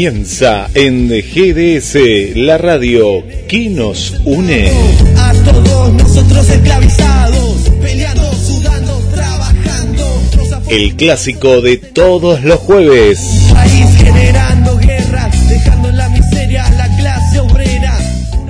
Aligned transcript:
Comienza 0.00 0.70
en 0.72 1.08
GDS, 1.10 2.34
la 2.34 2.56
radio 2.56 3.22
que 3.46 3.68
nos 3.68 4.14
une. 4.24 4.70
A 5.18 5.34
todos 5.44 5.92
nosotros 5.92 6.48
esclavizados, 6.48 7.68
peleando, 7.82 8.32
sudando, 8.32 8.98
trabajando. 9.14 10.22
El 10.70 10.96
clásico 10.96 11.60
de 11.60 11.76
todos 11.76 12.42
los 12.44 12.58
jueves. 12.60 13.18
país 13.52 13.94
generando 13.98 14.78
guerras, 14.78 15.48
dejando 15.50 15.90
en 15.90 15.96
la 15.98 16.08
miseria 16.08 16.64
a 16.64 16.70
la 16.70 16.96
clase 16.96 17.40
obrera. 17.40 17.98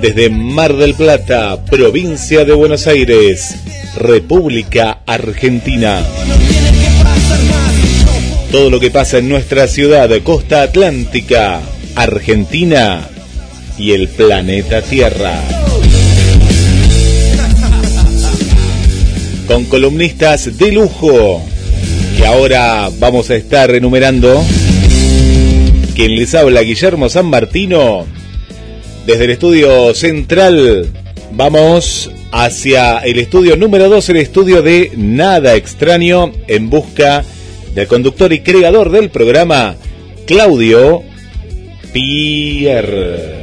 Desde 0.01 0.29
Mar 0.29 0.77
del 0.77 0.93
Plata, 0.93 1.65
provincia 1.65 2.45
de 2.45 2.53
Buenos 2.53 2.87
Aires, 2.87 3.55
República 3.97 4.99
Argentina. 5.05 6.01
Todo 8.51 8.69
lo 8.69 8.79
que 8.81 8.91
pasa 8.91 9.19
en 9.19 9.29
nuestra 9.29 9.69
ciudad, 9.69 10.09
costa 10.23 10.63
atlántica, 10.63 11.61
Argentina 11.95 13.07
y 13.77 13.93
el 13.93 14.09
planeta 14.09 14.81
Tierra. 14.81 15.41
Con 19.47 19.63
columnistas 19.65 20.57
de 20.57 20.73
lujo 20.73 21.41
que 22.17 22.25
ahora 22.25 22.89
vamos 22.99 23.29
a 23.29 23.35
estar 23.35 23.73
enumerando. 23.73 24.43
Quien 25.95 26.17
les 26.17 26.35
habla, 26.35 26.59
Guillermo 26.59 27.07
San 27.07 27.27
Martino. 27.27 28.05
Desde 29.05 29.23
el 29.23 29.29
estudio 29.29 29.93
central 29.93 30.89
vamos 31.31 32.11
hacia 32.33 32.97
el 32.99 33.17
estudio 33.17 33.55
número 33.55 33.87
2, 33.87 34.09
el 34.09 34.17
estudio 34.17 34.61
de 34.61 34.91
Nada 34.97 35.55
Extraño, 35.55 36.33
en 36.47 36.69
busca 36.69 37.23
del 37.73 37.87
conductor 37.87 38.33
y 38.33 38.41
creador 38.41 38.91
del 38.91 39.09
programa, 39.09 39.75
Claudio 40.25 41.03
Pierre. 41.93 43.41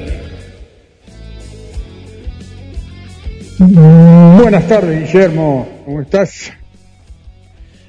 Buenas 3.59 4.69
tardes, 4.69 5.13
Guillermo. 5.13 5.69
¿Cómo 5.85 6.01
estás? 6.03 6.53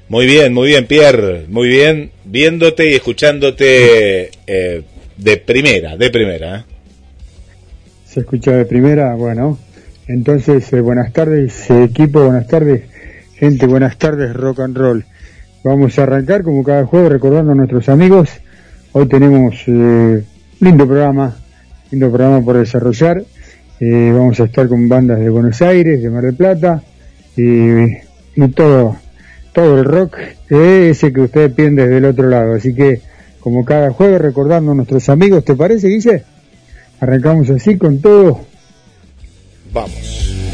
Muy 0.08 0.26
bien, 0.26 0.52
muy 0.52 0.68
bien, 0.68 0.86
Pierre, 0.86 1.46
muy 1.48 1.68
bien, 1.68 2.10
viéndote 2.24 2.90
y 2.90 2.94
escuchándote 2.94 4.30
eh, 4.46 4.82
de 5.16 5.36
primera, 5.36 5.96
de 5.96 6.10
primera. 6.10 6.58
¿eh? 6.58 6.64
¿Se 8.06 8.20
escucha 8.20 8.50
de 8.56 8.64
primera? 8.64 9.14
Bueno, 9.14 9.56
entonces, 10.08 10.72
eh, 10.72 10.80
buenas 10.80 11.12
tardes, 11.12 11.70
equipo, 11.70 12.24
buenas 12.24 12.48
tardes, 12.48 12.82
gente, 13.36 13.66
buenas 13.66 13.98
tardes, 13.98 14.34
rock 14.34 14.60
and 14.60 14.76
roll. 14.76 15.04
Vamos 15.62 15.98
a 15.98 16.04
arrancar 16.04 16.42
como 16.42 16.64
cada 16.64 16.86
jueves 16.86 17.12
recordando 17.12 17.52
a 17.52 17.54
nuestros 17.54 17.90
amigos. 17.90 18.30
Hoy 18.92 19.06
tenemos 19.06 19.56
eh, 19.66 20.24
lindo 20.58 20.86
programa, 20.86 21.36
lindo 21.90 22.08
programa 22.08 22.42
por 22.42 22.56
desarrollar. 22.56 23.22
Eh, 23.78 24.10
vamos 24.12 24.40
a 24.40 24.44
estar 24.44 24.68
con 24.68 24.88
bandas 24.88 25.18
de 25.20 25.28
Buenos 25.28 25.60
Aires, 25.60 26.02
de 26.02 26.08
Mar 26.08 26.24
del 26.24 26.34
Plata 26.34 26.82
y, 27.36 28.48
todo, 28.54 28.96
todo 29.52 29.78
el 29.78 29.84
rock, 29.84 30.16
ese 30.48 31.12
que 31.12 31.20
ustedes 31.20 31.52
piden 31.52 31.76
desde 31.76 31.98
el 31.98 32.06
otro 32.06 32.28
lado. 32.28 32.54
Así 32.54 32.74
que, 32.74 33.02
como 33.40 33.62
cada 33.62 33.90
jueves 33.90 34.20
recordando 34.22 34.72
a 34.72 34.74
nuestros 34.74 35.10
amigos, 35.10 35.44
¿te 35.44 35.54
parece, 35.54 35.88
Guille? 35.88 36.24
Arrancamos 37.00 37.50
así 37.50 37.76
con 37.76 38.00
todo. 38.00 38.40
Vamos. 39.74 40.49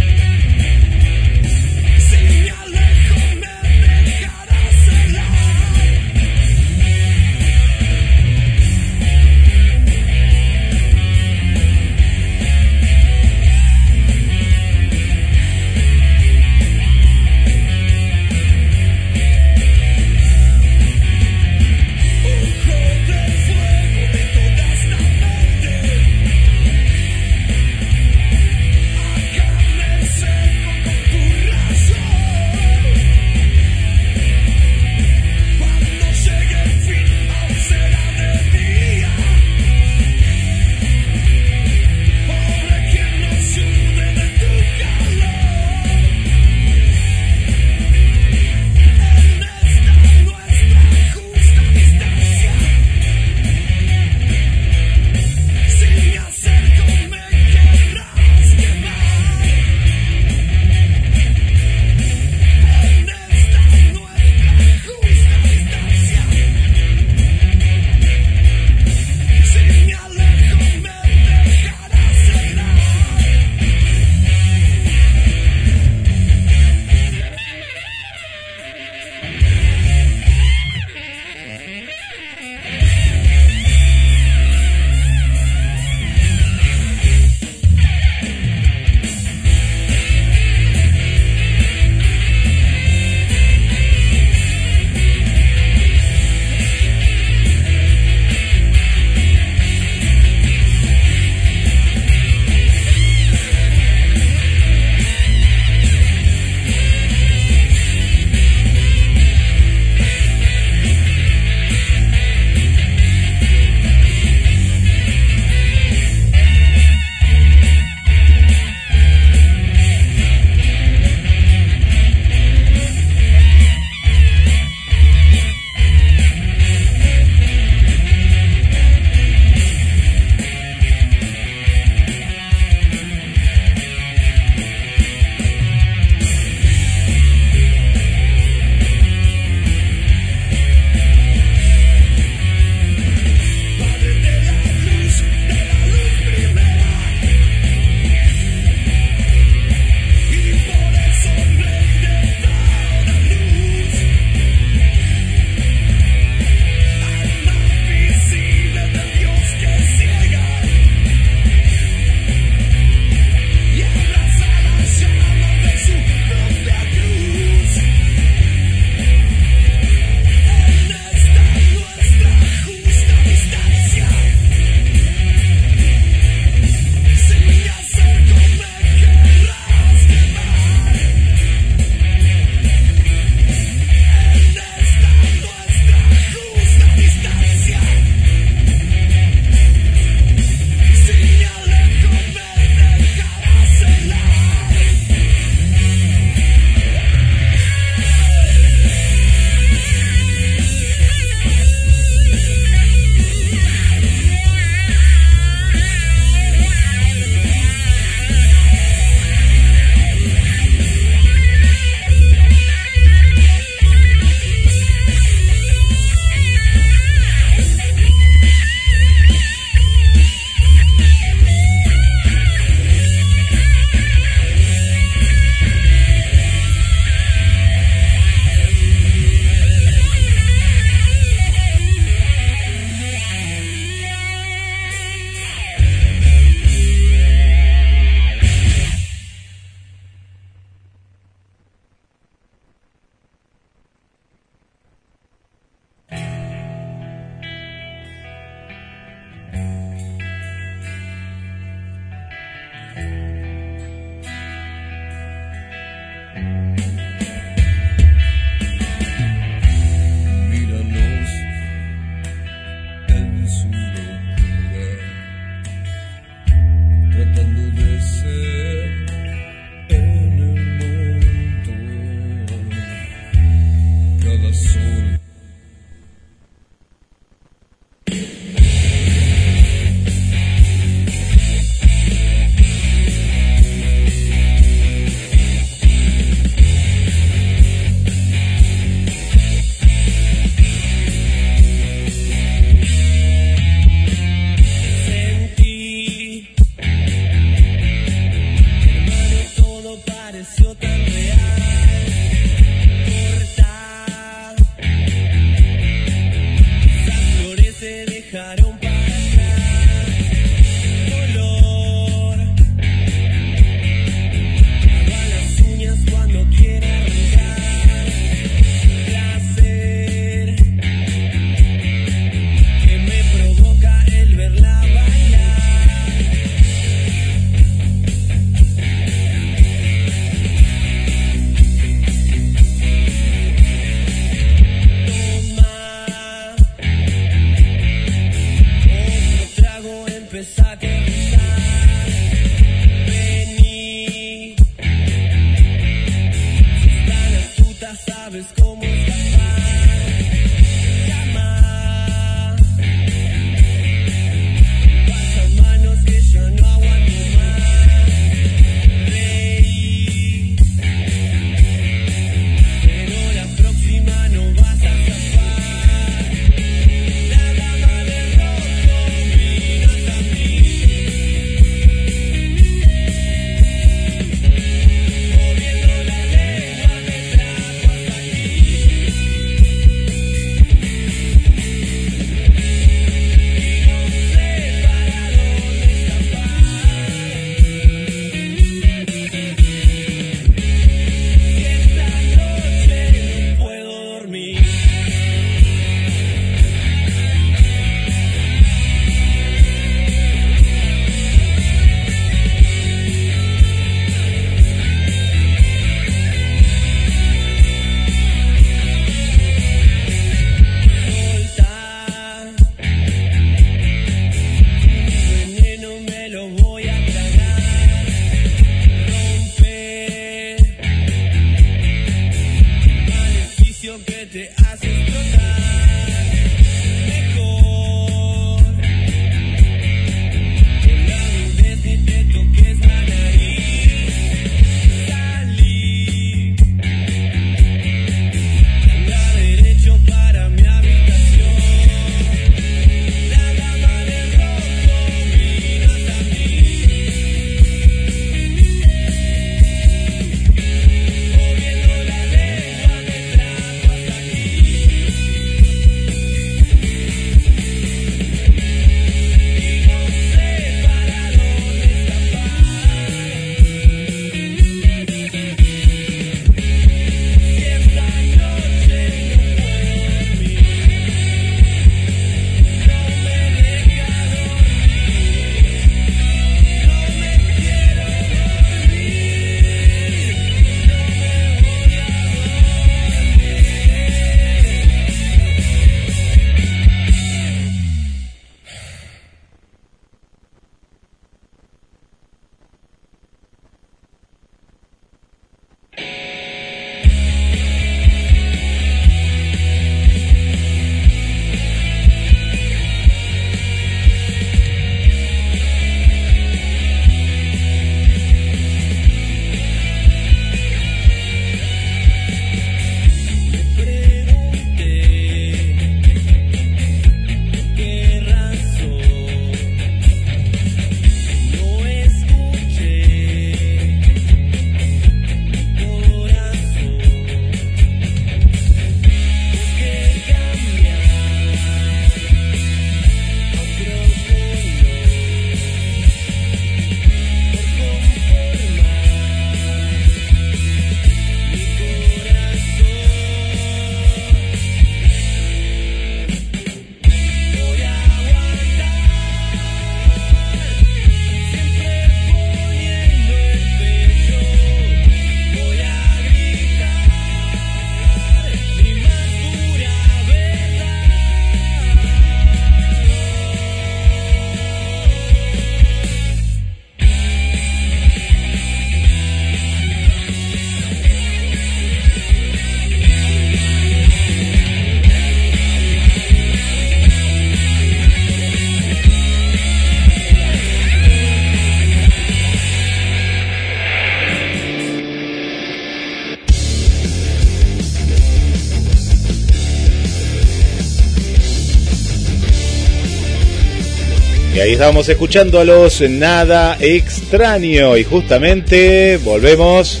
Ahí 594.62 594.74
estábamos 594.74 595.08
escuchando 595.08 595.58
a 595.58 595.64
los 595.64 596.08
Nada 596.08 596.76
Extraño 596.78 597.96
y 597.96 598.04
justamente 598.04 599.18
volvemos 599.24 600.00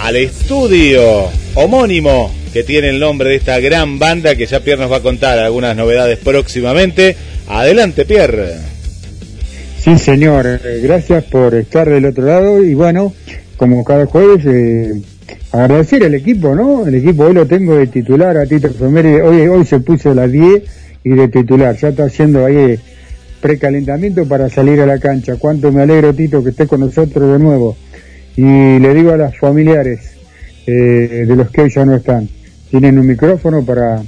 al 0.00 0.16
estudio 0.16 1.28
homónimo 1.54 2.34
que 2.52 2.64
tiene 2.64 2.88
el 2.88 2.98
nombre 2.98 3.28
de 3.28 3.36
esta 3.36 3.60
gran 3.60 4.00
banda 4.00 4.34
que 4.34 4.46
ya 4.46 4.58
Pierre 4.58 4.82
nos 4.82 4.90
va 4.90 4.96
a 4.96 5.02
contar 5.02 5.38
algunas 5.38 5.76
novedades 5.76 6.18
próximamente. 6.18 7.14
Adelante, 7.46 8.04
Pierre. 8.04 8.54
Sí, 9.78 9.98
señor. 9.98 10.60
Gracias 10.82 11.22
por 11.22 11.54
estar 11.54 11.88
del 11.88 12.06
otro 12.06 12.26
lado 12.26 12.60
y 12.60 12.74
bueno, 12.74 13.14
como 13.56 13.84
cada 13.84 14.06
jueves, 14.06 14.44
eh, 14.46 15.00
agradecer 15.52 16.02
al 16.02 16.14
equipo, 16.16 16.56
¿no? 16.56 16.88
El 16.88 16.96
equipo 16.96 17.26
hoy 17.26 17.34
lo 17.34 17.46
tengo 17.46 17.76
de 17.76 17.86
titular 17.86 18.36
a 18.36 18.46
Tito 18.46 18.68
Fermeri. 18.70 19.20
Hoy, 19.20 19.46
hoy 19.46 19.64
se 19.64 19.78
puso 19.78 20.12
la 20.12 20.26
10 20.26 20.64
y 21.04 21.10
de 21.10 21.28
titular. 21.28 21.76
Ya 21.76 21.90
está 21.90 22.06
haciendo 22.06 22.44
ahí 22.44 22.80
precalentamiento 23.44 24.26
para 24.26 24.48
salir 24.48 24.80
a 24.80 24.86
la 24.86 24.98
cancha. 24.98 25.36
Cuánto 25.38 25.70
me 25.70 25.82
alegro, 25.82 26.14
Tito, 26.14 26.42
que 26.42 26.48
esté 26.48 26.66
con 26.66 26.80
nosotros 26.80 27.30
de 27.30 27.38
nuevo. 27.38 27.76
Y 28.38 28.78
le 28.78 28.94
digo 28.94 29.12
a 29.12 29.18
las 29.18 29.36
familiares 29.36 30.00
eh, 30.66 31.26
de 31.28 31.36
los 31.36 31.50
que 31.50 31.60
hoy 31.60 31.70
ya 31.70 31.84
no 31.84 31.94
están, 31.94 32.26
tienen 32.70 32.98
un 32.98 33.06
micrófono 33.06 33.62
para, 33.62 34.02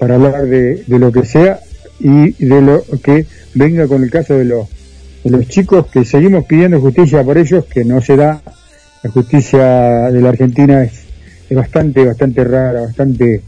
para 0.00 0.16
hablar 0.16 0.46
de, 0.46 0.82
lo 0.88 1.12
que 1.12 1.24
sea 1.24 1.60
y 2.00 2.32
de 2.44 2.60
lo 2.60 2.82
que 3.00 3.26
venga 3.54 3.86
con 3.86 4.02
el 4.02 4.10
caso 4.10 4.34
de 4.34 4.44
los 4.44 4.68
de 5.22 5.30
los 5.30 5.46
chicos 5.46 5.86
que 5.86 6.04
seguimos 6.04 6.44
pidiendo 6.44 6.80
justicia 6.80 7.22
por 7.22 7.38
ellos, 7.38 7.66
que 7.66 7.84
no 7.84 8.00
se 8.00 8.16
da. 8.16 8.42
La 9.04 9.10
justicia 9.10 10.10
de 10.10 10.20
la 10.20 10.30
Argentina 10.30 10.82
es, 10.82 11.04
es 11.48 11.56
bastante, 11.56 12.04
bastante 12.04 12.42
rara, 12.42 12.80
bastante 12.80 13.40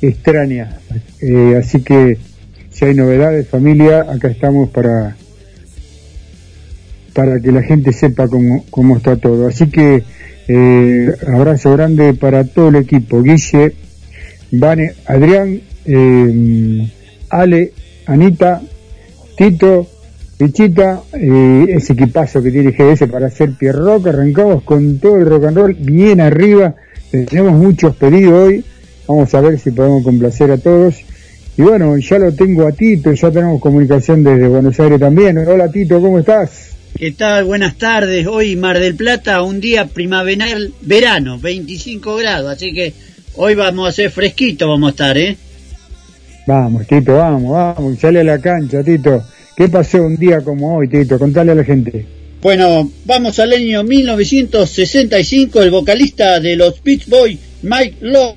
extraña. 0.00 0.80
Eh, 1.20 1.56
así 1.60 1.82
que 1.82 2.29
si 2.70 2.84
hay 2.84 2.94
novedades, 2.94 3.48
familia, 3.48 4.06
acá 4.08 4.28
estamos 4.28 4.70
para 4.70 5.16
para 7.12 7.40
que 7.40 7.52
la 7.52 7.62
gente 7.62 7.92
sepa 7.92 8.28
cómo, 8.28 8.64
cómo 8.70 8.96
está 8.96 9.16
todo. 9.16 9.48
Así 9.48 9.68
que 9.68 10.04
eh, 10.48 11.14
abrazo 11.26 11.72
grande 11.72 12.14
para 12.14 12.44
todo 12.44 12.68
el 12.68 12.76
equipo. 12.76 13.22
Guille, 13.22 13.74
Vane, 14.52 14.94
Adrián, 15.06 15.60
eh, 15.84 16.90
Ale, 17.28 17.72
Anita, 18.06 18.62
Tito, 19.36 19.86
Pichita, 20.36 21.02
eh, 21.12 21.66
ese 21.68 21.92
equipazo 21.92 22.42
que 22.42 22.50
tiene 22.50 22.72
GDS 22.72 23.06
para 23.10 23.26
hacer 23.26 23.52
Pierrock, 23.58 24.06
arrancamos 24.06 24.62
con 24.62 24.98
todo 24.98 25.16
el 25.16 25.26
rock 25.26 25.44
and 25.44 25.56
roll 25.56 25.74
bien 25.74 26.20
arriba, 26.20 26.74
tenemos 27.10 27.52
muchos 27.52 27.94
pedidos 27.96 28.32
hoy, 28.32 28.64
vamos 29.06 29.34
a 29.34 29.40
ver 29.42 29.58
si 29.58 29.70
podemos 29.70 30.02
complacer 30.02 30.50
a 30.50 30.56
todos. 30.56 30.96
Y 31.56 31.62
bueno, 31.62 31.96
ya 31.98 32.18
lo 32.18 32.32
tengo 32.32 32.66
a 32.66 32.72
Tito, 32.72 33.12
ya 33.12 33.30
tenemos 33.30 33.60
comunicación 33.60 34.24
desde 34.24 34.48
Buenos 34.48 34.78
Aires 34.80 35.00
también. 35.00 35.36
Hola 35.38 35.70
Tito, 35.70 36.00
¿cómo 36.00 36.18
estás? 36.18 36.70
¿Qué 36.96 37.12
tal? 37.12 37.44
Buenas 37.44 37.76
tardes. 37.76 38.26
Hoy 38.26 38.56
Mar 38.56 38.78
del 38.78 38.94
Plata, 38.94 39.42
un 39.42 39.60
día 39.60 39.86
primaveral, 39.86 40.72
verano, 40.82 41.38
25 41.38 42.16
grados, 42.16 42.50
así 42.50 42.72
que 42.72 42.92
hoy 43.36 43.54
vamos 43.54 43.88
a 43.88 43.92
ser 43.92 44.10
fresquito, 44.10 44.68
vamos 44.68 44.88
a 44.88 44.90
estar, 44.90 45.18
¿eh? 45.18 45.36
Vamos, 46.46 46.86
Tito, 46.86 47.14
vamos, 47.14 47.52
vamos, 47.52 47.98
sale 47.98 48.20
a 48.20 48.24
la 48.24 48.38
cancha, 48.38 48.82
Tito. 48.82 49.22
¿Qué 49.56 49.68
pasó 49.68 50.02
un 50.02 50.16
día 50.16 50.40
como 50.40 50.76
hoy, 50.76 50.88
Tito? 50.88 51.18
Contale 51.18 51.52
a 51.52 51.54
la 51.56 51.64
gente. 51.64 52.06
Bueno, 52.40 52.90
vamos 53.04 53.38
al 53.38 53.52
año 53.52 53.84
1965, 53.84 55.62
el 55.62 55.70
vocalista 55.70 56.40
de 56.40 56.56
los 56.56 56.82
Beach 56.82 57.06
Boys, 57.06 57.38
Mike 57.62 57.96
Lowe, 58.00 58.34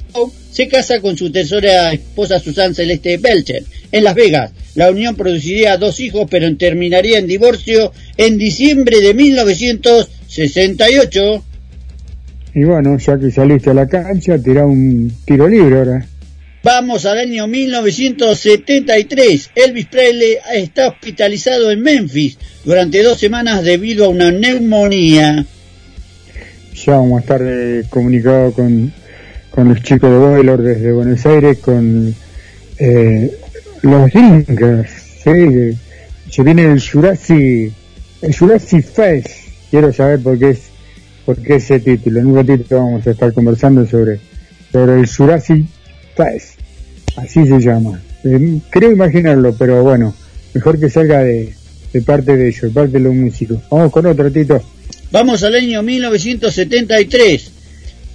se 0.53 0.67
casa 0.67 0.99
con 1.01 1.17
su 1.17 1.31
tercera 1.31 1.91
esposa 1.91 2.39
Susan 2.39 2.75
Celeste 2.75 3.17
Belcher 3.17 3.63
en 3.91 4.03
Las 4.03 4.13
Vegas. 4.13 4.51
La 4.75 4.91
unión 4.91 5.15
produciría 5.15 5.77
dos 5.77 5.99
hijos, 5.99 6.27
pero 6.29 6.55
terminaría 6.55 7.17
en 7.17 7.25
divorcio 7.25 7.91
en 8.17 8.37
diciembre 8.37 9.01
de 9.01 9.15
1968. 9.15 11.43
Y 12.53 12.65
bueno, 12.65 12.99
ya 12.99 13.17
que 13.17 13.31
saliste 13.31 13.71
a 13.71 13.73
la 13.73 13.87
cancha, 13.87 14.37
tirá 14.37 14.67
un 14.67 15.11
tiro 15.25 15.47
libre 15.47 15.75
ahora. 15.75 16.05
Vamos 16.63 17.07
al 17.07 17.17
año 17.17 17.47
1973. 17.47 19.49
Elvis 19.55 19.87
Presley 19.87 20.37
está 20.53 20.89
hospitalizado 20.89 21.71
en 21.71 21.81
Memphis 21.81 22.37
durante 22.63 23.01
dos 23.01 23.17
semanas 23.17 23.63
debido 23.63 24.05
a 24.05 24.09
una 24.09 24.31
neumonía. 24.31 25.47
Ya 26.75 26.93
vamos 26.93 27.17
a 27.17 27.21
estar 27.21 27.41
eh, 27.43 27.85
comunicados 27.89 28.53
con 28.53 28.93
con 29.53 29.69
los 29.69 29.83
chicos 29.83 30.09
de 30.09 30.17
Boiler 30.17 30.59
desde 30.59 30.91
Buenos 30.91 31.23
Aires, 31.27 31.59
con 31.59 32.13
eh, 32.79 33.39
los 33.83 34.11
Drinkers, 34.11 34.89
se 35.23 36.43
viene 36.43 36.71
el 36.71 36.81
Jurassic, 36.81 37.71
el 38.21 38.35
Jurassic 38.35 38.83
Fest, 38.83 39.27
quiero 39.69 39.93
saber 39.93 40.21
por 40.21 40.39
qué 40.39 40.51
es, 40.51 40.61
por 41.23 41.37
qué 41.37 41.57
ese 41.57 41.79
título, 41.79 42.19
en 42.19 42.25
un 42.27 42.35
ratito 42.35 42.77
vamos 42.77 43.05
a 43.05 43.11
estar 43.11 43.31
conversando 43.31 43.85
sobre, 43.85 44.19
sobre 44.71 44.99
el 44.99 45.07
Jurassic 45.07 45.67
Fest, 46.15 46.59
así 47.17 47.45
se 47.45 47.59
llama, 47.59 48.01
eh, 48.23 48.59
creo 48.71 48.91
imaginarlo, 48.91 49.53
pero 49.53 49.83
bueno, 49.83 50.15
mejor 50.55 50.79
que 50.79 50.89
salga 50.89 51.19
de, 51.19 51.53
de 51.93 52.01
parte 52.01 52.35
de 52.35 52.47
ellos, 52.47 52.61
de 52.61 52.69
parte 52.69 52.93
de 52.93 53.01
los 53.01 53.13
músicos. 53.13 53.59
Vamos 53.69 53.91
con 53.91 54.07
otro, 54.07 54.31
Tito. 54.31 54.63
Vamos 55.11 55.43
al 55.43 55.53
año 55.53 55.83
1973. 55.83 57.51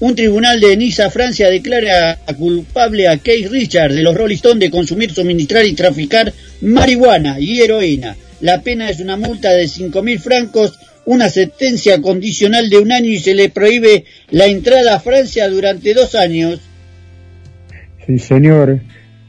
Un 0.00 0.14
tribunal 0.14 0.60
de 0.60 0.76
Niza, 0.76 1.10
Francia, 1.10 1.50
declara 1.50 2.18
culpable 2.38 3.08
a 3.08 3.16
Keith 3.16 3.50
Richard 3.50 3.92
de 3.92 4.02
los 4.02 4.16
Rolling 4.16 4.36
Stones 4.36 4.60
de 4.60 4.70
consumir, 4.70 5.12
suministrar 5.12 5.64
y 5.66 5.72
traficar 5.72 6.32
marihuana 6.60 7.40
y 7.40 7.60
heroína. 7.60 8.16
La 8.40 8.62
pena 8.62 8.88
es 8.88 9.00
una 9.00 9.16
multa 9.16 9.50
de 9.50 9.64
5.000 9.64 10.18
francos, 10.20 10.78
una 11.04 11.28
sentencia 11.28 12.00
condicional 12.00 12.70
de 12.70 12.78
un 12.78 12.92
año 12.92 13.10
y 13.10 13.18
se 13.18 13.34
le 13.34 13.48
prohíbe 13.48 14.04
la 14.30 14.46
entrada 14.46 14.94
a 14.94 15.00
Francia 15.00 15.48
durante 15.48 15.94
dos 15.94 16.14
años. 16.14 16.60
Sí, 18.06 18.18
señor. 18.20 18.80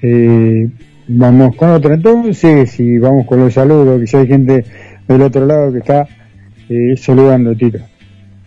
Eh, 0.03 0.69
vamos 1.07 1.55
con 1.55 1.71
otro 1.71 1.93
entonces 1.93 2.79
y 2.79 2.99
vamos 2.99 3.25
con 3.25 3.39
los 3.39 3.55
saludos, 3.55 3.99
que 3.99 4.05
ya 4.05 4.19
hay 4.19 4.27
gente 4.27 4.65
del 5.07 5.21
otro 5.23 5.45
lado 5.47 5.73
que 5.73 5.79
está 5.79 6.07
eh, 6.69 6.95
saludando, 6.95 7.55
Tito. 7.55 7.79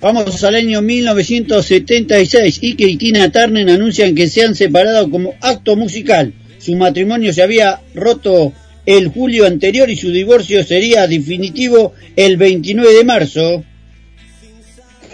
Vamos 0.02 0.42
al 0.42 0.56
año 0.56 0.82
1976. 0.82 2.58
Ike 2.60 2.84
y 2.88 2.96
Tina 2.96 3.30
Turner 3.30 3.70
anuncian 3.70 4.16
que 4.16 4.26
se 4.26 4.42
han 4.42 4.56
separado 4.56 5.08
como 5.08 5.36
acto 5.40 5.76
musical. 5.76 6.32
Su 6.58 6.74
matrimonio 6.74 7.32
se 7.32 7.40
había 7.40 7.80
roto 7.94 8.52
el 8.84 9.06
julio 9.08 9.46
anterior 9.46 9.88
y 9.88 9.96
su 9.96 10.10
divorcio 10.10 10.64
sería 10.64 11.06
definitivo 11.06 11.92
el 12.16 12.36
29 12.36 12.94
de 12.94 13.04
marzo. 13.04 13.64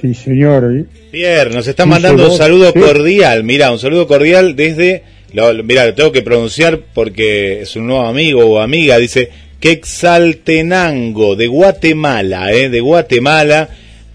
Sí, 0.00 0.14
señor. 0.14 0.86
Pierre, 1.10 1.54
nos 1.54 1.68
está 1.68 1.84
mandando 1.84 2.30
un 2.30 2.38
saludo 2.38 2.72
cordial. 2.72 3.44
Mira, 3.44 3.70
un 3.70 3.78
saludo 3.78 4.06
cordial 4.06 4.56
desde. 4.56 5.02
Lo, 5.34 5.52
mira, 5.64 5.84
lo 5.84 5.92
tengo 5.92 6.12
que 6.12 6.22
pronunciar 6.22 6.80
porque 6.94 7.60
es 7.60 7.76
un 7.76 7.88
nuevo 7.88 8.06
amigo 8.06 8.42
o 8.46 8.58
amiga. 8.58 8.96
Dice 8.96 9.28
Quexaltenango, 9.60 11.36
de 11.36 11.46
Guatemala, 11.46 12.54
¿eh? 12.54 12.70
De 12.70 12.80
Guatemala 12.80 13.68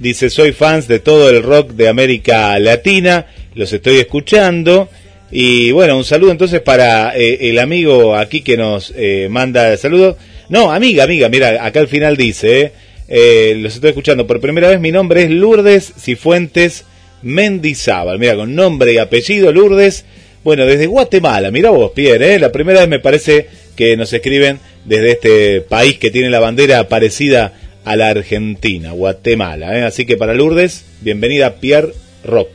Dice, 0.03 0.29
soy 0.29 0.51
fans 0.51 0.89
de 0.89 0.99
todo 0.99 1.29
el 1.29 1.41
rock 1.41 1.71
de 1.71 1.87
América 1.87 2.59
Latina, 2.59 3.25
los 3.55 3.71
estoy 3.71 3.99
escuchando. 3.99 4.89
Y 5.31 5.71
bueno, 5.71 5.95
un 5.95 6.03
saludo 6.03 6.31
entonces 6.31 6.59
para 6.59 7.17
eh, 7.17 7.49
el 7.49 7.57
amigo 7.57 8.13
aquí 8.13 8.41
que 8.41 8.57
nos 8.57 8.91
eh, 8.97 9.29
manda 9.31 9.71
el 9.71 9.77
saludo. 9.77 10.17
No, 10.49 10.73
amiga, 10.73 11.05
amiga, 11.05 11.29
mira, 11.29 11.65
acá 11.65 11.79
al 11.79 11.87
final 11.87 12.17
dice, 12.17 12.73
eh, 13.07 13.55
los 13.55 13.75
estoy 13.75 13.91
escuchando 13.91 14.27
por 14.27 14.41
primera 14.41 14.67
vez, 14.67 14.81
mi 14.81 14.91
nombre 14.91 15.23
es 15.23 15.29
Lourdes 15.29 15.93
Cifuentes 15.97 16.83
Mendizábal. 17.21 18.19
Mira, 18.19 18.35
con 18.35 18.53
nombre 18.53 18.91
y 18.91 18.97
apellido 18.97 19.53
Lourdes. 19.53 20.03
Bueno, 20.43 20.65
desde 20.65 20.87
Guatemala, 20.87 21.49
mira 21.49 21.69
vos, 21.69 21.93
Pierre, 21.95 22.39
la 22.39 22.51
primera 22.51 22.81
vez 22.81 22.89
me 22.89 22.99
parece 22.99 23.47
que 23.77 23.95
nos 23.95 24.11
escriben 24.11 24.59
desde 24.83 25.11
este 25.11 25.61
país 25.61 25.97
que 25.97 26.11
tiene 26.11 26.29
la 26.29 26.41
bandera 26.41 26.89
parecida 26.89 27.53
a 27.85 27.95
la 27.95 28.07
Argentina, 28.07 28.91
Guatemala. 28.91 29.77
¿eh? 29.77 29.83
Así 29.83 30.05
que 30.05 30.17
para 30.17 30.33
Lourdes, 30.33 30.83
bienvenida 31.01 31.55
Pierre 31.55 31.93
Rock. 32.23 32.49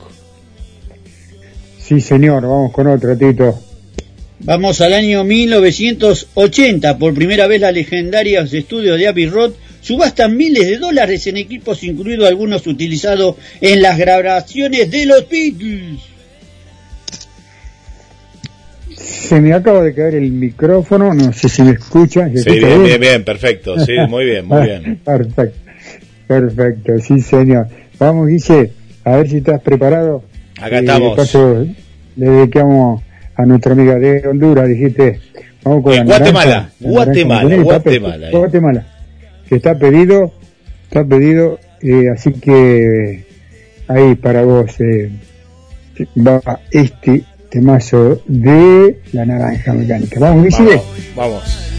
Sí, 1.81 2.01
señor, 2.01 2.43
vamos 2.43 2.73
con 2.73 2.87
otro, 2.87 3.17
Tito. 3.17 3.59
Vamos 4.41 4.81
al 4.81 4.93
año 4.93 5.25
1980. 5.25 6.99
Por 6.99 7.15
primera 7.15 7.47
vez, 7.47 7.61
las 7.61 7.75
legendarias 7.75 8.53
estudios 8.53 8.99
de 8.99 9.09
Abbey 9.09 9.27
Road 9.27 9.53
subastan 9.81 10.37
miles 10.37 10.67
de 10.67 10.79
dólares 10.79 11.27
en 11.27 11.39
equipos, 11.39 11.83
incluidos 11.83 12.29
algunos 12.29 12.67
utilizados 12.67 13.37
en 13.61 13.83
las 13.83 13.99
grabaciones 13.99 14.91
de 14.91 15.07
los 15.07 15.29
Beatles. 15.29 16.01
Se 18.99 19.41
me 19.41 19.53
acaba 19.53 19.83
de 19.83 19.95
caer 19.95 20.17
el 20.17 20.33
micrófono, 20.33 21.15
no 21.15 21.33
sé 21.33 21.49
si 21.49 21.63
me 21.63 21.73
escuchan. 21.73 22.37
sí, 22.37 22.59
bien, 22.59 22.83
bien, 22.83 23.01
bien, 23.01 23.25
perfecto, 23.25 23.79
sí, 23.79 23.95
muy 24.09 24.25
bien, 24.25 24.47
muy 24.47 24.63
bien. 24.63 24.97
perfecto, 25.05 25.59
perfecto, 26.27 26.99
sí, 26.99 27.21
señor. 27.21 27.69
Vamos, 27.99 28.29
Guille, 28.29 28.73
a 29.05 29.17
ver 29.17 29.29
si 29.29 29.37
estás 29.39 29.61
preparado. 29.61 30.25
Acá 30.61 30.77
eh, 30.77 30.81
estamos. 30.81 31.17
Paso, 31.17 31.65
le 32.17 32.29
dedicamos 32.29 33.03
a 33.37 33.47
nuestra 33.47 33.73
amiga 33.73 33.95
de 33.97 34.27
Honduras, 34.27 34.69
dijiste. 34.69 35.21
Vamos 35.63 35.85
con 35.85 36.07
Guatemala, 36.07 36.71
Guatemala, 36.81 37.57
Guatemala, 37.57 38.31
Guatemala, 38.31 38.87
que 39.49 39.57
está 39.57 39.79
pedido, 39.79 40.33
está 40.85 41.05
pedido, 41.05 41.59
eh, 41.83 42.09
así 42.13 42.33
que 42.33 43.25
ahí 43.87 44.15
para 44.15 44.45
vos 44.45 44.81
eh, 44.81 45.11
va 46.17 46.61
este 46.71 47.25
temazo 47.51 48.21
de 48.27 49.01
la 49.13 49.25
naranja 49.25 49.73
mecánica. 49.73 50.21
Vamos, 50.21 50.47
Vamos. 50.59 50.83
vamos. 51.17 51.78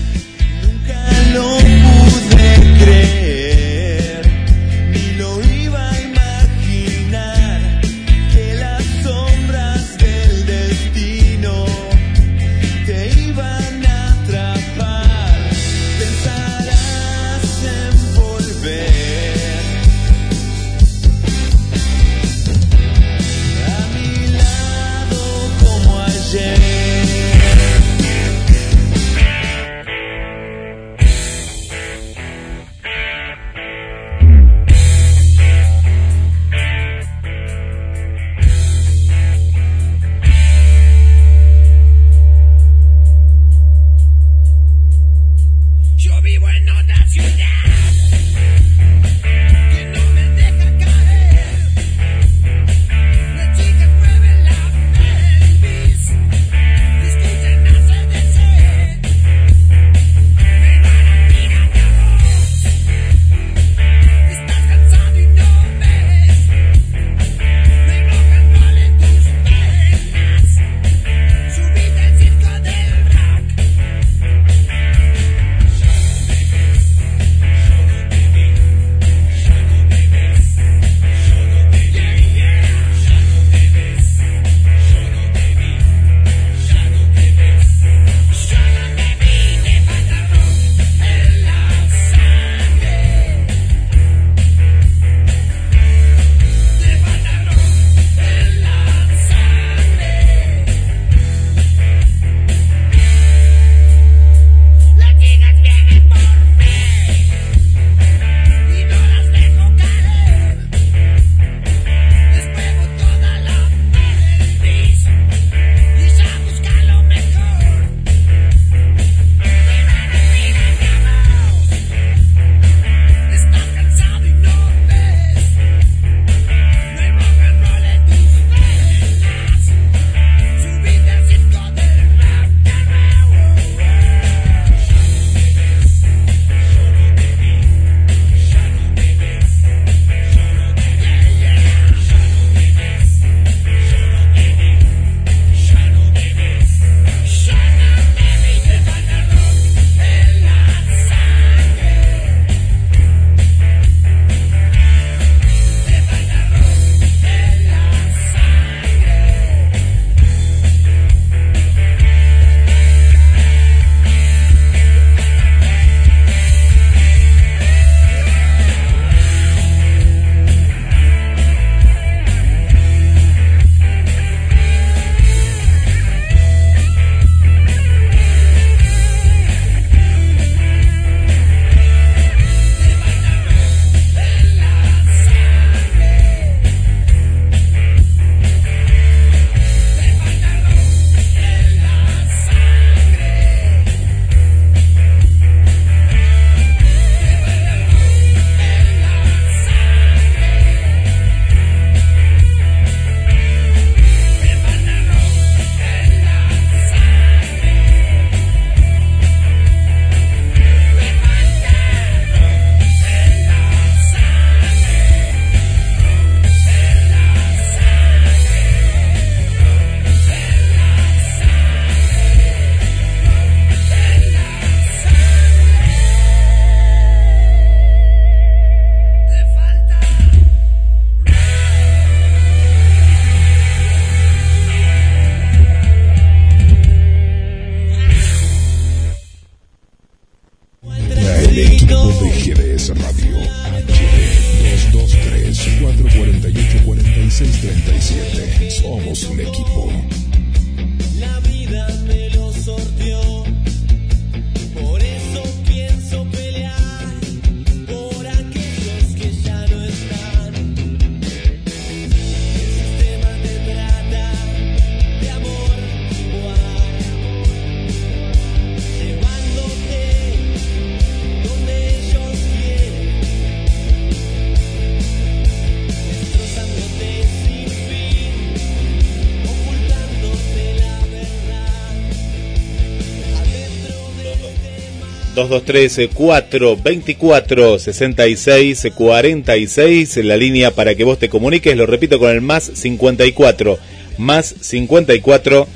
223 285.50 286.10
424 286.14 287.80
66 287.80 288.88
46 288.96 290.18
la 290.18 290.38
línea 290.38 290.72
para 290.72 290.96
que 290.96 291.04
vos 291.04 291.20
te 291.20 291.28
comuniques, 291.30 291.76
lo 291.76 291.86
repito 291.86 292.20
con 292.20 292.30
el 292.30 292.42
más 292.42 292.64
54 292.74 293.78
más 294.18 294.56
54 294.62 295.68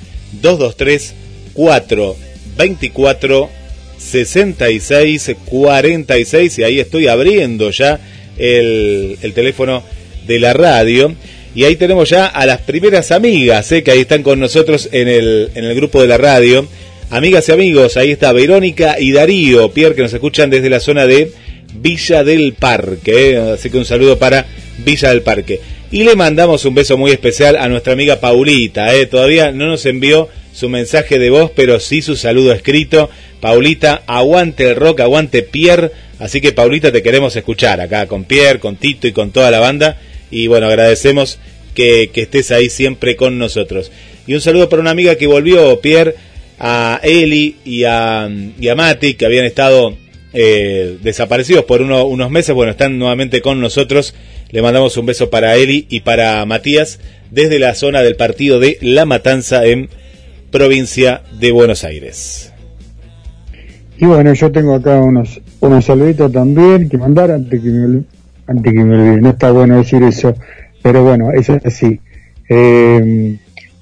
223 0.42 1.14
424 1.54 3.50
66 3.98 5.36
46 5.46 6.60
y 6.60 6.64
ahí 6.64 6.80
estoy 6.80 7.08
abriendo 7.08 7.72
ya 7.72 8.00
el, 8.38 9.18
el, 9.22 9.34
teléfono 9.34 9.84
de 10.28 10.40
la 10.40 10.54
radio. 10.54 11.16
Y 11.56 11.66
ahí 11.66 11.76
tenemos 11.76 12.10
ya 12.10 12.26
a 12.26 12.46
las 12.46 12.62
primeras 12.62 13.12
amigas 13.12 13.72
eh, 13.72 13.84
que 13.84 13.92
ahí 13.92 14.00
están 14.00 14.24
con 14.24 14.40
nosotros 14.40 14.90
en 14.92 15.08
el, 15.08 15.52
en 15.54 15.66
el 15.66 15.76
grupo 15.76 16.02
de 16.02 16.08
la 16.08 16.18
radio 16.18 16.68
Amigas 17.10 17.48
y 17.48 17.52
amigos, 17.52 17.98
ahí 17.98 18.12
está 18.12 18.32
Verónica 18.32 19.00
y 19.00 19.12
Darío, 19.12 19.72
Pierre, 19.72 19.96
que 19.96 20.02
nos 20.02 20.14
escuchan 20.14 20.50
desde 20.50 20.70
la 20.70 20.80
zona 20.80 21.06
de 21.06 21.32
Villa 21.76 22.24
del 22.24 22.54
Parque. 22.54 23.32
¿eh? 23.32 23.38
Así 23.54 23.70
que 23.70 23.78
un 23.78 23.86
saludo 23.86 24.18
para 24.18 24.48
Villa 24.80 25.10
del 25.10 25.22
Parque. 25.22 25.60
Y 25.92 26.04
le 26.04 26.16
mandamos 26.16 26.66
un 26.66 26.74
beso 26.74 26.98
muy 26.98 27.12
especial 27.12 27.56
a 27.56 27.70
nuestra 27.70 27.94
amiga 27.94 28.20
Paulita. 28.20 28.96
¿eh? 28.96 29.06
Todavía 29.06 29.52
no 29.52 29.68
nos 29.68 29.86
envió 29.86 30.28
su 30.54 30.70
mensaje 30.70 31.20
de 31.20 31.30
voz, 31.30 31.52
pero 31.56 31.80
sí 31.80 32.02
su 32.02 32.16
saludo 32.16 32.52
escrito. 32.52 33.10
Paulita, 33.40 34.02
aguante 34.08 34.70
el 34.70 34.76
rock, 34.76 35.02
aguante 35.02 35.44
Pierre. 35.44 35.92
Así 36.18 36.42
que 36.42 36.52
Paulita, 36.52 36.92
te 36.92 37.04
queremos 37.04 37.36
escuchar 37.36 37.80
acá 37.80 38.08
con 38.08 38.24
Pierre, 38.24 38.60
con 38.60 38.76
Tito 38.78 39.08
y 39.08 39.12
con 39.12 39.32
toda 39.32 39.52
la 39.52 39.60
banda. 39.60 40.00
Y 40.32 40.48
bueno, 40.48 40.66
agradecemos 40.66 41.38
que, 41.76 42.10
que 42.12 42.22
estés 42.22 42.50
ahí 42.52 42.72
siempre 42.72 43.16
con 43.16 43.38
nosotros. 43.38 43.92
Y 44.26 44.34
un 44.34 44.42
saludo 44.42 44.70
para 44.70 44.82
una 44.82 44.92
amiga 44.92 45.16
que 45.16 45.28
volvió, 45.28 45.80
Pierre 45.80 46.16
a 46.60 47.00
Eli 47.04 47.58
y 47.66 47.84
a, 47.84 48.30
Mati, 48.76 49.16
que 49.16 49.26
habían 49.26 49.46
estado 49.46 49.96
eh, 50.34 50.98
desaparecidos 51.02 51.66
por 51.66 51.82
unos 51.82 52.32
meses. 52.32 52.56
Bueno, 52.56 52.72
están 52.72 52.98
nuevamente 52.98 53.42
con 53.42 53.60
nosotros. 53.60 54.14
Le 54.52 54.62
mandamos 54.62 54.96
un 54.98 55.06
beso 55.06 55.30
para 55.30 55.56
Eli 55.56 55.88
y 55.90 56.02
para 56.02 56.46
Matías 56.46 57.00
desde 57.32 57.60
la 57.60 57.74
zona 57.74 58.02
del 58.02 58.16
partido 58.16 58.60
de 58.60 58.78
La 58.82 59.06
Matanza 59.06 59.66
en 59.66 59.90
provincia 60.52 61.24
de 61.40 61.52
Buenos 61.52 61.84
Aires. 61.84 62.54
Y 63.98 64.06
bueno, 64.06 64.34
yo 64.34 64.52
tengo 64.52 64.76
acá 64.76 65.02
unos, 65.02 65.42
unos 65.60 65.86
saluditos 65.86 66.32
también 66.32 66.90
que 66.90 66.98
mandar 66.98 67.32
antes 67.32 67.62
que 67.62 67.70
me, 67.70 68.04
antes 68.48 68.74
que 68.74 68.84
me 68.84 68.96
olvide. 68.96 69.22
No 69.22 69.30
está 69.30 69.52
bueno 69.52 69.78
decir 69.78 70.04
eso, 70.04 70.36
pero 70.82 71.04
bueno, 71.04 71.32
es 71.32 71.50
así. 71.50 72.00
Eh, 72.50 73.38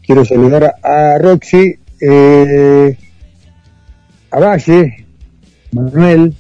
quiero 0.06 0.24
saludar 0.24 0.76
a 0.84 1.18
Roxy 1.18 1.76
eh, 2.02 2.98
a 4.32 4.40
Valle, 4.40 5.06
Manuel, 5.72 6.34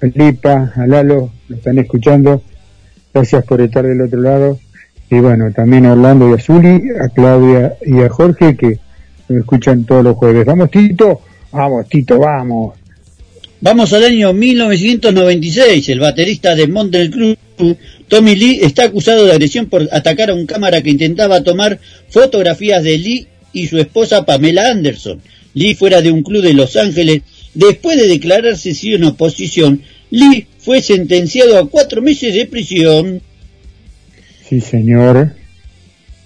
Felipa, 0.00 0.72
a 0.74 0.86
Lalo, 0.86 1.30
lo 1.48 1.56
están 1.56 1.78
escuchando. 1.78 2.42
Gracias 3.14 3.44
por 3.44 3.60
estar 3.60 3.86
del 3.86 4.00
otro 4.00 4.20
lado. 4.20 4.58
Y 5.10 5.20
bueno, 5.20 5.52
también 5.52 5.86
a 5.86 5.92
Orlando 5.92 6.28
y 6.28 6.34
a 6.34 6.38
Zuli, 6.38 6.90
a 7.00 7.08
Claudia 7.08 7.76
y 7.84 8.00
a 8.00 8.08
Jorge 8.08 8.56
que 8.56 8.78
me 9.28 9.40
escuchan 9.40 9.84
todos 9.84 10.04
los 10.04 10.16
jueves. 10.16 10.44
Vamos, 10.44 10.70
Tito. 10.70 11.20
Vamos, 11.52 11.88
Tito, 11.88 12.18
vamos. 12.18 12.74
Vamos 13.60 13.92
al 13.92 14.04
año 14.04 14.32
1996. 14.32 15.88
El 15.88 16.00
baterista 16.00 16.54
de 16.54 16.66
Montel 16.66 17.10
Cruz, 17.10 17.36
Tommy 18.08 18.36
Lee, 18.36 18.60
está 18.62 18.84
acusado 18.84 19.24
de 19.24 19.32
agresión 19.32 19.66
por 19.66 19.88
atacar 19.92 20.30
a 20.30 20.34
un 20.34 20.44
cámara 20.44 20.82
que 20.82 20.90
intentaba 20.90 21.42
tomar 21.42 21.78
fotografías 22.10 22.82
de 22.82 22.98
Lee 22.98 23.28
y 23.56 23.66
su 23.68 23.78
esposa 23.78 24.26
Pamela 24.26 24.70
Anderson. 24.70 25.22
Lee 25.54 25.74
fuera 25.74 26.02
de 26.02 26.10
un 26.10 26.22
club 26.22 26.42
de 26.42 26.52
Los 26.52 26.76
Ángeles. 26.76 27.22
Después 27.54 27.96
de 27.96 28.06
declararse 28.06 28.74
sí 28.74 28.92
en 28.92 29.04
oposición, 29.04 29.80
Lee 30.10 30.46
fue 30.58 30.82
sentenciado 30.82 31.58
a 31.58 31.66
cuatro 31.66 32.02
meses 32.02 32.34
de 32.34 32.44
prisión. 32.44 33.22
Sí, 34.46 34.60
señor. 34.60 35.32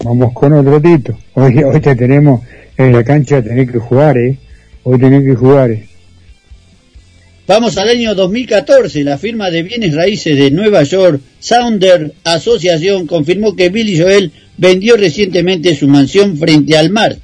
Vamos 0.03 0.33
con 0.33 0.51
otro 0.51 0.81
tito. 0.81 1.17
Hoy, 1.35 1.63
hoy 1.63 1.79
te 1.79 1.95
tenemos 1.95 2.41
en 2.75 2.91
la 2.91 3.03
cancha, 3.05 3.41
tenés 3.41 3.71
que 3.71 3.79
jugar, 3.79 4.17
¿eh? 4.17 4.37
Hoy 4.83 4.99
tenés 4.99 5.23
que 5.23 5.35
jugar, 5.35 5.71
¿eh? 5.71 5.87
Vamos 7.47 7.77
al 7.77 7.89
año 7.89 8.13
2014. 8.13 9.05
La 9.05 9.17
firma 9.17 9.49
de 9.49 9.63
bienes 9.63 9.95
raíces 9.95 10.37
de 10.37 10.51
Nueva 10.51 10.83
York, 10.83 11.21
Sounder 11.39 12.13
Asociación, 12.25 13.07
confirmó 13.07 13.55
que 13.55 13.69
Billy 13.69 13.97
Joel 13.97 14.31
vendió 14.61 14.95
recientemente 14.95 15.73
su 15.73 15.87
mansión 15.87 16.37
frente 16.37 16.77
al 16.77 16.91
mar 16.91 17.17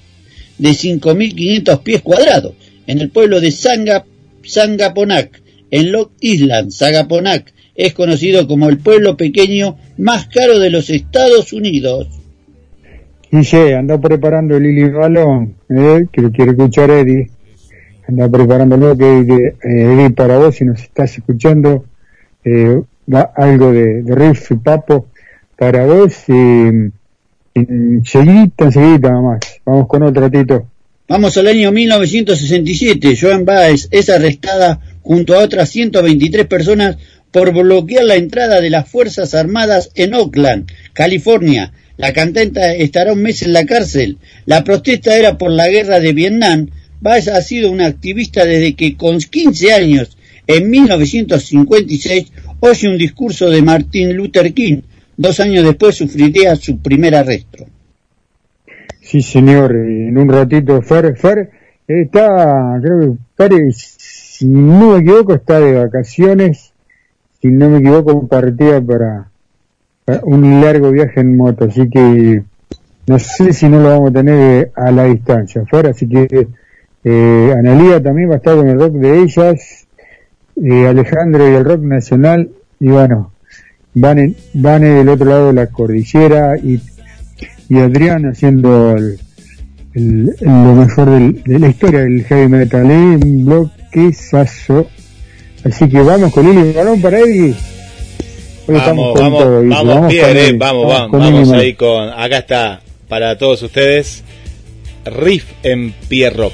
de 0.58 0.70
5.500 0.70 1.84
pies 1.84 2.02
cuadrados 2.02 2.54
en 2.88 3.00
el 3.00 3.12
pueblo 3.12 3.40
de 3.40 3.52
Sanga, 3.52 4.06
Sangaponac, 4.44 5.40
en 5.70 5.92
Long 5.92 6.10
Island. 6.20 6.72
Sangaponac 6.72 7.54
es 7.76 7.94
conocido 7.94 8.48
como 8.48 8.70
el 8.70 8.80
pueblo 8.80 9.18
pequeño 9.18 9.78
más 10.00 10.26
caro 10.26 10.58
de 10.58 10.72
los 10.72 10.90
Estados 10.90 11.54
Unidos. 11.54 12.08
Dice, 13.32 13.76
anda 13.76 14.02
preparando 14.02 14.58
el 14.58 14.64
Lili 14.64 14.90
Balón, 14.90 15.58
¿eh? 15.70 16.08
que 16.12 16.22
lo 16.24 16.32
quiere 16.32 16.52
escuchar 16.52 16.90
Eddie. 16.90 17.30
Anda 18.08 18.30
preparándolo, 18.30 18.98
que, 18.98 19.04
eh, 19.06 19.54
Eddie, 19.62 20.10
para 20.10 20.40
vos, 20.40 20.56
si 20.56 20.66
nos 20.66 20.82
estás 20.82 21.16
escuchando, 21.16 21.86
eh, 22.44 22.82
va 23.14 23.32
algo 23.36 23.72
de, 23.72 24.02
de 24.02 24.16
riff 24.16 24.50
y 24.50 24.56
papo 24.56 25.10
para 25.56 25.86
vos. 25.86 26.16
y 26.30 26.97
Enseguida, 27.58 28.50
enseguida 28.58 29.12
nomás. 29.12 29.40
Vamos 29.66 29.88
con 29.88 30.04
otro, 30.04 30.30
Tito. 30.30 30.68
Vamos 31.08 31.38
al 31.38 31.48
año 31.48 31.72
1967. 31.72 33.18
Joan 33.20 33.46
Baez 33.46 33.88
es 33.92 34.10
arrestada 34.10 34.82
junto 35.02 35.34
a 35.36 35.44
otras 35.44 35.70
123 35.70 36.46
personas 36.48 36.98
por 37.32 37.54
bloquear 37.54 38.04
la 38.04 38.16
entrada 38.16 38.62
de 38.62 38.70
las 38.70 38.90
Fuerzas 38.90 39.34
Armadas 39.34 39.90
en 39.96 40.14
Oakland, 40.14 40.70
California. 40.94 41.72
La 41.98 42.14
cantante 42.14 42.84
estará 42.84 43.14
un 43.14 43.22
mes 43.22 43.42
en 43.42 43.54
la 43.54 43.66
cárcel. 43.66 44.18
La 44.46 44.64
protesta 44.64 45.18
era 45.18 45.38
por 45.38 45.52
la 45.52 45.70
guerra 45.70 46.00
de 46.00 46.14
Vietnam. 46.14 46.70
Baez 47.00 47.28
ha 47.28 47.42
sido 47.42 47.72
una 47.72 47.86
activista 47.86 48.46
desde 48.46 48.76
que 48.76 48.96
con 48.98 49.20
15 49.20 49.74
años, 49.74 50.18
en 50.46 50.70
1956, 50.70 52.32
oye 52.60 52.90
un 52.90 52.98
discurso 52.98 53.50
de 53.50 53.62
Martin 53.62 54.14
Luther 54.14 54.54
King 54.54 54.82
Dos 55.18 55.40
años 55.40 55.64
después 55.64 55.96
sufriría 55.96 56.56
su 56.56 56.80
primer 56.80 57.16
arresto. 57.16 57.66
Sí, 59.02 59.22
señor, 59.22 59.76
en 59.76 60.16
un 60.16 60.30
ratito 60.30 60.80
Fer, 60.82 61.18
Fer 61.18 61.50
está, 61.88 62.78
creo 62.82 63.00
que 63.00 63.18
Fer, 63.36 63.74
si 63.74 64.46
no 64.46 64.92
me 64.92 65.00
equivoco, 65.00 65.34
está 65.34 65.60
de 65.60 65.74
vacaciones, 65.74 66.72
si 67.42 67.48
no 67.48 67.70
me 67.70 67.80
equivoco, 67.80 68.28
partía 68.28 68.80
para, 68.80 69.30
un 70.24 70.62
largo 70.62 70.92
viaje 70.92 71.22
en 71.22 71.36
moto, 71.36 71.66
así 71.66 71.90
que 71.90 72.44
no 73.08 73.18
sé 73.18 73.54
si 73.54 73.68
no 73.70 73.80
lo 73.80 73.90
vamos 73.90 74.10
a 74.12 74.14
tener 74.14 74.72
a 74.76 74.92
la 74.92 75.06
distancia, 75.06 75.66
Fer, 75.66 75.88
así 75.88 76.08
que 76.08 76.48
eh, 77.04 77.56
Analía 77.58 78.04
también 78.04 78.30
va 78.30 78.36
a 78.36 78.38
estar 78.38 78.56
con 78.56 78.68
el 78.68 78.80
rock 78.80 78.94
de 78.94 79.20
ellas, 79.22 79.88
eh, 80.58 80.86
Alejandro 80.86 81.50
y 81.50 81.56
el 81.56 81.66
rock 81.66 81.82
nacional, 81.82 82.50
y 82.80 82.90
bueno, 82.90 83.32
van, 83.94 84.20
en, 84.20 84.36
van 84.54 84.82
del 84.82 85.10
otro 85.10 85.26
lado 85.26 85.48
de 85.48 85.54
la 85.54 85.68
cordillera 85.68 86.58
y, 86.58 86.80
y 87.70 87.78
Adrián 87.78 88.26
haciendo 88.26 88.96
el, 88.96 89.20
el, 89.94 90.26
lo 90.42 90.74
mejor 90.76 91.10
del, 91.12 91.44
de 91.44 91.60
la 91.60 91.70
historia 91.70 92.02
del 92.02 92.24
heavy 92.24 92.48
metal, 92.48 92.90
¿eh? 92.92 93.20
un 93.24 93.46
bloque 93.46 94.14
saso. 94.14 94.88
Así 95.64 95.90
que 95.90 96.00
vamos 96.02 96.32
con 96.32 96.48
Lili 96.48 96.72
Balón 96.72 97.02
para 97.02 97.20
Eddie. 97.20 97.56
Vamos, 98.68 98.86
vamos, 98.86 99.40
todo, 99.40 99.64
vamos, 99.66 99.88
vamos, 99.88 100.08
bien, 100.10 100.38
eh, 100.38 100.54
vamos, 100.58 100.88
vamos, 100.88 101.12
vamos, 101.12 101.32
vamos 101.32 101.52
ahí 101.54 101.74
con, 101.74 102.10
acá 102.10 102.40
está, 102.40 102.82
para 103.08 103.38
todos 103.38 103.64
ustedes, 103.64 104.26
Riff 105.06 105.46
en 105.64 105.94
Pie 106.10 106.30
Rock. 106.32 106.54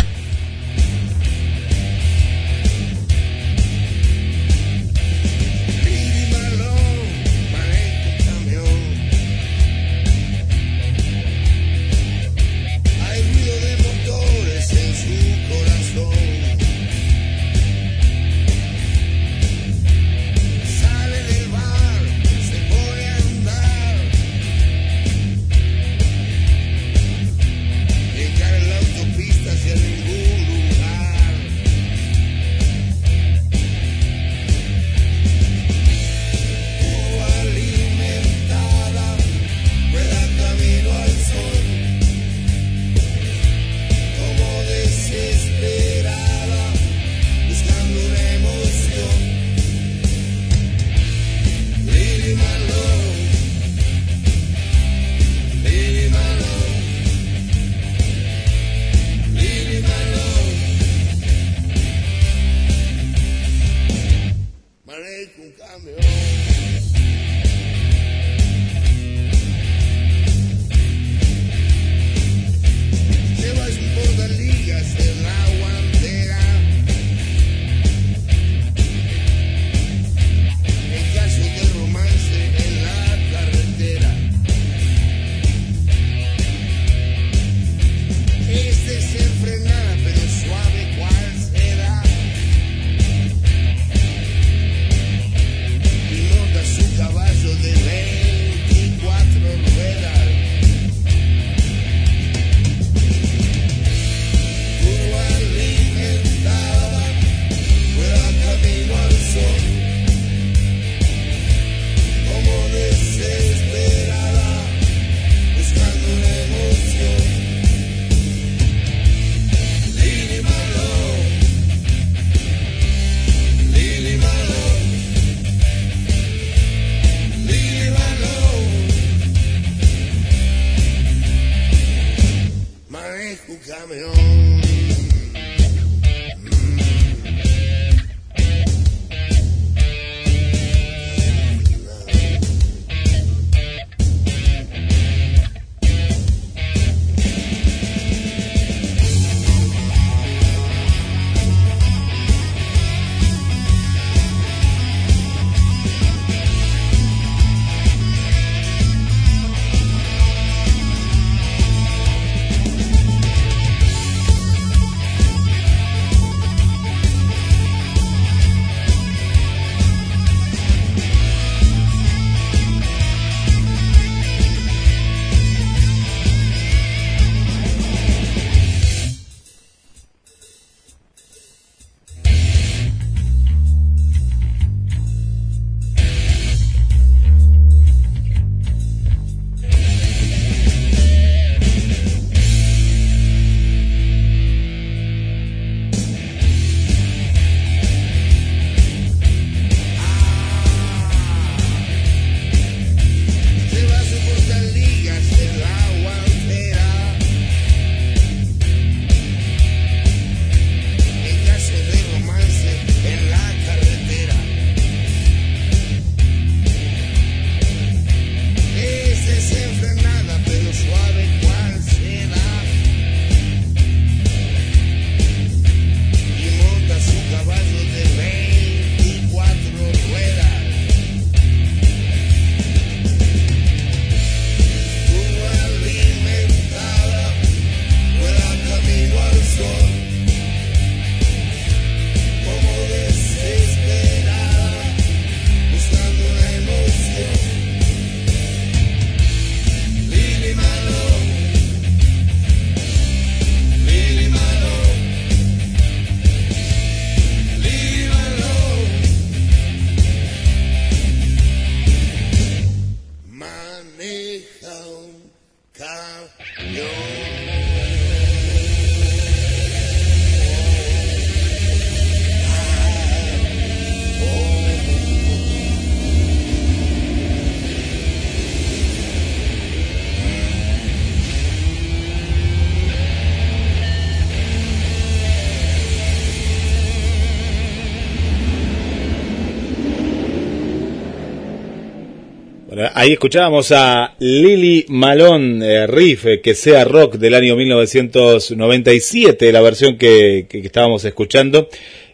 Ahí 293.01 293.13
escuchábamos 293.13 293.71
a 293.71 294.13
Lily 294.19 294.85
Malone, 294.89 295.65
eh, 295.65 295.87
Riff, 295.87 296.27
eh, 296.27 296.39
que 296.39 296.53
sea 296.53 296.83
rock 296.83 297.15
del 297.15 297.33
año 297.33 297.55
1997, 297.55 299.51
la 299.51 299.59
versión 299.61 299.97
que, 299.97 300.45
estábamos 300.51 301.03
escuchando. 301.03 301.67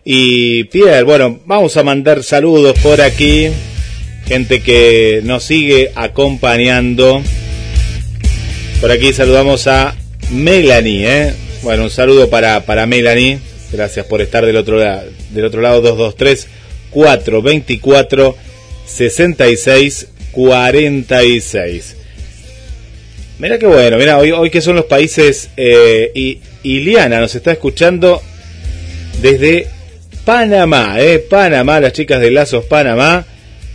Y 0.06 0.64
Pierre, 0.64 1.04
bueno, 1.04 1.42
vamos 1.46 1.76
a 1.76 1.84
mandar 1.84 2.24
saludos 2.24 2.80
por 2.82 3.02
aquí, 3.02 3.50
gente 4.28 4.62
que 4.62 5.20
nos 5.26 5.44
sigue 5.44 5.92
acompañando. 5.94 7.22
Por 8.80 8.90
aquí 8.90 9.12
saludamos 9.12 9.68
a 9.68 9.94
Melanie, 10.32 11.06
¿eh? 11.06 11.34
Bueno, 11.64 11.84
un 11.84 11.90
saludo 11.90 12.30
para, 12.30 12.66
para 12.66 12.86
Melanie. 12.86 13.40
Gracias 13.74 14.06
por 14.06 14.22
estar 14.22 14.46
del 14.46 14.56
otro, 14.56 14.80
del 14.80 15.44
otro 15.44 15.60
lado, 15.60 15.82
223 15.82 16.48
424 16.92 18.38
66 18.86 20.12
46. 20.38 21.96
Mira 23.40 23.58
qué 23.58 23.66
bueno, 23.66 23.98
mira, 23.98 24.20
hoy, 24.20 24.32
hoy 24.32 24.52
que 24.52 24.62
son 24.62 24.76
los 24.76 24.86
países, 24.86 25.50
eh, 25.58 26.12
y 26.14 26.40
Iliana 26.62 27.20
nos 27.20 27.34
está 27.34 27.52
escuchando 27.52 28.22
desde 29.20 29.68
Panamá, 30.26 30.98
eh, 31.00 31.18
Panamá, 31.28 31.80
las 31.80 31.94
chicas 31.94 32.22
de 32.22 32.30
Lazos 32.30 32.66
Panamá, 32.66 33.26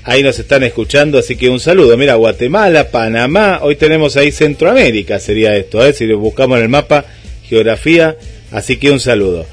ahí 0.04 0.22
nos 0.22 0.38
están 0.38 0.62
escuchando, 0.62 1.18
así 1.18 1.34
que 1.34 1.48
un 1.48 1.58
saludo, 1.58 1.96
mira, 1.96 2.14
Guatemala, 2.14 2.92
Panamá, 2.92 3.58
hoy 3.62 3.74
tenemos 3.74 4.16
ahí 4.16 4.30
Centroamérica, 4.30 5.18
sería 5.18 5.56
esto, 5.56 5.84
eh, 5.84 5.92
si 5.92 6.06
lo 6.06 6.18
buscamos 6.18 6.58
en 6.58 6.62
el 6.62 6.68
mapa, 6.68 7.06
geografía, 7.42 8.16
así 8.52 8.76
que 8.76 8.92
un 8.92 9.00
saludo. 9.00 9.46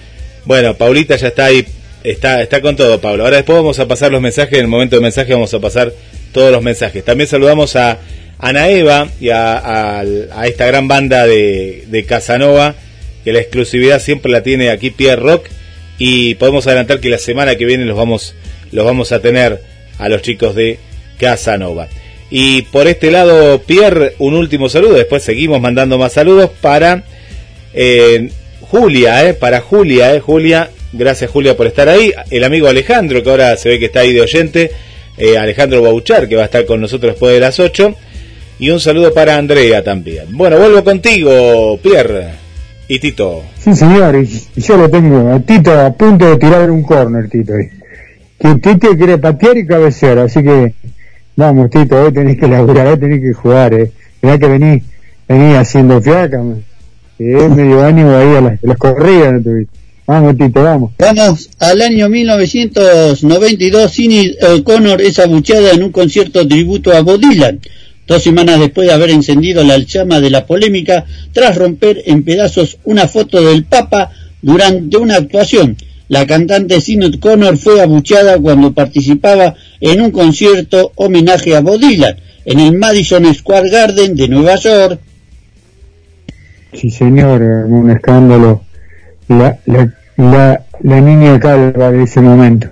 Bueno, 0.46 0.76
Paulita 0.76 1.16
ya 1.16 1.30
está 1.30 1.46
ahí, 1.46 1.66
está, 2.04 2.44
está 2.44 2.62
con 2.62 2.76
todo, 2.76 3.02
Pablo. 3.02 3.24
Ahora 3.24 3.38
después 3.38 3.58
vamos 3.58 3.80
a 3.80 3.88
pasar 3.88 4.12
los 4.12 4.22
mensajes, 4.22 4.54
en 4.54 4.66
el 4.66 4.68
momento 4.68 4.96
de 4.96 5.02
mensaje 5.02 5.34
vamos 5.34 5.52
a 5.56 5.60
pasar 5.60 5.92
todos 6.32 6.52
los 6.52 6.62
mensajes. 6.62 7.04
También 7.04 7.28
saludamos 7.28 7.76
a 7.76 8.00
Ana 8.38 8.70
Eva 8.70 9.10
y 9.20 9.30
a, 9.30 10.04
esta 10.46 10.66
gran 10.66 10.88
banda 10.88 11.28
de, 11.28 11.86
de, 11.88 12.06
Casanova, 12.06 12.76
que 13.24 13.34
la 13.34 13.40
exclusividad 13.40 14.02
siempre 14.02 14.32
la 14.32 14.44
tiene 14.44 14.70
aquí 14.70 14.92
Pierre 14.92 15.22
Rock. 15.22 15.48
Y 15.98 16.36
podemos 16.36 16.66
adelantar 16.66 17.02
que 17.02 17.10
la 17.10 17.18
semana 17.18 17.56
que 17.56 17.66
viene 17.66 17.86
los 17.86 17.98
vamos, 17.98 18.34
los 18.72 18.86
vamos 18.86 19.12
a 19.12 19.22
tener 19.22 19.62
a 19.98 20.08
los 20.08 20.22
chicos 20.22 20.56
de 20.56 20.80
Casanova. 21.20 21.90
Y 22.32 22.64
por 22.64 22.88
este 22.88 23.12
lado, 23.12 23.62
Pierre, 23.64 24.14
un 24.20 24.36
último 24.36 24.70
saludo, 24.70 24.94
después 24.94 25.24
seguimos 25.24 25.60
mandando 25.60 25.98
más 25.98 26.14
saludos 26.14 26.52
para 26.62 27.04
eh, 27.74 28.30
Julia, 28.62 29.28
eh, 29.28 29.34
para 29.34 29.62
Julia, 29.62 30.14
eh, 30.14 30.20
Julia, 30.20 30.70
gracias 30.94 31.32
Julia 31.32 31.58
por 31.58 31.66
estar 31.66 31.90
ahí, 31.90 32.14
el 32.30 32.44
amigo 32.44 32.68
Alejandro, 32.68 33.24
que 33.24 33.30
ahora 33.30 33.58
se 33.58 33.70
ve 33.70 33.80
que 33.80 33.86
está 33.86 34.02
ahí 34.02 34.14
de 34.14 34.22
oyente, 34.22 34.72
eh, 35.20 35.38
Alejandro 35.38 35.82
Bauchar, 35.82 36.28
que 36.28 36.36
va 36.36 36.44
a 36.44 36.46
estar 36.46 36.66
con 36.66 36.82
nosotros 36.82 37.12
después 37.12 37.34
de 37.34 37.42
las 37.42 37.60
8, 37.60 37.94
y 38.60 38.70
un 38.70 38.80
saludo 38.80 39.14
para 39.14 39.38
Andrea 39.38 39.84
también. 39.84 40.26
Bueno, 40.32 40.58
vuelvo 40.58 40.84
contigo, 40.84 41.78
Pierre 41.84 42.30
y 42.88 43.00
Tito. 43.00 43.44
Sí, 43.60 43.76
señor, 43.76 44.16
y 44.16 44.62
yo 44.62 44.78
lo 44.78 44.90
tengo 44.90 45.32
a 45.32 45.40
Tito 45.40 45.78
a 45.78 45.92
punto 45.92 46.30
de 46.30 46.38
tirar 46.38 46.72
un 46.72 46.82
corner, 46.84 47.30
Tito. 47.30 47.54
Que 48.40 48.56
Tito 48.56 48.96
quiere 48.98 49.18
patear 49.18 49.58
y 49.58 49.68
cabecear, 49.68 50.20
así 50.20 50.42
que 50.42 50.74
vamos, 51.36 51.70
Tito, 51.70 52.02
hoy 52.02 52.14
tenés 52.14 52.38
que 52.38 52.48
laburar, 52.48 52.88
hoy 52.88 52.98
tenés 52.98 53.22
que 53.22 53.34
jugar, 53.34 53.74
eh. 53.74 53.92
Mirá 54.22 54.38
que 54.38 54.48
venís, 54.48 54.84
venís 55.28 55.58
haciendo 55.58 56.02
fiaca, 56.02 56.42
es 57.20 57.50
medio 57.50 57.84
ánimo 57.84 58.16
ahí 58.16 58.36
a 58.36 58.42
las, 58.42 58.64
las 58.64 58.78
corridas, 58.78 59.34
no 59.34 59.66
Vamos, 60.10 60.38
Tito, 60.38 60.64
vamos. 60.64 60.92
Vamos 60.98 61.52
al 61.60 61.84
año 61.84 62.10
1992. 62.10 63.92
Cindy 63.92 64.36
O'Connor 64.42 65.04
es 65.04 65.20
abucheada 65.20 65.70
en 65.70 65.84
un 65.84 65.92
concierto 65.92 66.48
tributo 66.48 66.92
a 66.92 67.02
Bob 67.02 67.20
Dylan. 67.20 67.60
Dos 68.08 68.24
semanas 68.24 68.60
después 68.60 68.88
de 68.88 68.94
haber 68.96 69.12
encendido 69.12 69.64
la 69.64 69.78
llama 69.78 70.20
de 70.20 70.32
la 70.32 70.48
polémica, 70.48 71.06
tras 71.32 71.56
romper 71.56 72.02
en 72.08 72.24
pedazos 72.24 72.80
una 72.86 73.08
foto 73.08 73.40
del 73.40 73.66
Papa 73.66 74.10
durante 74.42 74.98
una 74.98 75.18
actuación. 75.18 75.78
La 76.08 76.26
cantante 76.26 76.82
Cindy 76.82 77.18
O'Connor 77.18 77.56
fue 77.56 77.80
abucheada 77.80 78.40
cuando 78.40 78.74
participaba 78.74 79.54
en 79.80 80.02
un 80.02 80.10
concierto 80.10 80.92
homenaje 80.96 81.56
a 81.56 81.62
Bob 81.62 81.80
Dylan 81.80 82.16
en 82.46 82.60
el 82.60 82.76
Madison 82.76 83.32
Square 83.32 83.70
Garden 83.70 84.16
de 84.16 84.28
Nueva 84.28 84.56
York. 84.56 85.00
Sí, 86.74 86.90
señor, 86.90 87.44
un 87.44 87.92
escándalo. 87.92 88.64
La, 89.28 89.60
la, 89.68 89.94
la, 90.20 90.66
la 90.84 91.02
niña 91.02 91.40
calva 91.40 91.92
de 91.92 92.04
ese 92.04 92.20
momento. 92.22 92.70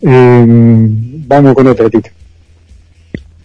Eh, 0.00 0.44
vamos 0.46 1.54
con 1.54 1.66
otro 1.68 1.88
Tito. 1.88 2.10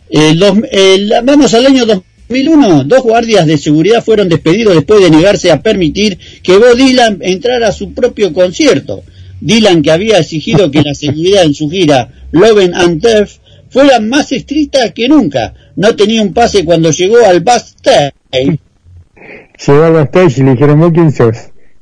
El 0.09 0.39
dos, 0.39 0.57
el, 0.71 1.13
vamos 1.23 1.53
al 1.53 1.67
año 1.67 1.85
2001. 1.85 2.85
Dos 2.85 3.03
guardias 3.03 3.45
de 3.45 3.57
seguridad 3.57 4.03
fueron 4.03 4.27
despedidos 4.27 4.73
después 4.75 5.01
de 5.01 5.11
negarse 5.11 5.51
a 5.51 5.61
permitir 5.61 6.17
que 6.41 6.57
Bob 6.57 6.75
Dylan 6.75 7.19
entrara 7.21 7.67
a 7.67 7.71
su 7.71 7.93
propio 7.93 8.33
concierto. 8.33 9.03
Dylan, 9.39 9.83
que 9.83 9.91
había 9.91 10.17
exigido 10.17 10.71
que 10.71 10.81
la 10.81 10.95
seguridad 10.95 11.43
en 11.43 11.53
su 11.53 11.69
gira 11.69 12.09
Love 12.31 12.71
and 12.73 13.01
Turf 13.01 13.37
fuera 13.69 13.99
más 13.99 14.31
estricta 14.31 14.91
que 14.93 15.07
nunca. 15.07 15.53
No 15.75 15.95
tenía 15.95 16.23
un 16.23 16.33
pase 16.33 16.65
cuando 16.65 16.89
llegó 16.89 17.17
al 17.23 17.41
backstage. 17.41 18.13
Llegó 18.31 19.83
al 19.83 19.93
backstage 19.93 20.39
y 20.39 20.43
le 20.43 20.51
dijeron, 20.53 20.79
¿vos 20.79 20.91
quién 20.91 21.11
sos? 21.11 21.37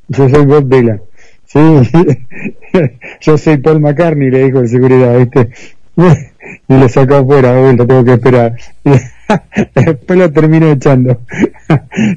Yo 0.09 0.27
soy 0.27 0.45
Bob 0.45 0.67
Dylan. 0.67 1.01
Sí, 1.55 2.17
yo 3.21 3.37
soy 3.37 3.57
Paul 3.57 3.79
McCartney, 3.79 4.29
le 4.29 4.43
dijo 4.43 4.61
de 4.61 4.67
seguridad, 4.67 5.17
¿viste? 5.17 5.49
y 6.67 6.73
lo 6.73 6.89
sacó 6.89 7.15
afuera, 7.15 7.53
de 7.53 7.61
vuelta, 7.61 7.87
tengo 7.87 8.03
que 8.03 8.13
esperar. 8.13 8.55
Después 9.73 10.19
lo 10.19 10.31
terminé 10.33 10.73
echando. 10.73 11.21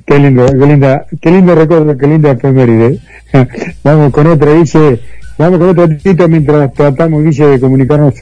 qué 0.04 0.18
lindo, 0.18 0.44
qué 0.46 0.66
linda, 0.66 1.06
qué 1.20 1.30
lindo 1.30 1.54
recuerdo, 1.54 1.96
qué 1.96 2.06
linda 2.08 2.32
efeméride. 2.32 2.98
vamos 3.84 4.12
con 4.12 4.26
otra, 4.26 4.54
dice, 4.54 5.00
vamos 5.38 5.60
con 5.60 5.68
otro 5.68 5.88
tito 5.96 6.26
mientras 6.28 6.72
tratamos, 6.74 7.22
dice, 7.24 7.46
de 7.46 7.60
comunicarnos 7.60 8.14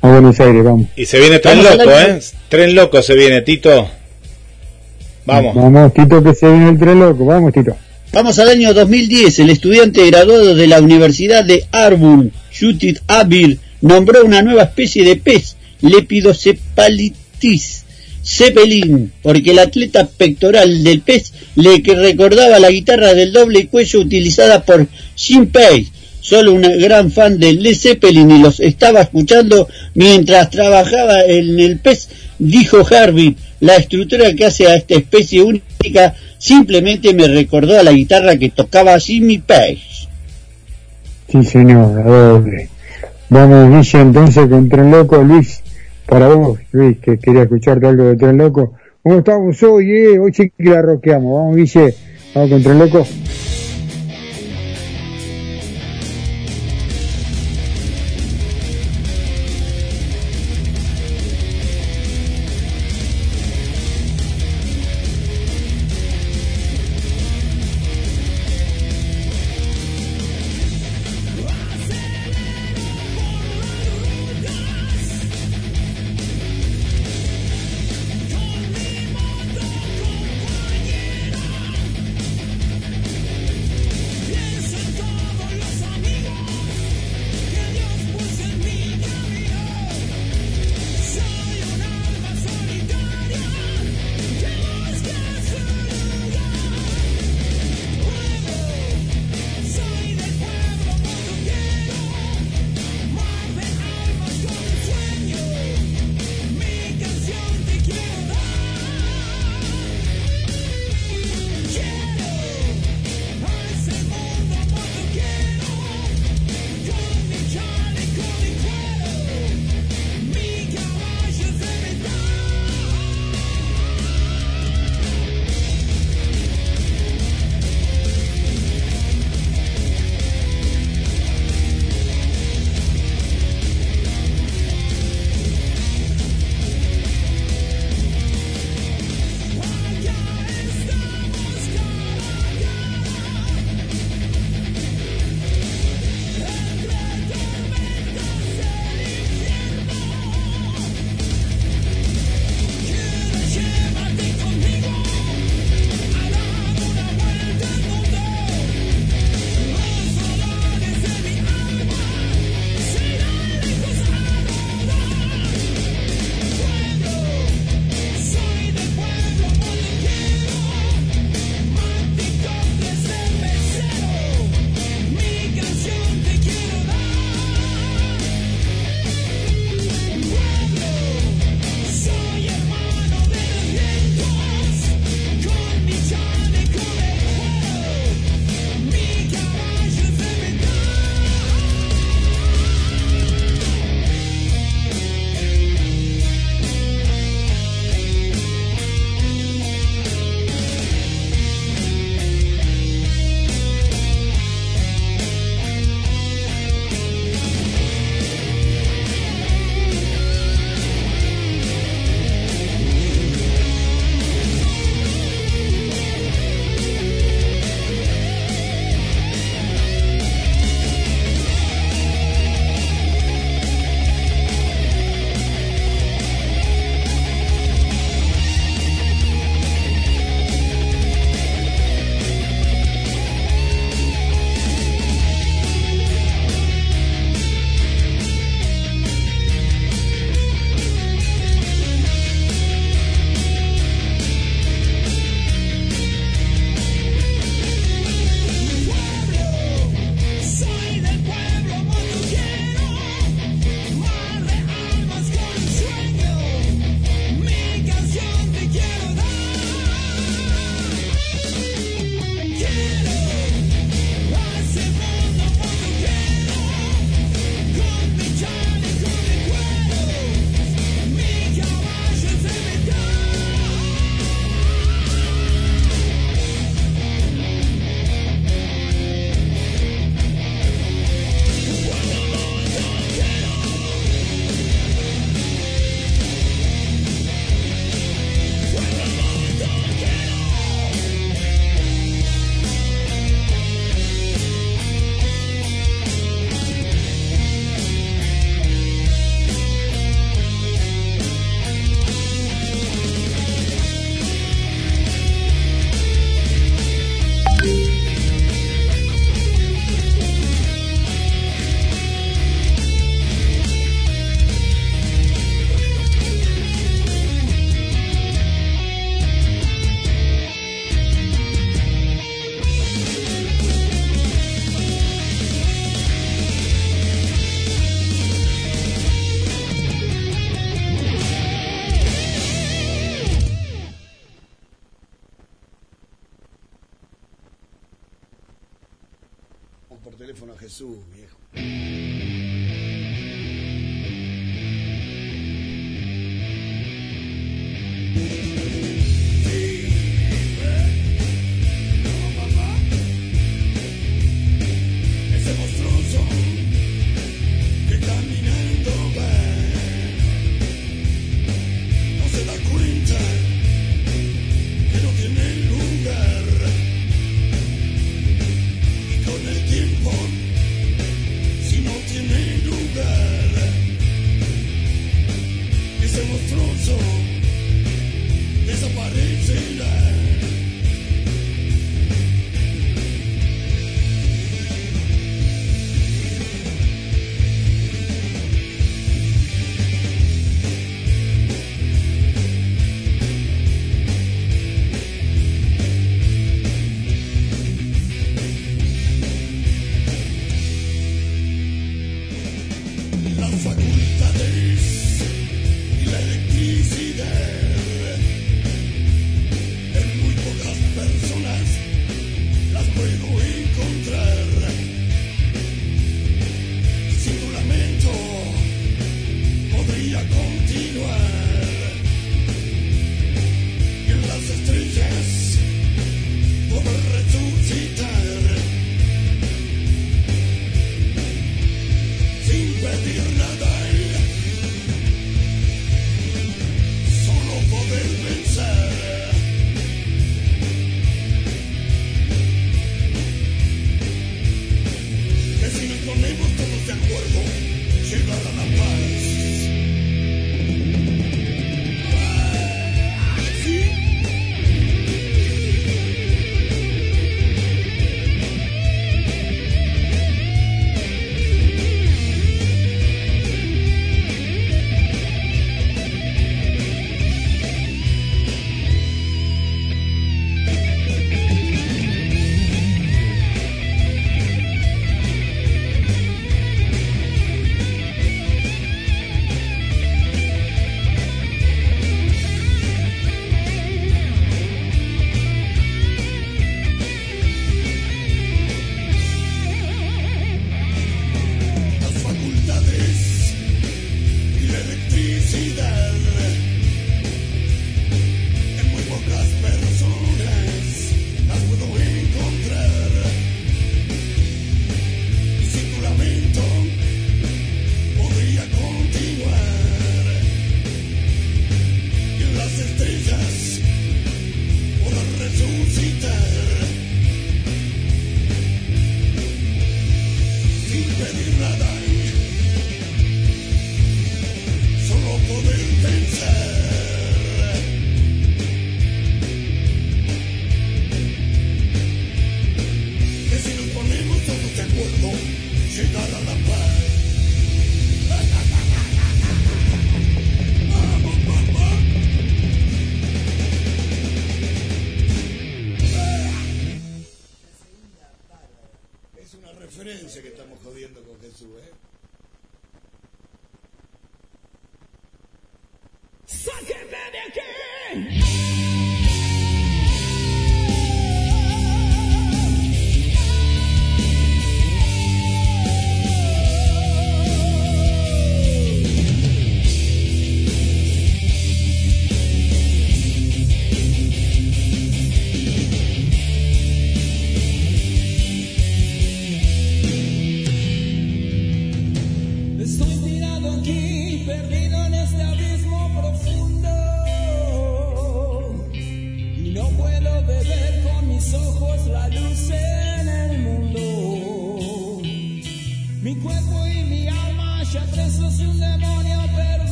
a 0.00 0.08
Buenos 0.08 0.40
Aires, 0.40 0.64
vamos. 0.64 0.86
Y 0.96 1.04
se 1.04 1.18
viene 1.18 1.38
tren 1.38 1.62
loco, 1.62 1.90
¿eh? 1.90 2.18
Tren 2.48 2.74
loco 2.74 3.02
se 3.02 3.14
viene, 3.14 3.42
Tito. 3.42 3.88
Vamos. 5.26 5.54
Vamos, 5.54 5.92
Tito, 5.92 6.22
que 6.22 6.34
se 6.34 6.48
viene 6.48 6.70
el 6.70 6.78
tren 6.78 6.98
loco, 6.98 7.26
vamos, 7.26 7.52
Tito. 7.52 7.76
Vamos 8.12 8.38
al 8.38 8.50
año 8.50 8.74
2010. 8.74 9.38
El 9.38 9.48
estudiante 9.48 10.06
graduado 10.06 10.54
de 10.54 10.66
la 10.66 10.82
Universidad 10.82 11.44
de 11.44 11.64
Arbun, 11.72 12.30
Judith 12.52 12.98
Abir, 13.06 13.58
nombró 13.80 14.26
una 14.26 14.42
nueva 14.42 14.64
especie 14.64 15.02
de 15.02 15.16
pez, 15.16 15.56
Lepidocepalitis 15.80 17.84
Zeppelin, 18.22 19.10
porque 19.22 19.52
el 19.52 19.60
atleta 19.60 20.06
pectoral 20.06 20.84
del 20.84 21.00
pez 21.00 21.32
le 21.56 21.82
que 21.82 21.94
recordaba 21.94 22.58
la 22.58 22.70
guitarra 22.70 23.14
del 23.14 23.32
doble 23.32 23.68
cuello 23.68 24.00
utilizada 24.00 24.62
por 24.62 24.86
Page. 25.50 25.86
Solo 26.20 26.52
un 26.52 26.60
gran 26.60 27.10
fan 27.10 27.38
de 27.38 27.54
Led 27.54 27.74
Zeppelin 27.74 28.30
y 28.30 28.42
los 28.42 28.60
estaba 28.60 29.00
escuchando 29.00 29.68
mientras 29.94 30.50
trabajaba 30.50 31.24
en 31.24 31.58
el 31.58 31.78
pez, 31.78 32.10
dijo 32.38 32.86
Harvey. 32.88 33.36
La 33.60 33.76
estructura 33.76 34.34
que 34.34 34.44
hace 34.44 34.66
a 34.66 34.74
esta 34.74 34.96
especie 34.96 35.40
única 35.40 36.14
simplemente 36.42 37.14
me 37.14 37.28
recordó 37.28 37.78
a 37.78 37.84
la 37.84 37.92
guitarra 37.92 38.36
que 38.36 38.50
tocaba 38.50 38.98
Jimmy 38.98 39.38
Page. 39.38 40.08
Sí, 41.28 41.44
señor, 41.44 42.02
doble. 42.02 42.68
Vamos, 43.30 43.70
Guille, 43.70 44.00
entonces 44.00 44.48
con 44.48 44.68
Tren 44.68 44.90
Loco, 44.90 45.22
Luis, 45.22 45.62
para 46.04 46.26
vos, 46.28 46.58
Luis, 46.72 46.98
que 46.98 47.16
quería 47.18 47.42
escucharte 47.42 47.86
algo 47.86 48.04
de 48.06 48.16
Tren 48.16 48.36
Loco. 48.38 48.74
¿Cómo 49.04 49.18
estamos 49.18 49.62
hoy, 49.62 49.90
eh? 49.92 50.18
Hoy 50.18 50.32
sí 50.34 50.50
que 50.50 50.64
la 50.64 50.82
roqueamos. 50.82 51.32
Vamos, 51.32 51.56
Guille, 51.56 51.94
vamos 52.34 52.50
con 52.50 52.62
Tren 52.62 52.78
Loco. 52.80 53.06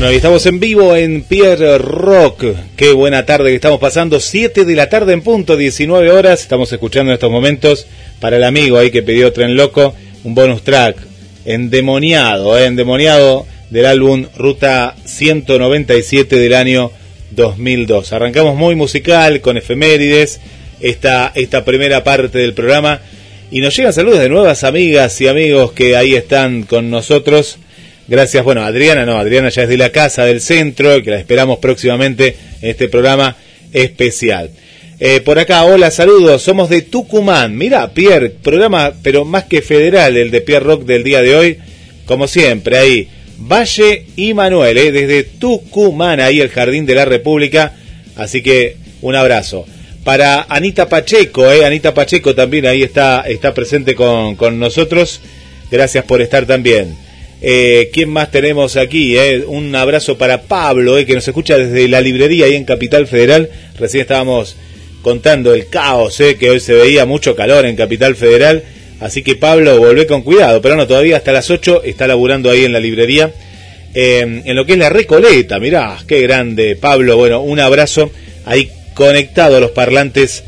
Bueno, 0.00 0.14
y 0.14 0.16
estamos 0.16 0.46
en 0.46 0.60
vivo 0.60 0.96
en 0.96 1.20
Pierre 1.20 1.76
Rock. 1.76 2.42
Qué 2.74 2.90
buena 2.92 3.26
tarde 3.26 3.50
que 3.50 3.56
estamos 3.56 3.78
pasando. 3.78 4.18
7 4.18 4.64
de 4.64 4.74
la 4.74 4.88
tarde 4.88 5.12
en 5.12 5.20
punto, 5.20 5.58
19 5.58 6.10
horas. 6.10 6.40
Estamos 6.40 6.72
escuchando 6.72 7.12
en 7.12 7.16
estos 7.16 7.30
momentos 7.30 7.86
para 8.18 8.38
el 8.38 8.44
amigo 8.44 8.78
ahí 8.78 8.90
que 8.90 9.02
pidió 9.02 9.30
Tren 9.30 9.56
Loco 9.56 9.94
un 10.24 10.34
bonus 10.34 10.62
track 10.62 10.96
endemoniado, 11.44 12.58
eh, 12.58 12.64
endemoniado 12.64 13.46
del 13.68 13.84
álbum 13.84 14.24
Ruta 14.38 14.96
197 15.04 16.34
del 16.38 16.54
año 16.54 16.92
2002. 17.32 18.14
Arrancamos 18.14 18.56
muy 18.56 18.76
musical 18.76 19.42
con 19.42 19.58
efemérides 19.58 20.40
esta, 20.80 21.30
esta 21.34 21.62
primera 21.66 22.02
parte 22.02 22.38
del 22.38 22.54
programa 22.54 23.02
y 23.50 23.60
nos 23.60 23.76
llegan 23.76 23.92
saludos 23.92 24.20
de 24.20 24.30
nuevas 24.30 24.64
amigas 24.64 25.20
y 25.20 25.28
amigos 25.28 25.72
que 25.72 25.94
ahí 25.94 26.14
están 26.14 26.62
con 26.62 26.88
nosotros. 26.88 27.58
Gracias, 28.10 28.42
bueno, 28.42 28.64
Adriana, 28.64 29.06
no, 29.06 29.18
Adriana 29.18 29.50
ya 29.50 29.62
es 29.62 29.68
de 29.68 29.76
la 29.76 29.90
casa 29.90 30.24
del 30.24 30.40
centro, 30.40 31.00
que 31.00 31.12
la 31.12 31.20
esperamos 31.20 31.60
próximamente 31.60 32.34
en 32.60 32.70
este 32.70 32.88
programa 32.88 33.36
especial. 33.72 34.50
Eh, 34.98 35.20
por 35.20 35.38
acá, 35.38 35.62
hola, 35.62 35.92
saludos, 35.92 36.42
somos 36.42 36.68
de 36.68 36.82
Tucumán. 36.82 37.56
Mira, 37.56 37.94
Pierre, 37.94 38.30
programa, 38.30 38.94
pero 39.00 39.24
más 39.24 39.44
que 39.44 39.62
federal, 39.62 40.16
el 40.16 40.32
de 40.32 40.40
Pierre 40.40 40.64
Rock 40.64 40.86
del 40.86 41.04
día 41.04 41.22
de 41.22 41.36
hoy, 41.36 41.58
como 42.04 42.26
siempre, 42.26 42.78
ahí, 42.78 43.08
Valle 43.38 44.06
y 44.16 44.34
Manuel, 44.34 44.76
eh, 44.76 44.90
desde 44.90 45.22
Tucumán, 45.22 46.18
ahí 46.18 46.40
el 46.40 46.48
Jardín 46.48 46.86
de 46.86 46.96
la 46.96 47.04
República. 47.04 47.74
Así 48.16 48.42
que 48.42 48.76
un 49.02 49.14
abrazo. 49.14 49.66
Para 50.02 50.46
Anita 50.48 50.88
Pacheco, 50.88 51.48
eh, 51.48 51.64
Anita 51.64 51.94
Pacheco 51.94 52.34
también 52.34 52.66
ahí 52.66 52.82
está, 52.82 53.20
está 53.20 53.54
presente 53.54 53.94
con, 53.94 54.34
con 54.34 54.58
nosotros. 54.58 55.20
Gracias 55.70 56.04
por 56.06 56.20
estar 56.20 56.44
también. 56.44 56.96
Eh, 57.42 57.88
¿Quién 57.92 58.10
más 58.10 58.30
tenemos 58.30 58.76
aquí? 58.76 59.16
Eh? 59.16 59.44
Un 59.46 59.74
abrazo 59.74 60.18
para 60.18 60.42
Pablo, 60.42 60.98
eh, 60.98 61.06
que 61.06 61.14
nos 61.14 61.26
escucha 61.26 61.56
desde 61.56 61.88
la 61.88 62.00
librería 62.00 62.46
ahí 62.46 62.54
en 62.54 62.64
Capital 62.64 63.06
Federal. 63.06 63.48
Recién 63.78 64.02
estábamos 64.02 64.56
contando 65.02 65.54
el 65.54 65.68
caos, 65.68 66.22
que 66.38 66.50
hoy 66.50 66.60
se 66.60 66.74
veía 66.74 67.06
mucho 67.06 67.34
calor 67.34 67.64
en 67.64 67.76
Capital 67.76 68.14
Federal. 68.14 68.62
Así 69.00 69.22
que 69.22 69.36
Pablo, 69.36 69.78
volvé 69.78 70.06
con 70.06 70.20
cuidado. 70.20 70.60
Pero 70.60 70.76
no, 70.76 70.86
todavía 70.86 71.16
hasta 71.16 71.32
las 71.32 71.50
8 71.50 71.84
está 71.84 72.06
laburando 72.06 72.50
ahí 72.50 72.66
en 72.66 72.72
la 72.72 72.80
librería. 72.80 73.32
En 73.94 74.54
lo 74.54 74.66
que 74.66 74.74
es 74.74 74.78
la 74.78 74.90
Recoleta, 74.90 75.58
mirá, 75.58 75.96
qué 76.06 76.20
grande 76.20 76.76
Pablo. 76.76 77.16
Bueno, 77.16 77.40
un 77.40 77.58
abrazo 77.58 78.10
ahí 78.44 78.70
conectado 78.94 79.56
a 79.56 79.60
los 79.60 79.70
parlantes 79.70 80.44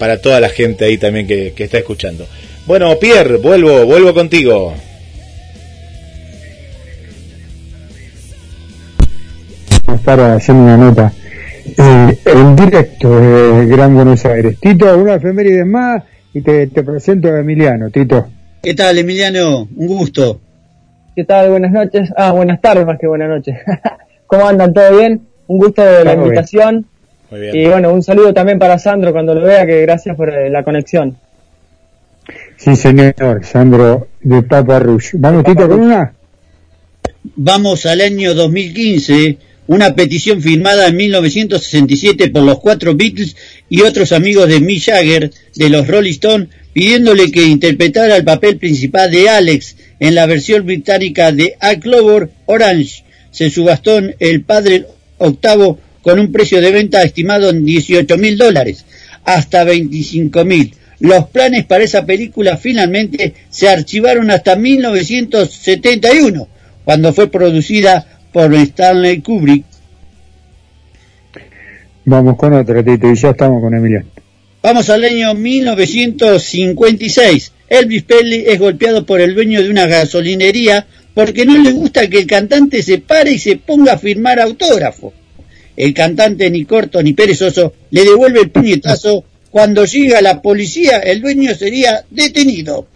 para 0.00 0.20
toda 0.20 0.40
la 0.40 0.48
gente 0.48 0.84
ahí 0.84 0.98
también 0.98 1.28
que 1.28 1.54
está 1.56 1.78
escuchando. 1.78 2.26
Bueno, 2.66 2.98
Pierre, 2.98 3.36
vuelvo, 3.36 3.86
vuelvo 3.86 4.12
contigo. 4.12 4.74
Para 9.98 10.34
haciendo 10.34 10.64
una 10.64 10.76
nota. 10.76 11.12
Eh, 11.66 12.18
en 12.24 12.56
directo 12.56 13.20
de 13.20 13.66
Gran 13.66 13.94
Buenos 13.94 14.24
Aires. 14.24 14.58
Tito, 14.60 14.96
una 14.96 15.14
efeméride 15.14 15.64
más 15.64 16.02
y 16.32 16.40
te, 16.40 16.66
te 16.68 16.82
presento 16.82 17.28
a 17.28 17.40
Emiliano, 17.40 17.90
Tito. 17.90 18.28
¿Qué 18.62 18.74
tal, 18.74 18.98
Emiliano? 18.98 19.68
Un 19.74 19.86
gusto. 19.86 20.40
¿Qué 21.14 21.24
tal? 21.24 21.50
Buenas 21.50 21.72
noches. 21.72 22.12
Ah, 22.16 22.32
buenas 22.32 22.60
tardes 22.60 22.86
más 22.86 22.98
que 22.98 23.06
buenas 23.06 23.28
noches. 23.28 23.56
¿Cómo 24.26 24.46
andan? 24.46 24.72
¿Todo 24.72 24.98
bien? 24.98 25.26
Un 25.46 25.58
gusto 25.58 25.82
de 25.82 26.04
la 26.04 26.14
invitación. 26.14 26.86
Muy 27.30 27.40
bien. 27.40 27.56
Y 27.56 27.66
bueno, 27.66 27.92
un 27.92 28.02
saludo 28.02 28.32
también 28.32 28.58
para 28.58 28.78
Sandro 28.78 29.12
cuando 29.12 29.34
lo 29.34 29.42
vea, 29.42 29.66
que 29.66 29.82
gracias 29.82 30.16
por 30.16 30.30
eh, 30.30 30.50
la 30.50 30.62
conexión. 30.62 31.16
Sí, 32.56 32.76
señor, 32.76 33.14
Sandro 33.42 34.08
de 34.20 34.42
Papa 34.42 34.78
Rush. 34.78 35.12
Vamos, 35.14 35.44
Tito, 35.44 35.68
con 35.68 35.80
una. 35.80 36.12
Vamos 37.36 37.86
al 37.86 38.00
año 38.00 38.34
2015, 38.34 39.38
una 39.70 39.94
petición 39.94 40.42
firmada 40.42 40.88
en 40.88 40.96
1967 40.96 42.30
por 42.30 42.42
los 42.42 42.58
cuatro 42.58 42.96
Beatles 42.96 43.36
y 43.68 43.82
otros 43.82 44.10
amigos 44.10 44.48
de 44.48 44.58
Mick 44.58 44.82
Jagger 44.86 45.30
de 45.54 45.70
los 45.70 45.86
Rolling 45.86 46.10
Stones, 46.10 46.48
pidiéndole 46.72 47.30
que 47.30 47.44
interpretara 47.44 48.16
el 48.16 48.24
papel 48.24 48.56
principal 48.56 49.12
de 49.12 49.28
Alex 49.28 49.76
en 50.00 50.16
la 50.16 50.26
versión 50.26 50.66
británica 50.66 51.30
de 51.30 51.54
A 51.60 51.76
Clover 51.76 52.30
Orange. 52.46 53.04
Se 53.30 53.48
subastó 53.48 54.00
el 54.18 54.42
padre 54.42 54.86
octavo 55.18 55.78
con 56.02 56.18
un 56.18 56.32
precio 56.32 56.60
de 56.60 56.72
venta 56.72 57.04
estimado 57.04 57.48
en 57.48 57.64
18 57.64 58.18
mil 58.18 58.36
dólares, 58.36 58.84
hasta 59.24 59.62
25 59.62 60.44
mil. 60.44 60.74
Los 60.98 61.28
planes 61.28 61.64
para 61.64 61.84
esa 61.84 62.04
película 62.04 62.56
finalmente 62.56 63.34
se 63.50 63.68
archivaron 63.68 64.32
hasta 64.32 64.56
1971, 64.56 66.48
cuando 66.84 67.12
fue 67.12 67.30
producida 67.30 68.19
por 68.32 68.54
Stanley 68.54 69.20
Kubrick. 69.20 69.64
Vamos 72.04 72.36
con 72.36 72.52
otra, 72.54 72.82
Tito, 72.82 73.08
y 73.10 73.14
ya 73.14 73.30
estamos 73.30 73.62
con 73.62 73.74
Emiliano. 73.74 74.06
Vamos 74.62 74.90
al 74.90 75.04
año 75.04 75.32
1956. 75.34 77.52
Elvis 77.68 78.02
Presley 78.02 78.44
es 78.46 78.58
golpeado 78.58 79.06
por 79.06 79.20
el 79.20 79.34
dueño 79.34 79.62
de 79.62 79.70
una 79.70 79.86
gasolinería 79.86 80.86
porque 81.14 81.46
no 81.46 81.56
le 81.58 81.72
gusta 81.72 82.08
que 82.08 82.18
el 82.18 82.26
cantante 82.26 82.82
se 82.82 82.98
pare 82.98 83.32
y 83.32 83.38
se 83.38 83.56
ponga 83.56 83.94
a 83.94 83.98
firmar 83.98 84.38
autógrafo. 84.40 85.14
El 85.76 85.94
cantante 85.94 86.50
ni 86.50 86.64
corto 86.64 87.02
ni 87.02 87.14
perezoso 87.14 87.72
le 87.90 88.04
devuelve 88.04 88.40
el 88.40 88.50
puñetazo. 88.50 89.24
Cuando 89.50 89.84
llega 89.84 90.20
la 90.20 90.42
policía, 90.42 90.98
el 90.98 91.20
dueño 91.20 91.54
sería 91.54 92.04
detenido. 92.10 92.88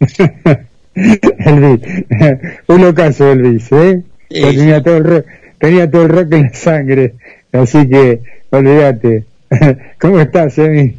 Elvis, 0.94 1.80
un 2.66 2.84
ocaso 2.84 3.32
Elvis, 3.32 3.70
¿eh? 3.72 4.02
Tenía, 4.30 4.82
todo 4.82 4.96
el 4.98 5.04
rock, 5.04 5.26
tenía 5.58 5.90
todo 5.90 6.02
el 6.04 6.08
rock 6.08 6.32
en 6.34 6.42
la 6.44 6.54
sangre, 6.54 7.14
así 7.52 7.88
que 7.88 8.20
olvídate. 8.50 9.24
¿Cómo 10.00 10.20
estás, 10.20 10.56
Emi? 10.58 10.94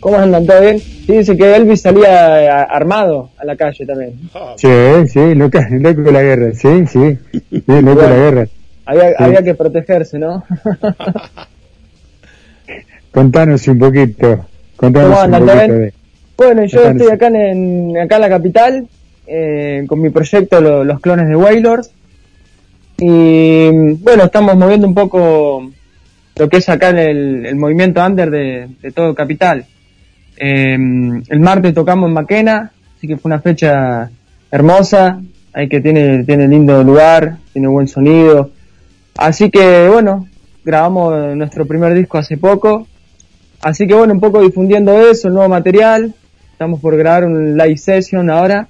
¿Cómo 0.00 0.16
andan? 0.18 0.44
¿Todo 0.46 0.60
bien? 0.60 0.78
Sí, 0.78 1.12
dice 1.18 1.36
que 1.36 1.56
Elvis 1.56 1.80
salía 1.82 2.42
eh, 2.44 2.48
armado 2.70 3.30
a 3.38 3.44
la 3.44 3.56
calle 3.56 3.84
también. 3.86 4.12
Sí, 4.56 4.68
sí, 5.08 5.34
loco, 5.34 5.58
loco 5.70 6.02
de 6.02 6.12
la 6.12 6.22
guerra, 6.22 6.52
sí, 6.54 6.84
sí, 6.86 7.18
sí, 7.50 7.62
loco 7.66 8.02
de 8.02 8.08
la 8.10 8.16
guerra. 8.16 8.46
Había, 8.86 9.08
Sí. 9.10 9.14
había 9.18 9.42
que 9.42 9.54
protegerse, 9.54 10.18
¿no? 10.18 10.44
Contanos 13.12 13.66
un 13.68 13.78
poquito, 13.78 14.46
contanos 14.76 15.10
¿Cómo 15.10 15.18
un 15.28 15.34
andan? 15.34 15.40
¿Todo 15.46 15.54
poquito 15.56 15.72
bien? 15.74 15.80
de... 15.86 15.92
Bueno, 16.36 16.64
yo 16.64 16.78
Contanos. 16.82 17.02
estoy 17.02 17.14
acá 17.14 17.26
en, 17.28 17.98
acá 17.98 18.14
en 18.16 18.20
la 18.22 18.28
capital 18.28 18.88
eh, 19.26 19.84
con 19.88 20.00
mi 20.00 20.10
proyecto 20.10 20.60
Lo- 20.60 20.84
Los 20.84 21.00
Clones 21.00 21.28
de 21.28 21.36
Waylord 21.36 21.84
y 23.00 23.70
bueno, 24.02 24.24
estamos 24.24 24.56
moviendo 24.56 24.86
un 24.86 24.94
poco 24.94 25.70
lo 26.36 26.48
que 26.48 26.58
es 26.58 26.68
acá 26.68 26.90
el, 26.90 27.46
el 27.46 27.56
movimiento 27.56 28.04
under 28.04 28.30
de, 28.30 28.68
de 28.80 28.92
todo 28.92 29.14
capital. 29.14 29.64
Eh, 30.36 30.74
el 30.74 31.40
martes 31.40 31.74
tocamos 31.74 32.08
en 32.08 32.14
Maquena, 32.14 32.72
así 32.96 33.06
que 33.06 33.16
fue 33.16 33.28
una 33.28 33.40
fecha 33.40 34.10
hermosa, 34.50 35.20
hay 35.52 35.68
que 35.68 35.80
tiene, 35.80 36.24
tiene 36.24 36.48
lindo 36.48 36.82
lugar, 36.82 37.36
tiene 37.52 37.68
buen 37.68 37.88
sonido, 37.88 38.50
así 39.16 39.50
que 39.50 39.88
bueno, 39.88 40.26
grabamos 40.64 41.36
nuestro 41.36 41.66
primer 41.66 41.92
disco 41.94 42.18
hace 42.18 42.36
poco, 42.36 42.86
así 43.60 43.86
que 43.86 43.94
bueno, 43.94 44.14
un 44.14 44.20
poco 44.20 44.40
difundiendo 44.40 44.98
eso, 44.98 45.28
el 45.28 45.34
nuevo 45.34 45.48
material, 45.48 46.14
estamos 46.52 46.80
por 46.80 46.96
grabar 46.96 47.24
un 47.24 47.56
live 47.56 47.76
session 47.76 48.30
ahora, 48.30 48.68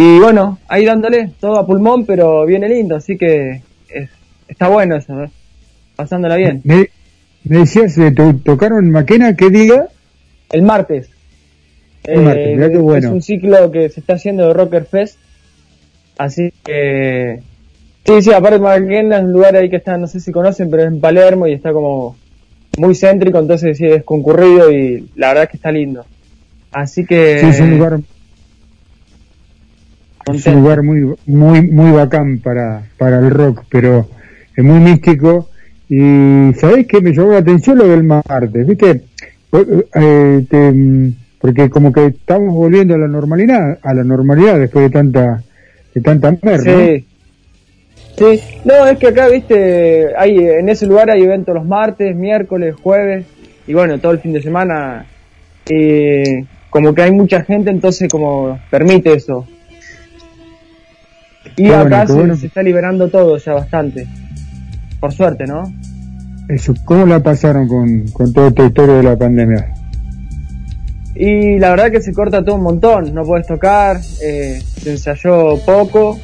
y 0.00 0.18
bueno, 0.20 0.58
ahí 0.68 0.84
dándole 0.84 1.30
todo 1.40 1.58
a 1.58 1.66
pulmón, 1.66 2.06
pero 2.06 2.46
viene 2.46 2.68
lindo, 2.68 2.94
así 2.96 3.16
que 3.18 3.62
es- 3.88 4.10
está 4.46 4.68
bueno 4.68 4.96
eso, 4.96 5.22
¿eh? 5.24 5.30
pasándola 5.96 6.36
bien. 6.36 6.60
Me, 6.64 6.88
me 7.44 7.58
decías, 7.58 7.98
eh, 7.98 8.12
to- 8.12 8.36
¿tocaron 8.44 8.84
en 8.84 8.90
Maquena 8.92 9.34
qué 9.34 9.50
día? 9.50 9.88
El 10.52 10.62
martes. 10.62 11.10
El 12.04 12.22
martes, 12.22 12.54
mirá 12.54 12.70
qué 12.70 12.78
bueno. 12.78 13.08
Es 13.08 13.12
un 13.12 13.22
ciclo 13.22 13.70
que 13.72 13.88
se 13.88 13.98
está 14.00 14.14
haciendo 14.14 14.46
de 14.46 14.54
Rocker 14.54 14.84
Fest. 14.84 15.18
Así 16.16 16.52
que. 16.64 17.40
Sí, 18.06 18.22
sí, 18.22 18.32
aparte 18.32 18.58
Maquena 18.60 19.18
es 19.18 19.24
un 19.24 19.32
lugar 19.32 19.56
ahí 19.56 19.68
que 19.68 19.76
está, 19.76 19.98
no 19.98 20.06
sé 20.06 20.20
si 20.20 20.30
conocen, 20.32 20.70
pero 20.70 20.84
es 20.84 20.88
en 20.88 21.00
Palermo 21.00 21.46
y 21.48 21.52
está 21.54 21.72
como 21.72 22.16
muy 22.78 22.94
céntrico, 22.94 23.38
entonces 23.40 23.76
sí 23.76 23.86
es 23.86 24.04
concurrido 24.04 24.70
y 24.70 25.08
la 25.16 25.28
verdad 25.28 25.44
es 25.44 25.50
que 25.50 25.56
está 25.56 25.72
lindo. 25.72 26.04
Así 26.70 27.04
que. 27.04 27.40
Sí, 27.40 27.46
es 27.48 27.60
un 27.60 27.70
lugar, 27.76 27.98
es 30.34 30.46
un 30.46 30.54
lugar 30.62 30.82
muy, 30.82 31.14
muy, 31.26 31.62
muy 31.62 31.90
bacán 31.92 32.38
para, 32.38 32.82
para 32.96 33.18
el 33.18 33.30
rock, 33.30 33.64
pero 33.70 34.08
es 34.56 34.64
muy 34.64 34.80
místico. 34.80 35.48
Y 35.88 36.52
¿sabés 36.58 36.86
qué 36.86 37.00
me 37.00 37.12
llamó 37.12 37.32
la 37.32 37.38
atención 37.38 37.78
lo 37.78 37.88
del 37.88 38.04
martes? 38.04 38.66
¿Viste? 38.66 39.02
Eh, 39.94 40.44
te- 40.50 41.12
porque 41.40 41.70
como 41.70 41.92
que 41.92 42.06
estamos 42.06 42.52
volviendo 42.52 42.94
a 42.94 42.98
la 42.98 43.08
normalidad, 43.08 43.78
a 43.82 43.94
la 43.94 44.04
normalidad 44.04 44.58
después 44.58 44.84
de 44.86 44.90
tanta, 44.90 45.42
de 45.94 46.00
tanta 46.00 46.36
merda. 46.42 46.72
¿no? 46.72 46.78
Sí. 46.86 47.04
Sí, 48.18 48.40
no, 48.64 48.84
es 48.86 48.98
que 48.98 49.06
acá, 49.06 49.28
viste, 49.28 50.08
hay, 50.16 50.36
en 50.38 50.68
ese 50.68 50.86
lugar 50.86 51.08
hay 51.08 51.22
eventos 51.22 51.54
los 51.54 51.64
martes, 51.64 52.16
miércoles, 52.16 52.74
jueves, 52.82 53.24
y 53.68 53.74
bueno, 53.74 53.98
todo 54.00 54.10
el 54.10 54.18
fin 54.18 54.32
de 54.32 54.42
semana, 54.42 55.06
y 55.70 56.42
como 56.68 56.92
que 56.94 57.02
hay 57.02 57.12
mucha 57.12 57.44
gente, 57.44 57.70
entonces 57.70 58.08
como 58.10 58.58
permite 58.70 59.12
eso. 59.12 59.46
Y 61.56 61.68
bueno, 61.68 61.82
acá 61.82 62.06
se, 62.06 62.12
bueno. 62.12 62.36
se 62.36 62.46
está 62.46 62.62
liberando 62.62 63.08
todo 63.08 63.36
ya 63.38 63.54
bastante. 63.54 64.06
Por 65.00 65.12
suerte, 65.12 65.46
¿no? 65.46 65.62
Eso, 66.48 66.74
¿cómo 66.84 67.06
la 67.06 67.22
pasaron 67.22 67.68
con, 67.68 68.08
con 68.08 68.32
toda 68.32 68.48
esta 68.48 68.64
historia 68.64 68.94
de 68.96 69.02
la 69.02 69.16
pandemia? 69.16 69.74
Y 71.14 71.58
la 71.58 71.70
verdad 71.70 71.90
que 71.90 72.00
se 72.00 72.12
corta 72.12 72.44
todo 72.44 72.54
un 72.54 72.62
montón, 72.62 73.12
no 73.12 73.24
puedes 73.24 73.46
tocar, 73.46 73.98
eh, 74.22 74.62
se 74.80 74.92
ensayó 74.92 75.56
poco 75.66 76.16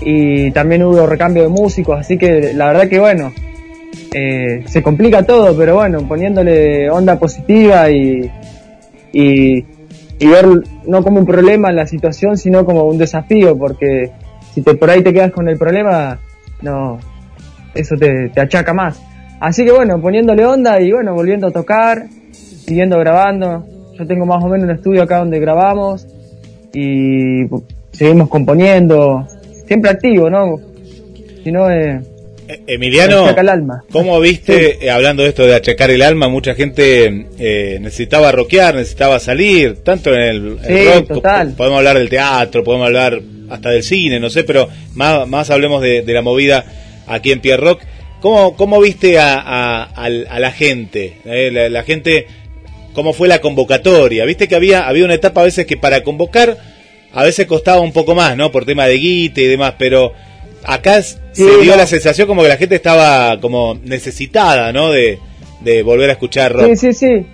y 0.00 0.52
también 0.52 0.84
hubo 0.84 1.04
recambio 1.06 1.42
de 1.42 1.48
músicos, 1.48 1.98
así 1.98 2.16
que 2.16 2.52
la 2.54 2.68
verdad 2.68 2.88
que 2.88 3.00
bueno, 3.00 3.32
eh, 4.14 4.62
se 4.66 4.82
complica 4.84 5.24
todo, 5.24 5.56
pero 5.56 5.74
bueno, 5.74 6.06
poniéndole 6.06 6.88
onda 6.90 7.18
positiva 7.18 7.90
y, 7.90 8.30
y, 9.12 9.64
y 10.20 10.26
ver 10.26 10.46
no 10.86 11.02
como 11.02 11.18
un 11.18 11.26
problema 11.26 11.72
la 11.72 11.88
situación, 11.88 12.36
sino 12.36 12.64
como 12.64 12.84
un 12.84 12.98
desafío, 12.98 13.58
porque 13.58 14.12
si 14.54 14.62
te, 14.62 14.74
por 14.74 14.90
ahí 14.90 15.02
te 15.02 15.12
quedas 15.12 15.32
con 15.32 15.48
el 15.48 15.56
problema, 15.58 16.18
no, 16.62 16.98
eso 17.74 17.96
te, 17.96 18.28
te 18.30 18.40
achaca 18.40 18.72
más. 18.72 19.00
Así 19.40 19.64
que 19.64 19.72
bueno, 19.72 20.00
poniéndole 20.00 20.44
onda 20.44 20.80
y 20.80 20.92
bueno, 20.92 21.14
volviendo 21.14 21.46
a 21.46 21.50
tocar, 21.50 22.06
siguiendo 22.32 22.98
grabando. 22.98 23.64
Yo 23.98 24.06
tengo 24.06 24.26
más 24.26 24.42
o 24.44 24.48
menos 24.48 24.64
un 24.64 24.70
estudio 24.70 25.02
acá 25.02 25.18
donde 25.18 25.40
grabamos 25.40 26.06
y 26.72 27.46
seguimos 27.92 28.28
componiendo, 28.28 29.26
siempre 29.66 29.90
activo, 29.90 30.30
¿no? 30.30 30.58
Si 31.42 31.50
no, 31.50 31.70
eh, 31.70 32.00
Emiliano, 32.66 33.28
el 33.36 33.48
alma. 33.48 33.84
¿cómo 33.92 34.18
viste, 34.20 34.84
eh, 34.84 34.90
hablando 34.90 35.22
de 35.22 35.28
esto 35.30 35.46
de 35.46 35.54
achacar 35.54 35.90
el 35.90 36.02
alma, 36.02 36.28
mucha 36.28 36.54
gente 36.54 37.26
eh, 37.38 37.78
necesitaba 37.80 38.32
rockear, 38.32 38.74
necesitaba 38.74 39.18
salir, 39.20 39.76
tanto 39.84 40.14
en 40.14 40.20
el, 40.20 40.58
el 40.66 40.78
Sí, 40.78 40.84
rock, 40.94 41.08
total. 41.08 41.48
po- 41.50 41.56
podemos 41.58 41.78
hablar 41.78 41.98
del 41.98 42.08
teatro, 42.08 42.64
podemos 42.64 42.86
hablar 42.86 43.20
hasta 43.50 43.70
del 43.70 43.82
cine, 43.82 44.20
no 44.20 44.30
sé, 44.30 44.44
pero 44.44 44.68
más, 44.94 45.26
más 45.28 45.50
hablemos 45.50 45.82
de, 45.82 46.02
de 46.02 46.12
la 46.14 46.22
movida 46.22 46.64
aquí 47.06 47.32
en 47.32 47.40
Pierre 47.40 47.62
Rock. 47.62 47.80
¿Cómo, 48.20 48.54
cómo 48.56 48.80
viste 48.80 49.18
a, 49.18 49.34
a, 49.34 49.82
al- 49.84 50.26
a 50.30 50.38
la 50.40 50.52
gente? 50.52 51.14
Eh, 51.24 51.50
la, 51.52 51.68
la 51.70 51.82
gente, 51.84 52.26
¿cómo 52.92 53.12
fue 53.12 53.28
la 53.28 53.40
convocatoria? 53.40 54.24
Viste 54.24 54.46
que 54.46 54.54
había, 54.54 54.86
había 54.86 55.04
una 55.04 55.14
etapa 55.14 55.40
a 55.40 55.44
veces 55.44 55.66
que 55.66 55.76
para 55.76 56.02
convocar 56.02 56.56
a 57.12 57.24
veces 57.24 57.46
costaba 57.46 57.80
un 57.80 57.92
poco 57.92 58.14
más, 58.14 58.36
¿no? 58.36 58.52
Por 58.52 58.64
tema 58.64 58.86
de 58.86 58.94
guita 58.98 59.40
y 59.40 59.46
demás, 59.46 59.74
pero 59.78 60.12
acá 60.64 61.02
Sí, 61.02 61.18
se 61.32 61.58
dio 61.62 61.72
no. 61.72 61.76
la 61.78 61.86
sensación 61.86 62.26
como 62.26 62.42
que 62.42 62.48
la 62.48 62.56
gente 62.56 62.74
estaba 62.74 63.40
como 63.40 63.74
necesitada, 63.84 64.72
¿no? 64.72 64.90
De, 64.90 65.18
de 65.60 65.82
volver 65.82 66.10
a 66.10 66.12
escuchar 66.12 66.52
rock. 66.52 66.66
Sí, 66.70 66.76
sí, 66.76 66.92
sí. 66.92 67.26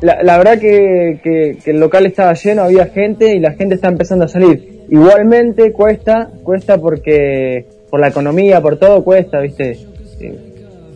La, 0.00 0.22
la 0.22 0.38
verdad 0.38 0.58
que, 0.58 1.20
que- 1.22 1.56
que 1.64 1.70
el 1.70 1.80
local 1.80 2.04
estaba 2.06 2.34
lleno, 2.34 2.62
había 2.62 2.86
gente 2.86 3.34
y 3.34 3.38
la 3.40 3.52
gente 3.52 3.74
está 3.76 3.88
empezando 3.88 4.24
a 4.24 4.28
salir. 4.28 4.82
Igualmente 4.90 5.72
cuesta, 5.72 6.30
cuesta 6.42 6.78
porque 6.78 7.66
por 7.90 8.00
la 8.00 8.08
economía, 8.08 8.60
por 8.60 8.78
todo 8.78 9.02
cuesta, 9.04 9.40
¿viste? 9.40 9.78
Eh, 10.20 10.38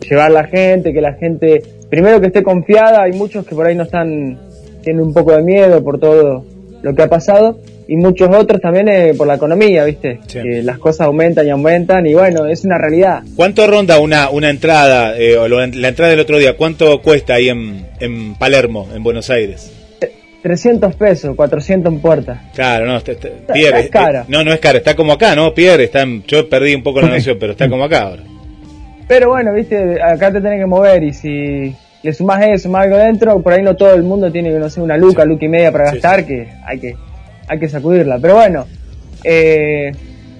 Llevar 0.07 0.31
la 0.31 0.45
gente, 0.45 0.93
que 0.93 1.01
la 1.01 1.13
gente, 1.13 1.61
primero 1.89 2.19
que 2.21 2.27
esté 2.27 2.41
confiada, 2.43 3.03
hay 3.03 3.11
muchos 3.13 3.45
que 3.45 3.53
por 3.55 3.65
ahí 3.65 3.75
no 3.75 3.83
están, 3.83 4.39
tienen 4.83 5.03
un 5.03 5.13
poco 5.13 5.33
de 5.35 5.43
miedo 5.43 5.83
por 5.83 5.99
todo 5.99 6.45
lo 6.81 6.93
que 6.95 7.01
ha 7.03 7.07
pasado 7.07 7.59
y 7.87 7.95
muchos 7.97 8.29
otros 8.35 8.61
también 8.61 8.87
eh, 8.87 9.13
por 9.17 9.25
la 9.27 9.35
economía, 9.35 9.83
¿viste? 9.85 10.19
Que 10.31 10.61
las 10.63 10.77
cosas 10.77 11.07
aumentan 11.07 11.45
y 11.47 11.49
aumentan 11.49 12.05
y 12.05 12.13
bueno, 12.13 12.45
es 12.45 12.63
una 12.63 12.77
realidad. 12.77 13.23
¿Cuánto 13.35 13.65
ronda 13.67 13.99
una, 13.99 14.29
una 14.29 14.49
entrada, 14.49 15.17
eh, 15.17 15.37
o 15.37 15.47
la 15.47 15.63
entrada 15.87 16.11
del 16.11 16.19
otro 16.19 16.37
día? 16.37 16.55
¿Cuánto 16.55 17.01
cuesta 17.01 17.33
ahí 17.35 17.49
en, 17.49 17.85
en 17.99 18.35
Palermo, 18.35 18.87
en 18.95 19.01
Buenos 19.03 19.29
Aires? 19.29 19.71
300 20.41 20.95
pesos, 20.95 21.35
400 21.35 21.91
en 21.91 21.99
puerta. 21.99 22.43
Claro, 22.55 22.85
no, 22.85 22.95
está- 22.97 23.11
está- 23.11 23.29
Pierre, 23.53 23.79
es 23.81 23.89
cara. 23.89 24.21
eh, 24.21 24.25
no, 24.29 24.43
no 24.43 24.53
es 24.53 24.59
cara, 24.59 24.77
está 24.77 24.95
como 24.95 25.11
acá, 25.13 25.35
¿no? 25.35 25.53
Pierre, 25.53 25.83
está 25.85 26.03
en- 26.03 26.23
yo 26.27 26.47
perdí 26.47 26.75
un 26.75 26.83
poco 26.83 27.01
la 27.01 27.09
noción, 27.09 27.37
pero 27.39 27.51
está 27.53 27.67
como 27.67 27.83
acá 27.83 28.03
ahora. 28.03 28.23
Pero 29.07 29.29
bueno, 29.29 29.51
viste, 29.53 30.01
acá 30.01 30.31
te 30.31 30.39
tenés 30.39 30.59
que 30.59 30.65
mover 30.67 31.03
y 31.03 31.11
si 31.13 31.75
le 32.03 32.13
sumás 32.13 32.45
eso, 32.45 32.69
más 32.69 32.85
algo 32.85 32.97
dentro, 32.97 33.41
por 33.41 33.53
ahí 33.53 33.61
no 33.61 33.75
todo 33.75 33.93
el 33.93 34.03
mundo 34.03 34.31
tiene 34.31 34.51
que, 34.51 34.59
no 34.59 34.69
sé, 34.69 34.81
una 34.81 34.97
luca, 34.97 35.25
luca 35.25 35.45
y 35.45 35.49
media 35.49 35.71
para 35.71 35.91
gastar, 35.91 36.25
que 36.25 36.47
hay 36.65 36.79
que 36.79 36.95
hay 37.47 37.59
que 37.59 37.67
sacudirla. 37.67 38.19
Pero 38.21 38.35
bueno, 38.35 38.65
eh, 39.23 39.91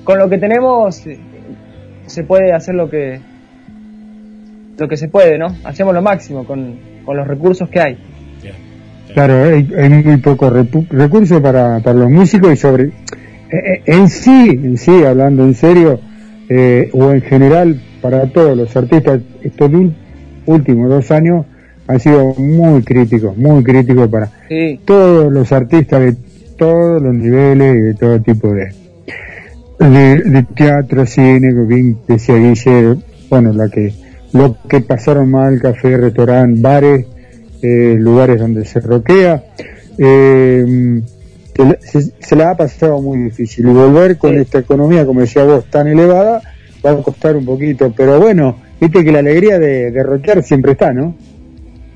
con 0.03 0.19
lo 0.19 0.29
que 0.29 0.37
tenemos 0.37 1.05
eh, 1.07 1.19
se 2.05 2.23
puede 2.23 2.53
hacer 2.53 2.75
lo 2.75 2.89
que 2.89 3.19
lo 4.77 4.87
que 4.87 4.95
se 4.95 5.09
puede, 5.09 5.37
¿no? 5.37 5.47
Hacemos 5.65 5.93
lo 5.93 6.01
máximo 6.01 6.45
con, 6.45 6.79
con 7.03 7.17
los 7.17 7.27
recursos 7.27 7.67
que 7.67 7.81
hay. 7.81 7.97
Claro, 9.13 9.43
hay, 9.43 9.67
hay 9.75 9.89
muy 9.89 10.17
pocos 10.17 10.53
repu- 10.53 10.87
recursos 10.89 11.41
para, 11.41 11.79
para 11.79 11.97
los 11.97 12.09
músicos 12.11 12.53
y 12.53 12.55
sobre... 12.55 12.83
eh, 12.83 12.91
eh, 13.51 13.81
en 13.87 14.07
sí, 14.07 14.49
en 14.51 14.77
sí, 14.77 15.03
hablando 15.03 15.43
en 15.43 15.55
serio, 15.55 15.99
eh, 16.47 16.89
o 16.93 17.11
en 17.11 17.21
general, 17.21 17.81
para 18.01 18.27
todos 18.31 18.55
los 18.55 18.73
artistas, 18.77 19.19
estos 19.41 19.71
últimos 20.45 20.89
dos 20.89 21.09
años 21.11 21.45
han 21.89 21.99
sido 21.99 22.33
muy 22.35 22.83
críticos, 22.83 23.35
muy 23.35 23.63
críticos 23.63 24.07
para 24.09 24.29
Sí. 24.47 24.79
todos 24.85 25.31
los 25.31 25.51
artistas 25.51 25.99
de 26.01 26.15
todos 26.57 27.01
los 27.01 27.13
niveles 27.15 27.75
y 27.75 27.81
de 27.81 27.93
todo 27.95 28.19
tipo 28.21 28.53
de, 28.53 28.69
de, 29.79 30.21
de 30.23 30.43
teatro, 30.55 31.05
cine, 31.05 31.51
bien 31.65 31.97
decía 32.07 32.35
Guille, 32.35 32.97
bueno, 33.29 33.53
la 33.53 33.69
que, 33.69 33.93
lo 34.33 34.55
que 34.69 34.81
pasaron 34.81 35.31
mal, 35.31 35.59
café, 35.59 35.97
restaurante, 35.97 36.61
bares, 36.61 37.05
eh, 37.61 37.95
lugares 37.97 38.39
donde 38.39 38.65
se 38.65 38.79
roquea, 38.81 39.43
eh, 39.97 41.01
se, 41.55 41.63
la- 41.65 41.77
se- 42.19 42.35
la 42.35 42.51
ha 42.51 42.57
pasado 42.57 43.01
muy 43.01 43.17
difícil 43.19 43.67
y 43.67 43.73
volver 43.73 44.17
con 44.17 44.37
esta 44.37 44.59
economía, 44.59 45.05
como 45.05 45.21
decía 45.21 45.43
vos, 45.43 45.65
tan 45.71 45.87
elevada, 45.87 46.41
va 46.85 46.91
a 46.91 46.95
costar 46.97 47.35
un 47.35 47.45
poquito, 47.45 47.91
pero 47.95 48.19
bueno, 48.19 48.57
viste 48.79 49.03
que 49.03 49.11
la 49.11 49.19
alegría 49.19 49.57
de, 49.59 49.91
de 49.91 50.03
rockear 50.03 50.43
siempre 50.43 50.73
está, 50.73 50.93
¿no? 50.93 51.15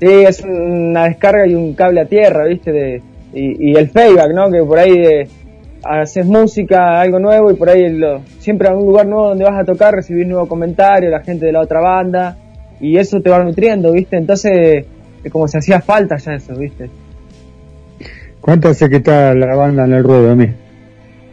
Sí, 0.00 0.06
es 0.08 0.40
una 0.42 1.04
descarga 1.04 1.46
y 1.46 1.54
un 1.54 1.74
cable 1.74 2.00
a 2.00 2.06
tierra, 2.06 2.44
¿viste? 2.46 2.72
De, 2.72 3.02
y, 3.32 3.70
y 3.70 3.76
el 3.76 3.88
feedback, 3.88 4.32
¿no? 4.34 4.50
Que 4.50 4.62
por 4.62 4.78
ahí 4.78 4.92
eh, 4.92 5.28
haces 5.84 6.26
música, 6.26 7.00
algo 7.00 7.18
nuevo 7.18 7.50
y 7.50 7.54
por 7.54 7.68
ahí 7.70 7.88
lo- 7.90 8.20
siempre 8.38 8.68
a 8.68 8.72
un 8.74 8.86
lugar 8.86 9.06
nuevo 9.06 9.28
donde 9.30 9.44
vas 9.44 9.58
a 9.60 9.64
tocar 9.64 9.94
recibís 9.94 10.26
nuevos 10.26 10.48
comentarios, 10.48 11.10
la 11.10 11.20
gente 11.20 11.46
de 11.46 11.52
la 11.52 11.60
otra 11.60 11.80
banda 11.80 12.36
y 12.80 12.96
eso 12.98 13.20
te 13.20 13.30
va 13.30 13.42
nutriendo, 13.42 13.92
¿viste? 13.92 14.16
Entonces, 14.16 14.84
es 15.22 15.32
como 15.32 15.48
si 15.48 15.56
hacía 15.58 15.80
falta 15.80 16.16
ya 16.16 16.34
eso, 16.34 16.54
¿viste? 16.56 16.90
¿Cuánto 18.40 18.68
hace 18.68 18.90
que 18.90 18.96
está 18.96 19.34
la 19.34 19.54
banda 19.56 19.84
en 19.84 19.94
el 19.94 20.04
ruedo, 20.04 20.30
a 20.32 20.34
mí? 20.34 20.48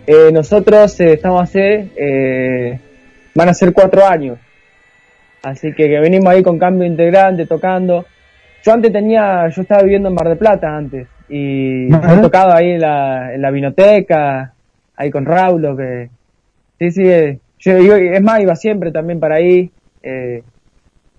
Eh, 0.07 0.31
nosotros 0.31 0.97
eh, 1.01 1.13
estamos 1.13 1.43
hace, 1.43 1.89
eh, 1.95 2.79
van 3.35 3.49
a 3.49 3.53
ser 3.53 3.73
cuatro 3.73 4.05
años. 4.05 4.37
Así 5.43 5.73
que, 5.73 5.87
que 5.89 5.99
venimos 5.99 6.27
ahí 6.27 6.41
con 6.43 6.57
cambio 6.57 6.85
integrante, 6.87 7.45
tocando. 7.45 8.05
Yo 8.63 8.73
antes 8.73 8.91
tenía, 8.93 9.47
yo 9.49 9.61
estaba 9.61 9.83
viviendo 9.83 10.09
en 10.09 10.15
Mar 10.15 10.27
del 10.27 10.37
Plata 10.37 10.75
antes. 10.75 11.07
Y 11.27 11.91
Ajá. 11.93 12.15
he 12.17 12.21
tocado 12.21 12.53
ahí 12.53 12.71
en 12.71 12.81
la, 12.81 13.33
en 13.33 13.41
la 13.41 13.51
vinoteca, 13.51 14.53
ahí 14.95 15.09
con 15.09 15.25
Raulo, 15.25 15.75
que 15.77 16.09
sí, 16.79 16.91
sí, 16.91 17.03
eh, 17.07 17.39
yo, 17.59 17.79
yo- 17.79 17.95
es 17.95 18.21
más, 18.21 18.41
iba 18.41 18.55
siempre 18.55 18.91
también 18.91 19.19
para 19.19 19.35
ahí. 19.35 19.71
eh, 20.03 20.43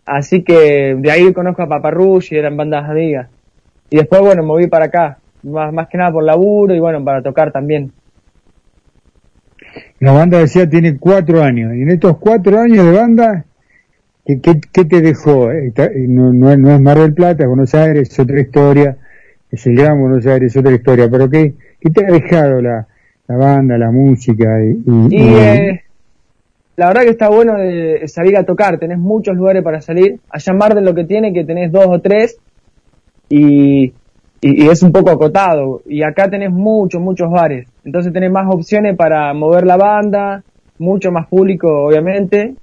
así 0.04 0.42
que 0.42 0.96
de 0.98 1.10
ahí 1.10 1.32
conozco 1.32 1.62
a 1.62 1.68
Paparrush 1.68 2.32
y 2.32 2.36
eran 2.36 2.56
bandas 2.56 2.88
amigas. 2.88 3.30
Y 3.90 3.96
después, 3.96 4.20
bueno, 4.22 4.42
me 4.42 4.48
moví 4.48 4.66
para 4.66 4.86
acá, 4.86 5.18
más, 5.42 5.72
más 5.72 5.88
que 5.88 5.98
nada 5.98 6.12
por 6.12 6.24
laburo 6.24 6.74
y 6.74 6.80
bueno, 6.80 7.04
para 7.04 7.22
tocar 7.22 7.52
también. 7.52 7.92
La 10.00 10.12
banda 10.12 10.38
decía 10.38 10.68
tiene 10.68 10.98
cuatro 10.98 11.42
años. 11.42 11.74
Y 11.74 11.82
en 11.82 11.90
estos 11.90 12.18
cuatro 12.18 12.58
años 12.58 12.84
de 12.84 12.92
banda, 12.92 13.44
¿qué, 14.24 14.40
qué, 14.40 14.60
qué 14.72 14.84
te 14.84 15.00
dejó? 15.00 15.48
No, 16.08 16.32
no, 16.32 16.50
es- 16.52 16.58
no 16.58 16.70
es 16.70 16.80
Mar 16.80 16.98
del 16.98 17.14
Plata, 17.14 17.46
Buenos 17.46 17.74
Aires, 17.74 18.10
es 18.10 18.18
otra 18.18 18.40
historia. 18.40 18.96
Es 19.50 19.66
el 19.66 19.76
gran 19.76 20.00
Buenos 20.00 20.26
Aires, 20.26 20.52
es 20.52 20.56
otra 20.60 20.72
historia. 20.74 21.08
Pero 21.10 21.28
¿qué, 21.28 21.54
qué 21.80 21.90
te 21.90 22.04
ha 22.06 22.10
dejado 22.10 22.62
la, 22.62 22.86
la 23.28 23.36
banda, 23.36 23.76
la 23.78 23.90
música? 23.90 24.44
Y, 24.64 24.70
y- 24.70 25.06
Y 25.10 25.16
y- 25.22 25.34
eh, 25.34 25.80
la 26.76 26.88
verdad 26.88 27.02
que 27.02 27.10
está 27.10 27.28
bueno 27.28 27.54
de 27.58 28.08
salir 28.08 28.36
a 28.36 28.44
tocar, 28.44 28.78
tenés 28.78 28.98
muchos 28.98 29.36
lugares 29.36 29.62
para 29.62 29.80
salir. 29.82 30.18
Allá 30.30 30.52
en 30.52 30.58
Mar 30.58 30.74
de 30.74 30.80
lo 30.80 30.94
que 30.94 31.04
tiene 31.04 31.32
que 31.34 31.44
tenés 31.44 31.70
dos 31.70 31.86
o 31.86 32.00
tres 32.00 32.38
y, 33.28 33.84
y, 33.84 33.92
y 34.64 34.68
es 34.68 34.82
un 34.82 34.90
poco 34.92 35.10
acotado. 35.10 35.82
Y 35.86 36.02
acá 36.02 36.30
tenés 36.30 36.50
muchos, 36.50 37.00
muchos 37.00 37.30
bares. 37.30 37.68
Entonces 37.84 38.12
tenés 38.12 38.30
más 38.30 38.46
opciones 38.52 38.96
para 38.96 39.32
mover 39.34 39.66
la 39.66 39.76
banda, 39.76 40.42
mucho 40.78 41.12
más 41.12 41.26
público 41.26 41.68
obviamente. 41.86 42.54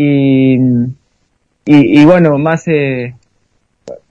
Y, 0.00 0.54
y, 0.54 2.00
y 2.00 2.04
bueno, 2.04 2.38
más, 2.38 2.68
eh, 2.68 3.14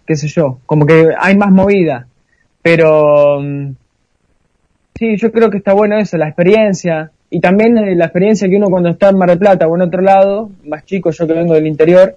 qué 0.05 0.15
sé 0.17 0.27
yo, 0.27 0.59
como 0.65 0.85
que 0.85 1.09
hay 1.17 1.35
más 1.37 1.51
movida. 1.51 2.07
Pero... 2.61 3.39
mm, 3.41 3.71
Sí, 4.99 5.15
yo 5.17 5.31
creo 5.31 5.51
que 5.51 5.57
está 5.59 5.73
bueno 5.73 5.95
eso, 5.99 6.17
la 6.17 6.27
experiencia. 6.27 7.11
Y 7.29 7.39
también 7.39 7.77
eh, 7.77 7.95
la 7.95 8.05
experiencia 8.05 8.49
que 8.49 8.55
uno 8.55 8.67
cuando 8.71 8.89
está 8.89 9.09
en 9.09 9.17
Mar 9.19 9.29
del 9.29 9.37
Plata 9.37 9.67
o 9.67 9.75
en 9.75 9.83
otro 9.83 10.01
lado, 10.01 10.49
más 10.65 10.85
chico, 10.85 11.11
yo 11.11 11.27
que 11.27 11.33
vengo 11.33 11.53
del 11.53 11.67
interior, 11.67 12.15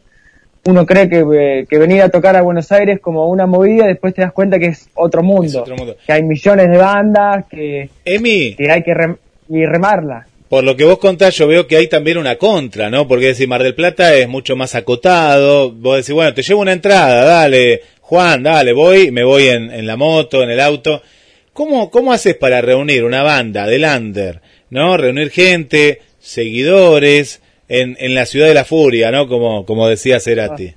uno 0.65 0.87
cree 0.87 1.07
que, 1.11 1.19
eh, 1.35 1.67
que 1.69 1.77
venir 1.79 2.01
a 2.01 2.09
tocar 2.09 2.37
a 2.37 2.41
Buenos 2.43 2.73
Aires 2.73 2.99
como 3.01 3.29
una 3.29 3.45
movida, 3.45 3.87
después 3.87 4.15
te 4.15 4.23
das 4.23 4.33
cuenta 4.33 4.59
que 4.59 4.69
es 4.69 4.89
otro 4.95 5.23
mundo. 5.23 5.61
otro 5.61 5.77
mundo. 5.77 5.95
Que 6.07 6.13
hay 6.15 6.23
millones 6.23 6.71
de 6.71 6.79
bandas, 6.79 7.45
que, 7.51 7.91
Emi, 8.07 8.55
que 8.55 8.71
hay 8.71 8.83
que 8.83 8.93
rem- 8.95 9.19
y 9.51 9.67
remarla. 9.67 10.27
Por 10.51 10.65
lo 10.65 10.77
que 10.77 10.85
vos 10.85 10.99
contás, 10.99 11.35
yo 11.37 11.47
veo 11.47 11.67
que 11.67 11.77
hay 11.77 11.87
también 11.87 12.19
una 12.19 12.37
contra, 12.37 12.91
¿no? 12.91 13.09
Porque 13.09 13.27
decir, 13.29 13.49
Mar 13.49 13.63
del 13.63 13.75
Plata 13.75 14.15
es 14.15 14.29
mucho 14.29 14.55
más 14.57 14.75
acotado. 14.75 15.71
Vos 15.73 15.97
decís, 15.97 16.13
bueno, 16.13 16.35
te 16.35 16.43
llevo 16.43 16.61
una 16.61 16.73
entrada, 16.73 17.25
dale, 17.25 17.81
Juan, 18.01 18.43
dale, 18.43 18.73
voy, 18.73 19.11
me 19.13 19.25
voy 19.25 19.47
en, 19.47 19.71
en 19.71 19.87
la 19.87 19.97
moto, 19.97 20.43
en 20.43 20.51
el 20.51 20.61
auto. 20.61 21.01
¿Cómo, 21.53 21.89
¿Cómo 21.91 22.13
haces 22.13 22.35
para 22.35 22.61
reunir 22.61 23.05
una 23.05 23.23
banda 23.23 23.67
de 23.67 23.79
Lander, 23.79 24.41
¿no? 24.71 24.97
Reunir 24.97 25.31
gente, 25.31 26.01
seguidores, 26.19 27.41
en, 27.69 27.97
en 28.01 28.15
la 28.17 28.27
ciudad 28.27 28.49
de 28.49 28.55
la 28.55 28.65
furia, 28.65 29.11
¿no? 29.13 29.29
Como, 29.29 29.65
como 29.65 29.87
decía 29.89 30.19
Cerati. 30.19 30.75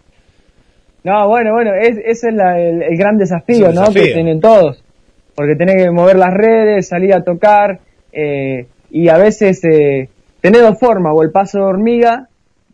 No, 1.03 1.27
bueno, 1.27 1.51
bueno, 1.53 1.73
es, 1.73 1.97
ese 2.05 2.29
es 2.29 2.33
la- 2.35 2.59
el, 2.61 2.81
el 2.83 2.97
gran 2.97 3.17
desafío, 3.17 3.71
¿no? 3.71 3.81
desafío. 3.81 4.03
Que 4.03 4.13
tienen 4.13 4.39
todos. 4.39 4.83
Porque 5.35 5.55
tenés 5.55 5.77
que 5.83 5.89
mover 5.91 6.15
las 6.17 6.33
redes, 6.33 6.87
salir 6.87 7.13
a 7.13 7.23
tocar, 7.23 7.79
eh, 8.11 8.67
y 8.93 9.09
a 9.09 9.17
veces 9.17 9.63
eh, 9.65 10.09
tenés 10.41 10.61
dos 10.61 10.79
formas, 10.79 11.13
o 11.15 11.23
el 11.23 11.31
paso 11.31 11.57
de 11.59 11.63
hormiga, 11.65 12.29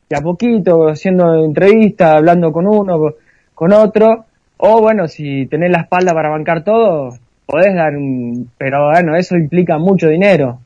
de 0.10 0.18
a 0.18 0.22
poquito, 0.22 0.88
haciendo 0.90 1.46
entrevistas, 1.46 2.16
hablando 2.16 2.52
con 2.52 2.68
uno, 2.68 2.98
co- 3.00 3.16
con 3.56 3.72
otro, 3.74 4.26
o 4.58 4.82
bueno, 4.82 5.08
si 5.08 5.46
tenés 5.48 5.72
la 5.72 5.82
espalda 5.82 6.14
para 6.14 6.30
bancar 6.30 6.64
todo, 6.64 7.10
podés 7.46 7.74
dar 7.74 7.96
un... 7.96 8.50
Pero 8.58 8.90
bueno, 8.92 9.16
eso 9.16 9.36
implica 9.38 9.78
mucho 9.78 10.08
dinero. 10.10 10.60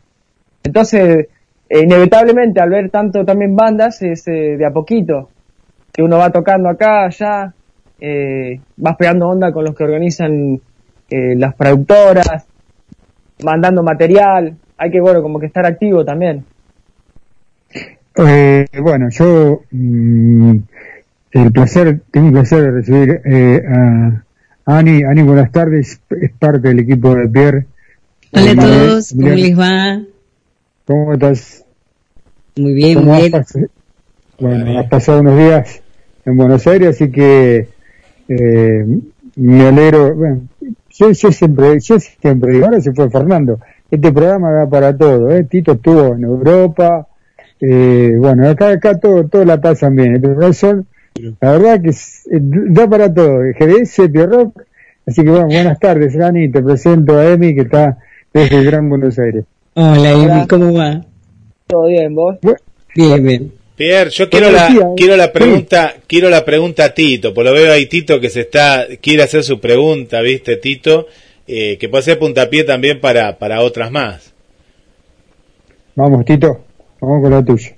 Entonces, 0.64 1.28
inevitablemente 1.70 2.60
al 2.60 2.70
ver 2.70 2.90
tanto 2.90 3.24
también 3.26 3.56
bandas, 3.56 4.02
es 4.02 4.28
eh, 4.28 4.58
de 4.58 4.66
a 4.66 4.72
poquito 4.72 5.30
que 5.94 6.02
uno 6.02 6.18
va 6.18 6.32
tocando 6.32 6.70
acá, 6.70 7.06
allá, 7.06 7.54
eh, 8.00 8.60
vas 8.78 8.96
pegando 8.98 9.28
onda 9.30 9.52
con 9.52 9.64
los 9.66 9.76
que 9.76 9.84
organizan 9.84 10.60
eh, 11.10 11.36
las 11.38 11.54
productoras, 11.54 12.48
mandando 13.44 13.84
material, 13.84 14.56
hay 14.78 14.92
que, 14.92 15.00
bueno, 15.00 15.22
como 15.22 15.40
que 15.40 15.46
estar 15.48 15.66
activo 15.66 16.04
también. 16.04 16.46
Eh, 18.16 18.66
bueno, 18.80 19.10
yo 19.10 19.64
mm, 19.72 20.58
el 21.32 21.52
placer, 21.52 22.02
tengo 22.12 22.28
el 22.28 22.34
placer 22.34 22.62
de 22.62 22.72
recibir 22.72 23.22
eh, 23.26 23.64
a 24.66 24.78
Ani. 24.78 25.04
Ani, 25.04 25.22
buenas 25.24 25.52
tardes, 25.52 26.00
es 26.10 26.32
parte 26.38 26.68
del 26.68 26.80
equipo 26.80 27.16
de 27.16 27.28
Pierre. 27.28 27.66
Hola 28.32 28.52
a 28.52 28.56
todos, 28.56 29.14
¿cómo 29.14 29.30
les 29.30 29.60
va? 29.60 30.02
¿Cómo 30.86 31.14
estás? 31.14 31.66
Muy 32.56 32.74
bien, 32.74 32.96
¿Cómo 32.96 33.14
muy 33.14 33.30
bien. 33.30 33.44
Bueno, 34.40 34.80
has 34.80 34.88
pasado 34.88 35.22
unos 35.22 35.38
días 35.38 35.82
en 36.26 36.38
Buenos 36.38 36.66
Aires, 36.68 36.90
así 36.90 37.10
que 37.12 37.68
eh, 38.28 38.86
me 39.36 39.68
alegro. 39.68 40.16
Bueno, 40.16 40.42
yo, 40.90 41.12
yo 41.12 41.32
siempre, 41.32 41.80
yo 41.80 42.00
siempre 42.00 42.54
digo, 42.54 42.66
ahora 42.66 42.82
se 42.82 42.94
fue 42.94 43.10
Fernando. 43.10 43.60
Este 43.94 44.12
programa 44.12 44.52
da 44.52 44.68
para 44.68 44.98
todo, 44.98 45.30
¿eh? 45.30 45.44
Tito 45.44 45.74
estuvo 45.74 46.16
en 46.16 46.24
Europa, 46.24 47.08
eh, 47.62 48.14
bueno, 48.18 48.50
acá, 48.50 48.70
acá 48.70 49.00
todo, 49.00 49.28
todo 49.28 49.46
la 49.46 49.62
pasan 49.62 49.96
bien. 49.96 50.20
Pero 50.20 50.52
son, 50.52 50.88
la 51.40 51.52
verdad 51.52 51.80
que 51.80 51.90
es- 51.90 52.26
eh, 52.26 52.40
da 52.42 52.90
para 52.90 53.14
todo. 53.14 53.38
GDS, 53.56 54.08
Rock. 54.26 54.64
Así 55.06 55.24
que 55.24 55.30
bueno, 55.30 55.46
buenas 55.46 55.78
tardes, 55.80 56.18
Dani. 56.18 56.50
Te 56.50 56.64
presento 56.64 57.20
a 57.20 57.30
Emi, 57.34 57.54
que 57.54 57.62
está 57.62 58.00
desde 58.34 58.58
el 58.58 58.66
Gran 58.66 58.90
Buenos 58.90 59.20
Aires. 59.20 59.46
Hola, 59.76 60.12
Emi. 60.12 60.48
¿cómo 60.48 60.74
va? 60.74 61.06
¿Todo 61.68 61.88
bien, 61.88 62.16
vos? 62.16 62.38
Bien, 62.96 63.24
bien. 63.24 63.52
Pierre, 63.76 64.10
yo 64.10 64.28
quiero 64.28 64.50
la, 64.52 64.70
decía, 64.70 64.82
¿eh? 64.82 64.94
quiero 64.98 65.16
la 65.18 65.32
pregunta, 65.32 65.94
quiero 66.08 66.30
la 66.32 66.44
pregunta 66.44 66.86
a 66.86 66.94
Tito, 66.96 67.32
por 67.32 67.46
lo 67.46 67.54
veo 67.54 67.72
ahí 67.72 67.86
Tito 67.86 68.20
que 68.20 68.32
se 68.32 68.42
está, 68.42 68.86
quiere 69.02 69.22
hacer 69.22 69.44
su 69.44 69.60
pregunta, 69.60 70.22
viste, 70.22 70.58
Tito, 70.58 71.06
eh, 71.48 71.78
que 71.78 71.90
puede 71.90 72.04
ser 72.04 72.20
puntapié 72.20 72.64
también 72.64 73.00
para, 73.02 73.38
para 73.38 73.62
otras 73.62 73.92
más. 73.92 74.34
Vamos, 75.96 76.26
Tito, 76.26 76.66
vamos 77.00 77.22
con 77.22 77.32
la 77.32 77.44
tuya. 77.44 77.76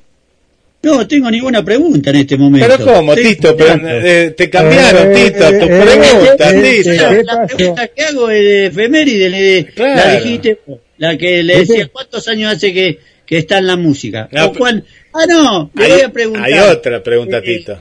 No 0.84 1.08
tengo 1.08 1.32
ninguna 1.32 1.66
pregunta 1.66 2.12
en 2.12 2.16
este 2.18 2.38
momento. 2.38 2.68
Pero 2.78 2.86
cómo, 2.94 3.16
Tito, 3.16 3.58
pero, 3.58 3.70
escuchando. 3.74 3.90
eh, 4.08 4.32
te 4.38 4.50
cambiaron, 4.52 5.12
Eh, 5.12 5.16
Tito, 5.16 5.50
tu 5.50 5.56
eh, 5.66 5.82
pregunta, 5.82 6.50
eh, 6.52 6.62
Tito. 6.84 6.90
eh, 6.92 7.24
La, 7.24 7.48
pregunta 7.48 7.88
que 7.88 8.04
hago 8.04 8.30
es 8.30 8.40
de 8.44 8.66
efeméride, 8.68 9.30
le- 9.30 9.66
Claro. 9.74 9.96
la 9.96 10.20
dijiste, 10.20 10.60
la 11.00 11.18
que 11.18 11.42
le 11.44 11.58
decía, 11.60 11.88
¿cuántos 11.92 12.28
años 12.28 12.54
hace 12.54 12.72
que, 12.72 13.00
que 13.26 13.38
está 13.40 13.58
en 13.58 13.66
la 13.68 13.76
música? 13.78 14.30
No, 14.32 14.46
O 14.46 14.54
cuán- 14.54 14.86
ah, 15.12 15.26
no, 15.28 15.72
le 15.74 15.86
Hay, 15.86 15.92
voy 15.92 16.02
a 16.02 16.10
preguntar. 16.10 16.44
hay 16.46 16.60
otra 16.60 17.02
pregunta, 17.04 17.38
Eh, 17.40 17.42
Tito. 17.42 17.80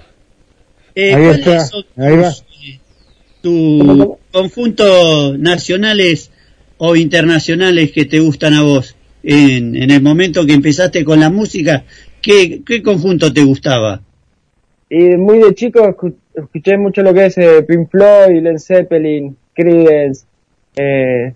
eh, 0.95 1.14
Ahí 1.14 1.22
¿Cuáles 1.24 1.39
está, 1.41 1.66
son 1.66 1.85
ahí 1.99 2.16
va. 2.16 2.30
tus, 2.30 2.41
eh, 2.41 2.45
tus 3.45 4.17
conjuntos 4.33 5.39
nacionales 5.39 6.31
o 6.79 6.97
internacionales 6.97 7.93
que 7.93 8.07
te 8.07 8.19
gustan 8.21 8.55
a 8.55 8.63
vos? 8.63 8.97
En, 9.23 9.77
en 9.77 9.91
el 9.91 10.03
momento 10.03 10.47
que 10.47 10.55
empezaste 10.55 11.05
con 11.05 11.21
la 11.21 11.29
música, 11.31 11.85
¿qué, 12.23 12.63
conjunto 12.83 13.33
te 13.33 13.43
gustaba? 13.45 14.01
Y 14.89 15.17
muy 15.17 15.39
de 15.41 15.55
chico 15.55 15.81
escu- 15.81 16.15
escuché 16.35 16.79
mucho 16.79 17.03
lo 17.03 17.13
que 17.13 17.27
es 17.27 17.37
eh, 17.39 17.63
Pink 17.63 17.91
Floyd, 17.91 18.43
Led 18.43 18.59
Zeppelin, 18.59 19.37
Creedence, 19.55 20.25
eh, 20.77 21.35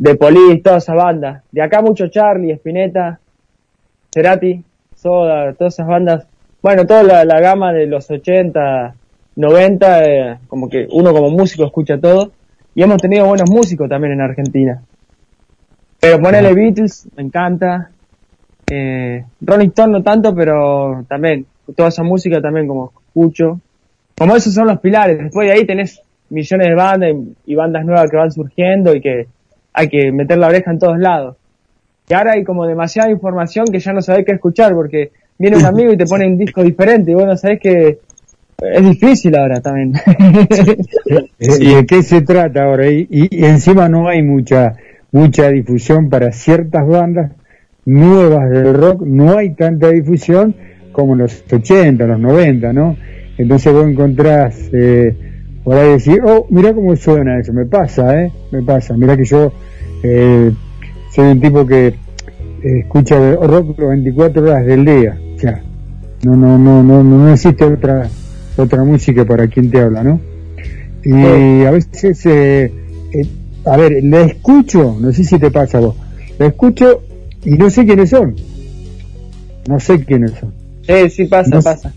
The 0.00 0.14
Police, 0.14 0.62
toda 0.62 0.78
esa 0.78 0.94
banda. 0.94 1.42
De 1.50 1.62
acá 1.62 1.82
mucho 1.82 2.06
Charlie, 2.08 2.52
Spinetta, 2.52 3.18
Cerati, 4.12 4.62
Soda, 4.94 5.52
todas 5.54 5.74
esas 5.74 5.86
bandas. 5.88 6.26
Bueno, 6.62 6.86
toda 6.86 7.02
la, 7.02 7.24
la 7.24 7.40
gama 7.40 7.72
de 7.72 7.86
los 7.86 8.10
80, 8.10 8.94
90, 9.36 10.04
eh, 10.04 10.38
como 10.48 10.68
que 10.68 10.86
uno 10.90 11.12
como 11.12 11.30
músico 11.30 11.64
escucha 11.64 11.98
todo. 11.98 12.32
Y 12.74 12.82
hemos 12.82 13.00
tenido 13.00 13.26
buenos 13.26 13.48
músicos 13.50 13.88
también 13.88 14.14
en 14.14 14.20
Argentina. 14.20 14.82
Pero 16.00 16.20
ponerle 16.20 16.52
Beatles, 16.54 17.08
me 17.16 17.22
encanta. 17.22 17.90
Eh, 18.70 19.24
Rolling 19.40 19.68
Stone 19.68 19.92
no 19.92 20.02
tanto, 20.02 20.34
pero 20.34 21.04
también, 21.08 21.46
toda 21.74 21.88
esa 21.88 22.02
música 22.02 22.40
también 22.40 22.66
como 22.66 22.92
escucho. 23.08 23.60
Como 24.18 24.36
esos 24.36 24.52
son 24.52 24.66
los 24.66 24.80
pilares. 24.80 25.18
Después 25.18 25.48
de 25.48 25.54
ahí 25.54 25.66
tenés 25.66 26.02
millones 26.30 26.68
de 26.68 26.74
bandas 26.74 27.10
y, 27.10 27.52
y 27.52 27.54
bandas 27.54 27.84
nuevas 27.84 28.10
que 28.10 28.16
van 28.16 28.32
surgiendo 28.32 28.94
y 28.94 29.00
que 29.00 29.26
hay 29.72 29.88
que 29.88 30.10
meter 30.10 30.38
la 30.38 30.48
oreja 30.48 30.70
en 30.70 30.78
todos 30.78 30.98
lados. 30.98 31.36
Y 32.08 32.14
ahora 32.14 32.32
hay 32.32 32.44
como 32.44 32.66
demasiada 32.66 33.10
información 33.10 33.66
que 33.66 33.78
ya 33.78 33.92
no 33.92 34.00
sabés 34.00 34.24
qué 34.24 34.32
escuchar 34.32 34.74
porque 34.74 35.12
viene 35.38 35.56
un 35.56 35.64
amigo 35.66 35.92
y 35.92 35.96
te 35.96 36.06
pone 36.06 36.26
un 36.26 36.38
disco 36.38 36.62
diferente 36.62 37.10
y 37.10 37.14
bueno, 37.14 37.36
sabés 37.36 37.60
que 37.60 37.98
es 38.62 38.82
difícil 38.84 39.36
ahora 39.36 39.60
también. 39.60 39.92
Eh, 41.38 41.74
¿De 41.76 41.86
qué 41.86 42.02
se 42.02 42.22
trata 42.22 42.64
ahora? 42.64 42.90
Y, 42.90 43.06
y- 43.10 43.28
y 43.30 43.44
encima 43.44 43.88
no 43.88 44.08
hay 44.08 44.22
mucha 44.22 44.74
mucha 45.12 45.48
difusión 45.50 46.08
para 46.10 46.32
ciertas 46.32 46.86
bandas 46.86 47.32
nuevas 47.84 48.50
del 48.50 48.74
rock, 48.74 49.02
no 49.06 49.36
hay 49.38 49.54
tanta 49.54 49.90
difusión 49.90 50.54
como 50.92 51.12
en 51.12 51.20
los 51.20 51.44
80, 51.50 52.04
los 52.06 52.18
90, 52.18 52.72
¿no? 52.72 52.96
Entonces 53.38 53.72
vos 53.72 53.86
encontrás 53.86 54.68
eh, 54.72 55.14
por 55.62 55.76
ahí 55.76 55.90
decir, 55.90 56.20
oh, 56.24 56.46
mira 56.50 56.72
cómo 56.74 56.96
suena 56.96 57.38
eso, 57.38 57.52
me 57.52 57.66
pasa, 57.66 58.20
¿eh? 58.22 58.32
Me 58.50 58.62
pasa, 58.62 58.96
mira 58.96 59.16
que 59.16 59.24
yo 59.24 59.52
eh, 60.02 60.50
soy 61.12 61.32
un 61.32 61.40
tipo 61.40 61.66
que 61.66 61.86
eh, 61.88 61.94
escucha 62.80 63.16
rock 63.36 63.78
las 63.78 63.88
24 63.90 64.42
horas 64.42 64.66
del 64.66 64.84
día, 64.84 65.16
o 65.36 65.38
sea, 65.38 65.62
no, 66.24 66.34
no, 66.36 66.58
no, 66.58 66.82
no, 66.82 67.02
no 67.04 67.32
existe 67.32 67.64
otra 67.64 68.08
otra 68.56 68.82
música 68.84 69.24
para 69.24 69.46
quien 69.48 69.70
te 69.70 69.80
habla, 69.80 70.02
¿no? 70.02 70.20
Y 71.04 71.64
a 71.64 71.70
veces, 71.70 72.24
eh, 72.26 72.72
eh, 73.12 73.26
a 73.64 73.76
ver, 73.76 74.02
la 74.02 74.22
escucho, 74.22 74.96
no 75.00 75.12
sé 75.12 75.24
si 75.24 75.38
te 75.38 75.50
pasa 75.50 75.78
a 75.78 75.82
vos, 75.82 75.96
la 76.38 76.46
escucho 76.46 77.02
y 77.44 77.50
no 77.52 77.70
sé 77.70 77.84
quiénes 77.86 78.10
son, 78.10 78.34
no 79.68 79.78
sé 79.80 80.04
quiénes 80.04 80.32
son. 80.32 80.52
Sí, 80.82 81.10
sí 81.10 81.24
pasa, 81.26 81.50
No- 81.56 81.62
pasa. 81.62 81.92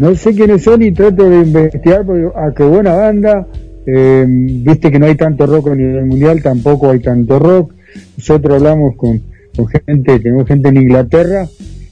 No 0.00 0.12
sé 0.16 0.34
quiénes 0.34 0.62
son 0.64 0.82
y 0.82 0.90
trato 0.90 1.30
de 1.30 1.36
investigar 1.42 2.04
porque, 2.04 2.28
ah, 2.34 2.50
qué 2.56 2.64
buena 2.64 2.94
banda. 2.94 3.46
eh, 3.86 4.24
Viste 4.28 4.90
que 4.90 4.98
no 4.98 5.06
hay 5.06 5.14
tanto 5.14 5.46
rock 5.46 5.68
a 5.68 5.74
nivel 5.76 6.06
mundial, 6.06 6.42
tampoco 6.42 6.90
hay 6.90 6.98
tanto 7.00 7.38
rock. 7.38 7.74
Nosotros 8.16 8.56
hablamos 8.56 8.96
con, 8.96 9.20
con 9.56 9.68
gente, 9.68 10.18
tenemos 10.18 10.48
gente 10.48 10.68
en 10.70 10.78
Inglaterra, 10.78 11.46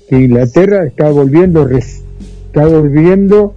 que 0.08 0.16
Inglaterra 0.16 0.84
está 0.84 1.10
volviendo, 1.10 1.64
res- 1.64 2.02
está 2.46 2.66
volviendo, 2.66 3.54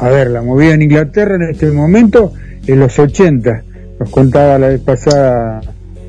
a 0.00 0.08
ver, 0.08 0.30
la 0.30 0.42
movida 0.42 0.74
en 0.74 0.82
Inglaterra 0.82 1.36
en 1.36 1.42
este 1.42 1.70
momento, 1.70 2.32
en 2.66 2.80
los 2.80 2.98
80. 2.98 3.62
Nos 3.98 4.10
contaba 4.10 4.58
la 4.58 4.68
vez 4.68 4.80
pasada, 4.80 5.60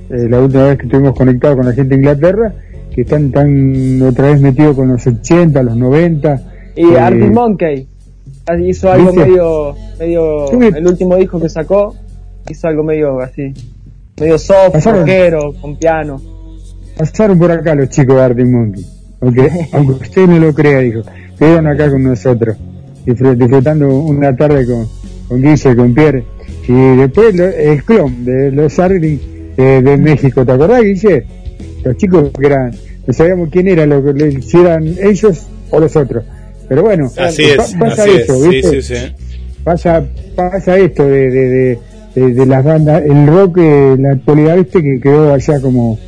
eh, 0.09 0.27
la 0.29 0.39
última 0.39 0.67
vez 0.67 0.77
que 0.77 0.85
estuvimos 0.85 1.13
conectados 1.15 1.57
con 1.57 1.65
la 1.65 1.73
gente 1.73 1.89
de 1.89 1.95
Inglaterra, 1.95 2.53
que 2.93 3.01
están 3.01 3.31
tan 3.31 4.01
otra 4.01 4.27
vez 4.31 4.41
metidos 4.41 4.75
con 4.75 4.87
los 4.87 5.05
80, 5.05 5.61
los 5.63 5.75
90. 5.75 6.41
Y 6.75 6.93
eh, 6.93 6.99
Artie 6.99 7.29
Monkey 7.29 7.87
hizo 8.59 8.91
algo 8.91 9.11
¿viste? 9.11 9.27
medio, 9.27 9.75
medio, 9.99 10.51
el 10.51 10.87
último 10.87 11.15
disco 11.15 11.39
que 11.39 11.49
sacó, 11.49 11.95
hizo 12.49 12.67
algo 12.67 12.83
medio 12.83 13.19
así, 13.19 13.53
medio 14.19 14.37
soft, 14.37 14.73
Pasaron. 14.73 15.01
rockero, 15.01 15.53
con 15.61 15.77
piano. 15.77 16.21
Pasaron 16.97 17.39
por 17.39 17.51
acá 17.51 17.75
los 17.75 17.89
chicos 17.89 18.15
de 18.15 18.21
Arctic 18.21 18.47
Monkey. 18.47 18.85
Aunque, 19.21 19.49
aunque 19.73 19.93
usted 19.93 20.27
no 20.27 20.39
lo 20.39 20.53
crea, 20.53 20.79
dijo. 20.79 21.01
Estuvieron 21.29 21.67
acá 21.67 21.89
con 21.89 22.03
nosotros, 22.03 22.57
disfrutando 23.05 23.87
una 23.99 24.35
tarde 24.35 24.65
con, 24.65 24.87
con 25.27 25.41
Guille, 25.41 25.75
con 25.75 25.93
Pierre. 25.93 26.23
Y 26.67 26.95
después 26.97 27.35
lo- 27.35 27.45
el 27.47 27.83
clon 27.83 28.23
de 28.25 28.51
los 28.51 28.77
Arctic 28.79 29.19
de, 29.57 29.81
de 29.81 29.97
México, 29.97 30.45
¿te 30.45 30.51
acordás, 30.51 30.83
Guille? 30.83 31.25
Los 31.83 31.97
chicos 31.97 32.29
que 32.39 32.45
eran, 32.47 32.71
no 33.07 33.13
sabíamos 33.13 33.49
quién 33.51 33.67
era, 33.67 33.85
lo 33.85 34.03
que 34.03 34.13
le- 34.13 34.41
si 34.41 34.57
eran 34.59 34.85
ellos 35.01 35.47
o 35.71 35.79
los 35.79 35.95
otros. 35.95 36.23
Pero 36.69 36.83
bueno, 36.83 37.11
Así 37.17 37.43
pa- 37.57 37.63
es, 37.63 37.75
pasa 37.75 38.03
así 38.03 38.11
eso, 38.11 38.33
es. 38.35 38.41
Sí, 38.43 38.49
¿viste? 38.49 38.81
sí, 38.81 38.95
sí. 38.95 39.15
pasa 39.63 40.03
pasa 40.35 40.77
esto 40.77 41.05
de, 41.07 41.29
de, 41.29 41.79
de, 42.15 42.45
las 42.45 42.63
bandas 42.63 43.03
el 43.03 43.27
rock 43.27 43.57
eh, 43.57 43.93
en 43.93 44.03
la 44.03 44.11
actualidad 44.13 44.57
viste 44.57 44.81
que 44.81 44.99
quedó 45.01 45.33
allá 45.33 45.59
como 45.61 45.99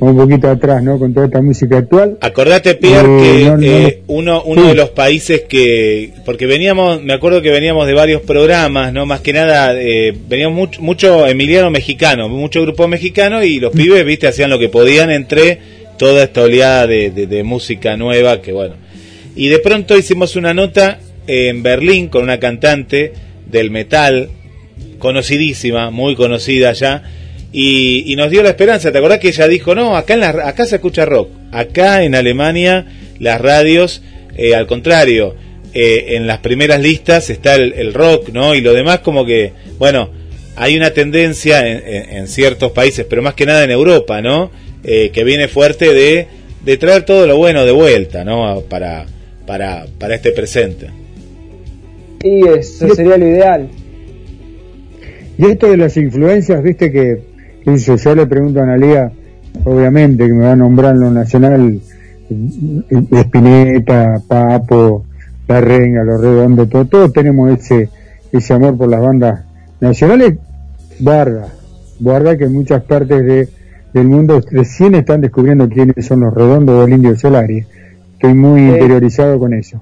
un 0.00 0.16
poquito 0.16 0.48
atrás 0.50 0.82
no 0.82 0.98
con 0.98 1.14
toda 1.14 1.26
esta 1.26 1.40
música 1.40 1.78
actual 1.78 2.18
Acordate, 2.20 2.74
Pierre, 2.74 3.06
Eh, 3.06 3.38
que 3.40 3.44
no, 3.46 3.56
no, 3.56 3.62
eh, 3.62 4.02
uno, 4.08 4.42
uno 4.44 4.62
Sí. 4.62 4.68
de 4.68 4.74
los 4.74 4.90
países 4.90 5.42
que. 5.48 6.10
Porque 6.24 6.46
veníamos, 6.46 7.02
me 7.02 7.12
acuerdo 7.14 7.40
que 7.42 7.50
veníamos 7.50 7.86
de 7.86 7.94
varios 7.94 8.22
programas, 8.22 8.92
¿no? 8.92 9.06
Más 9.06 9.20
que 9.20 9.32
nada, 9.32 9.74
eh, 9.80 10.14
veníamos 10.28 10.56
mucho, 10.56 10.82
mucho 10.82 11.26
emiliano 11.26 11.70
mexicano, 11.70 12.28
mucho 12.28 12.62
grupo 12.62 12.86
mexicano 12.88 13.42
y 13.42 13.58
los 13.60 13.72
pibes, 13.72 14.04
viste, 14.04 14.26
hacían 14.26 14.50
lo 14.50 14.58
que 14.58 14.68
podían 14.68 15.10
entre 15.10 15.58
toda 15.98 16.24
esta 16.24 16.42
oleada 16.42 16.86
de, 16.86 17.10
de- 17.10 17.26
de 17.26 17.42
música 17.42 17.96
nueva 17.96 18.42
que, 18.42 18.52
bueno. 18.52 18.74
Y 19.34 19.48
de 19.48 19.58
pronto 19.60 19.96
hicimos 19.96 20.36
una 20.36 20.52
nota 20.54 20.98
en 21.26 21.62
Berlín 21.62 22.08
con 22.08 22.22
una 22.22 22.38
cantante 22.38 23.12
del 23.50 23.70
metal, 23.70 24.28
conocidísima, 24.98 25.90
muy 25.90 26.14
conocida 26.16 26.72
ya, 26.72 27.02
y, 27.58 28.12
y 28.12 28.16
nos 28.16 28.30
dio 28.30 28.42
la 28.42 28.50
esperanza. 28.50 28.92
¿Te 28.92 28.98
acordás 28.98 29.18
que 29.18 29.28
ella 29.28 29.48
dijo, 29.48 29.74
no, 29.74 29.96
acá, 29.96 30.12
en 30.14 30.20
la, 30.20 30.28
acá 30.28 30.66
se 30.66 30.76
escucha 30.76 31.04
rock, 31.06 31.30
acá 31.52 32.02
en 32.04 32.14
Alemania 32.14 32.84
las 33.18 33.40
radios, 33.40 34.02
eh, 34.36 34.54
al 34.54 34.66
contrario, 34.66 35.34
eh, 35.72 36.16
en 36.16 36.26
las 36.26 36.38
primeras 36.38 36.80
listas 36.80 37.30
está 37.30 37.54
el, 37.54 37.72
el 37.72 37.94
rock, 37.94 38.28
¿no? 38.28 38.54
Y 38.54 38.60
lo 38.60 38.72
demás 38.74 38.98
como 39.00 39.24
que, 39.24 39.52
bueno, 39.78 40.10
hay 40.54 40.76
una 40.76 40.90
tendencia 40.90 41.66
en, 41.66 41.82
en- 41.86 42.16
en 42.18 42.28
ciertos 42.28 42.72
países, 42.72 43.06
pero 43.08 43.22
más 43.22 43.34
que 43.34 43.46
nada 43.46 43.64
en 43.64 43.70
Europa, 43.70 44.20
¿no? 44.20 44.50
Eh, 44.84 45.10
que 45.12 45.24
viene 45.24 45.48
fuerte 45.48 45.92
de, 45.94 46.26
de 46.64 46.76
traer 46.76 47.04
todo 47.04 47.26
lo 47.26 47.36
bueno 47.38 47.64
de 47.64 47.72
vuelta, 47.72 48.22
¿no? 48.24 48.62
Para, 48.68 49.06
para, 49.46 49.86
para 49.98 50.14
este 50.14 50.30
presente. 50.32 50.86
Y 52.22 52.46
eso 52.48 52.94
sería 52.94 53.16
lo 53.16 53.26
ideal. 53.28 53.68
y 55.38 55.46
esto 55.50 55.70
de 55.70 55.76
las 55.76 55.96
influencias 55.96 56.62
viste 56.62 56.90
que, 56.92 57.35
que 57.66 57.96
yo, 57.96 58.14
le 58.14 58.26
pregunto 58.26 58.60
a 58.60 58.62
Analia 58.62 59.10
obviamente 59.64 60.26
que 60.26 60.32
me 60.32 60.44
va 60.44 60.52
a 60.52 60.56
nombrar 60.56 60.94
en 60.94 61.00
lo 61.00 61.10
nacional 61.10 61.80
eh, 62.30 63.02
Espineta, 63.10 64.20
Papo, 64.26 65.04
La 65.48 65.60
Renga, 65.60 66.04
Los 66.04 66.20
Redondos, 66.20 66.68
todo, 66.68 66.84
todos 66.84 67.12
tenemos 67.12 67.50
ese, 67.58 67.88
ese 68.32 68.52
amor 68.54 68.76
por 68.76 68.88
las 68.88 69.00
bandas 69.00 69.44
nacionales, 69.80 70.38
Barda, 71.00 71.48
Barda 72.00 72.36
que 72.36 72.44
en 72.44 72.52
muchas 72.52 72.82
partes 72.84 73.24
de, 73.24 73.48
del 73.92 74.06
mundo 74.08 74.40
recién 74.50 74.94
están 74.94 75.20
descubriendo 75.20 75.68
quiénes 75.68 76.04
son 76.06 76.20
los 76.20 76.34
Redondos 76.34 76.84
del 76.84 76.94
Indio 76.96 77.16
Solari. 77.16 77.64
Estoy 78.14 78.34
muy 78.34 78.60
Sí. 78.60 78.66
interiorizado 78.68 79.38
con 79.38 79.52
eso. 79.54 79.80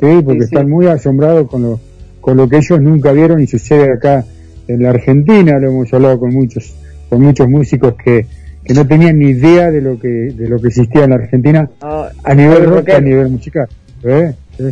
Sí, 0.00 0.22
porque 0.24 0.42
Sí, 0.42 0.48
sí. 0.48 0.54
están 0.54 0.70
muy 0.70 0.86
asombrados 0.86 1.48
con 1.48 1.62
lo, 1.62 1.80
con 2.20 2.36
lo 2.36 2.48
que 2.48 2.56
ellos 2.58 2.80
nunca 2.80 3.12
vieron 3.12 3.40
y 3.40 3.46
sucede 3.46 3.92
acá 3.92 4.24
en 4.68 4.82
la 4.82 4.90
Argentina, 4.90 5.58
lo 5.58 5.68
hemos 5.70 5.92
hablado 5.92 6.18
con 6.20 6.32
muchos, 6.32 6.74
con 7.10 7.20
muchos 7.20 7.46
músicos 7.48 7.94
que, 8.02 8.24
que 8.64 8.72
no 8.74 8.86
tenían 8.86 9.18
ni 9.18 9.30
idea 9.30 9.70
de 9.70 9.82
lo 9.82 9.98
que, 9.98 10.08
de 10.08 10.48
lo 10.48 10.58
que 10.60 10.68
existía 10.68 11.04
en 11.04 11.10
la 11.10 11.16
Argentina 11.16 11.68
Ah, 11.82 12.08
a 12.24 12.34
nivel 12.34 12.58
el 12.58 12.64
rock, 12.64 12.76
rockero. 12.78 12.96
a 12.96 13.00
nivel 13.02 13.28
musical. 13.28 13.68
¿eh? 14.04 14.32
Sí, 14.56 14.64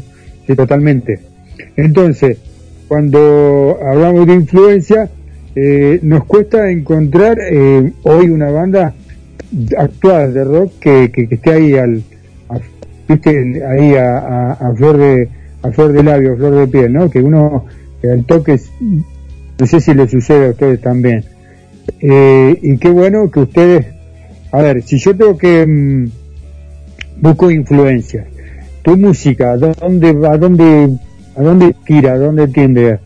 sí, 0.47 0.55
totalmente. 0.56 1.20
Entonces, 1.77 2.39
cuando 2.86 3.78
hablamos 3.85 4.27
de 4.27 4.35
influencia, 4.35 5.10
eh, 5.55 5.98
nos 6.02 6.24
cuesta 6.24 6.70
encontrar 6.70 7.36
eh, 7.51 7.93
hoy 8.05 8.31
una 8.31 8.51
banda 8.51 8.94
actual 9.77 10.32
de 10.35 10.44
rock 10.44 10.73
que, 10.81 11.10
que, 11.12 11.28
que 11.28 11.35
esté 11.35 11.51
ahí 11.52 11.74
al, 11.74 12.02
a- 12.48 12.60
viste, 13.09 13.62
ahí 13.66 13.94
a, 13.94 14.19
a, 14.19 14.52
a 14.52 14.74
flor 14.74 14.97
de 14.98 15.28
a 15.62 15.73
flor 15.73 15.93
de 15.93 16.02
labio, 16.05 16.35
a 16.35 16.36
flor 16.36 16.55
de 16.55 16.66
piel, 16.69 16.93
¿no? 16.93 17.10
Que 17.10 17.20
uno 17.20 17.65
al 18.05 18.24
toque, 18.24 18.60
no 19.59 19.66
sé 19.66 19.81
si 19.81 19.93
le 19.93 20.06
sucede 20.09 20.47
a 20.47 20.51
ustedes 20.51 20.81
también. 20.81 21.24
Eh, 22.00 22.58
y 22.62 22.78
qué 22.78 22.90
bueno 22.90 23.30
que 23.30 23.40
ustedes, 23.40 23.86
a 24.52 24.62
ver, 24.62 24.82
si 24.82 24.98
yo 24.98 25.16
tengo 25.16 25.36
que 25.36 25.66
mm, 25.66 26.10
busco 27.20 27.50
influencias, 27.50 28.26
tu 28.82 28.96
música, 28.96 29.52
¿a 29.52 29.56
dónde, 29.56 30.08
a 30.26 30.36
dónde, 30.36 30.96
a 31.36 31.42
dónde 31.42 31.74
tira, 31.84 32.12
a 32.12 32.18
dónde 32.18 32.48
tiende 32.48 32.98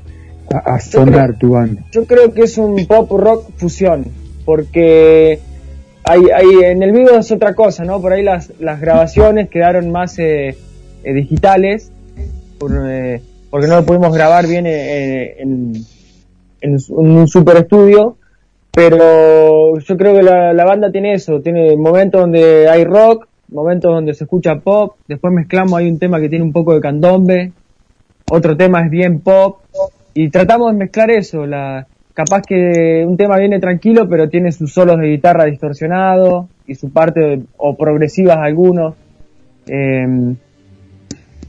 a, 0.52 0.58
a 0.58 0.80
sonar 0.80 1.38
tu 1.38 1.50
banda? 1.50 1.82
Yo 1.92 2.04
creo 2.04 2.32
que 2.32 2.42
es 2.42 2.58
un 2.58 2.86
pop 2.86 3.10
rock 3.12 3.50
fusión, 3.56 4.04
porque 4.44 5.38
hay, 6.04 6.22
hay, 6.30 6.64
en 6.64 6.82
el 6.82 6.92
vivo 6.92 7.10
es 7.10 7.30
otra 7.32 7.54
cosa, 7.54 7.84
¿no? 7.84 8.00
Por 8.00 8.12
ahí 8.12 8.22
las, 8.22 8.52
las 8.60 8.80
grabaciones 8.80 9.48
quedaron 9.48 9.90
más 9.90 10.18
eh, 10.18 10.56
eh, 11.04 11.12
digitales, 11.14 11.90
por, 12.58 12.72
eh, 12.86 13.22
porque 13.50 13.66
no 13.68 13.76
lo 13.76 13.86
pudimos 13.86 14.14
grabar 14.14 14.46
bien 14.46 14.66
eh, 14.66 15.36
en, 15.38 15.74
en, 16.60 16.72
en 16.76 17.10
un 17.10 17.28
super 17.28 17.56
estudio, 17.56 18.18
pero 18.74 19.78
yo 19.78 19.96
creo 19.96 20.14
que 20.14 20.22
la, 20.22 20.52
la 20.52 20.64
banda 20.64 20.90
tiene 20.90 21.12
eso, 21.14 21.40
tiene 21.40 21.76
momentos 21.76 22.20
donde 22.20 22.68
hay 22.68 22.84
rock, 22.84 23.26
momentos 23.50 23.92
donde 23.92 24.14
se 24.14 24.24
escucha 24.24 24.56
pop, 24.56 24.96
después 25.06 25.32
mezclamos, 25.32 25.74
hay 25.74 25.88
un 25.90 25.98
tema 25.98 26.20
que 26.20 26.28
tiene 26.28 26.44
un 26.44 26.52
poco 26.52 26.74
de 26.74 26.80
candombe, 26.80 27.52
otro 28.30 28.56
tema 28.56 28.82
es 28.82 28.90
bien 28.90 29.20
pop, 29.20 29.58
y 30.14 30.30
tratamos 30.30 30.72
de 30.72 30.78
mezclar 30.78 31.10
eso, 31.10 31.46
la, 31.46 31.86
capaz 32.14 32.42
que 32.42 33.04
un 33.06 33.16
tema 33.16 33.36
viene 33.38 33.60
tranquilo, 33.60 34.08
pero 34.08 34.28
tiene 34.28 34.52
sus 34.52 34.72
solos 34.72 34.98
de 34.98 35.08
guitarra 35.08 35.44
distorsionado, 35.44 36.48
y 36.66 36.74
su 36.74 36.90
parte, 36.92 37.20
de- 37.20 37.42
o 37.58 37.76
progresivas 37.76 38.38
algunos. 38.38 38.94
Eh, 39.66 40.34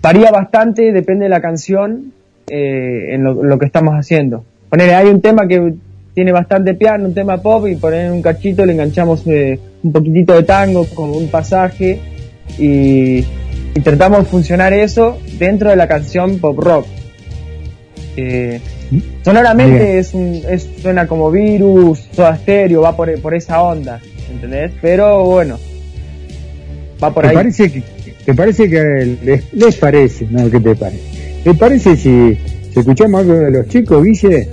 varía 0.02 0.32
bastante, 0.32 0.92
depende 0.92 1.26
de 1.26 1.30
la 1.30 1.40
canción, 1.42 2.12
eh, 2.48 3.14
en 3.14 3.24
lo, 3.24 3.44
lo 3.44 3.58
que 3.58 3.66
estamos 3.66 3.94
haciendo. 3.94 4.44
Ponele, 4.70 4.96
hay 4.96 5.08
un 5.08 5.22
tema 5.22 5.48
que 5.48 5.74
tiene 6.14 6.32
bastante 6.32 6.74
piano, 6.76 7.06
un 7.06 7.14
tema 7.14 7.42
pop, 7.42 7.68
y 7.68 7.76
poner 7.76 8.12
un 8.12 8.22
cachito 8.22 8.66
le 8.66 8.74
enganchamos 8.74 9.24
eh, 9.26 9.60
un 9.84 9.92
poquitito 9.92 10.34
de 10.36 10.44
tango, 10.44 10.86
como 10.94 11.18
un 11.18 11.28
pasaje, 11.28 12.00
y, 12.58 13.26
y 13.76 13.80
tratamos 13.84 14.20
de 14.20 14.26
funcionar 14.26 14.74
eso 14.74 15.18
dentro 15.40 15.70
de 15.70 15.76
la 15.76 15.88
canción 15.88 16.40
pop 16.40 16.58
rock. 16.60 16.86
Eh, 18.16 18.60
sonoramente 19.24 19.86
Bien. 19.86 19.98
es 19.98 20.14
un, 20.14 20.42
es, 20.48 20.70
suena 20.82 21.08
como 21.08 21.32
virus, 21.32 22.08
soda 22.12 22.36
stereo, 22.38 22.82
va 22.82 22.96
por, 22.96 23.20
por 23.22 23.34
esa 23.34 23.62
onda, 23.62 24.00
¿entendés? 24.32 24.72
Pero 24.82 25.24
bueno, 25.24 25.58
va 27.04 27.12
por 27.12 27.24
¿Te 27.24 27.30
ahí. 27.30 27.36
parece 27.36 27.72
que, 27.72 27.84
te 28.24 28.34
parece 28.36 28.70
que 28.70 29.18
les, 29.24 29.54
les 29.54 29.76
parece, 29.78 30.28
no, 30.30 30.50
¿qué 30.50 30.60
te 30.60 30.76
parece? 30.76 31.02
¿Te 31.44 31.54
parece 31.56 31.98
si, 31.98 32.38
Si 32.72 32.80
escuchamos 32.80 33.22
algo 33.22 33.34
de 33.34 33.52
los 33.52 33.68
chicos, 33.68 34.04
Guille, 34.04 34.48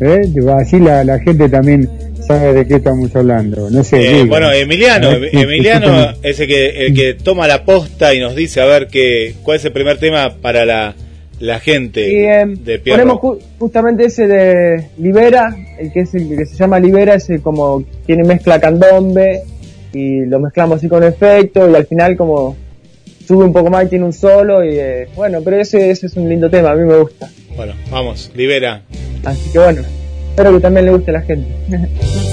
¿eh? 0.00 0.22
así 0.58 0.78
la, 0.78 1.04
la 1.04 1.18
gente 1.20 1.48
también 1.48 1.88
sabe 2.26 2.52
de 2.54 2.66
qué 2.66 2.76
estamos 2.76 3.14
hablando. 3.14 3.68
No 3.70 3.84
sé. 3.84 4.20
Eh, 4.20 4.24
bueno, 4.24 4.50
Emiliano, 4.52 5.20
ver, 5.20 5.30
Emiliano 5.36 6.12
es 6.22 6.40
el 6.40 6.46
que, 6.48 6.86
el 6.86 6.94
que 6.94 7.14
toma 7.14 7.46
la 7.46 7.64
posta 7.64 8.14
y 8.14 8.20
nos 8.20 8.34
dice 8.34 8.60
a 8.60 8.64
ver 8.66 8.88
qué, 8.88 9.34
cuál 9.42 9.56
es 9.58 9.64
el 9.64 9.72
primer 9.72 9.98
tema 9.98 10.34
para 10.40 10.64
la, 10.64 10.94
la 11.40 11.60
gente 11.60 12.08
Y 12.10 12.24
eh, 12.24 12.44
de 12.46 12.78
Pierro. 12.78 13.02
ponemos 13.02 13.18
ju- 13.20 13.38
justamente 13.58 14.06
ese 14.06 14.26
de 14.26 14.86
Libera, 14.98 15.54
el 15.78 15.92
que 15.92 16.00
es 16.00 16.14
el 16.14 16.28
que 16.36 16.46
se 16.46 16.56
llama 16.56 16.78
Libera, 16.80 17.14
ese 17.14 17.40
como 17.40 17.84
tiene 18.06 18.24
mezcla 18.24 18.58
candombe 18.60 19.42
y 19.92 20.24
lo 20.24 20.40
mezclamos 20.40 20.78
así 20.78 20.88
con 20.88 21.04
efecto 21.04 21.70
y 21.70 21.74
al 21.74 21.86
final 21.86 22.16
como 22.16 22.56
sube 23.26 23.44
un 23.44 23.52
poco 23.52 23.70
más 23.70 23.84
y 23.86 23.88
tiene 23.88 24.04
un 24.04 24.12
solo 24.12 24.64
y 24.64 24.70
eh, 24.78 25.08
bueno, 25.14 25.40
pero 25.44 25.56
ese, 25.60 25.90
ese 25.90 26.06
es 26.06 26.16
un 26.16 26.28
lindo 26.28 26.48
tema, 26.50 26.70
a 26.70 26.74
mí 26.74 26.84
me 26.86 26.96
gusta. 26.98 27.28
Bueno, 27.56 27.74
vamos, 27.90 28.30
libera. 28.34 28.82
Así 29.24 29.50
que 29.52 29.58
bueno, 29.58 29.82
espero 30.30 30.52
que 30.52 30.60
también 30.60 30.86
le 30.86 30.92
guste 30.92 31.10
a 31.10 31.14
la 31.14 31.22
gente. 31.22 31.48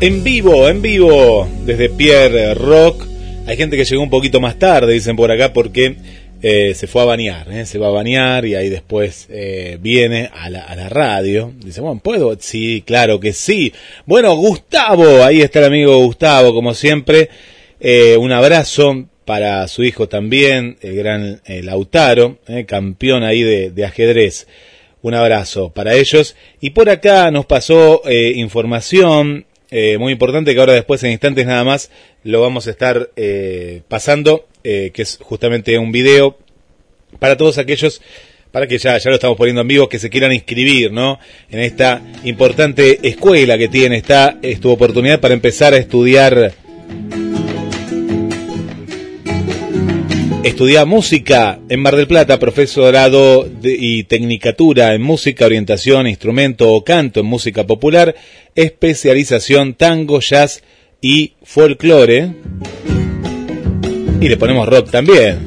en 0.00 0.24
vivo, 0.24 0.66
en 0.68 0.80
vivo, 0.80 1.46
desde 1.66 1.90
Pierre 1.90 2.54
Rock. 2.54 3.06
Hay 3.46 3.56
gente 3.58 3.76
que 3.76 3.84
llegó 3.84 4.02
un 4.02 4.08
poquito 4.08 4.40
más 4.40 4.58
tarde, 4.58 4.94
dicen 4.94 5.14
por 5.14 5.30
acá, 5.30 5.52
porque 5.52 5.96
eh, 6.40 6.72
se 6.74 6.86
fue 6.86 7.02
a 7.02 7.04
bañar, 7.04 7.52
¿eh? 7.52 7.66
se 7.66 7.78
va 7.78 7.88
a 7.88 7.90
bañar 7.90 8.46
y 8.46 8.54
ahí 8.54 8.70
después 8.70 9.26
eh, 9.28 9.76
viene 9.78 10.30
a 10.32 10.48
la, 10.48 10.88
radio. 10.88 11.52
Dice, 11.62 11.82
bueno, 11.82 12.00
¿puedo? 12.02 12.34
Sí, 12.40 12.82
claro 12.86 13.20
que 13.20 13.34
sí. 13.34 13.74
Bueno, 14.06 14.34
Gustavo, 14.36 15.22
ahí 15.22 15.42
está 15.42 15.58
el 15.58 15.66
amigo 15.66 15.98
Gustavo, 15.98 16.54
como 16.54 16.72
siempre. 16.72 17.28
Un 18.18 18.32
abrazo 18.32 19.06
para 19.26 19.68
su 19.68 19.84
hijo 19.84 20.08
también, 20.08 20.78
el 20.80 20.96
gran 20.96 21.40
Lautaro, 21.46 22.38
campeón 22.66 23.22
ahí 23.22 23.42
de, 23.42 23.84
ajedrez. 23.84 24.46
Un 25.02 25.14
abrazo 25.14 25.70
para 25.70 25.94
ellos. 25.94 26.36
Y 26.60 26.70
por 26.70 26.88
acá 26.90 27.30
nos 27.30 27.46
pasó 27.46 28.02
información 28.10 29.46
eh, 29.70 29.98
muy 29.98 30.12
importante 30.12 30.52
que 30.52 30.60
ahora 30.60 30.72
después 30.72 31.02
en 31.04 31.12
instantes 31.12 31.46
nada 31.46 31.64
más 31.64 31.90
lo 32.24 32.40
vamos 32.40 32.66
a 32.66 32.70
estar 32.70 33.10
eh, 33.16 33.82
pasando, 33.88 34.46
eh, 34.64 34.90
que 34.92 35.02
es 35.02 35.18
justamente 35.22 35.78
un 35.78 35.92
video 35.92 36.36
para 37.18 37.36
todos 37.36 37.58
aquellos, 37.58 38.02
para 38.50 38.66
que 38.66 38.78
ya, 38.78 38.98
ya 38.98 39.10
lo 39.10 39.16
estamos 39.16 39.36
poniendo 39.36 39.62
en 39.62 39.68
vivo, 39.68 39.88
que 39.88 39.98
se 39.98 40.10
quieran 40.10 40.32
inscribir, 40.32 40.92
¿no? 40.92 41.18
En 41.50 41.60
esta 41.60 42.02
importante 42.24 42.98
escuela 43.08 43.56
que 43.58 43.68
tiene, 43.68 43.96
está, 43.96 44.38
es 44.42 44.60
tu 44.60 44.70
oportunidad 44.70 45.20
para 45.20 45.34
empezar 45.34 45.72
a 45.72 45.76
estudiar 45.76 46.52
Estudia 50.42 50.86
música 50.86 51.58
en 51.68 51.80
Mar 51.80 51.96
del 51.96 52.06
Plata, 52.06 52.38
profesorado 52.38 53.46
y 53.62 54.04
tecnicatura 54.04 54.94
en 54.94 55.02
música, 55.02 55.44
orientación, 55.44 56.06
instrumento 56.06 56.72
o 56.72 56.82
canto 56.82 57.20
en 57.20 57.26
música 57.26 57.66
popular, 57.66 58.14
especialización 58.54 59.74
tango, 59.74 60.20
jazz 60.20 60.62
y 61.02 61.34
folclore. 61.42 62.32
Y 64.18 64.28
le 64.30 64.36
ponemos 64.38 64.66
rock 64.66 64.90
también. 64.90 65.38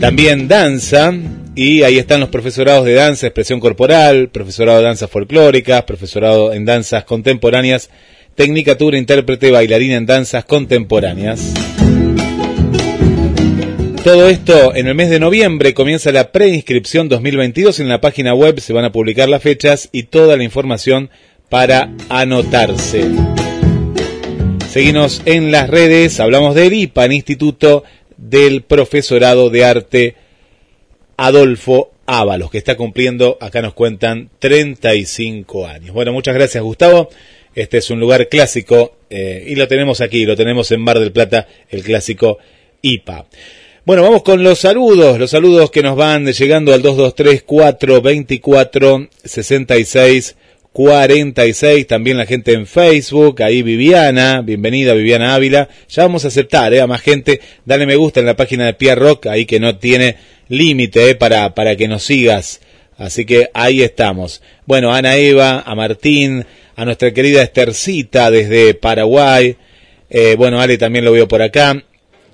También 0.00 0.48
danza, 0.48 1.12
y 1.54 1.82
ahí 1.82 1.98
están 1.98 2.20
los 2.20 2.30
profesorados 2.30 2.86
de 2.86 2.94
danza, 2.94 3.26
expresión 3.26 3.60
corporal, 3.60 4.30
profesorado 4.30 4.78
de 4.78 4.84
danzas 4.84 5.10
folclóricas, 5.10 5.82
profesorado 5.82 6.54
en 6.54 6.64
danzas 6.64 7.04
contemporáneas, 7.04 7.90
tecnicatura, 8.34 8.96
intérprete, 8.96 9.50
bailarina 9.50 9.96
en 9.96 10.06
danzas 10.06 10.46
contemporáneas. 10.46 11.52
Todo 14.04 14.28
esto 14.28 14.74
en 14.74 14.88
el 14.88 14.96
mes 14.96 15.10
de 15.10 15.20
noviembre 15.20 15.74
comienza 15.74 16.10
la 16.10 16.32
preinscripción 16.32 17.08
2022. 17.08 17.78
En 17.78 17.88
la 17.88 18.00
página 18.00 18.34
web 18.34 18.58
se 18.58 18.72
van 18.72 18.84
a 18.84 18.90
publicar 18.90 19.28
las 19.28 19.44
fechas 19.44 19.90
y 19.92 20.04
toda 20.04 20.36
la 20.36 20.42
información 20.42 21.08
para 21.48 21.92
anotarse. 22.08 23.08
Seguimos 24.68 25.22
en 25.24 25.52
las 25.52 25.70
redes, 25.70 26.18
hablamos 26.18 26.56
del 26.56 26.72
IPAN, 26.72 27.12
Instituto 27.12 27.84
del 28.16 28.62
Profesorado 28.62 29.50
de 29.50 29.64
Arte 29.64 30.16
Adolfo 31.16 31.92
Ábalos, 32.04 32.50
que 32.50 32.58
está 32.58 32.76
cumpliendo, 32.76 33.38
acá 33.40 33.62
nos 33.62 33.74
cuentan, 33.74 34.30
35 34.40 35.68
años. 35.68 35.94
Bueno, 35.94 36.12
muchas 36.12 36.34
gracias 36.34 36.64
Gustavo. 36.64 37.08
Este 37.54 37.78
es 37.78 37.88
un 37.88 38.00
lugar 38.00 38.28
clásico 38.28 38.96
eh, 39.10 39.44
y 39.46 39.54
lo 39.54 39.68
tenemos 39.68 40.00
aquí, 40.00 40.26
lo 40.26 40.34
tenemos 40.34 40.72
en 40.72 40.80
Mar 40.80 40.98
del 40.98 41.12
Plata, 41.12 41.46
el 41.70 41.84
clásico 41.84 42.38
IPA. 42.80 43.26
Bueno, 43.84 44.04
vamos 44.04 44.22
con 44.22 44.44
los 44.44 44.60
saludos, 44.60 45.18
los 45.18 45.32
saludos 45.32 45.72
que 45.72 45.82
nos 45.82 45.96
van 45.96 46.24
llegando 46.24 46.72
al 46.72 46.82
223 46.82 47.42
424 47.42 49.08
66 49.24 50.36
46, 50.72 51.86
también 51.88 52.16
la 52.16 52.24
gente 52.24 52.52
en 52.52 52.68
Facebook, 52.68 53.42
ahí 53.42 53.62
Viviana, 53.62 54.40
bienvenida 54.40 54.94
Viviana 54.94 55.34
Ávila, 55.34 55.68
ya 55.88 56.04
vamos 56.04 56.24
a 56.24 56.28
aceptar 56.28 56.72
eh, 56.72 56.80
a 56.80 56.86
más 56.86 57.00
gente, 57.00 57.40
dale 57.64 57.84
me 57.86 57.96
gusta 57.96 58.20
en 58.20 58.26
la 58.26 58.36
página 58.36 58.66
de 58.66 58.74
Pierre 58.74 59.00
Rock, 59.00 59.26
ahí 59.26 59.46
que 59.46 59.58
no 59.58 59.76
tiene 59.76 60.14
límite 60.46 61.10
eh, 61.10 61.14
para, 61.16 61.52
para 61.52 61.74
que 61.74 61.88
nos 61.88 62.04
sigas, 62.04 62.60
así 62.96 63.24
que 63.24 63.50
ahí 63.52 63.82
estamos. 63.82 64.42
Bueno, 64.64 64.94
Ana 64.94 65.16
Eva, 65.16 65.60
a 65.66 65.74
Martín, 65.74 66.46
a 66.76 66.84
nuestra 66.84 67.12
querida 67.12 67.42
Estercita 67.42 68.30
desde 68.30 68.74
Paraguay, 68.74 69.56
eh, 70.08 70.36
bueno, 70.38 70.60
Ale 70.60 70.78
también 70.78 71.04
lo 71.04 71.10
veo 71.10 71.26
por 71.26 71.42
acá, 71.42 71.82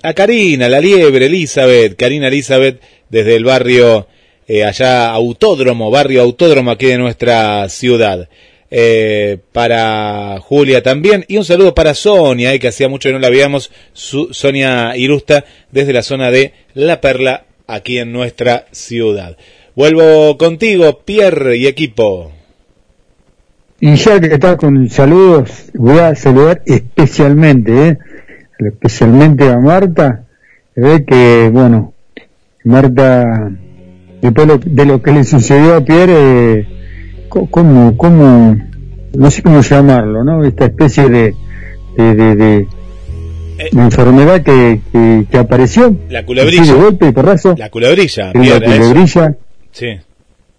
a 0.01 0.13
Karina, 0.13 0.69
la 0.69 0.79
liebre, 0.79 1.25
Elizabeth, 1.25 1.95
Karina 1.95 2.27
Elizabeth, 2.27 2.81
desde 3.09 3.35
el 3.35 3.43
barrio 3.43 4.07
eh, 4.47 4.63
allá 4.63 5.11
Autódromo, 5.11 5.91
barrio 5.91 6.21
Autódromo 6.21 6.71
aquí 6.71 6.87
de 6.87 6.97
nuestra 6.97 7.67
ciudad. 7.69 8.27
Eh, 8.71 9.39
para 9.51 10.37
Julia 10.41 10.83
también, 10.83 11.25
y 11.27 11.37
un 11.37 11.45
saludo 11.45 11.73
para 11.73 11.95
Sonia, 11.95 12.53
eh, 12.53 12.59
que 12.59 12.67
hacía 12.67 12.87
mucho 12.87 13.09
que 13.09 13.13
no 13.13 13.19
la 13.19 13.29
veíamos, 13.29 13.71
Sonia 13.93 14.95
Irusta, 14.95 15.43
desde 15.71 15.93
la 15.93 16.03
zona 16.03 16.29
de 16.29 16.53
La 16.75 17.01
Perla, 17.01 17.45
aquí 17.65 17.97
en 17.97 18.11
nuestra 18.11 18.65
ciudad. 18.71 19.37
Vuelvo 19.75 20.37
contigo, 20.37 20.99
Pierre 21.03 21.57
y 21.57 21.67
equipo. 21.67 22.31
Y 23.79 23.95
ya 23.95 24.19
que 24.19 24.33
estás 24.33 24.57
con 24.57 24.89
saludos, 24.89 25.69
voy 25.73 25.99
a 25.99 26.13
saludar 26.13 26.61
especialmente, 26.65 27.87
¿eh? 27.87 27.97
Especialmente 28.59 29.49
a 29.49 29.57
Marta, 29.57 30.23
ve 30.75 31.05
que, 31.05 31.49
bueno, 31.51 31.93
Marta, 32.65 33.51
después 34.21 34.47
lo- 34.47 34.57
de 34.57 34.85
lo 34.85 35.01
que 35.01 35.11
le 35.11 35.23
sucedió 35.23 35.75
a 35.75 35.81
Pierre, 35.85 36.13
eh, 36.59 36.67
como, 37.29 37.95
como, 37.97 38.57
no 39.15 39.31
sé 39.31 39.41
cómo 39.41 39.61
llamarlo, 39.61 40.23
¿no? 40.23 40.43
Esta 40.43 40.65
especie 40.65 41.09
de, 41.09 41.35
de, 41.97 42.15
de, 42.15 42.35
de- 42.35 42.67
de 43.71 43.81
enfermedad 43.81 44.41
que, 44.41 44.79
que, 44.91 45.25
que 45.29 45.37
apareció. 45.37 45.93
La 46.09 46.25
culebrilla. 46.25 46.63
de 46.73 46.79
golpe 46.81 47.07
y 47.07 47.11
porrazo. 47.11 47.55
La 47.57 47.69
culebrilla, 47.69 48.27
la 48.27 48.31
Pierre, 48.33 48.65
eso. 48.65 48.77
culebrilla 48.79 49.35
Sí. 49.71 49.87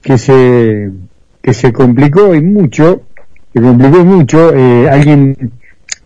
que 0.02 0.18
se 0.18 0.90
que 1.42 1.54
se 1.54 1.72
complicó 1.72 2.34
y 2.34 2.42
mucho 2.42 3.00
se 3.54 3.60
complicó 3.62 4.04
mucho 4.04 4.54
eh, 4.54 4.88
alguien 4.90 5.52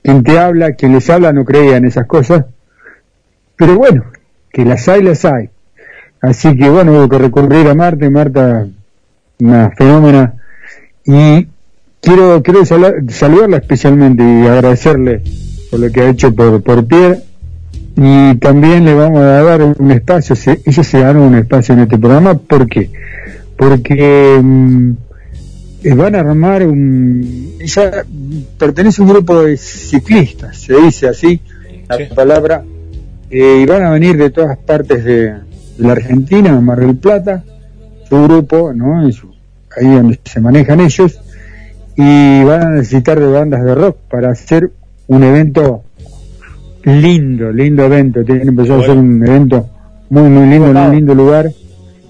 quien 0.04 0.22
te 0.22 0.38
habla 0.38 0.72
quien 0.74 0.92
les 0.92 1.08
habla 1.08 1.32
no 1.32 1.44
creía 1.44 1.78
en 1.78 1.86
esas 1.86 2.06
cosas. 2.06 2.44
Pero 3.56 3.76
bueno 3.76 4.04
que 4.52 4.64
las 4.64 4.86
hay 4.88 5.02
las 5.02 5.24
hay. 5.24 5.48
Así 6.20 6.56
que 6.56 6.68
bueno 6.68 6.92
hubo 6.92 7.08
que 7.08 7.18
recurrir 7.18 7.66
a 7.66 7.74
Marta 7.74 8.08
Marta 8.10 8.66
una 9.40 9.70
fenómena. 9.70 10.34
Y 11.06 11.48
quiero 12.00 12.42
quiero 12.42 12.64
saludarla 12.66 13.56
especialmente 13.56 14.22
y 14.22 14.46
agradecerle 14.46 15.22
por 15.70 15.80
lo 15.80 15.90
que 15.90 16.02
ha 16.02 16.10
hecho 16.10 16.34
por 16.34 16.62
por 16.62 16.86
Pierre. 16.86 17.20
Y 17.96 18.34
también 18.36 18.84
le 18.84 18.94
vamos 18.94 19.20
a 19.20 19.42
dar 19.42 19.62
un 19.62 19.90
espacio, 19.90 20.34
se, 20.34 20.60
ellos 20.66 20.86
se 20.86 20.98
dan 20.98 21.16
un 21.16 21.36
espacio 21.36 21.74
en 21.74 21.80
este 21.80 21.96
programa, 21.96 22.34
¿por 22.34 22.66
qué? 22.66 22.90
Porque 23.56 24.40
mm, 24.42 24.90
van 25.96 26.16
a 26.16 26.20
armar 26.20 26.66
un... 26.66 27.43
Ella 27.64 28.04
pertenece 28.58 29.00
a 29.00 29.04
un 29.04 29.10
grupo 29.12 29.42
de 29.42 29.56
ciclistas, 29.56 30.56
se 30.58 30.74
dice 30.80 31.08
así 31.08 31.40
la 31.88 32.14
palabra, 32.14 32.62
eh, 33.30 33.60
y 33.62 33.66
van 33.66 33.82
a 33.84 33.90
venir 33.90 34.16
de 34.16 34.30
todas 34.30 34.56
partes 34.58 35.04
de, 35.04 35.14
de 35.32 35.38
la 35.78 35.92
Argentina, 35.92 36.60
Mar 36.60 36.78
del 36.80 36.96
Plata, 36.96 37.42
su 38.08 38.22
grupo, 38.24 38.72
¿no? 38.74 39.10
Su- 39.12 39.32
ahí 39.76 39.88
donde 39.90 40.20
se 40.24 40.40
manejan 40.40 40.80
ellos, 40.80 41.18
y 41.96 42.44
van 42.44 42.62
a 42.62 42.70
necesitar 42.70 43.18
de 43.18 43.26
bandas 43.26 43.64
de 43.64 43.74
rock 43.74 43.96
para 44.10 44.30
hacer 44.30 44.70
un 45.06 45.22
evento 45.24 45.82
lindo, 46.84 47.50
lindo 47.52 47.84
evento. 47.84 48.24
Tienen 48.24 48.48
empezado 48.48 48.80
a 48.80 48.82
hacer 48.82 48.96
un 48.96 49.26
evento 49.26 49.68
muy, 50.10 50.28
muy 50.28 50.48
lindo, 50.48 50.70
en 50.70 50.76
un 50.76 50.94
lindo 50.94 51.14
lugar. 51.14 51.50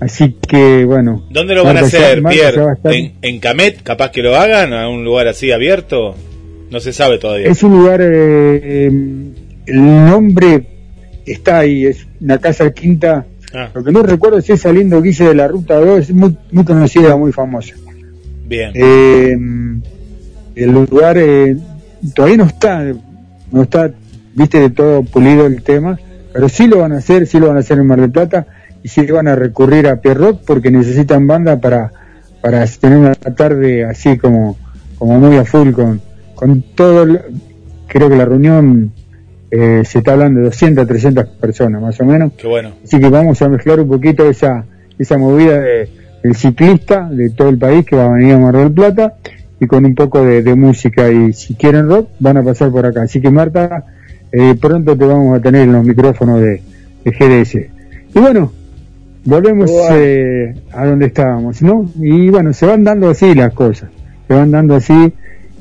Así 0.04 0.36
que, 0.46 0.84
bueno. 0.84 1.24
¿Dónde 1.30 1.54
lo 1.54 1.64
van 1.64 1.78
a 1.78 1.80
ya- 1.80 1.86
hacer, 1.86 2.22
Pierre? 2.22 2.60
a 2.62 2.72
estar- 2.74 2.92
¿En, 2.92 3.12
en 3.22 3.40
Camet? 3.40 3.82
¿Capaz 3.82 4.10
que 4.10 4.22
lo 4.22 4.36
hagan? 4.36 4.72
¿A 4.74 4.88
un 4.88 5.02
lugar 5.04 5.28
así 5.28 5.50
abierto? 5.50 6.14
No 6.70 6.78
se 6.80 6.92
sabe 6.92 7.18
todavía. 7.18 7.46
Es 7.48 7.62
un 7.62 7.72
lugar, 7.78 8.00
eh, 8.02 8.06
eh, 8.62 8.86
el 9.66 9.84
nombre 10.06 10.66
está 11.24 11.60
ahí, 11.60 11.86
es 11.86 12.06
una 12.20 12.38
casa 12.38 12.70
quinta. 12.72 13.24
Ah. 13.54 13.70
Lo 13.72 13.82
que 13.82 13.92
no 13.92 14.02
recuerdo 14.02 14.38
es 14.38 14.44
si 14.44 14.52
es 14.52 14.60
saliendo 14.60 15.00
Guille 15.00 15.24
de 15.28 15.34
la 15.34 15.48
Ruta 15.48 15.76
2, 15.76 16.00
es 16.00 16.12
muy, 16.12 16.36
muy 16.50 16.64
conocida, 16.64 17.16
muy 17.16 17.32
famosa. 17.32 17.74
Bien. 18.46 18.72
Eh, 18.74 19.36
el 20.56 20.70
lugar 20.70 21.16
eh, 21.18 21.56
todavía 22.14 22.36
no 22.38 22.44
está, 22.44 22.84
no 23.52 23.62
está, 23.62 23.90
viste, 24.34 24.58
de 24.60 24.70
todo 24.70 25.02
pulido 25.02 25.46
el 25.46 25.62
tema, 25.62 25.98
pero 26.32 26.48
sí 26.48 26.66
lo 26.66 26.78
van 26.80 26.92
a 26.92 26.98
hacer, 26.98 27.26
sí 27.26 27.38
lo 27.38 27.48
van 27.48 27.56
a 27.56 27.60
hacer 27.60 27.78
en 27.78 27.86
Mar 27.86 28.00
del 28.00 28.10
Plata 28.10 28.46
y 28.84 28.88
sí 28.88 29.04
van 29.06 29.26
a 29.26 29.34
recurrir 29.34 29.88
a 29.88 29.96
Pierrot 29.96 30.44
porque 30.44 30.70
necesitan 30.70 31.26
banda 31.26 31.58
para, 31.60 31.90
para 32.40 32.64
tener 32.66 32.98
una 32.98 33.14
tarde 33.14 33.84
así 33.84 34.16
como, 34.18 34.56
como 34.98 35.18
muy 35.18 35.36
a 35.38 35.44
full 35.44 35.72
con, 35.72 36.00
con 36.36 36.62
todo, 36.76 37.02
el- 37.02 37.20
creo 37.88 38.08
que 38.08 38.16
la 38.16 38.24
reunión 38.26 38.92
eh, 39.50 39.82
se 39.84 39.98
está 39.98 40.12
hablando 40.12 40.40
de 40.40 40.46
200, 40.46 40.86
300 40.86 41.26
personas 41.40 41.80
más 41.80 42.00
o 42.00 42.04
menos. 42.04 42.32
Qué 42.36 42.46
bueno. 42.46 42.72
Así 42.84 43.00
que 43.00 43.08
vamos 43.08 43.40
a 43.42 43.48
mezclar 43.48 43.80
un 43.80 43.88
poquito 43.88 44.28
esa, 44.28 44.64
esa 44.98 45.16
movida 45.18 45.58
de, 45.60 45.88
del 46.22 46.34
ciclista 46.34 47.08
de 47.10 47.30
todo 47.30 47.48
el 47.48 47.58
país 47.58 47.84
que 47.86 47.96
va 47.96 48.04
a 48.06 48.08
venir 48.10 48.34
a 48.34 48.38
Mar 48.38 48.56
del 48.56 48.72
Plata 48.72 49.14
y 49.60 49.66
con 49.66 49.84
un 49.86 49.94
poco 49.94 50.24
de, 50.24 50.42
de 50.42 50.54
música. 50.56 51.10
Y 51.10 51.32
si 51.32 51.54
quieren 51.54 51.88
rock, 51.88 52.08
van 52.18 52.36
a 52.38 52.42
pasar 52.42 52.70
por 52.70 52.84
acá. 52.84 53.02
Así 53.02 53.20
que 53.20 53.30
Marta, 53.30 53.84
eh, 54.32 54.56
pronto 54.60 54.96
te 54.96 55.04
vamos 55.06 55.38
a 55.38 55.40
tener 55.40 55.62
en 55.62 55.72
los 55.72 55.84
micrófonos 55.84 56.40
de, 56.40 56.60
de 57.04 57.10
GDS. 57.12 57.54
Y 58.16 58.18
bueno, 58.18 58.52
volvemos 59.24 59.70
eh, 59.92 60.54
a 60.72 60.86
donde 60.86 61.06
estábamos, 61.06 61.60
¿no? 61.62 61.90
Y 62.00 62.28
bueno, 62.30 62.52
se 62.52 62.66
van 62.66 62.84
dando 62.84 63.10
así 63.10 63.34
las 63.34 63.52
cosas. 63.52 63.90
Se 64.28 64.34
van 64.34 64.50
dando 64.50 64.74
así 64.76 65.12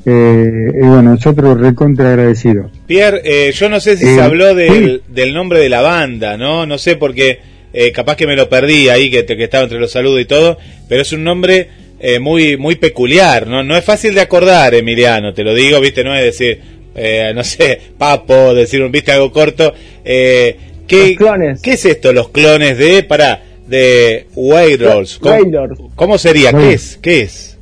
Eh, 0.06 0.68
y 0.74 0.80
bueno, 0.80 1.14
nosotros 1.14 1.58
recontra 1.58 2.10
agradecidos. 2.10 2.70
Pierre, 2.86 3.22
eh, 3.24 3.52
yo 3.52 3.70
no 3.70 3.80
sé 3.80 3.96
si 3.96 4.04
Eh, 4.04 4.16
se 4.16 4.20
habló 4.20 4.54
del, 4.54 5.02
sí. 5.06 5.12
del 5.14 5.32
nombre 5.32 5.60
de 5.60 5.70
la 5.70 5.80
banda, 5.80 6.36
¿no? 6.36 6.66
No 6.66 6.76
sé 6.76 6.96
porque 6.96 7.38
eh, 7.72 7.90
capaz 7.90 8.16
que 8.16 8.26
me 8.26 8.36
lo 8.36 8.46
perdí 8.50 8.90
ahí, 8.90 9.10
que, 9.10 9.24
que 9.24 9.44
estaba 9.44 9.64
entre 9.64 9.80
los 9.80 9.90
saludos 9.90 10.20
y 10.20 10.26
todo, 10.26 10.58
pero 10.90 11.00
es 11.00 11.10
un 11.14 11.24
nombre 11.24 11.68
eh, 11.98 12.18
muy 12.18 12.58
muy 12.58 12.74
peculiar, 12.74 13.46
¿no? 13.46 13.62
No 13.62 13.74
es 13.78 13.82
fácil 13.84 14.14
de 14.14 14.20
acordar, 14.20 14.74
Emiliano, 14.74 15.32
te 15.32 15.42
lo 15.42 15.54
digo, 15.54 15.80
¿viste? 15.80 16.04
No 16.04 16.14
es 16.14 16.22
decir, 16.22 16.60
eh, 16.94 17.32
no 17.34 17.42
sé, 17.42 17.80
papo, 17.96 18.52
decir 18.52 18.82
un 18.82 18.92
viste 18.92 19.10
algo 19.10 19.32
corto. 19.32 19.72
Eh, 20.04 20.54
¿qué, 20.86 21.08
Los 21.08 21.16
clones. 21.16 21.62
¿Qué 21.62 21.72
es 21.72 21.84
esto, 21.86 22.12
los 22.12 22.28
clones 22.28 22.76
de, 22.76 23.04
para, 23.04 23.42
de 23.66 24.26
Wailers? 24.34 25.18
¿Cómo, 25.18 25.90
cómo 25.94 26.18
sería? 26.18 26.52
¿Qué 26.52 26.72
es? 26.72 26.98
¿Qué 27.00 27.22
es? 27.22 27.58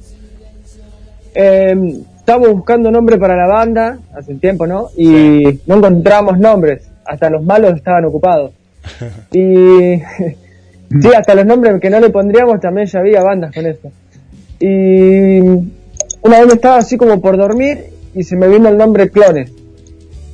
Eh, 1.34 1.74
estábamos 2.18 2.52
buscando 2.52 2.90
nombre 2.90 3.18
para 3.18 3.36
la 3.36 3.46
banda 3.46 3.98
hace 4.14 4.32
un 4.32 4.40
tiempo, 4.40 4.66
¿no? 4.66 4.90
Y 4.96 5.60
no 5.66 5.76
encontramos 5.76 6.38
nombres. 6.38 6.82
Hasta 7.04 7.30
los 7.30 7.42
malos 7.42 7.74
estaban 7.76 8.04
ocupados. 8.04 8.52
Y 9.32 9.38
sí, 11.00 11.08
hasta 11.16 11.34
los 11.34 11.46
nombres 11.46 11.80
que 11.80 11.90
no 11.90 12.00
le 12.00 12.10
pondríamos 12.10 12.60
también 12.60 12.86
ya 12.86 12.98
había 13.00 13.22
bandas 13.22 13.54
con 13.54 13.66
eso. 13.66 13.90
Y 14.60 15.40
una 15.40 16.38
vez 16.38 16.46
me 16.46 16.54
estaba 16.54 16.76
así 16.76 16.96
como 16.96 17.20
por 17.20 17.36
dormir 17.36 17.86
y 18.14 18.22
se 18.22 18.36
me 18.36 18.48
vino 18.48 18.68
el 18.68 18.76
nombre 18.76 19.08
Clones. 19.10 19.52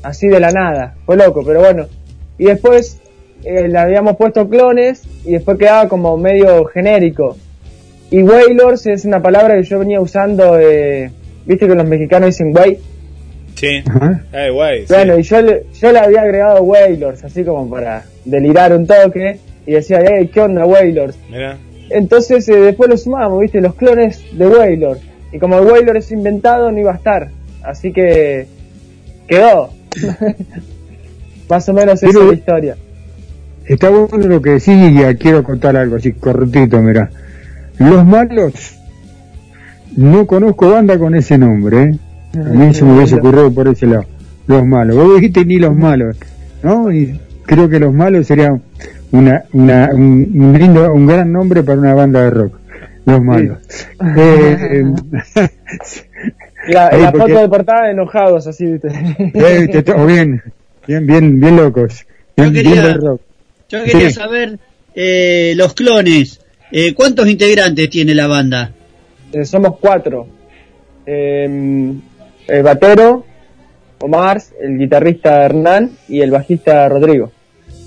Así 0.03 0.29
de 0.29 0.41
la 0.41 0.51
nada. 0.51 0.95
Fue 1.07 1.17
loco, 1.17 1.43
pero 1.45 1.61
bueno. 1.61 1.87
Y 2.39 2.45
después 2.45 2.99
eh, 3.45 3.69
le 3.69 3.79
habíamos 3.79 4.17
puesto 4.17 4.49
Clones 4.49 5.03
y 5.25 5.33
después 5.33 5.59
quedaba 5.59 5.89
como 5.89 6.17
medio 6.17 6.65
genérico. 6.67 7.37
Y 8.11 8.23
Wailors 8.23 8.87
es 8.87 9.05
una 9.05 9.21
palabra 9.21 9.57
que 9.57 9.63
yo 9.65 9.79
venía 9.79 10.01
usando, 10.01 10.59
eh, 10.59 11.11
viste 11.45 11.67
que 11.67 11.75
los 11.75 11.87
mexicanos 11.87 12.29
dicen 12.29 12.53
güey. 12.53 12.79
Sí. 13.55 13.83
Ay, 14.33 14.51
guay. 14.51 14.87
sí. 14.87 14.95
Bueno, 14.95 15.19
y 15.19 15.23
yo 15.23 15.43
le, 15.43 15.65
yo 15.81 15.93
le 15.93 15.99
había 15.99 16.23
agregado 16.23 16.63
Wailors, 16.63 17.25
así 17.25 17.45
como 17.45 17.69
para 17.69 18.05
delirar 18.25 18.73
un 18.73 18.87
toque. 18.87 19.39
Y 19.67 19.73
decía, 19.73 20.01
hey, 20.03 20.31
¿qué 20.33 20.41
onda 20.41 20.65
Wailors? 20.65 21.19
Mirá. 21.29 21.59
Entonces 21.91 22.49
eh, 22.49 22.57
después 22.57 22.89
lo 22.89 22.97
sumamos, 22.97 23.41
viste, 23.41 23.61
los 23.61 23.75
clones 23.75 24.23
de 24.33 24.47
Wailor. 24.47 24.99
Y 25.33 25.39
como 25.39 25.59
el 25.59 25.67
Wailor 25.67 25.97
es 25.97 26.11
inventado, 26.11 26.71
no 26.71 26.79
iba 26.79 26.93
a 26.93 26.97
estar. 26.97 27.29
Así 27.63 27.93
que 27.93 28.47
quedó. 29.27 29.71
Más 31.49 31.69
o 31.69 31.73
menos 31.73 32.03
esa 32.03 32.19
es 32.19 32.25
la 32.25 32.35
historia. 32.35 32.77
Está 33.69 33.91
bueno 33.91 34.27
lo 34.27 34.41
que 34.43 34.51
decís 34.51 34.69
y 34.69 34.95
ya 34.95 35.15
quiero 35.15 35.43
contar 35.43 35.77
algo 35.77 35.97
así 35.97 36.13
cortito, 36.13 36.81
mira. 36.81 37.11
Los 37.79 38.05
malos, 38.05 38.77
no 39.97 40.27
conozco 40.27 40.71
banda 40.71 40.99
con 40.99 41.15
ese 41.15 41.37
nombre, 41.39 41.83
¿eh? 41.83 41.99
A 42.35 42.49
mí 42.51 42.75
se 42.75 42.85
me 42.85 42.95
hubiese 42.97 43.17
ocurrido 43.17 43.53
por 43.53 43.69
ese 43.69 43.87
lado. 43.87 44.05
Los 44.47 44.65
malos. 44.67 44.97
Vos 44.97 45.15
dijiste 45.17 45.45
ni 45.45 45.59
los 45.59 45.75
malos, 45.77 46.17
¿no? 46.63 46.91
Y 46.93 47.21
creo 47.45 47.69
que 47.69 47.79
los 47.79 47.93
malos 47.93 48.27
sería 48.27 48.59
una, 49.13 49.45
una, 49.53 49.91
un, 49.93 50.31
un 50.35 50.59
lindo, 50.59 50.93
un 50.93 51.07
gran 51.07 51.31
nombre 51.33 51.63
para 51.63 51.79
una 51.79 51.95
banda 51.95 52.23
de 52.23 52.31
rock. 52.31 52.59
Los 53.05 53.23
malos. 53.23 53.59
Eh, 54.17 54.85
La, 56.69 56.91
porque- 56.91 57.19
foto 57.19 57.41
de 57.41 57.49
portada 57.49 57.85
de 57.87 57.93
enojados, 57.93 58.47
así, 58.47 58.67
viste. 58.67 58.89
eh, 59.35 59.69
te- 59.73 59.83
te- 59.83 60.05
bien, 60.07 60.43
bien, 60.87 61.07
bien, 61.07 61.41
bien 61.41 61.57
locos. 61.57 62.05
Bien, 62.37 62.49
Yo 62.51 62.55
quería- 62.55 62.73
bien 62.73 62.85
de 62.85 62.95
rock. 62.95 63.21
Yo 63.71 63.85
quería 63.85 64.09
Sí. 64.09 64.15
saber, 64.15 64.59
eh, 64.95 65.53
los 65.55 65.75
clones, 65.75 66.41
eh, 66.73 66.95
¿cuántos 66.95 67.29
integrantes 67.29 67.91
tiene 67.91 68.15
la 68.15 68.27
banda? 68.27 68.73
Eh, 69.31 69.45
somos 69.45 69.77
cuatro. 69.79 70.27
Eh, 71.05 71.45
el 72.49 72.63
batero, 72.63 73.27
Omar, 74.01 74.41
el 74.63 74.79
guitarrista 74.79 75.45
Hernán 75.45 75.91
y 76.09 76.21
el 76.23 76.31
bajista 76.31 76.89
Rodrigo. 76.89 77.31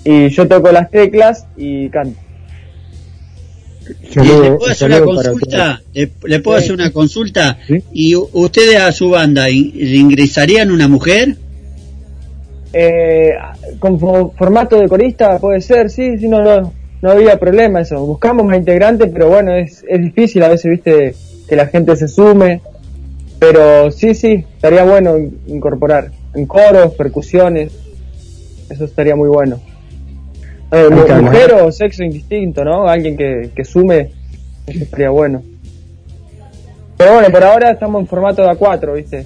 Y 0.04 0.30
yo 0.30 0.48
toco 0.48 0.72
las 0.72 0.92
teclas 0.92 1.48
y 1.58 1.90
canto. 1.90 2.20
¿Y 4.04 4.14
Saludo- 4.14 4.44
¿Le 4.44 4.52
puedo 4.52 4.72
hacer 4.72 4.92
una 4.92 5.02
consulta? 5.02 5.82
¿Le, 5.94 6.12
le 6.26 6.40
puedo 6.42 6.58
Sí. 6.60 6.64
hacer 6.64 6.76
una 6.76 6.92
consulta? 6.92 7.58
Sí. 7.66 7.84
¿Y 7.92 8.16
ustedes 8.16 8.76
a 8.78 8.92
su 8.92 9.10
banda 9.10 9.50
ingresarían 9.50 10.70
una 10.70 10.88
mujer? 10.88 11.38
Eh, 12.74 13.34
con 13.80 14.00
fo- 14.00 14.32
formato 14.38 14.80
de 14.80 14.88
corista 14.88 15.38
puede 15.40 15.60
ser, 15.62 15.90
sí, 15.90 16.18
sí, 16.18 16.28
no, 16.30 16.42
no, 16.42 16.72
no 17.02 17.12
había 17.12 17.38
problema 17.38 17.82
eso. 17.82 18.06
Buscamos 18.06 18.46
más 18.46 18.58
integrantes, 18.58 19.10
pero 19.12 19.30
bueno, 19.30 19.54
es, 19.56 19.84
es 19.88 20.02
difícil 20.02 20.42
a 20.44 20.50
veces, 20.50 20.72
viste, 20.72 21.16
que 21.50 21.56
la 21.56 21.68
gente 21.68 21.96
se 21.96 22.08
sume. 22.08 22.62
Pero 23.40 23.90
sí, 23.92 24.14
sí, 24.14 24.46
estaría 24.56 24.84
bueno 24.84 25.18
in- 25.18 25.40
incorporar 25.48 26.12
en 26.36 26.46
coros, 26.46 26.94
percusiones, 26.94 27.72
eso 28.70 28.86
estaría 28.86 29.16
muy 29.16 29.30
bueno. 29.30 29.60
Eh, 30.72 30.88
mujer 31.22 31.54
o 31.56 31.72
sexo 31.72 32.04
indistinto, 32.04 32.64
¿no? 32.64 32.88
Alguien 32.88 33.18
que, 33.18 33.50
que 33.54 33.66
sume, 33.66 34.12
eso 34.68 34.84
estaría 34.84 35.10
bueno. 35.10 35.42
Pero 36.98 37.14
bueno, 37.16 37.30
por 37.32 37.44
ahora 37.44 37.72
estamos 37.72 38.00
en 38.02 38.08
formato 38.08 38.44
de 38.44 38.50
A4, 38.50 38.94
¿viste? 38.94 39.26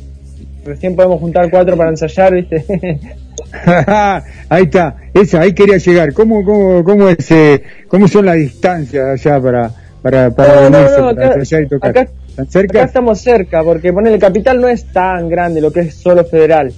Recién 0.63 0.95
podemos 0.95 1.19
juntar 1.19 1.51
cuatro 1.51 1.75
para 1.77 1.89
ensayar, 1.91 2.33
¿viste? 2.33 2.65
ahí 4.49 4.63
está, 4.63 4.95
esa, 5.13 5.41
ahí 5.41 5.53
quería 5.53 5.77
llegar. 5.77 6.13
¿Cómo, 6.13 6.43
cómo, 6.43 6.83
cómo, 6.83 7.09
es, 7.09 7.31
eh, 7.31 7.61
cómo 7.87 8.07
son 8.07 8.25
las 8.25 8.35
distancias 8.35 9.05
allá 9.25 9.41
para, 9.41 9.71
para, 10.01 10.29
para 10.31 10.69
No, 10.69 10.69
no, 10.69 10.81
no, 11.11 11.15
para 11.15 11.27
acá- 11.41 11.61
y 11.61 11.67
tocar? 11.67 11.89
acá- 11.91 12.07
¿Tan 12.35 12.47
cerca? 12.51 12.79
Acá 12.79 12.87
estamos 12.87 13.21
cerca, 13.21 13.63
porque 13.63 13.93
ponele, 13.93 14.19
Capital 14.19 14.59
no 14.59 14.67
es 14.67 14.85
tan 14.91 15.29
grande, 15.29 15.61
lo 15.61 15.71
que 15.71 15.81
es 15.81 15.95
solo 15.95 16.25
federal. 16.25 16.73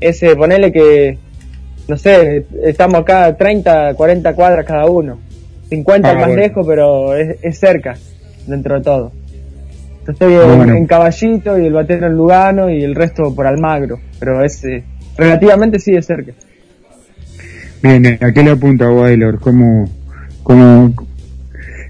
Ese, 0.00 0.36
ponele 0.36 0.70
que, 0.70 1.18
no 1.88 1.96
sé, 1.96 2.44
estamos 2.62 3.00
acá 3.00 3.24
a 3.24 3.36
30, 3.36 3.94
40 3.94 4.34
cuadras 4.34 4.64
cada 4.64 4.86
uno. 4.86 5.18
50 5.68 6.08
Ah, 6.10 6.14
más 6.14 6.26
bueno. 6.28 6.40
lejos, 6.42 6.64
pero 6.66 7.14
es, 7.16 7.36
es 7.42 7.58
cerca, 7.58 7.96
dentro 8.46 8.76
de 8.76 8.82
todo. 8.84 9.12
Yo 10.06 10.12
estoy 10.12 10.34
en, 10.34 10.56
Bueno. 10.56 10.74
en 10.76 10.86
Caballito 10.86 11.58
y 11.58 11.66
el 11.66 11.72
batero 11.72 12.06
en 12.06 12.12
Lugano 12.14 12.70
y 12.70 12.82
el 12.84 12.94
resto 12.94 13.34
por 13.34 13.46
Almagro, 13.48 13.98
pero 14.20 14.44
es, 14.44 14.64
eh, 14.64 14.84
relativamente 15.18 15.78
sí 15.78 15.94
es 15.94 16.06
cerca. 16.06 16.32
Bien, 17.82 18.06
eh, 18.06 18.18
¿a 18.20 18.32
qué 18.32 18.42
le 18.42 18.50
apunta 18.52 18.90
Wailor? 18.90 19.38
¿Cómo, 19.38 19.88
cómo, 20.42 20.94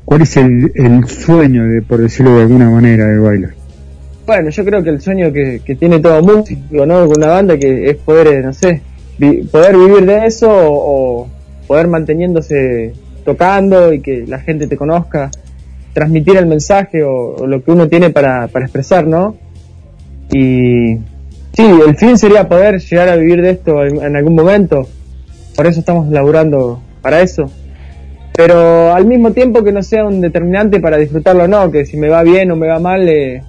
¿Cuál 0.05 0.23
es 0.23 0.37
el, 0.37 0.73
el 0.75 1.07
sueño, 1.09 1.65
de, 1.65 1.83
por 1.83 2.01
decirlo 2.01 2.35
de 2.37 2.43
alguna 2.43 2.69
manera, 2.71 3.07
de 3.07 3.21
Wailor? 3.21 3.55
Bueno, 4.27 4.51
yo 4.51 4.65
creo 4.65 4.83
que 4.83 4.91
el 4.91 5.01
sueño 5.01 5.33
que, 5.33 5.61
que 5.65 5.75
tiene 5.77 6.01
todo 6.01 6.23
músico, 6.23 6.85
¿no? 6.85 7.07
Con 7.07 7.17
una 7.19 7.29
banda 7.29 7.57
que 7.57 7.91
es 7.91 7.97
poder, 7.97 8.27
eh, 8.27 8.43
no 8.43 8.53
sé, 8.53 8.83
vi- 9.19 9.43
poder 9.45 9.77
vivir 9.77 10.05
de 10.05 10.27
eso 10.27 10.51
o, 10.51 11.23
o 11.23 11.29
poder 11.67 11.87
manteniéndose 11.89 12.93
tocando 13.25 13.93
y 13.93 14.01
que 14.01 14.27
la 14.27 14.39
gente 14.41 14.67
te 14.67 14.77
conozca, 14.77 15.31
transmitir 15.95 16.37
el 16.37 16.47
mensaje 16.47 17.03
o, 17.03 17.37
o 17.37 17.47
lo 17.47 17.63
que 17.65 17.71
uno 17.71 17.89
tiene 17.89 18.11
para, 18.11 18.49
para 18.49 18.67
expresar, 18.67 19.07
¿no? 19.07 19.37
Y 20.31 20.99
sí, 21.59 21.65
el 21.89 21.97
fin 21.97 22.17
sería 22.17 22.49
poder 22.49 22.79
llegar 22.79 23.09
a 23.09 23.17
vivir 23.17 23.43
de 23.43 23.51
esto 23.51 23.85
en, 23.85 24.15
algún 24.15 24.37
momento, 24.37 24.87
por 25.57 25.67
eso 25.67 25.81
estamos 25.81 26.09
laburando 26.09 26.81
para 27.03 27.21
eso. 27.21 27.51
Pero 28.33 28.95
al 28.95 29.05
mismo 29.07 29.33
tiempo 29.33 29.65
que 29.65 29.73
no 29.73 29.83
sea 29.83 30.05
un 30.05 30.21
determinante 30.21 30.79
para 30.79 30.99
disfrutarlo 30.99 31.45
o 31.45 31.49
no, 31.49 31.69
que 31.73 31.85
si 31.85 31.97
me 31.97 32.09
va 32.09 32.23
bien 32.23 32.53
o 32.53 32.57
me 32.57 32.69
va 32.69 32.79
mal, 32.79 33.09
eh, 33.09 33.43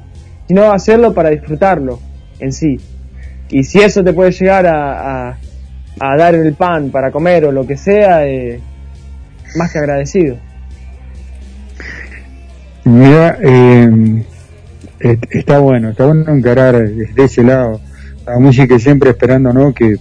sino 0.47 0.71
hacerlo 0.71 1.13
para 1.13 1.29
disfrutarlo 1.29 1.99
en 2.39 2.51
sí. 2.51 2.79
Y 3.51 3.63
si 3.63 3.79
eso 3.79 4.03
te 4.03 4.11
puede 4.11 4.31
llegar 4.31 4.65
a, 4.65 5.37
a, 5.99 6.17
dar 6.17 6.33
el 6.33 6.53
pan 6.55 6.89
para 6.89 7.11
comer 7.11 7.45
o 7.45 7.51
lo 7.51 7.67
que 7.67 7.77
sea, 7.77 8.25
eh, 8.25 8.59
más 9.55 9.71
que 9.71 9.77
agradecido. 9.77 10.37
Mira, 12.85 13.37
eh, 13.39 14.23
est- 14.99 15.25
está 15.29 15.59
bueno, 15.59 15.91
está 15.91 16.07
bueno 16.07 16.33
encarar 16.33 16.89
desde 16.89 17.23
ese 17.23 17.43
lado 17.43 17.79
la 18.33 18.39
música 18.39 18.77
siempre 18.79 19.11
esperando, 19.11 19.51
¿no? 19.53 19.73
Que 19.73 19.95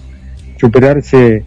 superarse 0.56 1.44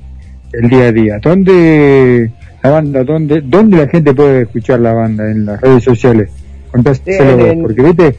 el 0.54 0.70
día 0.70 0.86
a 0.88 0.92
día. 0.92 1.20
¿Dónde 1.22 2.32
la 2.64 2.70
banda, 2.70 3.04
dónde, 3.04 3.42
dónde 3.42 3.78
la 3.78 3.88
gente 3.88 4.14
puede 4.14 4.42
escuchar 4.44 4.80
la 4.80 4.94
banda? 4.94 5.30
En 5.30 5.46
las 5.46 5.60
redes 5.62 5.84
sociales. 5.84 6.30
Contáselo 6.72 7.38
vos, 7.38 7.46
en- 7.48 7.62
porque 7.64 7.82
viste, 7.82 8.16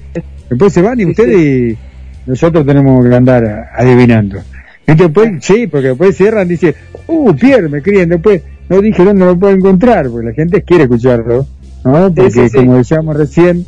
después 0.51 0.73
se 0.73 0.83
van 0.83 1.01
y 1.01 1.05
Sí, 1.05 1.11
ustedes 1.11 1.37
y 1.41 1.79
nosotros 2.27 2.67
tenemos 2.67 3.07
que 3.07 3.15
andar 3.15 3.69
adivinando. 3.75 4.39
Y 4.87 4.95
después, 4.95 5.31
sí, 5.41 5.67
porque 5.69 5.89
después 5.89 6.17
cierran 6.17 6.47
y 6.49 6.51
dicen, 6.51 6.75
uh, 7.07 7.35
Pierre, 7.35 7.69
me 7.69 7.81
crían, 7.83 8.09
después 8.11 8.43
no 8.69 8.81
dije 8.81 9.05
dónde 9.05 9.25
lo 9.25 9.39
puedo 9.39 9.55
encontrar, 9.55 10.09
porque 10.09 10.27
la 10.29 10.33
gente 10.35 10.63
quiere 10.63 10.85
escucharlo, 10.85 11.47
¿no? 11.85 12.13
Porque 12.15 12.31
sí, 12.31 12.49
sí. 12.49 12.57
como 12.59 12.77
decíamos 12.77 13.17
recién, 13.17 13.65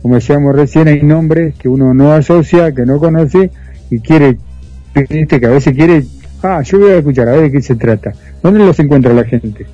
como 0.00 0.14
decíamos 0.14 0.54
recién, 0.56 0.88
hay 0.88 1.02
nombres 1.02 1.54
que 1.56 1.68
uno 1.68 1.92
no 1.94 2.12
asocia, 2.12 2.72
que 2.72 2.86
no 2.86 2.98
conoce 2.98 3.50
y 3.94 4.00
quiere, 4.00 4.36
viste, 5.08 5.38
que 5.40 5.46
a 5.46 5.50
veces 5.50 5.74
quiere, 5.74 6.02
ah, 6.42 6.62
yo 6.62 6.78
voy 6.78 6.90
a 6.92 6.96
escuchar, 6.98 7.28
a 7.28 7.32
ver 7.32 7.42
de 7.42 7.52
qué 7.52 7.62
se 7.62 7.74
trata. 7.76 8.12
¿Dónde 8.42 8.60
los 8.60 8.78
encuentra 8.78 9.12
la 9.12 9.24
gente? 9.24 9.66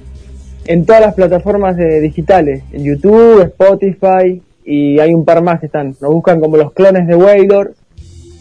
En 0.67 0.85
todas 0.85 1.01
las 1.01 1.15
plataformas 1.15 1.77
de- 1.77 2.01
digitales, 2.01 2.63
en 2.73 2.85
YouTube, 2.85 3.43
Spotify 3.43 4.43
y 4.65 4.99
hay 4.99 5.15
un 5.15 5.25
par 5.25 5.43
más 5.43 5.61
que 5.61 5.67
están. 5.67 5.95
Nos 6.01 6.13
buscan 6.13 6.41
como 6.41 6.57
los 6.57 6.73
clones 6.73 7.07
de 7.07 7.15
Wailor 7.15 7.75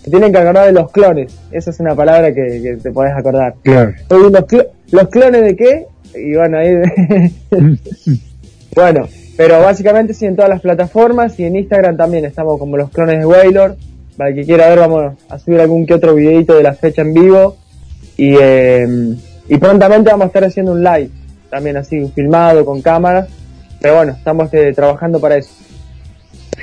se 0.03 0.09
tienen 0.11 0.31
que 0.31 0.37
acordar 0.37 0.65
de 0.65 0.71
los 0.73 0.91
clones. 0.91 1.37
Esa 1.51 1.69
es 1.69 1.79
una 1.79 1.93
palabra 1.95 2.33
que, 2.33 2.61
que 2.61 2.77
te 2.81 2.91
podés 2.91 3.13
acordar. 3.15 3.55
Claro. 3.63 3.93
¿los, 4.09 4.31
cl- 4.43 4.67
¿Los 4.91 5.07
clones 5.09 5.41
de 5.43 5.55
qué? 5.55 5.85
Y 6.15 6.35
bueno, 6.35 6.57
ahí... 6.57 6.75
bueno, 8.75 9.07
pero 9.35 9.59
básicamente 9.61 10.13
sí 10.13 10.25
en 10.25 10.35
todas 10.35 10.49
las 10.49 10.61
plataformas 10.61 11.39
y 11.39 11.45
en 11.45 11.55
Instagram 11.57 11.97
también 11.97 12.25
estamos 12.25 12.57
como 12.59 12.77
los 12.77 12.89
clones 12.89 13.19
de 13.19 13.25
Waylor. 13.25 13.75
Para 14.17 14.31
el 14.31 14.35
que 14.35 14.45
quiera 14.45 14.67
ver, 14.69 14.79
vamos 14.79 15.13
a 15.29 15.39
subir 15.39 15.59
algún 15.61 15.85
que 15.85 15.93
otro 15.93 16.15
videito 16.15 16.55
de 16.55 16.63
la 16.63 16.73
fecha 16.73 17.03
en 17.03 17.13
vivo. 17.13 17.57
Y, 18.17 18.35
eh, 18.41 19.15
y 19.47 19.57
prontamente 19.57 20.09
vamos 20.09 20.25
a 20.25 20.27
estar 20.27 20.43
haciendo 20.43 20.71
un 20.71 20.83
live, 20.83 21.09
también 21.51 21.77
así, 21.77 22.11
filmado 22.15 22.65
con 22.65 22.81
cámaras. 22.81 23.29
Pero 23.79 23.97
bueno, 23.97 24.13
estamos 24.13 24.51
eh, 24.53 24.73
trabajando 24.75 25.19
para 25.19 25.37
eso. 25.37 25.51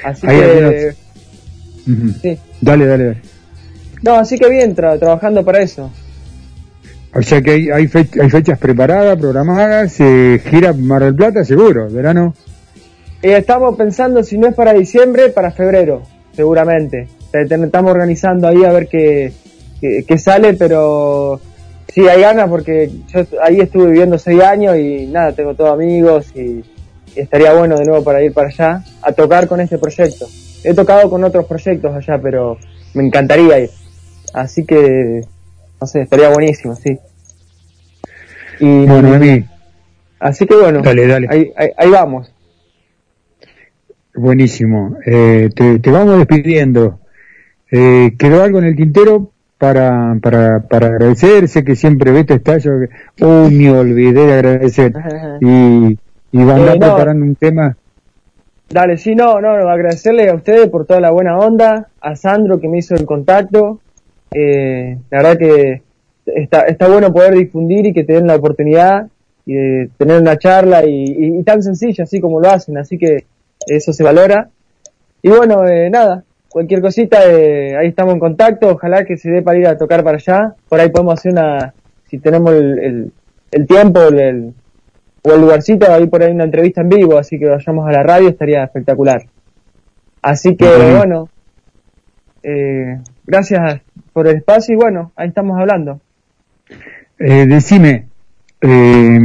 Así 0.04 0.26
que... 0.26 0.94
Sí. 2.20 2.38
Dale, 2.60 2.86
dale, 2.86 3.04
dale. 3.04 3.22
No, 4.02 4.14
así 4.16 4.36
que 4.38 4.48
bien, 4.50 4.74
tra- 4.74 4.98
trabajando 4.98 5.44
para 5.44 5.60
eso. 5.62 5.90
O 7.14 7.22
sea 7.22 7.40
que 7.40 7.52
hay, 7.52 7.70
hay, 7.70 7.86
fe- 7.86 8.08
hay 8.20 8.28
fechas 8.28 8.58
preparadas, 8.58 9.16
programadas, 9.18 9.94
eh, 10.00 10.42
gira 10.44 10.72
Mar 10.72 11.04
del 11.04 11.14
Plata, 11.14 11.44
seguro, 11.44 11.88
verano. 11.88 12.34
Eh, 13.22 13.36
estamos 13.36 13.76
pensando, 13.76 14.24
si 14.24 14.36
no 14.36 14.48
es 14.48 14.54
para 14.54 14.72
diciembre, 14.72 15.28
para 15.28 15.52
febrero, 15.52 16.02
seguramente. 16.34 17.06
Estamos 17.42 17.90
organizando 17.92 18.48
ahí 18.48 18.64
a 18.64 18.72
ver 18.72 18.88
qué, 18.88 19.32
qué, 19.80 20.04
qué 20.06 20.18
sale, 20.18 20.54
pero 20.54 21.40
sí 21.92 22.06
hay 22.08 22.20
ganas 22.22 22.48
porque 22.48 22.90
yo 23.08 23.20
ahí 23.42 23.60
estuve 23.60 23.86
viviendo 23.86 24.18
seis 24.18 24.40
años 24.42 24.76
y 24.76 25.06
nada, 25.06 25.32
tengo 25.32 25.54
todos 25.54 25.72
amigos 25.72 26.26
y, 26.34 26.62
y 27.14 27.20
estaría 27.20 27.52
bueno 27.54 27.76
de 27.76 27.84
nuevo 27.84 28.04
para 28.04 28.22
ir 28.22 28.32
para 28.32 28.48
allá 28.48 28.84
a 29.02 29.12
tocar 29.12 29.48
con 29.48 29.60
este 29.60 29.78
proyecto. 29.78 30.26
He 30.62 30.74
tocado 30.74 31.10
con 31.10 31.22
otros 31.24 31.44
proyectos 31.46 31.94
allá, 31.94 32.18
pero 32.22 32.56
me 32.94 33.04
encantaría 33.04 33.60
ir. 33.60 33.70
Así 34.32 34.64
que, 34.64 35.22
no 35.80 35.86
sé, 35.86 36.02
estaría 36.02 36.28
buenísimo, 36.30 36.74
sí. 36.74 36.98
Y, 38.60 38.86
Bueno, 38.86 39.14
a 39.14 39.18
mí, 39.18 39.44
Así 40.20 40.46
que 40.46 40.54
bueno, 40.54 40.80
Dale, 40.80 41.06
dale. 41.06 41.26
Ahí, 41.30 41.52
ahí, 41.56 41.68
ahí 41.76 41.90
vamos. 41.90 42.32
buenísimo. 44.14 44.96
Eh, 45.04 45.50
te, 45.54 45.78
te 45.80 45.90
vamos 45.90 46.16
despidiendo. 46.18 46.98
Eh, 47.76 48.14
¿Quedó 48.16 48.42
algo 48.42 48.58
en 48.60 48.66
el 48.66 48.76
tintero 48.76 49.30
para, 49.58 50.16
para, 50.22 50.60
para 50.60 50.86
agradecer? 50.88 51.48
Sé 51.48 51.64
que 51.64 51.74
siempre 51.74 52.12
Beto 52.12 52.32
está, 52.34 52.58
yo, 52.58 52.70
oh, 53.22 53.48
me 53.50 53.70
olvidé 53.70 54.12
de 54.26 54.32
agradecer. 54.32 54.92
Y, 55.40 55.98
y 56.32 56.44
van 56.44 56.60
a 56.68 56.74
Eh, 56.74 56.78
no. 56.78 56.86
preparando 56.86 57.24
un 57.24 57.34
tema. 57.34 57.76
Dale, 58.70 58.96
sí, 58.96 59.14
no, 59.14 59.40
no, 59.40 59.58
no, 59.58 59.68
agradecerle 59.68 60.28
a 60.30 60.34
ustedes 60.34 60.68
por 60.68 60.86
toda 60.86 61.00
la 61.00 61.10
buena 61.10 61.36
onda, 61.38 61.88
a 62.00 62.16
Sandro 62.16 62.60
que 62.60 62.68
me 62.68 62.78
hizo 62.78 62.94
el 62.94 63.04
contacto. 63.06 63.80
Eh, 64.32 64.96
la 65.10 65.18
verdad 65.18 65.38
que 65.38 65.82
está, 66.26 66.60
está 66.62 66.88
bueno 66.88 67.12
poder 67.12 67.34
difundir 67.34 67.86
y 67.86 67.92
que 67.92 68.04
te 68.04 68.14
den 68.14 68.26
la 68.28 68.36
oportunidad 68.36 69.08
y 69.46 69.54
de 69.54 69.90
tener 69.98 70.20
una 70.20 70.38
charla 70.38 70.86
y, 70.86 71.04
y- 71.04 71.38
y 71.38 71.42
tan 71.42 71.62
sencilla 71.62 72.04
así 72.04 72.20
como 72.20 72.40
lo 72.40 72.48
hacen, 72.50 72.78
así 72.78 72.96
que 72.98 73.24
eso 73.66 73.92
se 73.92 74.02
valora. 74.04 74.48
Y 75.22 75.28
bueno, 75.30 75.66
eh, 75.68 75.90
nada, 75.90 76.24
cualquier 76.54 76.80
cosita, 76.80 77.18
eh, 77.28 77.76
ahí 77.76 77.88
estamos 77.88 78.14
en 78.14 78.20
contacto, 78.20 78.68
ojalá 78.68 79.04
que 79.04 79.16
se 79.16 79.28
dé 79.28 79.42
para 79.42 79.58
ir 79.58 79.66
a 79.66 79.76
tocar 79.76 80.04
para 80.04 80.18
allá, 80.18 80.54
por 80.68 80.78
ahí 80.78 80.88
podemos 80.88 81.14
hacer 81.14 81.32
una, 81.32 81.74
si 82.06 82.18
tenemos 82.20 82.52
el, 82.54 82.78
el, 82.78 83.12
el 83.50 83.66
tiempo, 83.66 84.00
el- 84.06 84.20
el, 84.20 84.54
o 85.24 85.32
el 85.34 85.40
lugarcito, 85.40 85.90
ahí 85.92 86.06
por 86.06 86.22
ahí 86.22 86.30
una 86.30 86.44
entrevista 86.44 86.80
en 86.82 86.90
vivo, 86.90 87.18
así 87.18 87.40
que 87.40 87.46
vayamos 87.48 87.88
a 87.88 87.90
la 87.90 88.04
radio, 88.04 88.28
estaría 88.28 88.62
espectacular. 88.62 89.22
Así 90.22 90.54
que 90.56 90.64
Bueno. 90.64 90.96
bueno, 90.96 91.28
eh, 92.44 92.98
gracias 93.26 93.80
por 94.12 94.28
el 94.28 94.36
espacio 94.36 94.74
y 94.74 94.76
bueno, 94.76 95.10
ahí 95.16 95.26
estamos 95.28 95.58
hablando. 95.58 96.00
Eh, 97.18 97.46
decime, 97.48 98.06
eh, 98.60 99.18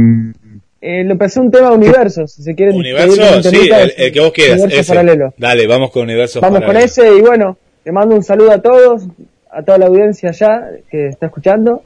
Eh, 0.80 1.04
lo 1.04 1.12
empecé 1.12 1.40
un 1.40 1.50
tema 1.50 1.70
de 1.70 1.76
universos, 1.76 2.32
si 2.32 2.42
se 2.42 2.54
quieren. 2.54 2.76
Universo, 2.76 3.42
sí, 3.42 3.68
el, 3.70 3.92
el 3.96 4.12
que 4.12 4.20
vos 4.20 4.32
quieras. 4.32 4.60
Universos 4.60 4.80
ese. 4.80 4.94
paralelos. 4.94 5.34
Dale, 5.36 5.66
vamos 5.66 5.90
con 5.90 6.02
Universo 6.04 6.40
Vamos 6.40 6.62
con 6.62 6.76
ese 6.76 7.16
y 7.16 7.20
bueno, 7.20 7.58
le 7.84 7.92
mando 7.92 8.14
un 8.14 8.22
saludo 8.22 8.52
a 8.52 8.62
todos, 8.62 9.02
a 9.50 9.62
toda 9.62 9.76
la 9.78 9.86
audiencia 9.86 10.30
allá 10.30 10.70
que 10.90 11.08
está 11.08 11.26
escuchando. 11.26 11.82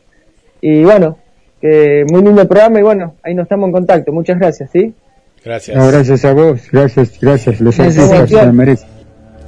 Y 0.60 0.84
bueno, 0.84 1.18
que 1.60 2.04
muy 2.10 2.22
lindo 2.22 2.46
programa 2.46 2.78
y 2.78 2.82
bueno, 2.82 3.16
ahí 3.22 3.34
nos 3.34 3.44
estamos 3.44 3.66
en 3.66 3.72
contacto. 3.72 4.12
Muchas 4.12 4.38
gracias, 4.38 4.70
¿sí? 4.70 4.94
Gracias. 5.44 5.76
no, 5.76 5.88
gracias 5.88 6.24
a 6.24 6.32
vos, 6.32 6.60
gracias, 6.70 7.18
gracias. 7.20 7.60
Los 7.60 7.76
Gracias, 7.76 8.10
artistas 8.12 8.46
se 8.46 8.52
merecen, 8.52 8.88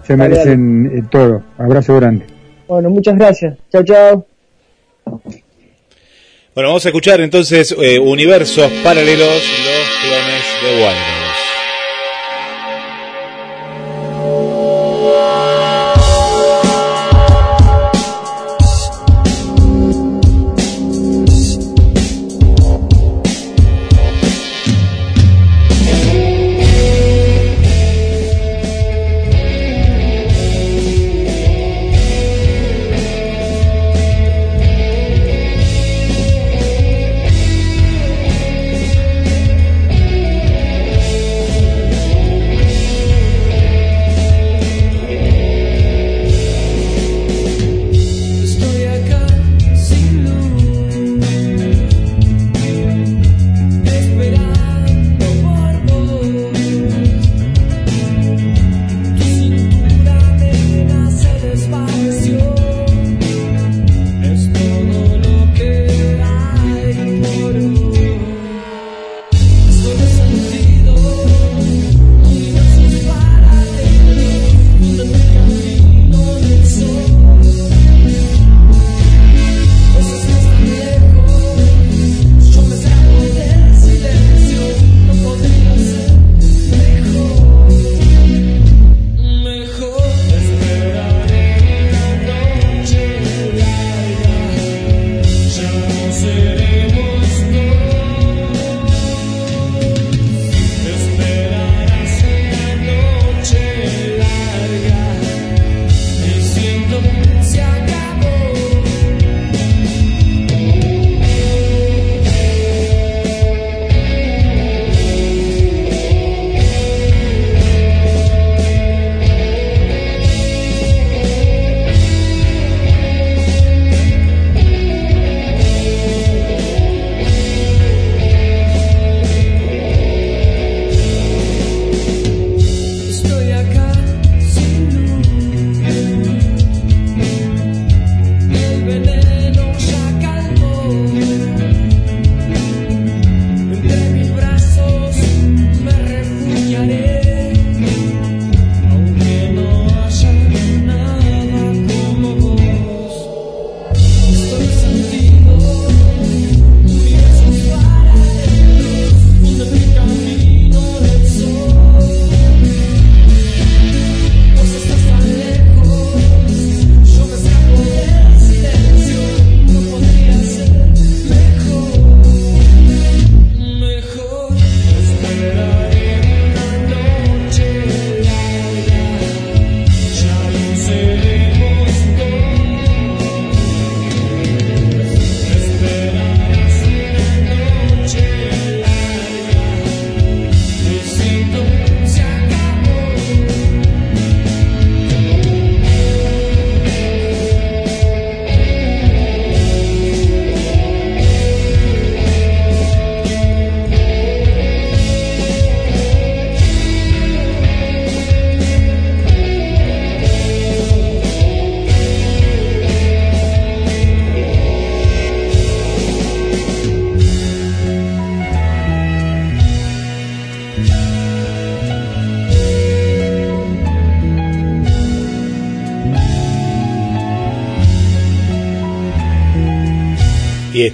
se 0.03 0.17
Dale, 0.17 0.29
merecen 0.29 0.99
eh, 0.99 1.03
todo. 1.11 1.43
Abrazo 1.57 1.97
grande. 1.97 2.27
Bueno, 2.67 2.91
muchas 2.91 3.17
gracias. 3.17 3.57
Chao, 3.71 3.85
chao. 3.85 4.36
Bueno, 6.57 6.71
vamos 6.71 6.87
a 6.87 6.89
escuchar 6.89 7.21
entonces 7.21 7.77
eh, 7.79 7.99
Universos 7.99 8.73
Paralelos, 8.83 9.29
los 9.29 9.89
clones 10.01 10.43
de 10.63 10.83
Waldos. 10.83 11.16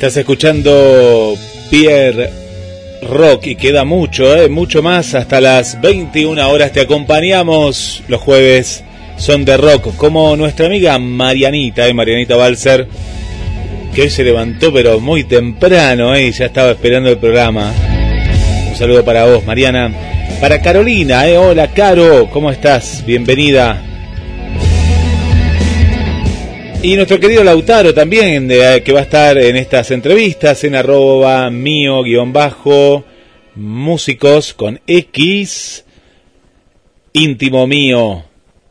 Estás 0.03 0.17
escuchando 0.17 1.37
Pierre 1.71 2.29
Rock 3.03 3.47
y 3.47 3.55
queda 3.55 3.85
mucho, 3.85 4.35
¿eh? 4.35 4.49
mucho 4.49 4.83
más. 4.83 5.15
Hasta 5.15 5.41
las 5.41 5.81
21 5.81 6.51
horas 6.51 6.73
te 6.73 6.81
acompañamos. 6.81 8.03
Los 8.09 8.21
jueves 8.21 8.83
son 9.17 9.45
de 9.45 9.57
rock, 9.57 9.95
como 9.97 10.35
nuestra 10.35 10.67
amiga 10.67 10.99
Marianita, 10.99 11.87
¿eh? 11.87 11.95
Marianita 11.95 12.35
Balser, 12.35 12.89
que 13.95 14.03
hoy 14.03 14.11
se 14.11 14.25
levantó 14.25 14.73
pero 14.73 14.99
muy 14.99 15.23
temprano 15.23 16.17
¿eh? 16.17 16.27
y 16.27 16.33
ya 16.33 16.47
estaba 16.47 16.73
esperando 16.73 17.09
el 17.09 17.19
programa. 17.19 17.73
Un 18.71 18.75
saludo 18.75 19.05
para 19.05 19.27
vos, 19.27 19.47
Mariana. 19.47 19.93
Para 20.41 20.61
Carolina, 20.61 21.29
¿eh? 21.29 21.39
hola 21.39 21.69
Caro, 21.69 22.29
¿cómo 22.29 22.51
estás? 22.51 23.05
Bienvenida. 23.07 23.82
Y 26.85 26.97
nuestro 26.97 27.21
querido 27.21 27.45
Lautaro 27.45 27.95
también, 27.95 28.49
de, 28.49 28.83
que 28.85 28.93
va 28.93 28.99
a 28.99 29.05
estar 29.05 29.39
en 29.39 29.55
estas 29.55 29.93
entrevistas 29.93 30.65
en 30.65 30.75
arroba 30.75 31.49
mío 31.49 32.03
guion 32.03 32.33
bajo 32.33 33.05
músicos 33.55 34.53
con 34.53 34.81
X 34.89 35.85
íntimo 37.13 37.69
mío. 37.69 38.25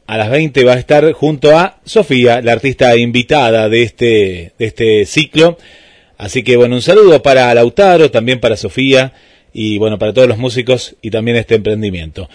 A 0.08 0.18
las 0.18 0.30
20 0.30 0.66
va 0.66 0.74
a 0.74 0.80
estar 0.80 1.10
junto 1.14 1.58
a 1.58 1.80
Sofía, 1.86 2.42
la 2.42 2.52
artista 2.52 2.98
invitada 2.98 3.70
de 3.70 3.84
este, 3.84 4.52
de 4.60 4.66
este 4.66 5.06
ciclo. 5.06 5.58
Así 6.18 6.44
que 6.44 6.58
bueno, 6.58 6.76
un 6.76 6.82
saludo 6.82 7.24
para 7.24 7.54
Lautaro, 7.54 8.12
también 8.12 8.42
para 8.42 8.58
Sofía 8.58 9.14
y 9.54 9.78
bueno, 9.78 9.98
para 9.98 10.12
todos 10.12 10.28
los 10.28 10.38
músicos 10.38 10.98
y 11.02 11.12
también 11.12 11.38
este 11.38 11.56
emprendimiento. 11.56 12.28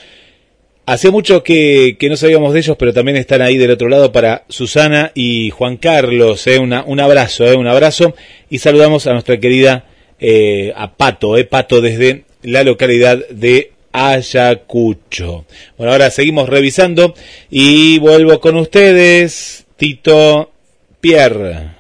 Hace 0.89 1.11
mucho 1.11 1.43
que, 1.43 1.99
no 2.09 2.17
sabíamos 2.17 2.53
de 2.53 2.61
ellos, 2.61 2.77
pero 2.79 2.93
también 2.93 3.17
están 3.17 3.43
ahí 3.43 3.59
del 3.59 3.73
otro 3.73 3.89
lado 3.89 4.13
para 4.13 4.45
Susana 4.49 5.11
y 5.15 5.51
Juan 5.51 5.79
Carlos. 5.79 6.47
Eh, 6.47 6.61
un 6.61 7.01
abrazo, 7.01 7.45
eh, 7.45 7.57
un 7.57 7.67
abrazo. 7.67 8.15
Y 8.49 8.59
saludamos 8.59 9.05
a 9.09 9.13
nuestra 9.13 9.37
querida 9.39 9.85
eh, 10.21 10.73
a 10.77 10.93
Pato, 10.93 11.37
eh, 11.37 11.45
Pato 11.45 11.81
desde 11.81 12.25
la 12.45 12.63
localidad 12.63 13.19
de 13.31 13.73
Ayacucho. 13.91 15.45
Bueno, 15.77 15.93
ahora 15.93 16.09
seguimos 16.11 16.49
revisando 16.49 17.15
y 17.51 17.99
vuelvo 17.99 18.39
con 18.39 18.55
ustedes, 18.55 19.67
Tito 19.77 20.53
Pierre. 21.01 21.71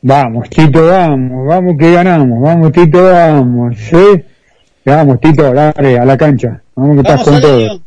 Vamos, 0.00 0.48
Tito, 0.48 0.86
vamos, 0.86 1.46
vamos 1.46 1.76
que 1.78 1.92
ganamos, 1.92 2.40
vamos, 2.40 2.72
Tito, 2.72 3.04
vamos, 3.04 3.76
¿sí? 3.76 4.22
Vamos, 4.86 5.20
Tito, 5.20 5.46
a 5.46 5.72
la 5.74 6.16
cancha. 6.16 6.63
Vamos 6.76 7.28
al, 7.28 7.44
año, 7.44 7.82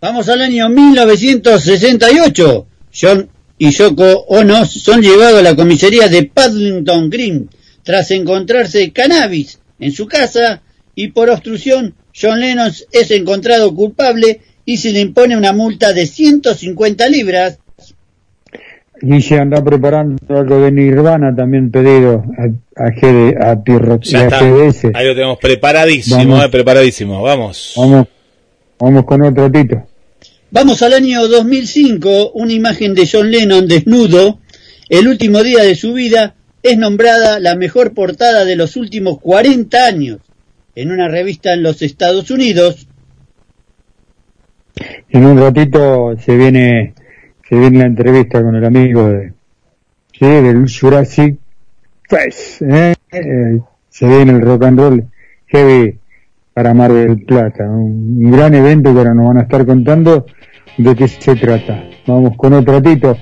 vamos 0.00 0.28
al 0.28 0.42
año 0.42 0.68
1968. 0.68 2.66
John 3.00 3.28
y 3.58 3.70
Yoko 3.70 4.26
Ono 4.28 4.66
son 4.66 5.00
llevados 5.00 5.40
a 5.40 5.42
la 5.42 5.56
comisaría 5.56 6.08
de 6.08 6.24
Paddington 6.24 7.08
Green 7.08 7.48
tras 7.82 8.10
encontrarse 8.10 8.92
cannabis 8.92 9.58
en 9.78 9.92
su 9.92 10.06
casa 10.06 10.62
y 10.94 11.08
por 11.08 11.30
obstrucción 11.30 11.94
John 12.14 12.40
Lennon 12.40 12.72
es 12.92 13.10
encontrado 13.10 13.74
culpable 13.74 14.40
y 14.64 14.76
se 14.76 14.92
le 14.92 15.00
impone 15.00 15.36
una 15.36 15.52
multa 15.52 15.92
de 15.92 16.06
150 16.06 17.08
libras. 17.08 17.58
Guille 19.00 19.38
anda 19.38 19.62
preparando 19.62 20.16
algo 20.38 20.60
de 20.60 20.70
Nirvana 20.72 21.34
también 21.34 21.70
pedido 21.70 22.24
a, 22.38 22.84
a, 22.84 22.90
GD, 22.90 23.36
a, 23.42 23.62
Pirro, 23.62 23.98
Ya 24.00 24.20
a 24.20 24.24
está. 24.24 24.40
GDS. 24.40 24.84
Ahí 24.94 25.06
lo 25.06 25.14
tenemos 25.14 25.38
preparadísimo, 25.38 26.16
Vamos. 26.16 26.44
eh, 26.44 26.48
preparadísimo. 26.48 27.22
Vamos. 27.22 27.74
Vamos, 27.76 28.06
vamos 28.78 29.04
con 29.04 29.22
otro 29.22 29.50
Tito. 29.50 29.82
Vamos 30.50 30.82
al 30.82 30.92
año 30.94 31.26
2005, 31.26 32.30
una 32.34 32.52
imagen 32.52 32.94
de 32.94 33.08
John 33.10 33.30
Lennon 33.30 33.66
desnudo, 33.66 34.38
el 34.88 35.08
último 35.08 35.42
día 35.42 35.64
de 35.64 35.74
su 35.74 35.92
vida, 35.94 36.36
es 36.62 36.78
nombrada 36.78 37.40
la 37.40 37.56
mejor 37.56 37.92
portada 37.92 38.44
de 38.44 38.54
los 38.54 38.76
últimos 38.76 39.18
40 39.20 39.84
años 39.84 40.18
en 40.76 40.92
una 40.92 41.08
revista 41.08 41.52
en 41.52 41.62
los 41.64 41.82
Estados 41.82 42.30
Unidos. 42.30 42.86
En 45.10 45.24
un 45.24 45.38
ratito 45.38 46.14
se 46.24 46.36
viene, 46.36 46.94
se 47.54 47.60
viene 47.60 47.78
la 47.78 47.86
entrevista 47.86 48.42
con 48.42 48.56
el 48.56 48.64
amigo 48.64 49.08
de, 49.08 49.32
sí, 50.12 50.26
del 50.26 50.66
Jurassic 50.68 51.36
¿eh? 52.10 52.94
Eh, 53.12 53.60
se 53.88 54.06
viene 54.06 54.32
el 54.32 54.40
rock 54.40 54.64
and 54.64 54.78
roll 54.78 55.04
heavy 55.46 55.98
para 56.52 56.74
Mar 56.74 56.92
del 56.92 57.22
Plata, 57.22 57.64
un 57.64 58.30
gran 58.30 58.54
evento 58.54 58.92
que 58.92 58.98
ahora 58.98 59.14
nos 59.14 59.28
van 59.28 59.38
a 59.38 59.42
estar 59.42 59.64
contando 59.66 60.26
de 60.76 60.96
qué 60.96 61.06
se 61.06 61.36
trata. 61.36 61.84
Vamos 62.06 62.36
con 62.36 62.52
otro 62.54 62.82
Tito. 62.82 63.16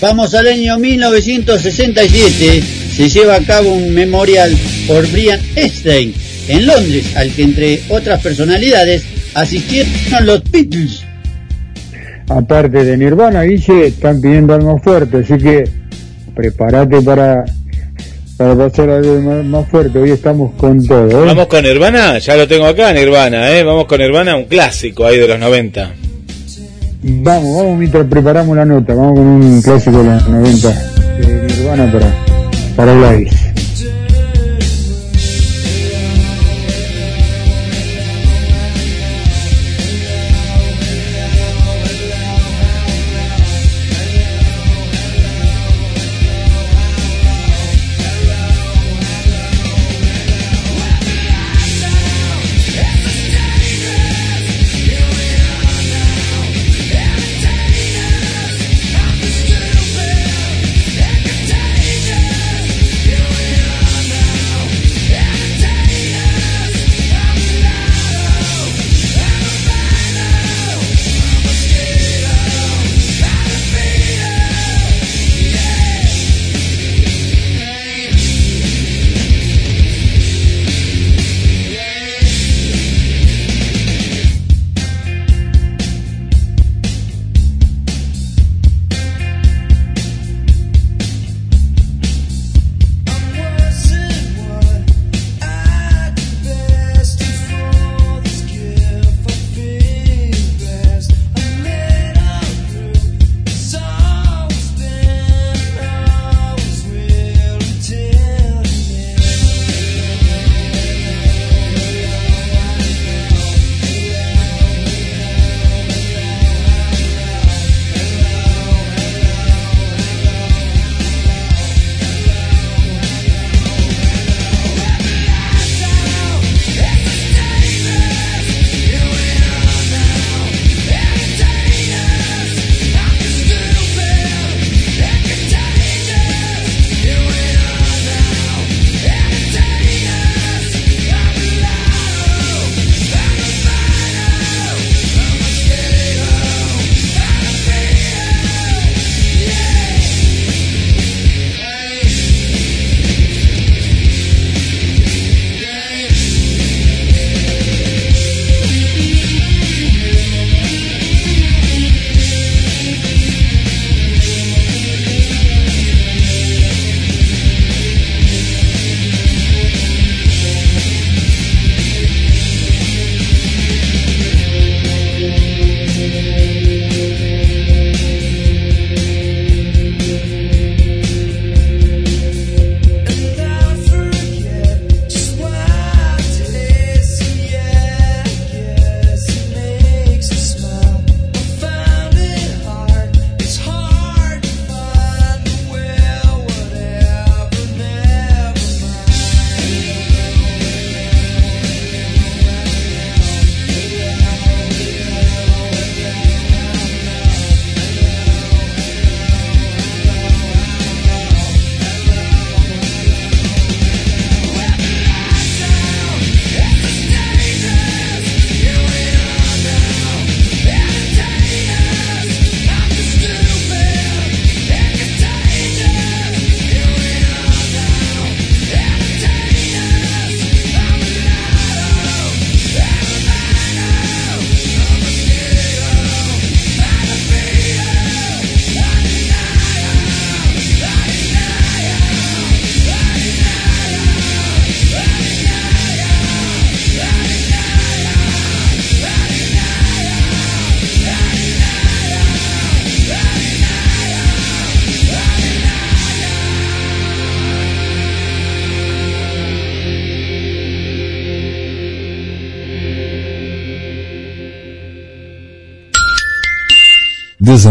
Vamos 0.00 0.34
al 0.34 0.46
año 0.46 0.78
1967, 0.78 2.62
se 2.62 3.08
lleva 3.08 3.34
a 3.36 3.44
cabo 3.44 3.72
un 3.72 3.94
memorial 3.94 4.52
por 4.86 5.06
Brian 5.10 5.40
Epstein 5.56 6.14
en 6.48 6.66
Londres, 6.66 7.16
al 7.16 7.32
que 7.32 7.42
entre 7.42 7.80
otras 7.88 8.20
personalidades 8.22 9.04
asistieron 9.34 10.26
los 10.26 10.48
Beatles. 10.50 11.01
Aparte 12.28 12.84
de 12.84 12.96
Nirvana, 12.96 13.42
Guille, 13.42 13.86
están 13.86 14.20
pidiendo 14.20 14.54
algo 14.54 14.78
fuerte, 14.78 15.18
así 15.18 15.36
que 15.38 15.64
prepárate 16.34 17.02
para, 17.02 17.44
para 18.36 18.56
pasar 18.56 18.90
algo 18.90 19.20
más, 19.20 19.44
más 19.44 19.68
fuerte. 19.68 19.98
Hoy 19.98 20.10
estamos 20.10 20.52
con 20.54 20.86
todo, 20.86 21.10
¿eh? 21.10 21.26
Vamos 21.26 21.46
con 21.46 21.62
Nirvana, 21.62 22.18
ya 22.18 22.36
lo 22.36 22.46
tengo 22.48 22.66
acá, 22.66 22.92
Nirvana, 22.92 23.50
¿eh? 23.50 23.62
Vamos 23.62 23.86
con 23.86 24.00
Nirvana, 24.00 24.36
un 24.36 24.44
clásico 24.44 25.04
ahí 25.04 25.18
de 25.18 25.28
los 25.28 25.38
90. 25.38 25.92
Vamos, 27.04 27.56
vamos 27.56 27.78
mientras 27.78 28.06
preparamos 28.06 28.56
la 28.56 28.64
nota, 28.64 28.94
vamos 28.94 29.14
con 29.14 29.26
un 29.26 29.62
clásico 29.62 29.98
de 29.98 30.04
los 30.04 30.28
90 30.28 30.68
de 31.18 31.46
Nirvana 31.48 31.92
para, 31.92 32.14
para 32.76 32.94
Gladys. 32.94 33.41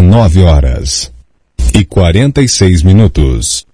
19 0.02 0.44
horas 0.46 1.14
e 1.76 1.86
46 1.86 2.82
minutos. 2.82 3.68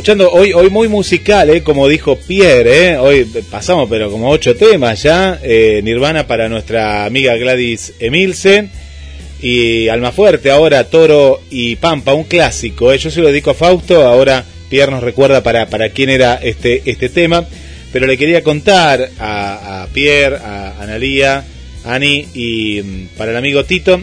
Escuchando 0.02 0.32
hoy 0.32 0.52
hoy 0.52 0.68
muy 0.68 0.88
musical, 0.88 1.48
¿eh? 1.48 1.62
como 1.62 1.86
dijo 1.86 2.16
Pierre, 2.16 2.88
¿eh? 2.88 2.96
hoy 2.98 3.24
pasamos 3.48 3.88
pero 3.88 4.10
como 4.10 4.30
ocho 4.30 4.56
temas 4.56 5.00
ya, 5.00 5.38
eh, 5.44 5.80
Nirvana 5.84 6.26
para 6.26 6.48
nuestra 6.48 7.04
amiga 7.04 7.36
Gladys 7.36 7.92
Emilsen 8.00 8.68
y 9.40 9.86
Almafuerte 9.86 10.50
ahora 10.50 10.90
Toro 10.90 11.42
y 11.50 11.76
Pampa, 11.76 12.14
un 12.14 12.24
clásico, 12.24 12.92
¿eh? 12.92 12.98
yo 12.98 13.12
se 13.12 13.20
lo 13.20 13.28
dedico 13.28 13.50
a 13.50 13.54
Fausto, 13.54 14.02
ahora 14.02 14.44
Pierre 14.68 14.90
nos 14.90 15.04
recuerda 15.04 15.40
para, 15.40 15.66
para 15.66 15.90
quién 15.90 16.10
era 16.10 16.34
este, 16.34 16.82
este 16.84 17.08
tema, 17.08 17.46
pero 17.92 18.08
le 18.08 18.18
quería 18.18 18.42
contar 18.42 19.08
a, 19.20 19.84
a 19.84 19.86
Pierre, 19.86 20.38
a 20.38 20.82
Analía, 20.82 21.44
Ani 21.84 22.26
y 22.34 22.82
mm, 22.82 23.06
para 23.16 23.30
el 23.30 23.36
amigo 23.36 23.64
Tito, 23.64 24.00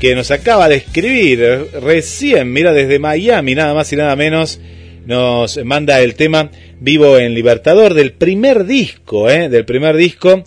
que 0.00 0.14
nos 0.14 0.30
acaba 0.30 0.70
de 0.70 0.76
escribir 0.76 1.66
recién, 1.82 2.50
mira, 2.50 2.72
desde 2.72 2.98
Miami, 2.98 3.54
nada 3.54 3.74
más 3.74 3.92
y 3.92 3.96
nada 3.96 4.16
menos, 4.16 4.58
nos 5.06 5.62
manda 5.64 6.00
el 6.00 6.14
tema 6.14 6.50
Vivo 6.80 7.18
en 7.18 7.34
Libertador 7.34 7.94
del 7.94 8.12
primer 8.12 8.64
disco, 8.64 9.28
¿eh? 9.30 9.48
del 9.48 9.64
primer 9.64 9.96
disco 9.96 10.44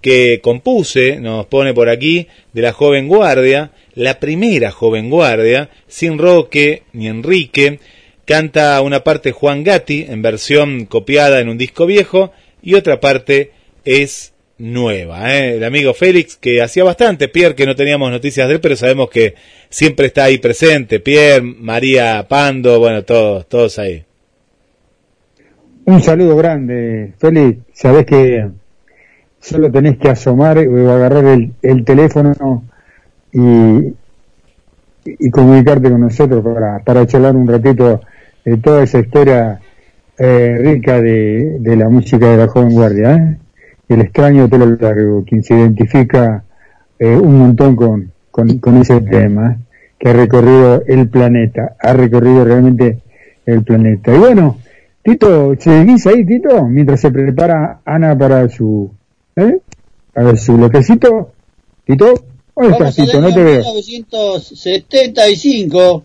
que 0.00 0.40
compuse, 0.42 1.20
nos 1.20 1.46
pone 1.46 1.74
por 1.74 1.88
aquí, 1.88 2.26
de 2.52 2.62
la 2.62 2.72
joven 2.72 3.06
guardia, 3.08 3.72
la 3.94 4.18
primera 4.18 4.70
joven 4.70 5.10
guardia, 5.10 5.70
sin 5.88 6.18
Roque 6.18 6.84
ni 6.92 7.08
Enrique, 7.08 7.80
canta 8.24 8.80
una 8.80 9.04
parte 9.04 9.32
Juan 9.32 9.64
Gatti 9.64 10.06
en 10.08 10.22
versión 10.22 10.86
copiada 10.86 11.40
en 11.40 11.48
un 11.48 11.58
disco 11.58 11.86
viejo 11.86 12.32
y 12.62 12.74
otra 12.74 13.00
parte 13.00 13.52
es 13.84 14.29
nueva. 14.60 15.34
¿eh? 15.34 15.56
El 15.56 15.64
amigo 15.64 15.94
Félix, 15.94 16.36
que 16.36 16.62
hacía 16.62 16.84
bastante, 16.84 17.28
Pierre, 17.28 17.54
que 17.54 17.66
no 17.66 17.74
teníamos 17.74 18.10
noticias 18.10 18.46
de 18.46 18.54
él, 18.54 18.60
pero 18.60 18.76
sabemos 18.76 19.10
que 19.10 19.34
siempre 19.68 20.06
está 20.06 20.24
ahí 20.24 20.38
presente. 20.38 21.00
Pierre, 21.00 21.42
María 21.42 22.26
Pando, 22.28 22.78
bueno, 22.78 23.02
todos, 23.02 23.48
todos 23.48 23.78
ahí. 23.78 24.04
Un 25.86 26.00
saludo 26.00 26.36
grande, 26.36 27.14
Félix. 27.18 27.58
Sabés 27.72 28.06
que 28.06 28.46
solo 29.40 29.72
tenés 29.72 29.96
que 29.96 30.08
asomar 30.08 30.58
o 30.58 30.92
agarrar 30.92 31.24
el, 31.24 31.52
el 31.62 31.84
teléfono 31.84 32.64
y, 33.32 33.94
y 35.04 35.30
comunicarte 35.30 35.90
con 35.90 36.02
nosotros 36.02 36.44
para, 36.44 36.78
para 36.84 37.06
charlar 37.06 37.34
un 37.34 37.48
ratito 37.48 38.02
de 38.44 38.56
toda 38.58 38.82
esa 38.82 38.98
historia 39.00 39.60
eh, 40.18 40.58
rica 40.60 41.00
de, 41.00 41.56
de 41.60 41.76
la 41.76 41.88
música 41.88 42.30
de 42.30 42.36
la 42.36 42.48
joven 42.48 42.72
guardia. 42.72 43.14
¿eh? 43.14 43.36
El 43.90 44.00
extraño 44.02 44.48
pelo 44.48 44.76
largo, 44.76 45.24
quien 45.24 45.42
se 45.42 45.54
identifica 45.54 46.44
eh, 46.98 47.16
un 47.16 47.38
montón 47.38 47.74
con, 47.74 48.12
con, 48.30 48.58
con 48.58 48.76
ese 48.78 49.00
tema, 49.00 49.58
que 49.98 50.08
ha 50.08 50.12
recorrido 50.12 50.84
el 50.86 51.08
planeta, 51.08 51.74
ha 51.80 51.92
recorrido 51.92 52.44
realmente 52.44 53.00
el 53.46 53.64
planeta. 53.64 54.14
Y 54.14 54.18
bueno, 54.18 54.58
Tito, 55.02 55.56
¿seguís 55.58 56.06
ahí, 56.06 56.24
Tito? 56.24 56.64
Mientras 56.66 57.00
se 57.00 57.10
prepara 57.10 57.80
Ana 57.84 58.16
para 58.16 58.48
su... 58.48 58.92
¿Eh? 59.34 59.58
Para 60.12 60.36
su 60.36 60.56
bloquecito. 60.56 61.32
Tito, 61.84 62.14
¿dónde 62.54 62.72
estás, 62.72 62.94
Tito? 62.94 63.20
No 63.20 63.34
te 63.34 63.42
veo. 63.42 63.64
1975. 63.74 66.04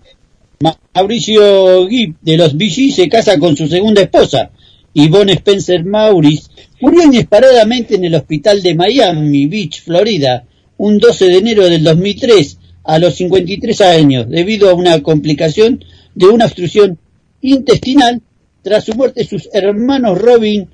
Mauricio 0.96 1.88
Gibb 1.88 2.16
de 2.22 2.38
los 2.38 2.56
BG 2.56 2.94
se 2.96 3.10
casa 3.10 3.38
con 3.38 3.56
su 3.56 3.68
segunda 3.68 4.02
esposa, 4.02 4.50
Yvonne 4.96 5.34
Spencer 5.34 5.84
Maurice. 5.86 6.50
Murió 6.82 7.04
inesperadamente 7.04 7.96
en 7.96 8.06
el 8.06 8.16
hospital 8.16 8.64
de 8.64 8.76
Miami 8.76 9.46
Beach, 9.46 9.84
Florida, 9.84 10.46
un 10.78 10.98
12 10.98 11.26
de 11.26 11.38
enero 11.38 11.66
del 11.66 11.84
2003, 11.84 12.58
a 12.86 12.98
los 12.98 13.16
53 13.16 13.82
años, 13.82 14.30
debido 14.30 14.70
a 14.70 14.74
una 14.74 15.02
complicación 15.04 15.84
de 16.14 16.28
una 16.28 16.46
obstrucción 16.46 16.98
intestinal. 17.42 18.22
Tras 18.62 18.86
su 18.86 18.94
muerte, 18.94 19.26
sus 19.26 19.50
hermanos 19.54 20.20
Robin 20.20 20.68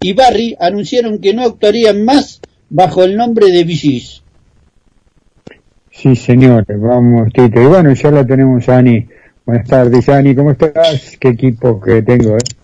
y 0.00 0.12
Barry 0.12 0.56
anunciaron 0.58 1.18
que 1.18 1.32
no 1.32 1.44
actuarían 1.44 2.04
más 2.04 2.40
bajo 2.68 3.04
el 3.04 3.16
nombre 3.16 3.50
de 3.50 3.64
VGs. 3.64 4.22
Sí, 5.92 6.16
señores, 6.16 6.80
vamos, 6.80 7.32
Tito. 7.32 7.60
Y 7.60 7.66
bueno, 7.66 7.92
ya 7.92 8.10
la 8.10 8.26
tenemos, 8.26 8.68
Ani. 8.68 9.06
Buenas 9.46 9.66
tardes, 9.66 10.08
Ani, 10.08 10.34
¿cómo 10.34 10.50
estás? 10.50 11.16
Qué 11.18 11.28
equipo 11.28 11.80
que 11.80 12.02
tengo, 12.02 12.36
¿eh? 12.36 12.57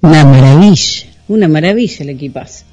Una 0.00 0.24
maravilla, 0.24 1.06
una 1.28 1.48
maravilla 1.48 1.96
el 2.00 2.10
equipazo. 2.10 2.64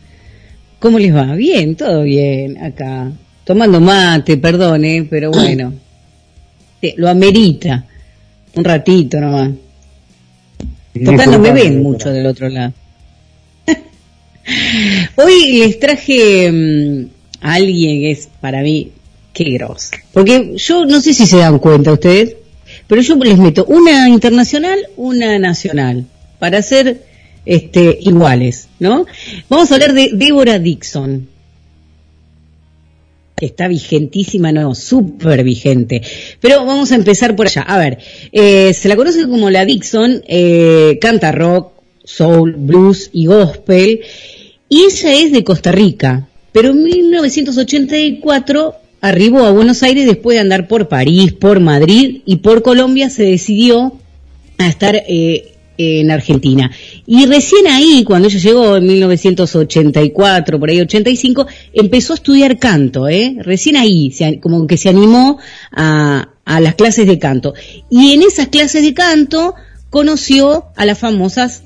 ¿Cómo 0.80 1.00
les 1.00 1.16
va? 1.16 1.34
Bien, 1.36 1.76
todo 1.76 2.04
bien 2.04 2.62
acá. 2.62 3.12
Tomando 3.44 3.80
mate, 3.82 4.38
perdone, 4.38 5.08
pero 5.10 5.32
bueno. 5.32 5.74
Eh, 6.82 6.94
Lo 6.98 7.10
amerita. 7.10 7.86
Un 8.54 8.64
ratito 8.64 9.20
nomás. 9.20 9.50
Total, 11.04 11.32
no 11.32 11.40
me 11.40 11.52
ven 11.52 11.82
mucho 11.82 12.12
del 12.12 12.28
otro 12.28 12.48
lado. 12.50 12.74
Hoy 15.16 15.54
les 15.54 15.80
traje 15.80 16.52
mm, 16.52 17.06
a 17.42 17.54
alguien 17.54 18.02
que 18.02 18.12
es 18.12 18.30
para 18.40 18.62
mí, 18.62 18.92
qué 19.34 19.46
grosso. 19.46 19.92
Porque 20.12 20.54
yo 20.58 20.86
no 20.86 21.02
sé 21.02 21.14
si 21.14 21.26
se 21.26 21.38
dan 21.38 21.60
cuenta 21.60 21.94
ustedes, 21.94 22.36
pero 22.88 23.02
yo 23.02 23.16
les 23.16 23.38
meto 23.38 23.66
una 23.66 24.08
internacional, 24.08 24.78
una 24.96 25.40
nacional, 25.40 26.06
para 26.40 26.62
ser 26.62 27.04
este, 27.46 27.98
iguales, 28.02 28.70
¿no? 28.80 29.06
Vamos 29.50 29.72
a 29.72 29.76
hablar 29.76 29.94
de 29.94 30.12
Débora 30.14 30.60
Dixon, 30.60 31.28
está 33.40 33.68
vigentísima, 33.68 34.52
no, 34.52 34.76
súper 34.76 35.44
vigente. 35.44 36.02
Pero 36.40 36.66
vamos 36.66 36.92
a 36.92 36.96
empezar 36.96 37.36
por 37.36 37.48
allá. 37.48 37.62
A 37.62 37.78
ver, 37.78 37.98
eh, 38.32 38.74
se 38.74 38.88
la 38.88 38.96
conoce 38.96 39.28
como 39.28 39.50
la 39.50 39.66
Dixon, 39.66 40.24
eh, 40.28 40.98
canta 41.02 41.32
rock, 41.32 41.74
soul, 42.04 42.56
blues 42.58 43.10
y 43.12 43.26
gospel, 43.26 44.02
y 44.70 44.84
ella 44.84 45.14
es 45.14 45.32
de 45.32 45.44
Costa 45.44 45.72
Rica, 45.72 46.28
pero 46.52 46.70
en 46.70 46.84
1984 46.84 48.76
arribó 49.02 49.46
a 49.46 49.52
Buenos 49.52 49.84
Aires 49.84 50.06
después 50.06 50.36
de 50.36 50.42
andar 50.42 50.68
por 50.68 50.88
París, 50.88 51.34
por 51.34 51.60
Madrid 51.60 52.22
y 52.26 52.38
por 52.38 52.64
Colombia, 52.64 53.10
se 53.10 53.24
decidió 53.24 53.94
a 54.58 54.68
estar 54.68 54.96
eh, 55.08 55.55
en 55.78 56.12
Argentina. 56.12 56.72
Y 57.06 57.26
recién 57.26 57.68
ahí, 57.68 58.04
cuando 58.04 58.28
ella 58.28 58.40
llegó 58.40 58.78
en 58.78 58.86
1984, 58.88 60.60
por 60.60 60.70
ahí 60.70 60.82
85, 60.82 61.48
empezó 61.74 62.14
a 62.14 62.16
estudiar 62.16 62.58
canto, 62.58 63.08
¿eh? 63.08 63.36
Recién 63.42 63.76
ahí, 63.76 64.12
se- 64.12 64.40
como 64.40 64.68
que 64.68 64.78
se 64.78 64.90
animó 64.90 65.38
a, 65.72 66.30
a 66.46 66.60
las 66.60 66.76
clases 66.76 67.08
de 67.08 67.20
canto. 67.20 67.54
Y 67.90 68.14
en 68.14 68.22
esas 68.24 68.48
clases 68.48 68.84
de 68.84 68.94
canto 68.94 69.56
conoció 69.90 70.66
a 70.76 70.86
las 70.86 71.00
famosas 71.00 71.64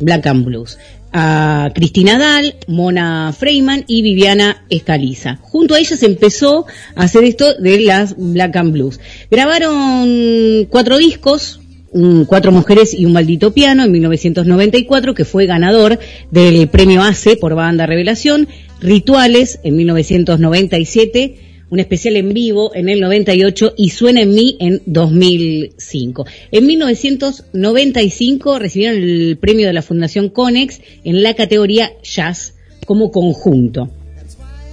Black 0.00 0.26
and 0.26 0.44
Blues. 0.44 0.78
A 1.18 1.70
Cristina 1.74 2.18
Dal, 2.18 2.56
Mona 2.66 3.32
Freeman 3.32 3.84
y 3.86 4.02
Viviana 4.02 4.64
Escaliza. 4.68 5.38
Junto 5.40 5.74
a 5.74 5.78
ellas 5.78 6.02
empezó 6.02 6.66
a 6.94 7.04
hacer 7.04 7.24
esto 7.24 7.54
de 7.54 7.80
las 7.80 8.14
Black 8.18 8.54
and 8.56 8.72
Blues. 8.72 9.00
Grabaron 9.30 10.66
cuatro 10.68 10.98
discos, 10.98 11.60
un 11.90 12.24
Cuatro 12.24 12.52
Mujeres 12.52 12.94
y 12.94 13.04
un 13.04 13.12
Maldito 13.12 13.52
Piano 13.52 13.84
en 13.84 13.92
1994, 13.92 15.14
que 15.14 15.24
fue 15.24 15.46
ganador 15.46 15.98
del 16.30 16.68
premio 16.68 17.02
ACE 17.02 17.36
por 17.36 17.54
Banda 17.54 17.86
Revelación, 17.86 18.48
Rituales 18.80 19.60
en 19.62 19.76
1997, 19.76 21.36
un 21.70 21.80
especial 21.80 22.16
en 22.16 22.32
vivo 22.32 22.74
en 22.74 22.88
el 22.88 23.00
98 23.00 23.74
y 23.76 23.90
Suena 23.90 24.22
en 24.22 24.34
mí 24.34 24.56
en 24.60 24.82
2005. 24.86 26.26
En 26.52 26.66
1995 26.66 28.58
recibieron 28.58 29.02
el 29.02 29.38
premio 29.38 29.66
de 29.66 29.72
la 29.72 29.82
Fundación 29.82 30.28
Conex 30.28 30.80
en 31.04 31.22
la 31.22 31.34
categoría 31.34 31.92
Jazz 32.02 32.54
como 32.84 33.10
conjunto. 33.10 33.90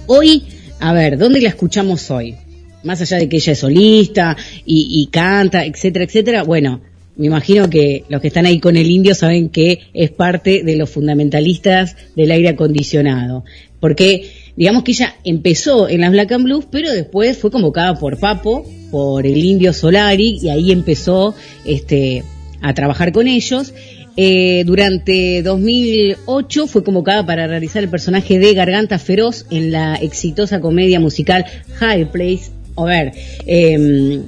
Hoy, 0.06 0.44
a 0.78 0.92
ver, 0.92 1.18
¿dónde 1.18 1.40
la 1.40 1.48
escuchamos 1.48 2.10
hoy? 2.10 2.36
Más 2.84 3.00
allá 3.00 3.16
de 3.16 3.28
que 3.28 3.38
ella 3.38 3.54
es 3.54 3.58
solista 3.58 4.36
y, 4.64 4.86
y 4.90 5.06
canta, 5.06 5.64
etcétera, 5.64 6.04
etcétera. 6.04 6.42
Bueno, 6.42 6.82
me 7.16 7.26
imagino 7.26 7.70
que 7.70 8.04
los 8.08 8.20
que 8.20 8.28
están 8.28 8.46
ahí 8.46 8.58
con 8.58 8.76
el 8.76 8.90
indio 8.90 9.14
saben 9.14 9.48
que 9.48 9.80
es 9.94 10.10
parte 10.10 10.62
de 10.64 10.76
los 10.76 10.90
fundamentalistas 10.90 11.96
del 12.16 12.30
aire 12.30 12.48
acondicionado. 12.50 13.44
Porque, 13.78 14.30
digamos 14.56 14.82
que 14.82 14.92
ella 14.92 15.14
empezó 15.24 15.88
en 15.88 16.00
las 16.00 16.10
Black 16.10 16.32
and 16.32 16.44
Blues, 16.44 16.66
pero 16.70 16.90
después 16.90 17.36
fue 17.38 17.50
convocada 17.50 17.98
por 17.98 18.18
Papo, 18.18 18.66
por 18.90 19.26
el 19.26 19.44
indio 19.44 19.72
Solari, 19.72 20.38
y 20.42 20.48
ahí 20.48 20.72
empezó 20.72 21.34
este, 21.64 22.24
a 22.60 22.74
trabajar 22.74 23.12
con 23.12 23.28
ellos. 23.28 23.74
Eh, 24.16 24.62
durante 24.64 25.42
2008 25.42 26.66
fue 26.68 26.84
convocada 26.84 27.26
para 27.26 27.46
realizar 27.46 27.82
el 27.82 27.90
personaje 27.90 28.38
de 28.38 28.54
Garganta 28.54 28.98
Feroz 28.98 29.44
en 29.50 29.72
la 29.72 29.96
exitosa 29.96 30.60
comedia 30.60 31.00
musical 31.00 31.44
High 31.74 32.10
Place. 32.10 32.50
A 32.76 32.84
ver, 32.84 33.12
eh, 33.46 34.22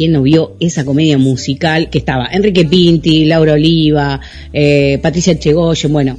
¿quién 0.00 0.12
no 0.12 0.22
vio 0.22 0.56
esa 0.60 0.86
comedia 0.86 1.18
musical 1.18 1.90
que 1.90 1.98
estaba? 1.98 2.26
Enrique 2.32 2.64
Pinti, 2.64 3.26
Laura 3.26 3.52
Oliva, 3.52 4.18
eh, 4.50 4.98
Patricia 5.02 5.38
Chegoyen, 5.38 5.92
bueno, 5.92 6.18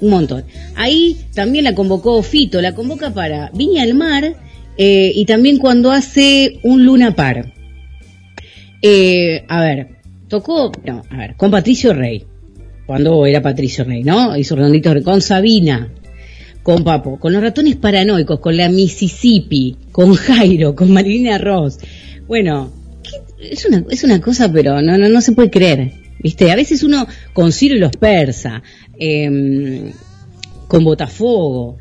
un 0.00 0.10
montón. 0.10 0.42
Ahí 0.74 1.16
también 1.32 1.62
la 1.62 1.72
convocó 1.72 2.20
Fito, 2.24 2.60
la 2.60 2.74
convoca 2.74 3.14
para 3.14 3.48
Viña 3.54 3.84
al 3.84 3.94
Mar 3.94 4.34
eh, 4.76 5.12
y 5.14 5.24
también 5.24 5.58
cuando 5.58 5.92
hace 5.92 6.58
un 6.64 6.84
Luna 6.84 7.14
Par. 7.14 7.52
Eh, 8.82 9.44
a 9.46 9.60
ver, 9.60 9.86
tocó, 10.26 10.72
a 11.08 11.16
ver, 11.16 11.36
con 11.36 11.52
Patricio 11.52 11.94
Rey, 11.94 12.24
cuando 12.86 13.24
era 13.24 13.40
Patricio 13.40 13.84
Rey, 13.84 14.02
¿no? 14.02 14.36
Hizo 14.36 14.56
redonditos 14.56 15.00
con 15.04 15.20
Sabina, 15.20 15.92
con 16.64 16.82
Papo, 16.82 17.20
con 17.20 17.32
los 17.32 17.40
ratones 17.40 17.76
paranoicos, 17.76 18.40
con 18.40 18.56
la 18.56 18.68
Mississippi, 18.68 19.76
con 19.92 20.12
Jairo, 20.14 20.74
con 20.74 20.90
Marilina 20.92 21.38
Ross. 21.38 21.78
Bueno. 22.26 22.81
Es 23.50 23.64
una, 23.64 23.84
es 23.90 24.04
una 24.04 24.20
cosa, 24.20 24.50
pero 24.52 24.80
no, 24.80 24.96
no, 24.96 25.08
no 25.08 25.20
se 25.20 25.32
puede 25.32 25.50
creer. 25.50 25.92
¿Viste? 26.18 26.52
A 26.52 26.56
veces 26.56 26.82
uno 26.82 27.06
con 27.32 27.52
Ciro 27.52 27.74
y 27.74 27.80
los 27.80 27.96
persa, 27.96 28.62
eh, 28.96 29.92
con 30.68 30.84
Botafogo, 30.84 31.78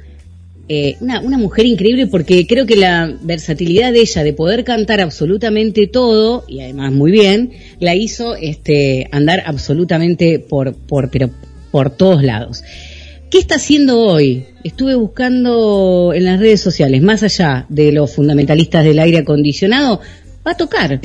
eh, 0.73 0.95
una, 1.01 1.19
una 1.19 1.37
mujer 1.37 1.65
increíble 1.65 2.07
porque 2.07 2.47
creo 2.47 2.65
que 2.65 2.77
la 2.77 3.13
versatilidad 3.23 3.91
de 3.91 3.99
ella 3.99 4.23
de 4.23 4.31
poder 4.31 4.63
cantar 4.63 5.01
absolutamente 5.01 5.85
todo 5.87 6.45
y 6.47 6.61
además 6.61 6.93
muy 6.93 7.11
bien 7.11 7.51
la 7.79 7.93
hizo 7.93 8.35
este 8.35 9.09
andar 9.11 9.43
absolutamente 9.45 10.39
por 10.39 10.73
por 10.73 11.11
pero 11.11 11.29
por 11.71 11.89
todos 11.89 12.23
lados. 12.23 12.63
¿Qué 13.29 13.37
está 13.37 13.55
haciendo 13.55 13.99
hoy? 13.99 14.45
Estuve 14.63 14.95
buscando 14.95 16.13
en 16.15 16.23
las 16.23 16.39
redes 16.39 16.61
sociales, 16.61 17.01
más 17.01 17.23
allá 17.23 17.65
de 17.67 17.91
los 17.91 18.13
fundamentalistas 18.13 18.85
del 18.85 18.99
aire 18.99 19.19
acondicionado, 19.19 19.99
va 20.47 20.51
a 20.51 20.57
tocar. 20.57 21.01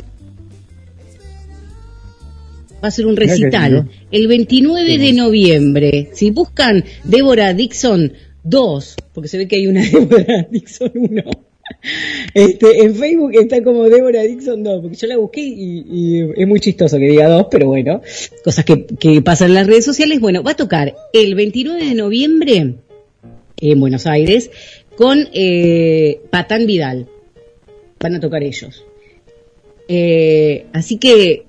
Va 2.83 2.89
a 2.89 2.91
ser 2.91 3.07
un 3.07 3.15
recital 3.15 3.89
el 4.11 4.27
29 4.27 4.97
de 4.97 5.13
noviembre. 5.13 6.09
Si 6.13 6.31
buscan 6.31 6.83
Débora 7.03 7.53
Dixon 7.53 8.13
2, 8.43 8.95
porque 9.13 9.27
se 9.27 9.37
ve 9.37 9.47
que 9.47 9.55
hay 9.55 9.67
una 9.67 9.81
Débora 9.91 10.47
Dixon 10.49 10.91
1. 10.93 11.23
Este, 12.33 12.83
en 12.83 12.95
Facebook 12.95 13.31
está 13.33 13.63
como 13.63 13.89
Débora 13.89 14.21
Dixon 14.21 14.63
2, 14.63 14.81
porque 14.81 14.95
yo 14.95 15.07
la 15.07 15.17
busqué 15.17 15.41
y, 15.41 15.85
y 15.89 16.21
es 16.35 16.47
muy 16.47 16.59
chistoso 16.59 16.97
que 16.97 17.09
diga 17.09 17.27
2, 17.27 17.47
pero 17.49 17.67
bueno, 17.67 18.01
cosas 18.43 18.63
que, 18.63 18.85
que 18.85 19.21
pasan 19.21 19.49
en 19.49 19.55
las 19.55 19.67
redes 19.67 19.85
sociales. 19.85 20.19
Bueno, 20.19 20.43
va 20.43 20.51
a 20.51 20.55
tocar 20.55 20.95
el 21.13 21.35
29 21.35 21.83
de 21.83 21.95
noviembre 21.95 22.75
en 23.59 23.79
Buenos 23.79 24.05
Aires 24.05 24.51
con 24.95 25.29
eh, 25.33 26.21
Patán 26.29 26.65
Vidal. 26.65 27.07
Van 27.99 28.15
a 28.15 28.19
tocar 28.19 28.43
ellos. 28.43 28.83
Eh, 29.87 30.65
así 30.73 30.97
que 30.97 31.46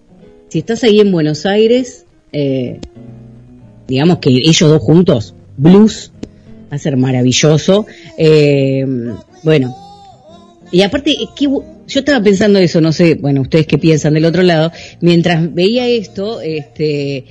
si 0.48 0.60
estás 0.60 0.84
ahí 0.84 1.00
en 1.00 1.12
Buenos 1.12 1.46
Aires, 1.46 2.04
eh, 2.32 2.78
digamos 3.86 4.18
que 4.18 4.30
ellos 4.30 4.70
dos 4.70 4.82
juntos, 4.82 5.34
blues, 5.56 6.12
va 6.70 6.76
a 6.76 6.78
ser 6.78 6.96
maravilloso. 6.96 7.86
Eh, 8.16 8.86
bueno, 9.42 9.74
y 10.70 10.82
aparte, 10.82 11.16
qué 11.36 11.46
yo 11.46 12.00
estaba 12.00 12.22
pensando 12.22 12.58
eso, 12.58 12.82
no 12.82 12.92
sé, 12.92 13.14
bueno, 13.14 13.40
ustedes 13.40 13.66
qué 13.66 13.78
piensan 13.78 14.12
del 14.14 14.26
otro 14.26 14.42
lado, 14.42 14.70
mientras 15.00 15.54
veía 15.54 15.88
esto, 15.88 16.42
este, 16.42 17.24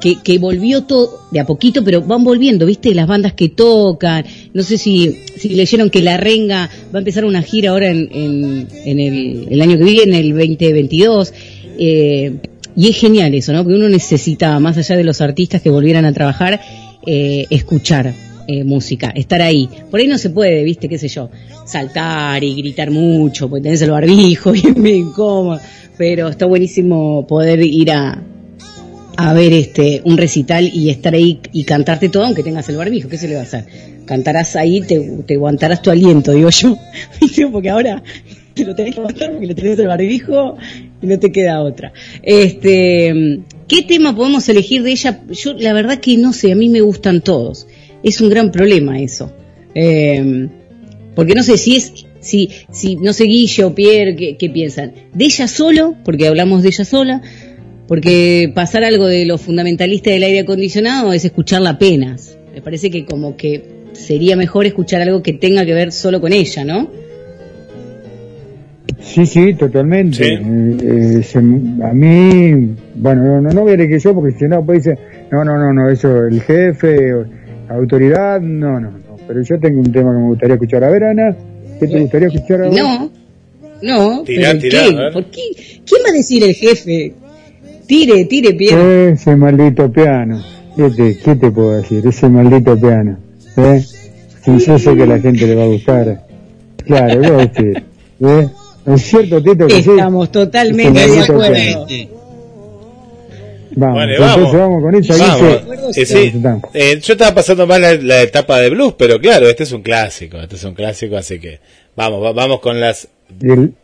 que, 0.00 0.38
volvió 0.38 0.82
todo 0.82 1.20
de 1.30 1.38
a 1.38 1.46
poquito, 1.46 1.84
pero 1.84 2.02
van 2.02 2.24
volviendo, 2.24 2.66
¿viste? 2.66 2.94
Las 2.94 3.06
bandas 3.06 3.34
que 3.34 3.50
tocan. 3.50 4.24
No 4.52 4.62
sé 4.62 4.78
si, 4.78 5.16
si 5.36 5.50
leyeron 5.50 5.90
que 5.90 6.02
La 6.02 6.16
Renga 6.16 6.70
va 6.92 6.98
a 6.98 6.98
empezar 6.98 7.24
una 7.24 7.42
gira 7.42 7.70
ahora 7.70 7.90
en, 7.90 8.08
en, 8.12 8.68
en 8.84 8.98
el, 8.98 9.46
el 9.50 9.60
año 9.60 9.78
que 9.78 9.84
viene, 9.84 10.18
el 10.20 10.30
2022. 10.30 11.32
Eh, 11.78 12.32
y 12.76 12.88
es 12.88 12.96
genial 12.96 13.34
eso, 13.34 13.52
¿no? 13.52 13.62
Porque 13.62 13.76
uno 13.76 13.88
necesitaba, 13.88 14.58
más 14.60 14.76
allá 14.78 14.96
de 14.96 15.04
los 15.04 15.20
artistas 15.20 15.62
que 15.62 15.70
volvieran 15.70 16.04
a 16.04 16.12
trabajar, 16.12 16.60
eh, 17.06 17.46
escuchar 17.50 18.14
eh, 18.52 18.64
música, 18.64 19.12
estar 19.14 19.40
ahí. 19.42 19.68
Por 19.90 20.00
ahí 20.00 20.08
no 20.08 20.18
se 20.18 20.30
puede, 20.30 20.64
¿viste? 20.64 20.88
¿Qué 20.88 20.98
sé 20.98 21.06
yo? 21.06 21.30
Saltar 21.64 22.42
y 22.42 22.54
gritar 22.56 22.90
mucho, 22.90 23.48
porque 23.48 23.62
tenés 23.62 23.80
el 23.82 23.92
barbijo 23.92 24.52
y 24.56 24.62
muy 24.74 24.90
incómodo. 24.90 25.60
Pero 25.96 26.28
está 26.28 26.46
buenísimo 26.46 27.26
poder 27.28 27.60
ir 27.60 27.92
a, 27.92 28.22
ver 29.34 29.52
este 29.52 30.00
un 30.04 30.16
recital 30.16 30.68
y 30.72 30.90
estar 30.90 31.14
ahí 31.14 31.40
y 31.52 31.64
cantarte 31.64 32.08
todo 32.08 32.24
aunque 32.24 32.42
tengas 32.42 32.68
el 32.70 32.76
barbijo, 32.76 33.08
¿qué 33.08 33.18
se 33.18 33.28
le 33.28 33.34
va 33.34 33.40
a 33.40 33.44
hacer? 33.44 33.66
Cantarás 34.06 34.56
ahí, 34.56 34.80
te, 34.80 35.34
aguantarás 35.34 35.82
tu 35.82 35.90
aliento, 35.90 36.32
digo 36.32 36.50
yo, 36.50 36.76
¿viste? 37.20 37.46
Porque 37.46 37.68
ahora 37.70 38.02
te 38.54 38.64
lo 38.64 38.74
tenés 38.74 38.94
que 38.94 39.00
aguantar 39.00 39.30
porque 39.30 39.46
le 39.46 39.54
tenés 39.54 39.78
el 39.78 39.86
barbijo 39.86 40.56
no 41.02 41.18
te 41.18 41.32
queda 41.32 41.62
otra. 41.62 41.92
Este, 42.22 43.40
¿qué 43.68 43.82
tema 43.82 44.14
podemos 44.14 44.48
elegir 44.48 44.82
de 44.82 44.92
ella? 44.92 45.20
Yo 45.30 45.54
la 45.54 45.72
verdad 45.72 46.00
que 46.00 46.16
no 46.16 46.32
sé, 46.32 46.52
a 46.52 46.56
mí 46.56 46.68
me 46.68 46.80
gustan 46.80 47.20
todos. 47.20 47.66
Es 48.02 48.20
un 48.20 48.30
gran 48.30 48.50
problema 48.50 49.00
eso. 49.00 49.32
Eh, 49.74 50.48
porque 51.14 51.34
no 51.34 51.42
sé 51.42 51.58
si 51.58 51.76
es 51.76 51.92
si 52.20 52.50
si 52.70 52.96
no 52.96 53.12
sé 53.12 53.24
Guille 53.24 53.64
o 53.64 53.74
Pierre 53.74 54.16
qué, 54.16 54.36
qué 54.36 54.50
piensan. 54.50 54.92
De 55.14 55.24
ella 55.24 55.48
solo, 55.48 55.96
porque 56.04 56.26
hablamos 56.26 56.62
de 56.62 56.68
ella 56.68 56.84
sola, 56.84 57.22
porque 57.88 58.52
pasar 58.54 58.84
algo 58.84 59.06
de 59.06 59.24
lo 59.24 59.38
fundamentalista 59.38 60.10
del 60.10 60.22
aire 60.22 60.40
acondicionado 60.40 61.12
es 61.12 61.24
escucharla 61.24 61.70
apenas. 61.70 62.38
Me 62.54 62.62
parece 62.62 62.90
que 62.90 63.04
como 63.04 63.36
que 63.36 63.80
sería 63.92 64.36
mejor 64.36 64.66
escuchar 64.66 65.02
algo 65.02 65.22
que 65.22 65.32
tenga 65.32 65.64
que 65.64 65.74
ver 65.74 65.92
solo 65.92 66.20
con 66.20 66.32
ella, 66.32 66.64
¿no? 66.64 66.90
Sí, 69.00 69.26
sí, 69.26 69.54
totalmente. 69.54 70.34
Eh, 70.34 70.76
eh, 70.82 71.22
se- 71.22 71.38
a 71.38 71.92
mí, 71.92 72.74
bueno, 72.96 73.40
no, 73.40 73.50
no 73.50 73.60
voy 73.62 73.72
a 73.72 73.74
elegir 73.74 73.98
yo 73.98 74.14
porque 74.14 74.36
si 74.38 74.44
no, 74.46 74.64
pues 74.64 74.84
dice, 74.84 74.98
no, 75.30 75.44
no, 75.44 75.56
no, 75.58 75.72
no, 75.72 75.88
eso, 75.88 76.26
el 76.26 76.40
jefe, 76.42 77.12
autoridad, 77.68 78.40
no, 78.40 78.80
no, 78.80 78.90
no. 78.90 79.00
Pero 79.26 79.42
yo 79.42 79.58
tengo 79.60 79.80
un 79.80 79.92
tema 79.92 80.12
que 80.12 80.18
me 80.18 80.26
gustaría 80.28 80.54
escuchar. 80.54 80.84
A 80.84 80.90
ver, 80.90 81.04
Ana, 81.04 81.36
¿qué 81.78 81.86
te 81.86 82.00
gustaría 82.00 82.28
escuchar 82.28 82.62
ahora? 82.62 82.82
No, 82.82 83.10
no, 83.82 84.22
Tirá, 84.24 84.48
pero 84.50 84.60
tirá, 84.60 84.80
¿qué? 84.84 85.10
¿Por 85.12 85.24
qué? 85.26 85.40
¿Quién 85.86 86.02
va 86.04 86.10
a 86.10 86.12
decir 86.12 86.42
el 86.44 86.54
jefe? 86.54 87.12
Tire, 87.86 88.24
tire, 88.26 88.54
Pierre. 88.54 89.10
Ese 89.12 89.34
maldito 89.36 89.90
piano. 89.90 90.40
¿Qué 90.76 90.90
te, 90.90 91.18
qué 91.18 91.34
te 91.36 91.50
puedo 91.50 91.72
decir? 91.76 92.06
Ese 92.06 92.28
maldito 92.28 92.78
piano. 92.78 93.16
¿Eh? 93.56 93.80
Sí, 94.44 94.58
yo 94.58 94.78
sé 94.78 94.96
que 94.96 95.02
a 95.02 95.06
la 95.06 95.18
gente 95.18 95.46
le 95.46 95.54
va 95.54 95.64
a 95.64 95.66
gustar. 95.66 96.26
Claro, 96.84 97.20
va 97.20 97.42
a 97.42 97.46
decir. 97.46 97.82
¿Eh? 98.20 98.48
¿Es 98.94 99.02
cierto, 99.02 99.42
Tito, 99.42 99.66
que 99.66 99.82
sí? 99.82 99.90
Estamos 99.90 100.30
totalmente 100.32 101.00
de 101.08 101.20
acuerdo. 101.20 101.86
Vamos, 103.72 104.02
vamos. 104.18 104.52
vamos 104.52 104.82
con 104.82 104.94
esa. 104.96 105.16
Vamos. 105.16 105.40
Guille. 105.94 106.02
Eh, 106.02 106.06
sí, 106.06 106.32
eh, 106.74 107.00
yo 107.02 107.12
estaba 107.12 107.34
pasando 107.34 107.66
más 107.66 107.80
la, 107.80 107.94
la 107.94 108.22
etapa 108.22 108.58
de 108.60 108.70
blues, 108.70 108.94
pero 108.98 109.20
claro, 109.20 109.48
este 109.48 109.62
es 109.62 109.72
un 109.72 109.82
clásico, 109.82 110.38
este 110.38 110.56
es 110.56 110.64
un 110.64 110.74
clásico, 110.74 111.16
así 111.16 111.38
que 111.38 111.60
vamos, 111.96 112.22
va- 112.22 112.32
vamos 112.32 112.60
con 112.60 112.80
las 112.80 113.08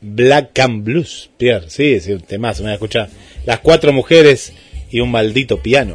Black 0.00 0.58
and 0.58 0.82
Blues, 0.84 1.30
Pierre, 1.36 1.66
sí, 1.68 2.00
sí, 2.00 2.12
un 2.12 2.20
temazo, 2.20 2.64
me 2.64 2.72
escucha 2.72 3.08
las 3.44 3.60
cuatro 3.60 3.92
mujeres 3.92 4.52
y 4.90 4.98
un 5.00 5.10
maldito 5.10 5.58
piano. 5.62 5.94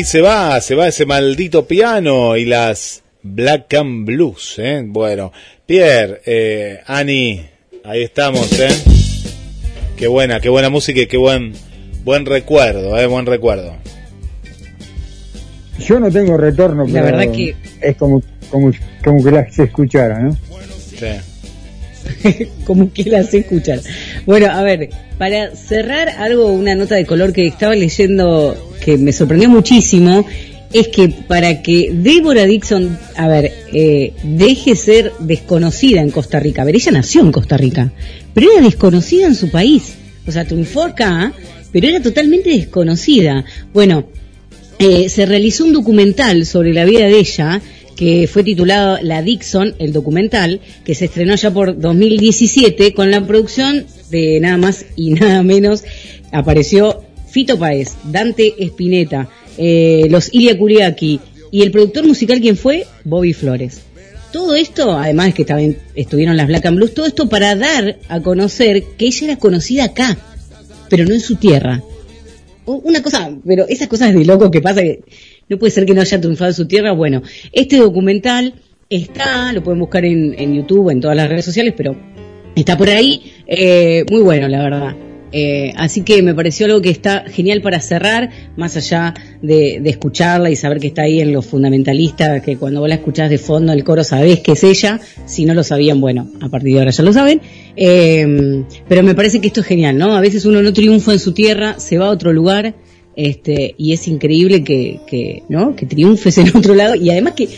Ahí 0.00 0.04
se 0.06 0.22
va, 0.22 0.58
se 0.62 0.74
va 0.74 0.88
ese 0.88 1.04
maldito 1.04 1.66
piano 1.66 2.34
y 2.34 2.46
las 2.46 3.02
Black 3.22 3.74
and 3.74 4.06
Blues, 4.06 4.54
¿eh? 4.58 4.82
Bueno, 4.86 5.30
Pierre, 5.66 6.22
eh, 6.24 6.80
Ani, 6.86 7.44
ahí 7.84 8.02
estamos, 8.02 8.50
¿eh? 8.58 8.70
Qué 9.98 10.06
buena, 10.08 10.40
qué 10.40 10.48
buena 10.48 10.70
música 10.70 11.02
y 11.02 11.06
qué 11.06 11.18
buen, 11.18 11.52
buen 12.02 12.24
recuerdo, 12.24 12.98
¿eh? 12.98 13.04
Buen 13.06 13.26
recuerdo. 13.26 13.76
Yo 15.86 16.00
no 16.00 16.10
tengo 16.10 16.38
retorno, 16.38 16.86
La 16.86 16.92
pero 17.02 17.04
verdad 17.18 17.32
que- 17.34 17.54
es 17.82 17.96
como, 17.96 18.22
como, 18.50 18.72
como 19.04 19.22
que 19.22 19.30
la 19.30 19.50
se 19.52 19.64
escuchara, 19.64 20.18
¿no? 20.18 20.34
Sí. 20.98 22.46
como 22.64 22.90
que 22.90 23.04
las 23.04 23.34
escuchar. 23.34 23.80
Bueno, 24.24 24.50
a 24.50 24.62
ver, 24.62 24.88
para 25.18 25.54
cerrar 25.54 26.08
algo, 26.08 26.46
una 26.46 26.74
nota 26.74 26.94
de 26.94 27.04
color 27.04 27.34
que 27.34 27.46
estaba 27.46 27.74
leyendo 27.74 28.69
que 28.80 28.98
me 28.98 29.12
sorprendió 29.12 29.48
muchísimo, 29.48 30.26
es 30.72 30.88
que 30.88 31.08
para 31.08 31.62
que 31.62 31.90
Deborah 31.92 32.46
Dixon, 32.46 32.98
a 33.16 33.28
ver, 33.28 33.52
eh, 33.72 34.12
deje 34.22 34.76
ser 34.76 35.12
desconocida 35.18 36.00
en 36.00 36.10
Costa 36.10 36.38
Rica, 36.38 36.62
a 36.62 36.64
ver, 36.64 36.76
ella 36.76 36.92
nació 36.92 37.22
en 37.22 37.32
Costa 37.32 37.56
Rica, 37.56 37.92
pero 38.34 38.52
era 38.52 38.62
desconocida 38.62 39.26
en 39.26 39.34
su 39.34 39.50
país, 39.50 39.94
o 40.26 40.32
sea, 40.32 40.44
triunfó 40.44 40.84
acá, 40.84 41.32
pero 41.72 41.88
era 41.88 42.00
totalmente 42.00 42.50
desconocida. 42.50 43.44
Bueno, 43.72 44.06
eh, 44.78 45.08
se 45.08 45.26
realizó 45.26 45.64
un 45.64 45.72
documental 45.72 46.46
sobre 46.46 46.72
la 46.72 46.84
vida 46.84 47.06
de 47.06 47.18
ella 47.18 47.60
que 47.96 48.26
fue 48.26 48.42
titulado 48.42 48.98
La 49.02 49.20
Dixon, 49.20 49.74
el 49.78 49.92
documental, 49.92 50.60
que 50.84 50.94
se 50.94 51.04
estrenó 51.04 51.34
ya 51.34 51.52
por 51.52 51.78
2017 51.78 52.94
con 52.94 53.10
la 53.10 53.26
producción 53.26 53.84
de 54.10 54.40
nada 54.40 54.56
más 54.56 54.86
y 54.96 55.10
nada 55.10 55.42
menos. 55.42 55.84
Apareció 56.32 57.04
Fito 57.30 57.58
Paez, 57.58 57.96
Dante 58.04 58.54
Spinetta, 58.58 59.28
eh, 59.56 60.06
los 60.10 60.32
Ilia 60.32 60.58
Kuriaki 60.58 61.20
y 61.50 61.62
el 61.62 61.70
productor 61.70 62.06
musical, 62.06 62.40
¿quién 62.40 62.56
fue? 62.56 62.86
Bobby 63.04 63.32
Flores. 63.32 63.82
Todo 64.32 64.54
esto, 64.54 64.92
además 64.92 65.26
de 65.26 65.32
que 65.32 65.44
también 65.44 65.78
estuvieron 65.94 66.36
las 66.36 66.46
Black 66.46 66.66
and 66.66 66.76
Blues, 66.76 66.94
todo 66.94 67.06
esto 67.06 67.28
para 67.28 67.56
dar 67.56 67.98
a 68.08 68.20
conocer 68.20 68.84
que 68.96 69.06
ella 69.06 69.26
era 69.28 69.36
conocida 69.36 69.84
acá, 69.84 70.16
pero 70.88 71.04
no 71.04 71.14
en 71.14 71.20
su 71.20 71.36
tierra. 71.36 71.82
Una 72.66 73.02
cosa, 73.02 73.32
pero 73.44 73.66
esas 73.68 73.88
cosas 73.88 74.14
de 74.14 74.24
loco 74.24 74.50
que 74.50 74.60
pasa 74.60 74.82
que 74.82 75.00
no 75.48 75.58
puede 75.58 75.72
ser 75.72 75.84
que 75.84 75.94
no 75.94 76.00
haya 76.00 76.20
triunfado 76.20 76.50
en 76.50 76.54
su 76.54 76.66
tierra. 76.68 76.92
Bueno, 76.92 77.22
este 77.52 77.78
documental 77.78 78.54
está, 78.88 79.52
lo 79.52 79.64
pueden 79.64 79.80
buscar 79.80 80.04
en, 80.04 80.34
en 80.38 80.54
YouTube, 80.54 80.90
en 80.90 81.00
todas 81.00 81.16
las 81.16 81.28
redes 81.28 81.44
sociales, 81.44 81.74
pero 81.76 81.96
está 82.54 82.78
por 82.78 82.88
ahí. 82.88 83.32
eh, 83.48 84.04
muy 84.08 84.22
bueno, 84.22 84.46
la 84.46 84.62
verdad. 84.62 85.09
Eh, 85.32 85.72
así 85.76 86.02
que 86.02 86.22
me 86.22 86.34
pareció 86.34 86.66
algo 86.66 86.80
que 86.80 86.90
está 86.90 87.24
genial 87.28 87.62
para 87.62 87.80
cerrar, 87.80 88.30
más 88.56 88.76
allá 88.76 89.14
de, 89.42 89.78
de 89.80 89.90
escucharla 89.90 90.50
y 90.50 90.56
saber 90.56 90.80
que 90.80 90.88
está 90.88 91.02
ahí 91.02 91.20
en 91.20 91.32
los 91.32 91.46
fundamentalistas, 91.46 92.42
que 92.42 92.56
cuando 92.56 92.80
vos 92.80 92.88
la 92.88 92.96
escuchás 92.96 93.30
de 93.30 93.38
fondo 93.38 93.72
el 93.72 93.84
coro 93.84 94.02
sabés 94.02 94.40
que 94.40 94.52
es 94.52 94.64
ella, 94.64 94.98
si 95.26 95.44
no 95.44 95.54
lo 95.54 95.62
sabían, 95.62 96.00
bueno, 96.00 96.28
a 96.40 96.48
partir 96.48 96.72
de 96.74 96.78
ahora 96.80 96.90
ya 96.90 97.02
lo 97.04 97.12
saben. 97.12 97.40
Eh, 97.76 98.64
pero 98.88 99.02
me 99.02 99.14
parece 99.14 99.40
que 99.40 99.46
esto 99.46 99.60
es 99.60 99.66
genial, 99.66 99.96
¿no? 99.96 100.16
A 100.16 100.20
veces 100.20 100.44
uno 100.44 100.62
no 100.62 100.72
triunfa 100.72 101.12
en 101.12 101.18
su 101.20 101.32
tierra, 101.32 101.78
se 101.78 101.96
va 101.98 102.06
a 102.06 102.10
otro 102.10 102.32
lugar, 102.32 102.74
este, 103.16 103.74
y 103.78 103.92
es 103.92 104.08
increíble 104.08 104.64
que, 104.64 105.00
que, 105.06 105.42
¿no? 105.48 105.76
Que 105.76 105.86
triunfes 105.86 106.38
en 106.38 106.56
otro 106.56 106.74
lado, 106.74 106.94
y 106.96 107.10
además 107.10 107.34
que, 107.34 107.48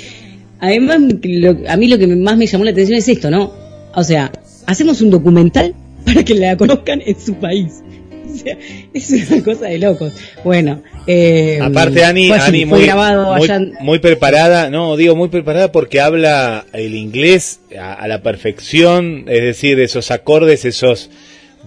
además, 0.60 0.98
lo- 1.22 1.56
a 1.68 1.76
mí 1.76 1.88
lo 1.88 1.98
que 1.98 2.06
más 2.06 2.36
me 2.36 2.46
llamó 2.46 2.64
la 2.64 2.70
atención 2.72 2.98
es 2.98 3.08
esto, 3.08 3.30
¿no? 3.30 3.52
O 3.94 4.04
sea, 4.04 4.30
hacemos 4.66 5.00
un 5.02 5.10
documental 5.10 5.74
para 6.06 6.24
que 6.24 6.34
la 6.34 6.56
conozcan 6.56 7.02
en 7.04 7.18
su 7.18 7.34
país. 7.34 7.82
O 8.32 8.34
sea, 8.34 8.56
es 8.94 9.30
una 9.30 9.44
cosa 9.44 9.66
de 9.66 9.78
locos. 9.78 10.14
Bueno, 10.42 10.82
eh, 11.06 11.58
Aparte, 11.60 12.02
Ani, 12.02 12.28
fue 12.28 12.38
Ani 12.38 12.64
fue 12.64 12.78
muy, 12.78 12.86
grabado 12.86 13.34
muy, 13.34 13.44
allá 13.44 13.60
muy 13.80 13.98
preparada, 13.98 14.70
no, 14.70 14.96
digo 14.96 15.14
muy 15.14 15.28
preparada 15.28 15.70
porque 15.70 16.00
habla 16.00 16.64
el 16.72 16.94
inglés 16.94 17.60
a, 17.78 17.92
a 17.92 18.08
la 18.08 18.22
perfección, 18.22 19.26
es 19.28 19.42
decir, 19.42 19.78
esos 19.80 20.10
acordes, 20.10 20.64
esos 20.64 21.10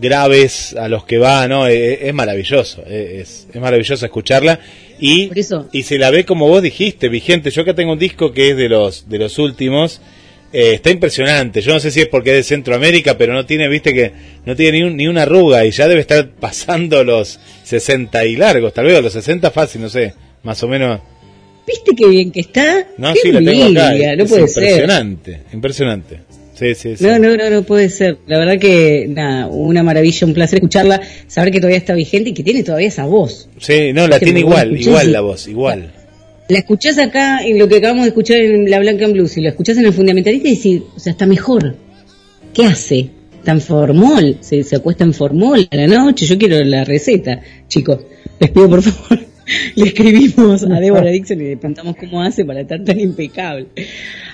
graves 0.01 0.75
a 0.75 0.89
los 0.89 1.05
que 1.05 1.19
va, 1.19 1.47
¿no? 1.47 1.67
Es, 1.67 1.99
es 2.01 2.13
maravilloso, 2.15 2.83
es, 2.87 3.47
es 3.53 3.61
maravilloso 3.61 4.03
escucharla 4.03 4.59
y, 4.99 5.29
y 5.71 5.83
se 5.83 5.97
la 5.97 6.09
ve 6.09 6.25
como 6.25 6.47
vos 6.47 6.61
dijiste, 6.61 7.09
vigente. 7.09 7.51
Yo 7.51 7.63
acá 7.63 7.73
tengo 7.73 7.93
un 7.93 7.99
disco 7.99 8.31
que 8.31 8.51
es 8.51 8.57
de 8.57 8.69
los, 8.69 9.09
de 9.09 9.19
los 9.19 9.37
últimos, 9.39 10.01
eh, 10.55 10.73
está 10.75 10.89
impresionante. 10.91 11.61
Yo 11.61 11.73
no 11.73 11.79
sé 11.79 11.91
si 11.91 12.01
es 12.01 12.07
porque 12.07 12.31
es 12.31 12.35
de 12.37 12.43
Centroamérica, 12.43 13.17
pero 13.17 13.33
no 13.33 13.45
tiene, 13.45 13.67
viste 13.67 13.93
que 13.93 14.11
no 14.45 14.55
tiene 14.55 14.77
ni, 14.79 14.83
un- 14.83 14.95
ni 14.97 15.07
una 15.07 15.23
arruga 15.23 15.65
y 15.65 15.71
ya 15.71 15.87
debe 15.87 16.01
estar 16.01 16.29
pasando 16.39 17.03
los 17.03 17.39
60 17.63 18.25
y 18.25 18.35
largos, 18.35 18.73
tal 18.73 18.85
vez 18.85 19.01
los 19.03 19.13
60 19.13 19.51
fácil, 19.51 19.81
no 19.81 19.89
sé, 19.89 20.13
más 20.43 20.61
o 20.63 20.67
menos. 20.67 21.01
¿Viste 21.67 21.91
qué 21.97 22.07
bien 22.07 22.31
que 22.31 22.41
está? 22.41 22.87
No, 22.97 23.11
Qué 23.13 23.19
sí, 23.21 23.31
la 23.31 23.39
tengo 23.39 23.63
acá. 23.79 23.91
no 24.15 24.23
es 24.23 24.29
puede 24.29 24.47
ser. 24.47 24.63
impresionante, 24.63 25.41
impresionante. 25.51 26.19
Sí, 26.53 26.73
sí, 26.73 26.95
sí. 26.95 27.03
No, 27.03 27.19
no, 27.19 27.35
no, 27.35 27.49
no 27.49 27.63
puede 27.63 27.89
ser. 27.89 28.19
La 28.27 28.37
verdad 28.37 28.57
que, 28.57 29.07
nada, 29.09 29.47
una 29.47 29.83
maravilla, 29.83 30.25
un 30.25 30.33
placer 30.33 30.59
escucharla, 30.59 31.01
saber 31.27 31.51
que 31.51 31.57
todavía 31.59 31.79
está 31.79 31.93
vigente 31.95 32.29
y 32.29 32.33
que 32.33 32.43
tiene 32.43 32.63
todavía 32.63 32.87
esa 32.87 33.03
voz. 33.05 33.49
Sí, 33.59 33.91
no, 33.91 34.07
la 34.07 34.19
tiene 34.19 34.39
igual, 34.39 34.79
igual 34.79 35.11
la 35.11 35.19
voz, 35.19 35.47
igual. 35.49 35.91
La 36.47 36.59
escuchás 36.59 36.97
acá 36.99 37.39
en 37.43 37.57
lo 37.57 37.67
que 37.67 37.77
acabamos 37.77 38.03
de 38.03 38.09
escuchar 38.09 38.37
en 38.37 38.69
La 38.69 38.79
Blanca 38.79 39.05
en 39.05 39.13
Blues 39.13 39.35
y 39.37 39.41
la 39.41 39.49
escuchás 39.49 39.77
en 39.77 39.85
el 39.85 39.93
Fundamentalista 39.93 40.47
y 40.47 40.55
decís, 40.55 40.81
o 40.95 40.99
sea, 40.99 41.11
está 41.11 41.25
mejor. 41.25 41.75
¿Qué 42.53 42.65
hace? 42.65 43.09
En 43.45 43.61
formol, 43.61 44.37
se, 44.41 44.63
se 44.63 44.75
acuesta 44.75 45.03
en 45.03 45.13
formol 45.13 45.67
a 45.69 45.75
la 45.75 45.87
noche. 45.87 46.25
Yo 46.25 46.37
quiero 46.37 46.63
la 46.63 46.83
receta, 46.83 47.41
chicos. 47.67 47.99
Les 48.39 48.49
pido 48.49 48.69
por 48.69 48.81
favor. 48.81 49.19
Le 49.75 49.85
escribimos 49.85 50.63
a 50.63 50.79
Débora 50.79 51.11
Dixon 51.11 51.39
y 51.39 51.43
le 51.49 51.57
preguntamos 51.57 51.95
cómo 51.97 52.23
hace 52.23 52.43
para 52.45 52.61
estar 52.61 52.83
tan 52.83 52.99
impecable. 52.99 53.67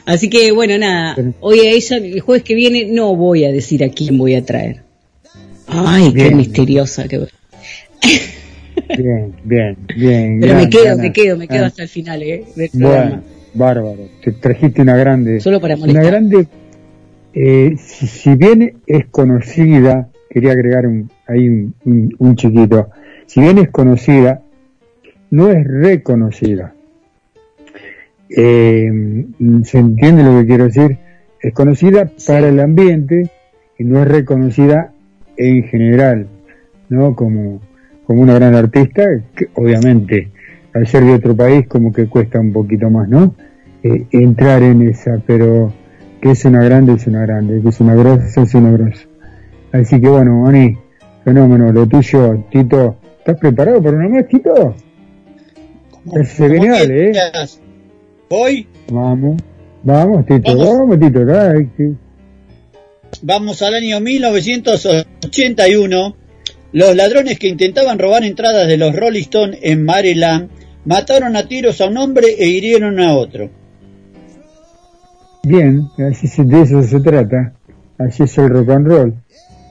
Así 0.06 0.30
que, 0.30 0.54
bueno, 0.54 0.78
nada. 0.78 1.18
Hoy 1.42 1.60
a 1.60 1.72
ella, 1.72 1.98
el 1.98 2.22
jueves 2.22 2.44
que 2.44 2.56
viene, 2.56 2.86
no 2.86 3.14
voy 3.16 3.44
a 3.44 3.52
decir 3.52 3.84
a 3.84 3.90
quién 3.90 4.18
voy 4.18 4.36
a 4.36 4.46
traer. 4.46 4.84
Ay, 5.68 6.14
qué 6.14 6.24
Bien. 6.24 6.38
misteriosa 6.38 7.08
que 7.10 7.20
Bien, 8.98 9.34
bien, 9.44 9.78
bien. 9.96 10.40
Pero 10.42 10.56
me 10.56 10.70
quedo, 10.70 10.98
me 10.98 11.12
quedo, 11.14 11.38
me 11.38 11.48
quedo 11.48 11.64
Ah, 11.64 11.68
hasta 11.68 11.84
el 11.84 11.90
final, 11.90 12.22
¿eh? 12.24 12.44
Del 12.56 12.70
programa. 12.70 13.04
Bueno, 13.10 13.24
bárbaro. 13.54 14.00
Te 14.24 14.32
trajiste 14.34 14.82
una 14.82 14.96
grande. 14.98 15.40
Solo 15.40 15.60
para 15.62 15.76
Una 15.76 15.82
molestar. 15.88 16.06
grande, 16.06 16.48
eh, 17.34 17.76
si, 17.78 18.08
si 18.08 18.36
bien 18.36 18.74
es 18.88 19.06
conocida, 19.08 20.10
quería 20.30 20.52
agregar 20.52 20.88
un, 20.88 21.10
ahí 21.28 21.48
un, 21.48 21.74
un- 21.86 22.16
un 22.18 22.36
chiquito, 22.36 22.90
si 23.26 23.42
bien 23.42 23.58
es 23.58 23.70
conocida, 23.70 24.42
no 25.30 25.50
es 25.50 25.66
reconocida. 25.66 26.74
Eh, 28.30 29.26
¿Se 29.64 29.78
entiende 29.78 30.24
lo 30.24 30.40
que 30.42 30.48
quiero 30.48 30.64
decir? 30.66 30.98
Es 31.42 31.54
conocida 31.54 32.10
para 32.28 32.48
el 32.50 32.60
ambiente 32.60 33.30
y 33.78 33.84
no 33.84 34.02
es 34.02 34.08
reconocida 34.08 34.94
en 35.38 35.64
general, 35.64 36.28
¿no? 36.90 37.16
Como, 37.16 37.62
como 38.12 38.24
una 38.24 38.34
gran 38.36 38.56
artista, 38.56 39.04
que 39.36 39.48
obviamente 39.56 40.32
al 40.74 40.86
ser 40.86 41.06
de 41.06 41.14
otro 41.14 41.34
país 41.36 41.66
como 41.68 41.94
que 41.94 42.08
cuesta 42.08 42.40
un 42.42 42.52
poquito 42.52 42.90
más, 42.90 43.08
¿no? 43.08 43.34
Eh, 43.84 44.06
entrar 44.12 44.62
en 44.64 44.82
esa, 44.88 45.22
pero 45.26 45.72
que 46.22 46.32
es 46.32 46.44
una 46.46 46.62
grande, 46.64 46.94
es 46.94 47.08
una 47.08 47.22
grande, 47.26 47.62
que 47.62 47.70
es 47.70 47.80
una 47.80 47.96
grosa, 47.96 48.42
es 48.44 48.54
una 48.54 48.72
grosa. 48.72 49.04
Así 49.72 50.00
que 50.02 50.08
bueno, 50.10 50.46
Ani, 50.48 50.78
fenómeno, 51.24 51.72
lo 51.72 51.88
tuyo, 51.88 52.44
Tito, 52.52 52.98
¿estás 53.20 53.38
preparado 53.40 53.82
para 53.82 53.96
una 53.98 54.10
más, 54.10 54.28
Tito? 54.28 54.76
Es 56.14 56.34
genial, 56.34 56.92
¿eh? 56.92 57.14
Voy, 58.30 58.68
Vamos, 58.92 59.42
vamos, 59.84 60.26
Tito, 60.26 60.58
Vamos. 60.58 60.80
vamos, 60.80 61.00
Tito, 61.00 61.24
dai, 61.26 61.70
que- 61.78 61.94
vamos 63.24 63.62
al 63.62 63.76
año 63.76 64.00
1981. 64.02 66.16
Los 66.74 66.96
ladrones 66.96 67.38
que 67.38 67.48
intentaban 67.48 68.00
robar 68.00 68.24
entradas 68.24 68.68
de 68.68 68.78
los 68.78 68.96
Rolling 68.96 69.22
Stones 69.22 69.60
en 69.62 69.84
Maryland 69.84 70.50
mataron 70.86 71.36
a 71.36 71.48
tiros 71.48 71.82
a 71.82 71.88
un 71.88 71.98
hombre 71.98 72.28
e 72.40 72.48
hirieron 72.48 73.00
a 73.00 73.16
otro. 73.16 73.50
Bien, 75.44 75.88
así 76.10 76.28
se- 76.28 76.44
de 76.44 76.62
eso 76.62 76.82
se 76.84 77.00
trata. 77.00 77.54
Así 77.98 78.24
es 78.24 78.38
el 78.38 78.50
rock 78.50 78.70
and 78.70 78.88
roll. 78.88 79.14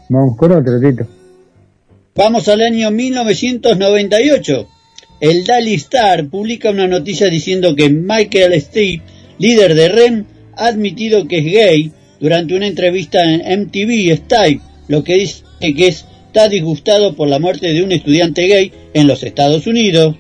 Vamos 0.09 0.37
con 0.37 0.53
otro, 0.53 0.81
Tito. 0.81 1.07
Vamos 2.15 2.49
al 2.49 2.61
año 2.61 2.91
1998. 2.91 4.69
El 5.21 5.45
Daily 5.45 5.75
Star 5.75 6.27
publica 6.29 6.71
una 6.71 6.87
noticia 6.89 7.29
diciendo 7.29 7.75
que 7.77 7.89
Michael 7.89 8.61
Stipe, 8.61 9.05
líder 9.39 9.75
de 9.75 9.89
REM, 9.89 10.25
ha 10.57 10.67
admitido 10.67 11.27
que 11.29 11.39
es 11.39 11.45
gay 11.45 11.93
durante 12.21 12.55
una 12.55 12.67
entrevista 12.67 13.19
en 13.25 13.41
MTV 13.63 14.17
Stipe, 14.17 14.61
lo 14.89 15.05
que 15.05 15.15
dice 15.15 15.45
que 15.61 15.75
está 16.31 16.49
disgustado 16.49 17.15
por 17.17 17.27
la 17.29 17.41
muerte 17.41 17.73
de 17.73 17.83
un 17.83 17.91
estudiante 17.91 18.47
gay 18.47 18.73
en 18.95 19.09
los 19.09 19.23
Estados 19.25 19.67
Unidos. 19.67 20.15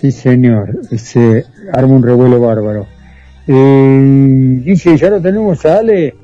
Sí, 0.00 0.12
señor. 0.12 0.80
Se 0.96 1.44
arma 1.72 1.94
un 1.96 2.02
revuelo 2.02 2.40
bárbaro. 2.40 2.86
Eh, 3.48 4.60
dice, 4.64 4.96
ya 4.96 5.10
lo 5.10 5.20
tenemos 5.20 5.64
a 5.66 5.78
Ale, 5.78 6.14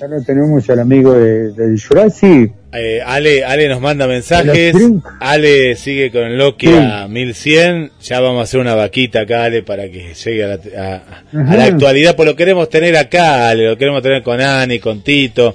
ya 0.00 0.06
lo 0.08 0.22
tenemos 0.22 0.68
al 0.70 0.80
amigo 0.80 1.12
de, 1.12 1.52
del 1.52 1.80
Jurassic. 1.80 2.52
Eh, 2.72 3.00
Ale, 3.04 3.44
Ale 3.44 3.68
nos 3.68 3.80
manda 3.80 4.06
mensajes. 4.06 4.74
Ale 5.20 5.76
sigue 5.76 6.10
con 6.10 6.22
el 6.22 6.36
Nokia 6.38 7.06
1100. 7.08 7.90
Ya 8.02 8.20
vamos 8.20 8.40
a 8.40 8.42
hacer 8.44 8.58
una 8.60 8.74
vaquita 8.74 9.20
acá, 9.20 9.44
Ale, 9.44 9.62
para 9.62 9.88
que 9.90 10.14
llegue 10.14 10.44
a 10.44 10.48
la, 10.48 10.54
a- 10.78 11.50
a 11.52 11.56
la 11.56 11.64
actualidad. 11.64 12.16
Pues 12.16 12.26
lo 12.28 12.34
queremos 12.36 12.68
tener 12.70 12.96
acá, 12.96 13.48
Ale. 13.50 13.68
Lo 13.68 13.76
queremos 13.76 14.02
tener 14.02 14.22
con 14.22 14.40
Ani, 14.40 14.78
con 14.78 15.02
Tito. 15.02 15.54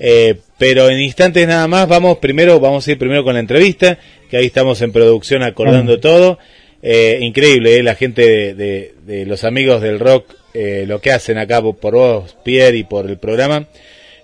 Eh, 0.00 0.40
pero 0.58 0.88
en 0.90 1.00
instantes 1.00 1.46
nada 1.46 1.66
más, 1.68 1.86
vamos 1.88 2.18
primero, 2.18 2.58
vamos 2.60 2.86
a 2.86 2.90
ir 2.92 2.98
primero 2.98 3.22
con 3.24 3.34
la 3.34 3.40
entrevista, 3.40 3.98
que 4.30 4.36
ahí 4.38 4.46
estamos 4.46 4.80
en 4.82 4.92
producción 4.92 5.42
acordando 5.42 5.98
todo. 6.00 6.38
Eh, 6.82 7.18
increíble, 7.22 7.76
eh, 7.78 7.82
la 7.82 7.94
gente 7.94 8.22
de, 8.22 8.54
de- 8.54 8.94
de 9.06 9.26
los 9.26 9.44
amigos 9.44 9.80
del 9.82 9.98
rock, 9.98 10.32
eh, 10.54 10.84
lo 10.86 11.00
que 11.00 11.10
hacen 11.12 11.36
acá 11.38 11.60
por, 11.62 11.76
por 11.76 11.94
vos, 11.94 12.36
Pierre, 12.44 12.76
y 12.78 12.84
por 12.84 13.08
el 13.10 13.18
programa. 13.18 13.66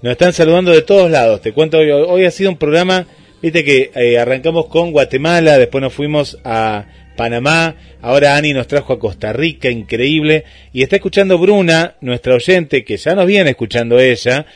Nos 0.02 0.12
están 0.12 0.32
saludando 0.32 0.70
de 0.72 0.82
todos 0.82 1.10
lados. 1.10 1.40
Te 1.40 1.52
cuento, 1.52 1.78
hoy, 1.78 1.90
hoy 1.90 2.24
ha 2.24 2.30
sido 2.30 2.50
un 2.50 2.56
programa, 2.59 3.06
viste 3.40 3.64
que 3.64 3.90
eh, 3.94 4.18
arrancamos 4.18 4.66
con 4.66 4.92
Guatemala, 4.92 5.59
después 5.59 5.80
nos 5.82 5.92
fuimos 5.92 6.38
a 6.44 6.86
Panamá, 7.16 7.74
ahora 8.00 8.36
Ani 8.36 8.52
nos 8.52 8.66
trajo 8.66 8.92
a 8.92 8.98
Costa 8.98 9.32
Rica, 9.32 9.68
increíble. 9.70 10.44
Y 10.72 10.82
está 10.82 10.96
escuchando 10.96 11.38
Bruna, 11.38 11.94
nuestra 12.00 12.34
oyente, 12.34 12.84
que 12.84 12.96
ya 12.96 13.14
nos 13.14 13.26
viene 13.26 13.50
escuchando 13.50 13.98
ella, 14.00 14.46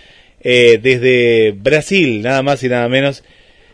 eh, 0.48 0.78
desde 0.80 1.50
Brasil, 1.50 2.22
nada 2.22 2.40
más 2.44 2.62
y 2.62 2.68
nada 2.68 2.88
menos 2.88 3.24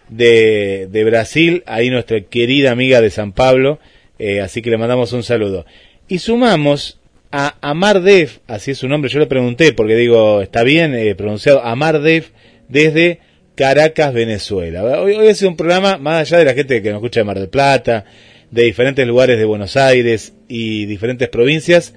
de, 0.09 0.89
de 0.91 1.05
Brasil, 1.05 1.63
ahí 1.67 1.91
nuestra 1.91 2.23
querida 2.23 2.71
amiga 2.71 3.03
de 3.03 3.11
San 3.11 3.33
Pablo, 3.33 3.79
eh, 4.19 4.41
así 4.41 4.63
que 4.63 4.71
le 4.71 4.79
mandamos 4.79 5.13
un 5.13 5.23
saludo. 5.23 5.67
Y 6.09 6.21
sumamos 6.21 6.99
a 7.31 7.57
Amardev, 7.61 8.41
así 8.47 8.71
es 8.71 8.79
su 8.79 8.89
nombre, 8.89 9.11
yo 9.11 9.19
le 9.19 9.27
pregunté 9.27 9.75
porque 9.75 9.97
digo, 9.97 10.41
está 10.41 10.63
bien 10.63 10.95
eh, 10.95 11.15
pronunciado, 11.15 11.63
Amardev, 11.63 12.29
desde 12.71 13.21
Caracas, 13.55 14.15
Venezuela. 14.15 14.83
Hoy, 14.99 15.13
hoy 15.13 15.29
ha 15.29 15.35
sido 15.35 15.51
un 15.51 15.59
programa, 15.59 15.99
más 15.99 16.23
allá 16.23 16.39
de 16.39 16.47
la 16.47 16.55
gente 16.55 16.81
que 16.81 16.89
nos 16.89 17.01
escucha 17.01 17.21
de 17.21 17.25
Mar 17.25 17.39
del 17.39 17.51
Plata, 17.51 18.07
de 18.51 18.63
diferentes 18.63 19.07
lugares 19.07 19.37
de 19.37 19.45
Buenos 19.45 19.77
Aires 19.77 20.33
y 20.49 20.87
diferentes 20.87 21.29
provincias, 21.29 21.93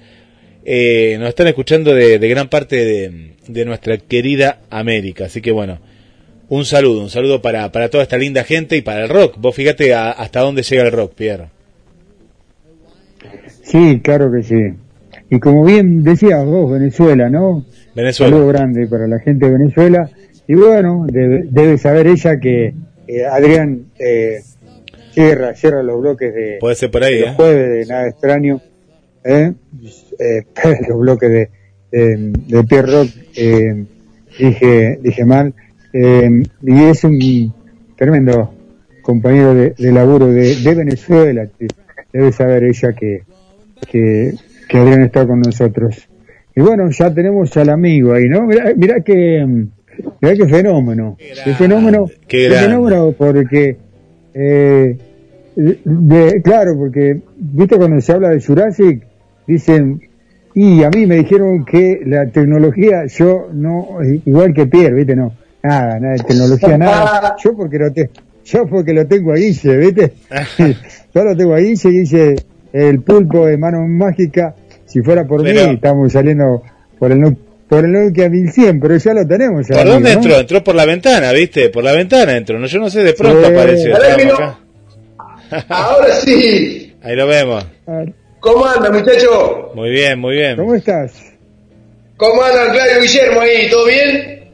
eh, 0.68 1.16
nos 1.20 1.28
están 1.28 1.46
escuchando 1.46 1.94
de, 1.94 2.18
de 2.18 2.28
gran 2.28 2.48
parte 2.48 2.76
de, 2.84 3.30
de 3.46 3.64
nuestra 3.64 3.96
querida 3.98 4.58
América. 4.68 5.26
Así 5.26 5.40
que 5.40 5.52
bueno, 5.52 5.78
un 6.48 6.64
saludo, 6.64 7.02
un 7.02 7.10
saludo 7.10 7.40
para, 7.40 7.70
para 7.70 7.88
toda 7.88 8.02
esta 8.02 8.18
linda 8.18 8.42
gente 8.42 8.76
y 8.76 8.82
para 8.82 9.04
el 9.04 9.08
rock. 9.08 9.36
Vos 9.38 9.54
fíjate 9.54 9.94
a- 9.94 10.10
hasta 10.10 10.40
dónde 10.40 10.62
llega 10.62 10.82
el 10.82 10.92
rock, 10.92 11.14
Pierre. 11.14 11.46
Sí, 13.62 14.00
claro 14.02 14.30
que 14.32 14.42
sí. 14.42 14.54
Y 15.30 15.40
como 15.40 15.64
bien 15.64 16.02
decías 16.04 16.44
vos, 16.44 16.70
Venezuela, 16.70 17.28
¿no? 17.28 17.64
Venezuela. 17.94 18.30
Saludo 18.36 18.48
grande 18.48 18.86
para 18.86 19.06
la 19.08 19.18
gente 19.18 19.46
de 19.46 19.52
Venezuela. 19.52 20.10
Y 20.46 20.54
bueno, 20.54 21.06
debe, 21.10 21.44
debe 21.50 21.78
saber 21.78 22.06
ella 22.06 22.38
que 22.38 22.74
eh, 23.08 23.24
Adrián 23.24 23.86
eh, 23.98 24.40
cierra, 25.12 25.54
cierra 25.54 25.82
los 25.82 26.00
bloques 26.00 26.32
de, 26.32 26.58
Puede 26.60 26.76
ser 26.76 26.90
por 26.90 27.02
ahí, 27.02 27.14
de 27.16 27.20
los 27.22 27.30
¿eh? 27.30 27.34
jueves 27.36 27.70
de 27.88 27.92
Nada 27.92 28.08
Extraño. 28.08 28.60
¿Eh? 29.26 29.52
Eh, 30.18 30.42
los 30.88 30.98
bloques 30.98 31.30
de, 31.30 31.50
de, 31.90 32.32
de 32.46 32.64
Pierre 32.64 32.92
Rock, 32.92 33.08
eh, 33.36 33.84
dije, 34.38 34.98
dije 35.02 35.24
mal. 35.24 35.54
Eh, 35.92 36.42
y 36.62 36.82
es 36.84 37.04
un 37.04 37.52
tremendo 37.96 38.52
compañero 39.02 39.54
de, 39.54 39.70
de 39.78 39.92
laburo 39.92 40.26
de, 40.28 40.56
de 40.56 40.74
Venezuela. 40.74 41.46
que 41.58 41.66
Debe 42.12 42.32
saber 42.32 42.64
ella 42.64 42.92
que, 42.92 43.22
que, 43.90 44.34
que 44.68 44.78
Adrián 44.78 45.02
está 45.02 45.26
con 45.26 45.40
nosotros. 45.40 46.08
Y 46.54 46.60
bueno, 46.60 46.88
ya 46.90 47.12
tenemos 47.12 47.54
al 47.58 47.68
amigo 47.68 48.14
ahí, 48.14 48.24
¿no? 48.28 48.46
Mirá, 48.46 48.72
mirá 48.74 49.00
que, 49.00 49.44
mirá 50.20 50.34
qué 50.34 50.48
fenómeno. 50.48 51.16
Qué 51.18 51.54
fenómeno. 51.54 52.06
qué 52.26 52.48
qué 52.48 52.50
fenómeno 52.50 53.12
porque, 53.12 53.76
eh, 54.32 54.96
de, 55.54 56.42
claro, 56.42 56.76
porque, 56.78 57.20
viste 57.36 57.76
cuando 57.76 58.00
se 58.00 58.12
habla 58.12 58.30
de 58.30 58.40
Jurassic, 58.40 59.02
dicen, 59.46 60.00
y 60.54 60.82
a 60.82 60.90
mí 60.90 61.06
me 61.06 61.16
dijeron 61.16 61.64
que 61.64 62.00
la 62.06 62.26
tecnología, 62.26 63.04
yo 63.06 63.48
no, 63.52 63.98
igual 64.24 64.54
que 64.54 64.66
Pierre, 64.66 64.94
viste, 64.94 65.14
no, 65.16 65.32
nada, 65.62 65.98
nada 66.00 66.14
de 66.14 66.24
tecnología, 66.24 66.78
nada. 66.78 67.36
Yo 67.42 67.54
porque 67.56 67.78
lo, 67.78 67.92
te, 67.92 68.10
yo 68.44 68.66
porque 68.66 68.92
lo 68.92 69.06
tengo 69.06 69.32
a 69.32 69.36
Guille, 69.36 69.76
viste. 69.76 70.12
yo 71.14 71.24
lo 71.24 71.36
tengo 71.36 71.54
a 71.54 71.58
Guille, 71.58 71.90
Guille, 71.90 72.36
el 72.72 73.00
pulpo 73.02 73.46
de 73.46 73.56
mano 73.58 73.86
mágica, 73.86 74.54
si 74.86 75.00
fuera 75.02 75.26
por 75.26 75.42
Pero- 75.42 75.68
mí, 75.68 75.74
estamos 75.74 76.12
saliendo 76.12 76.62
por 76.98 77.12
el, 77.12 77.36
por 77.68 77.84
el 77.84 77.92
Nokia 77.92 78.28
1100, 78.30 78.80
pero 78.80 78.96
ya 78.96 79.12
lo 79.14 79.26
tenemos. 79.26 79.66
ya, 79.68 79.76
¿Por 79.76 79.86
dónde 79.86 80.12
entró? 80.12 80.38
Entró 80.38 80.62
por 80.64 80.74
la 80.74 80.84
ventana, 80.86 81.32
¿viste? 81.32 81.68
Por 81.68 81.82
la 81.84 81.92
ventana 81.92 82.36
entró. 82.36 82.58
No, 82.58 82.66
yo 82.66 82.78
no 82.78 82.88
sé, 82.88 83.02
de 83.02 83.12
pronto 83.12 83.40
Sí. 83.44 83.52
apareció. 83.52 83.96
Acá. 83.96 84.58
Ahora 85.68 86.14
sí. 86.24 86.94
Ahí 87.02 87.14
lo 87.16 87.26
vemos. 87.26 87.66
¿Cómo 88.46 88.64
anda, 88.64 88.90
muchacho? 88.90 89.72
Muy 89.74 89.90
bien, 89.90 90.20
muy 90.20 90.36
bien. 90.36 90.56
¿Cómo 90.56 90.74
estás? 90.76 91.12
¿Cómo 92.16 92.42
anda 92.42 92.70
Claudio 92.72 93.00
Guillermo 93.00 93.40
ahí? 93.40 93.68
¿Todo 93.68 93.86
bien? 93.86 94.50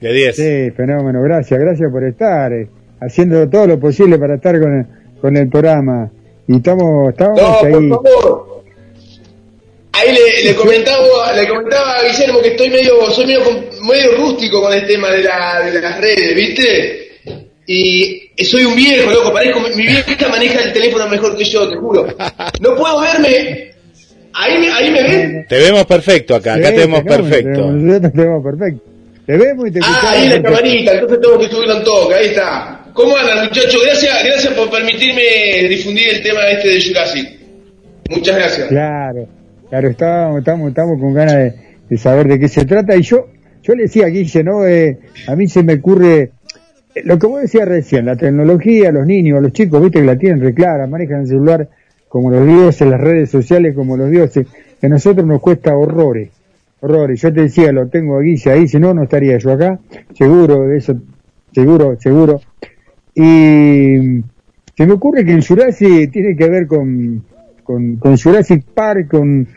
De 0.00 0.12
10. 0.12 0.36
Sí, 0.36 0.70
fenómeno, 0.76 1.20
gracias, 1.22 1.58
gracias 1.58 1.90
por 1.90 2.04
estar, 2.04 2.52
eh, 2.52 2.68
haciendo 3.00 3.48
todo 3.50 3.66
lo 3.66 3.80
posible 3.80 4.18
para 4.18 4.36
estar 4.36 4.58
con 4.60 4.78
el, 4.78 4.86
con 5.20 5.36
el 5.36 5.48
programa. 5.48 6.10
Y 6.46 6.56
estamos, 6.56 7.10
estamos 7.10 7.40
No, 7.40 7.58
ahí. 7.64 7.88
por 7.88 8.02
favor. 8.08 8.54
Ahí 9.94 10.12
le, 10.12 10.50
le 10.50 10.54
comentaba, 10.56 11.32
le 11.34 11.48
comentaba 11.48 11.98
a 11.98 12.02
Guillermo 12.04 12.40
que 12.40 12.48
estoy 12.48 12.70
medio, 12.70 13.10
soy 13.10 13.26
medio, 13.26 13.42
com- 13.44 13.64
medio 13.88 14.16
rústico 14.16 14.60
con 14.62 14.72
el 14.72 14.86
tema 14.86 15.10
de, 15.10 15.22
la, 15.24 15.60
de 15.60 15.80
las 15.80 16.00
redes, 16.00 16.34
¿viste? 16.36 17.03
Y 17.66 18.30
soy 18.44 18.64
un 18.64 18.76
viejo, 18.76 19.10
loco, 19.10 19.32
parezco, 19.32 19.60
mi 19.74 19.82
vieja 19.86 20.28
maneja 20.28 20.60
el 20.62 20.72
teléfono 20.72 21.08
mejor 21.08 21.36
que 21.36 21.44
yo, 21.44 21.68
te 21.68 21.76
juro. 21.76 22.06
No 22.60 22.74
puedo 22.76 23.00
verme. 23.00 23.70
Ahí 24.34 24.58
me, 24.58 24.68
ahí 24.70 24.90
me 24.90 25.02
ven. 25.02 25.46
Te 25.48 25.58
vemos 25.58 25.86
perfecto 25.86 26.34
acá, 26.34 26.54
acá 26.54 26.68
Sí, 26.68 26.74
te 26.74 26.80
vemos 26.80 27.02
perfecto. 27.04 27.66
te- 27.66 27.72
Nosotros 27.72 28.12
te 28.12 28.20
vemos 28.20 28.44
perfecto. 28.44 28.82
Te 29.26 29.36
vemos 29.38 29.68
y 29.68 29.70
te 29.70 29.78
escuchamos. 29.78 30.04
Ah, 30.04 30.10
ahí 30.20 30.28
la 30.28 30.42
camarita, 30.42 30.92
entonces 30.94 31.20
tengo 31.22 31.38
que 31.38 31.48
subirlo 31.48 31.76
en 31.78 31.84
toque, 31.84 32.14
ahí 32.14 32.26
está. 32.26 32.84
¿Cómo 32.92 33.16
andan, 33.16 33.44
muchachos? 33.46 33.80
Gracias, 33.86 34.24
gracias 34.24 34.52
por 34.54 34.70
permitirme 34.70 35.68
difundir 35.68 36.08
el 36.10 36.22
tema 36.22 36.40
este 36.50 36.68
de 36.68 36.82
Jurassic. 36.84 37.28
Muchas 38.10 38.36
gracias. 38.36 38.68
Claro, 38.68 39.26
claro, 39.70 39.88
estamos, 39.88 40.38
estamos, 40.40 40.68
estamos 40.68 41.00
con 41.00 41.14
ganas 41.14 41.34
de, 41.36 41.54
de 41.88 41.96
saber 41.98 42.28
de 42.28 42.38
qué 42.38 42.48
se 42.48 42.64
trata. 42.66 42.94
Y 42.96 43.02
yo, 43.02 43.28
yo 43.62 43.74
le 43.74 43.84
decía 43.84 44.04
a 44.06 44.08
Guille, 44.08 44.44
¿no? 44.44 44.66
Eh, 44.66 44.98
a 45.26 45.34
mí 45.36 45.48
se 45.48 45.62
me 45.62 45.74
ocurre 45.74 46.32
lo 47.02 47.18
que 47.18 47.26
vos 47.26 47.40
decías 47.40 47.66
recién, 47.66 48.06
la 48.06 48.16
tecnología, 48.16 48.92
los 48.92 49.06
niños, 49.06 49.42
los 49.42 49.52
chicos, 49.52 49.82
viste 49.82 50.00
que 50.00 50.06
la 50.06 50.16
tienen 50.16 50.40
reclara, 50.40 50.86
manejan 50.86 51.22
el 51.22 51.26
celular 51.26 51.68
como 52.08 52.30
los 52.30 52.46
dioses, 52.46 52.88
las 52.88 53.00
redes 53.00 53.30
sociales 53.30 53.74
como 53.74 53.96
los 53.96 54.10
dioses, 54.10 54.46
a 54.80 54.88
nosotros 54.88 55.26
nos 55.26 55.40
cuesta 55.40 55.76
horrores, 55.76 56.30
horrores. 56.80 57.20
Yo 57.20 57.32
te 57.32 57.42
decía, 57.42 57.72
lo 57.72 57.88
tengo 57.88 58.18
a 58.18 58.20
Guille 58.20 58.50
ahí, 58.52 58.68
si 58.68 58.78
no, 58.78 58.94
no 58.94 59.02
estaría 59.02 59.36
yo 59.38 59.52
acá, 59.52 59.80
seguro 60.16 60.68
de 60.68 60.76
eso, 60.76 60.94
seguro, 61.52 61.96
seguro. 61.98 62.40
Y 63.14 64.22
se 64.76 64.86
me 64.86 64.92
ocurre 64.92 65.24
que 65.24 65.32
el 65.32 65.44
Jurassic 65.44 66.12
tiene 66.12 66.36
que 66.36 66.48
ver 66.48 66.66
con, 66.66 67.24
con, 67.64 67.96
con 67.96 68.16
Jurassic 68.16 68.64
Park, 68.74 69.08
con, 69.08 69.48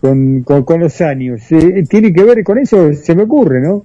con, 0.00 0.42
con, 0.42 0.62
con 0.62 0.80
los 0.80 1.00
años. 1.00 1.40
Eh, 1.52 1.82
tiene 1.88 2.12
que 2.12 2.22
ver 2.22 2.42
con 2.44 2.58
eso, 2.58 2.92
se 2.94 3.14
me 3.14 3.24
ocurre, 3.24 3.60
¿no? 3.60 3.84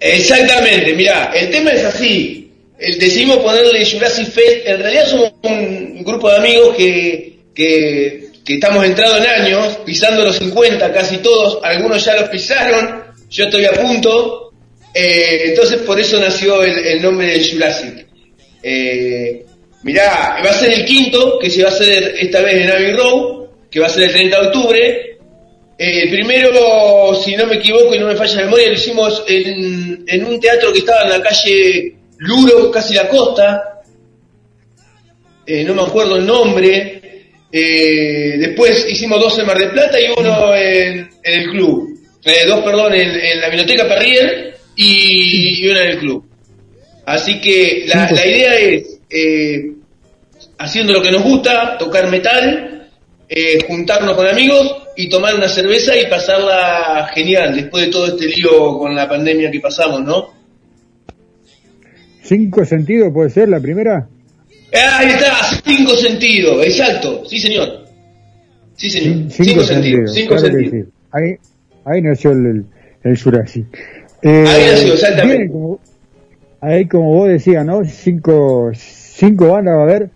Exactamente, 0.00 0.94
mirá, 0.94 1.32
el 1.34 1.50
tema 1.50 1.70
es 1.70 1.84
así. 1.84 2.50
El, 2.78 2.98
decidimos 2.98 3.38
ponerle 3.38 3.84
Jurassic 3.84 4.28
Fest. 4.28 4.66
En 4.66 4.78
realidad 4.78 5.06
somos 5.06 5.32
un 5.42 6.04
grupo 6.04 6.30
de 6.30 6.36
amigos 6.36 6.76
que, 6.76 7.38
que, 7.54 8.28
estamos 8.46 8.84
entrados 8.84 9.18
en 9.18 9.26
años, 9.26 9.78
pisando 9.84 10.24
los 10.24 10.36
50 10.36 10.92
casi 10.92 11.18
todos. 11.18 11.58
Algunos 11.62 12.04
ya 12.04 12.20
los 12.20 12.28
pisaron, 12.30 13.02
yo 13.28 13.44
estoy 13.44 13.64
a 13.64 13.72
punto. 13.72 14.52
Eh, 14.94 15.42
entonces 15.46 15.78
por 15.78 15.98
eso 16.00 16.18
nació 16.18 16.62
el, 16.62 16.78
el 16.78 17.02
nombre 17.02 17.26
de 17.26 17.44
Jurassic. 17.44 18.06
Eh, 18.62 19.44
mirá, 19.82 20.40
va 20.44 20.50
a 20.50 20.54
ser 20.54 20.72
el 20.72 20.84
quinto, 20.84 21.38
que 21.38 21.50
se 21.50 21.62
va 21.62 21.70
a 21.70 21.72
hacer 21.72 22.14
esta 22.18 22.40
vez 22.40 22.64
en 22.64 22.70
Abbey 22.70 22.92
Road, 22.92 23.48
que 23.70 23.80
va 23.80 23.86
a 23.86 23.90
ser 23.90 24.04
el 24.04 24.12
30 24.12 24.40
de 24.40 24.46
octubre. 24.46 25.07
Eh, 25.78 26.02
el 26.02 26.10
primero, 26.10 27.14
si 27.14 27.36
no 27.36 27.46
me 27.46 27.54
equivoco 27.54 27.94
y 27.94 28.00
no 28.00 28.08
me 28.08 28.16
falla 28.16 28.34
la 28.36 28.44
memoria, 28.46 28.66
lo 28.66 28.74
hicimos 28.74 29.22
en, 29.28 30.04
en 30.06 30.24
un 30.26 30.40
teatro 30.40 30.72
que 30.72 30.80
estaba 30.80 31.04
en 31.04 31.10
la 31.10 31.22
calle 31.22 31.94
Luro, 32.18 32.70
casi 32.70 32.94
la 32.94 33.08
costa. 33.08 33.80
Eh, 35.46 35.62
no 35.62 35.74
me 35.74 35.82
acuerdo 35.82 36.16
el 36.16 36.26
nombre. 36.26 37.00
Eh, 37.50 38.34
después 38.38 38.86
hicimos 38.90 39.20
dos 39.20 39.38
en 39.38 39.46
Mar 39.46 39.56
del 39.56 39.70
Plata 39.70 39.98
y 40.00 40.06
uno 40.18 40.54
en, 40.54 41.08
en 41.22 41.40
el 41.40 41.50
club. 41.50 41.96
Eh, 42.24 42.44
dos, 42.46 42.60
perdón, 42.64 42.94
en, 42.94 43.08
en 43.08 43.40
la 43.40 43.48
biblioteca 43.48 43.88
Perrier 43.88 44.56
y, 44.76 45.64
y 45.64 45.68
una 45.68 45.84
en 45.84 45.90
el 45.92 45.98
club. 45.98 46.28
Así 47.06 47.40
que 47.40 47.84
la, 47.86 48.10
la 48.10 48.26
idea 48.26 48.54
es, 48.56 49.00
eh, 49.08 49.70
haciendo 50.58 50.92
lo 50.92 51.00
que 51.00 51.12
nos 51.12 51.22
gusta, 51.22 51.78
tocar 51.78 52.10
metal, 52.10 52.90
eh, 53.28 53.64
juntarnos 53.66 54.14
con 54.14 54.26
amigos 54.26 54.76
y 55.00 55.08
tomar 55.08 55.36
una 55.36 55.48
cerveza 55.48 55.96
y 55.96 56.06
pasarla 56.10 57.08
genial 57.14 57.54
después 57.54 57.86
de 57.86 57.92
todo 57.92 58.06
este 58.08 58.26
lío 58.26 58.76
con 58.78 58.96
la 58.96 59.08
pandemia 59.08 59.48
que 59.48 59.60
pasamos, 59.60 60.02
¿no? 60.02 60.30
cinco 62.22 62.64
sentidos 62.64 63.12
puede 63.12 63.30
ser 63.30 63.48
la 63.48 63.60
primera. 63.60 64.08
Ahí 64.72 65.08
está, 65.08 65.34
cinco 65.64 65.94
sentidos, 65.94 66.66
exacto, 66.66 67.22
sí 67.26 67.38
señor. 67.38 67.84
Sí 68.76 68.90
señor, 68.90 69.30
cinco, 69.30 69.62
sentidos, 69.64 70.12
cinco 70.14 70.34
claro 70.36 70.48
que 70.48 70.52
sentidos. 70.62 70.86
sí. 70.88 70.92
Ahí, 71.10 71.34
ahí 71.84 72.02
nació 72.02 72.32
el, 72.32 72.46
el, 72.46 72.64
el 73.04 73.20
Jurassic. 73.22 73.66
Eh, 74.22 74.44
Ahí 74.46 74.66
nació, 74.72 74.94
exactamente. 74.94 75.38
bien, 75.38 75.52
como- 75.52 75.80
ahí 76.60 76.86
como 76.86 77.12
vos 77.14 77.28
decías, 77.28 77.64
¿no? 77.64 77.84
Cinco, 77.84 78.70
cinco 78.74 79.48
bandas 79.52 79.74
va 79.76 79.80
a 79.80 79.82
haber. 79.84 80.10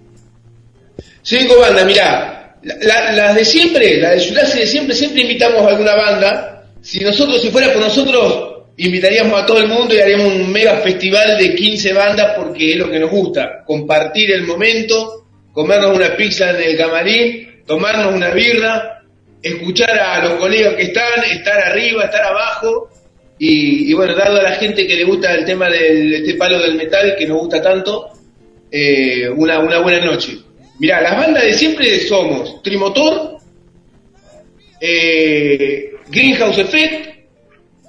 Cinco 1.22 1.54
bandas, 1.60 1.86
mirá. 1.86 2.41
La- 2.62 2.76
la- 2.80 3.12
las 3.12 3.34
de 3.34 3.44
siempre, 3.44 3.96
la 4.00 4.10
de 4.10 4.24
Jurassic 4.26 4.60
de 4.60 4.66
siempre, 4.66 4.94
siempre 4.94 5.22
invitamos 5.22 5.62
a 5.62 5.68
alguna 5.70 5.94
banda. 5.94 6.64
Si 6.80 7.00
nosotros, 7.00 7.40
si 7.42 7.50
fuera 7.50 7.72
por 7.72 7.82
nosotros, 7.82 8.50
invitaríamos 8.76 9.40
a 9.40 9.46
todo 9.46 9.58
el 9.58 9.68
mundo 9.68 9.94
y 9.94 10.00
haríamos 10.00 10.26
un 10.32 10.50
mega 10.50 10.76
festival 10.78 11.36
de 11.38 11.54
15 11.54 11.92
bandas 11.92 12.32
porque 12.36 12.72
es 12.72 12.78
lo 12.78 12.90
que 12.90 12.98
nos 12.98 13.10
gusta. 13.10 13.62
Compartir 13.66 14.30
el 14.32 14.42
momento, 14.44 15.26
comernos 15.52 15.96
una 15.96 16.16
pizza 16.16 16.50
en 16.50 16.62
el 16.62 16.76
camarín, 16.76 17.62
tomarnos 17.66 18.14
una 18.14 18.30
birra, 18.30 19.02
escuchar 19.42 19.90
a 19.98 20.24
los 20.24 20.34
colegas 20.34 20.74
que 20.74 20.82
están, 20.84 21.24
estar 21.30 21.58
arriba, 21.58 22.04
estar 22.04 22.22
abajo 22.22 22.88
y, 23.38 23.90
y 23.90 23.92
bueno, 23.94 24.14
darle 24.14 24.40
a 24.40 24.44
la 24.44 24.52
gente 24.52 24.86
que 24.86 24.94
le 24.96 25.04
gusta 25.04 25.34
el 25.34 25.44
tema 25.44 25.68
de 25.68 26.16
este 26.18 26.34
palo 26.34 26.60
del 26.60 26.74
metal 26.76 27.16
que 27.18 27.26
nos 27.26 27.38
gusta 27.38 27.60
tanto, 27.60 28.08
eh, 28.70 29.28
una, 29.28 29.58
una 29.58 29.78
buena 29.80 30.04
noche. 30.04 30.38
Mirá, 30.82 31.00
las 31.00 31.16
bandas 31.16 31.44
de 31.44 31.52
siempre 31.52 32.00
somos 32.08 32.60
Trimotor, 32.60 33.38
eh, 34.80 35.92
Greenhouse 36.08 36.58
Effect, 36.58 37.20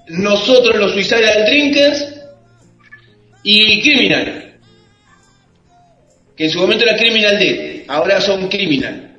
nosotros 0.10 0.76
los 0.76 0.91
Suicidal 0.94 1.44
Drinkers 1.44 2.22
y 3.41 3.82
Criminal. 3.82 4.60
Que 6.38 6.45
en 6.45 6.52
su 6.52 6.60
momento 6.60 6.86
era 6.86 6.95
Criminal 6.95 7.40
Dead, 7.40 7.86
ahora 7.88 8.22
son 8.22 8.48
Criminal. 8.48 9.18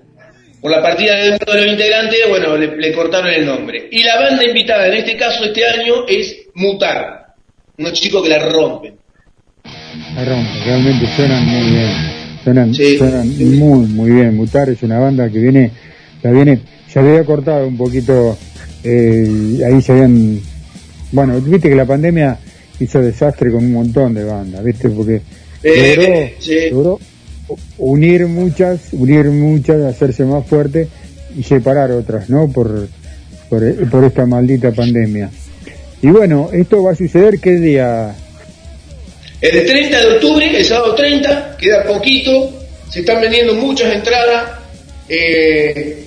Por 0.61 0.71
la 0.71 0.81
partida 0.81 1.17
de 1.17 1.29
uno 1.31 1.53
de 1.53 1.61
los 1.63 1.73
integrantes, 1.73 2.21
bueno, 2.29 2.57
le, 2.57 2.77
le 2.77 2.93
cortaron 2.93 3.33
el 3.33 3.45
nombre. 3.45 3.89
Y 3.91 4.05
la 4.05 4.21
banda 4.21 4.45
invitada 4.45 4.87
en 4.87 4.95
este 4.99 5.17
caso 5.17 5.47
este 5.47 5.69
año 5.69 6.07
es 6.07 6.47
Mutar, 6.55 7.35
unos 7.77 7.93
chicos 7.95 8.23
que 8.23 8.29
la 8.29 8.39
rompen. 8.39 8.97
La 10.15 10.25
rompe, 10.25 10.65
realmente 10.65 11.09
suenan 11.17 11.45
muy 11.45 11.71
bien. 11.73 12.14
Suenan, 12.45 12.75
suenan 12.75 13.59
muy, 13.59 13.87
muy 13.87 14.11
bien. 14.11 14.37
Mutar 14.37 14.69
es 14.69 14.83
una 14.83 14.99
banda 14.99 15.29
que 15.31 15.39
viene, 15.39 15.71
la 16.23 16.31
viene, 16.31 16.61
se 16.89 16.99
había 16.99 17.25
cortado 17.25 17.67
un 17.67 17.77
poquito, 17.77 18.37
eh, 18.85 19.61
ahí 19.67 19.81
se 19.81 19.93
habían, 19.93 20.39
bueno, 21.11 21.41
viste 21.41 21.71
que 21.71 21.75
la 21.75 21.87
pandemia 21.87 22.39
hizo 22.79 23.01
desastre 23.01 23.51
con 23.51 23.65
un 23.65 23.73
montón 23.73 24.13
de 24.15 24.25
bandas, 24.25 24.63
viste, 24.63 24.91
porque 24.91 25.23
Eh, 25.63 25.95
logró, 25.97 26.31
sí. 26.39 26.71
logró 26.71 27.01
unir 27.79 28.27
muchas, 28.27 28.93
unir 28.93 29.27
muchas, 29.27 29.81
hacerse 29.83 30.25
más 30.27 30.47
fuerte 30.47 30.89
y 31.37 31.43
separar 31.43 31.91
otras, 31.93 32.29
¿no? 32.29 32.49
Por, 32.49 32.89
por, 33.49 33.89
por 33.89 34.05
esta 34.05 34.27
maldita 34.27 34.73
pandemia. 34.73 35.31
Y 36.03 36.09
bueno, 36.09 36.51
esto 36.53 36.83
va 36.83 36.93
a 36.93 36.95
suceder 36.95 37.41
qué 37.41 37.53
día, 37.53 38.15
El 39.41 39.67
30 39.67 40.01
de 40.01 40.07
octubre, 40.15 40.57
el 40.57 40.65
sábado 40.65 40.95
30, 40.95 41.57
queda 41.59 41.85
poquito, 41.85 42.53
se 42.91 43.01
están 43.01 43.21
vendiendo 43.21 43.55
muchas 43.55 43.93
entradas. 43.93 44.53
eh, 45.09 46.01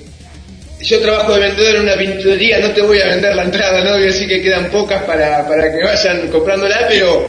yo 0.81 0.99
trabajo 0.99 1.33
de 1.33 1.39
vendedor 1.39 1.75
en 1.75 1.81
una 1.81 1.97
pinturería, 1.97 2.59
no 2.59 2.69
te 2.69 2.81
voy 2.81 2.99
a 2.99 3.07
vender 3.07 3.35
la 3.35 3.43
entrada, 3.43 3.83
no 3.83 3.93
voy 3.93 4.03
a 4.03 4.05
decir 4.05 4.27
que 4.27 4.41
quedan 4.41 4.69
pocas 4.69 5.03
para, 5.03 5.47
para 5.47 5.71
que 5.71 5.83
vayan 5.83 6.27
comprándola, 6.27 6.85
pero 6.87 7.25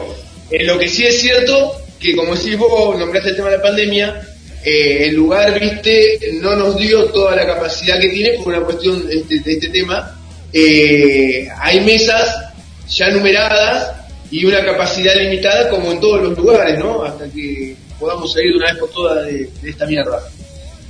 eh, 0.50 0.64
lo 0.64 0.78
que 0.78 0.88
sí 0.88 1.06
es 1.06 1.20
cierto, 1.20 1.80
que 1.98 2.14
como 2.14 2.34
decís 2.36 2.56
vos, 2.58 2.98
nombraste 2.98 3.30
el 3.30 3.36
tema 3.36 3.48
de 3.50 3.56
la 3.56 3.62
pandemia, 3.62 4.20
eh, 4.64 5.06
el 5.06 5.14
lugar, 5.14 5.58
viste, 5.58 6.18
no 6.42 6.56
nos 6.56 6.76
dio 6.76 7.06
toda 7.06 7.34
la 7.36 7.46
capacidad 7.46 7.98
que 7.98 8.08
tiene 8.10 8.38
por 8.38 8.48
una 8.48 8.64
cuestión 8.64 9.08
de 9.08 9.24
este, 9.30 9.68
tema. 9.68 10.14
Eh, 10.52 11.48
hay 11.58 11.80
mesas 11.80 12.36
ya 12.88 13.10
numeradas 13.10 13.92
y 14.30 14.44
una 14.44 14.64
capacidad 14.64 15.14
limitada 15.14 15.70
como 15.70 15.92
en 15.92 16.00
todos 16.00 16.22
los 16.22 16.36
lugares, 16.36 16.78
¿no? 16.78 17.02
Hasta 17.02 17.28
que 17.30 17.74
podamos 17.98 18.32
salir 18.32 18.52
de 18.52 18.59
una 18.59 18.66
vez 18.72 18.78
por 18.78 18.90
todas 18.90 19.26
de, 19.26 19.48
esta 19.64 19.86
mierda. 19.86 20.22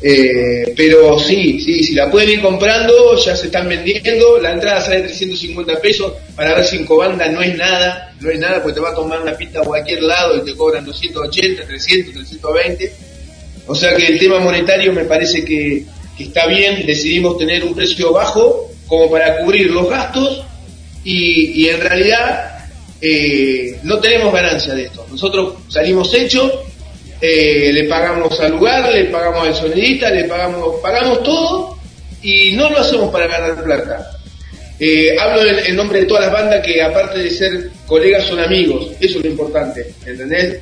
Eh, 0.01 0.73
pero 0.77 1.19
sí, 1.19 1.61
sí, 1.61 1.83
si 1.83 1.95
la 1.95 2.11
pueden 2.11 2.31
ir 2.31 2.41
comprando, 2.41 3.17
ya 3.17 3.35
se 3.35 3.47
están 3.47 3.69
vendiendo, 3.69 4.39
la 4.39 4.53
entrada 4.53 4.81
sale 4.81 5.01
350 5.01 5.81
pesos, 5.81 6.13
para 6.37 6.55
ver 6.55 6.65
cinco 6.65 6.97
bandas 6.97 7.33
no 7.33 7.43
es 7.43 7.57
nada, 7.57 8.15
no 8.21 8.31
es 8.31 8.39
nada, 8.39 8.63
porque 8.63 8.75
te 8.75 8.81
va 8.81 8.91
a 8.91 8.95
tomar 8.95 9.21
una 9.21 9.37
pista 9.37 9.61
a 9.61 9.65
cualquier 9.65 10.03
lado 10.03 10.37
y 10.37 10.45
te 10.45 10.55
cobran 10.55 10.85
280, 10.85 11.67
300, 11.67 12.15
320. 12.15 12.93
O 13.67 13.75
sea 13.75 13.95
que 13.95 14.07
el 14.07 14.19
tema 14.19 14.39
monetario 14.39 14.93
me 14.93 15.05
parece 15.05 15.45
que, 15.45 15.85
está 16.19 16.47
bien, 16.47 16.87
decidimos 16.87 17.37
tener 17.39 17.65
un 17.65 17.75
precio 17.75 18.13
bajo 18.13 18.71
como 18.87 19.11
para 19.11 19.39
cubrir 19.39 19.71
los 19.71 19.89
gastos 19.89 20.45
y 21.05 21.69
en 21.69 21.81
realidad 21.81 22.58
eh, 23.01 23.79
no 23.85 23.99
tenemos 23.99 24.33
ganancia 24.33 24.75
de 24.75 24.85
esto. 24.85 25.07
Nosotros 25.11 25.55
salimos 25.69 26.13
hechos, 26.15 26.53
eh, 27.21 27.71
le 27.73 27.85
pagamos 27.85 28.39
al 28.41 28.53
lugar, 28.53 28.93
le 28.93 29.05
pagamos 29.05 29.47
al 29.47 29.55
sonidista, 29.55 30.11
le 30.11 30.25
pagamos, 30.25 30.81
pagamos 30.83 31.23
todo 31.23 31.79
y 32.23 32.53
no 32.53 32.71
lo 32.71 32.79
hacemos 32.79 33.11
para 33.11 33.27
ganar 33.29 33.63
plata. 33.63 34.11
Eh, 34.81 35.17
hablo 35.19 35.43
en, 35.45 35.75
nombre 35.75 36.01
de 36.01 36.07
todas 36.07 36.25
las 36.25 36.33
bandas 36.33 36.65
que 36.65 36.81
aparte 36.81 37.19
de 37.19 37.31
ser 37.31 37.71
colegas 37.87 38.27
son 38.27 38.39
amigos, 38.39 38.93
eso 39.01 39.19
es 39.19 39.25
lo 39.25 39.31
importante, 39.31 39.93
¿entendés? 40.07 40.61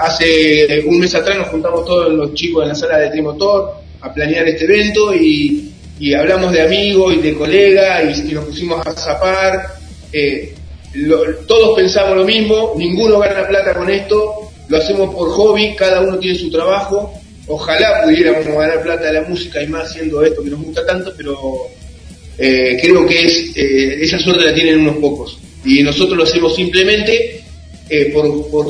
Hace 0.00 0.82
un 0.86 1.00
mes 1.00 1.14
atrás 1.14 1.36
nos 1.36 1.48
juntamos 1.48 1.84
todos 1.84 2.12
los 2.12 2.34
chicos 2.34 2.62
en 2.62 2.68
la 2.68 2.74
sala 2.74 2.98
de 2.98 3.10
Trimotor 3.10 3.74
a 4.00 4.14
planear 4.14 4.46
este 4.48 4.64
evento 4.64 5.12
y, 5.14 5.72
y 5.98 6.14
hablamos 6.14 6.52
de 6.52 6.62
amigos 6.62 7.14
y 7.14 7.18
de 7.18 7.34
colegas 7.34 8.18
y, 8.18 8.32
nos 8.32 8.44
pusimos 8.44 8.86
a 8.86 8.92
zapar. 8.92 9.74
Lo- 10.94 11.34
todos 11.46 11.76
pensamos 11.76 12.16
lo 12.16 12.24
mismo, 12.24 12.74
ninguno 12.76 13.18
gana 13.18 13.46
plata 13.48 13.74
con 13.74 13.88
esto, 13.90 14.50
lo 14.68 14.76
hacemos 14.76 15.14
por 15.14 15.28
hobby, 15.30 15.74
cada 15.76 16.00
uno 16.00 16.18
tiene 16.18 16.38
su 16.38 16.50
trabajo. 16.50 17.12
Ojalá 17.48 18.02
pudiéramos 18.04 18.44
ganar 18.46 18.82
plata 18.82 19.06
de 19.06 19.12
la 19.14 19.22
música 19.22 19.62
y 19.62 19.66
más 19.66 19.90
haciendo 19.90 20.22
esto 20.22 20.42
que 20.44 20.50
nos 20.50 20.62
gusta 20.62 20.86
tanto, 20.86 21.12
pero 21.16 21.36
eh, 22.38 22.78
creo 22.80 23.04
que 23.06 23.24
es 23.26 23.56
eh, 23.56 23.98
esa 24.02 24.18
suerte 24.18 24.44
la 24.44 24.54
tienen 24.54 24.80
unos 24.80 24.96
pocos. 24.96 25.38
Y 25.64 25.82
nosotros 25.82 26.16
lo 26.16 26.24
hacemos 26.24 26.54
simplemente 26.54 27.42
eh, 27.88 28.10
por, 28.12 28.48
por, 28.50 28.66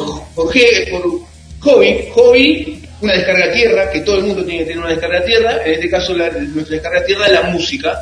hobby, 1.61 2.09
hobby, 2.15 2.79
una 3.03 3.13
descarga 3.15 3.53
tierra, 3.53 3.91
que 3.91 4.01
todo 4.01 4.17
el 4.19 4.25
mundo 4.25 4.45
tiene 4.45 4.61
que 4.61 4.65
tener 4.67 4.79
una 4.79 4.91
descarga 4.91 5.25
tierra, 5.25 5.65
en 5.65 5.73
este 5.75 5.89
caso 5.91 6.15
la- 6.15 6.31
nuestra 6.31 6.75
descarga 6.77 7.05
tierra 7.05 7.27
es 7.27 7.33
la 7.33 7.43
música, 7.45 7.99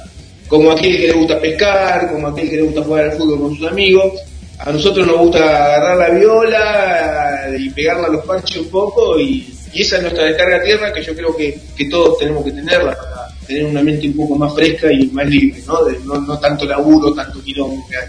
como 0.51 0.71
aquel 0.73 0.99
que 0.99 1.07
le 1.07 1.13
gusta 1.15 1.41
pescar, 1.41 2.11
como 2.13 2.27
aquel 2.27 2.51
que 2.51 2.57
le 2.57 2.63
gusta 2.63 2.83
jugar 2.83 3.05
al 3.05 3.13
fútbol 3.13 3.41
con 3.41 3.57
sus 3.57 3.67
amigos. 3.67 4.13
A 4.59 4.71
nosotros 4.71 5.07
nos 5.07 5.17
gusta 5.17 5.39
agarrar 5.77 5.97
la 5.97 6.11
viola 6.11 7.47
y 7.59 7.71
pegarla 7.71 8.09
a 8.09 8.11
los 8.11 8.27
parches 8.27 8.59
un 8.59 8.69
poco 8.69 9.19
y, 9.19 9.49
y 9.73 9.81
esa 9.81 9.97
es 9.97 10.03
nuestra 10.03 10.25
descarga 10.25 10.63
tierra 10.63 10.93
que 10.93 11.03
yo 11.03 11.15
creo 11.15 11.35
que, 11.35 11.59
que 11.75 11.87
todos 11.89 12.19
tenemos 12.19 12.45
que 12.45 12.51
tenerla 12.53 12.95
para 12.95 13.29
tener 13.47 13.65
una 13.65 13.81
mente 13.83 14.09
un 14.09 14.17
poco 14.17 14.37
más 14.37 14.53
fresca 14.53 14.93
y 14.93 15.07
más 15.07 15.27
libre, 15.27 15.63
¿no? 15.67 15.83
De- 15.85 15.99
no, 16.05 16.21
no 16.21 16.39
tanto 16.39 16.67
laburo, 16.67 17.15
tanto 17.15 17.41
quilombo 17.43 17.87
que 17.89 17.97
hay. 17.97 18.09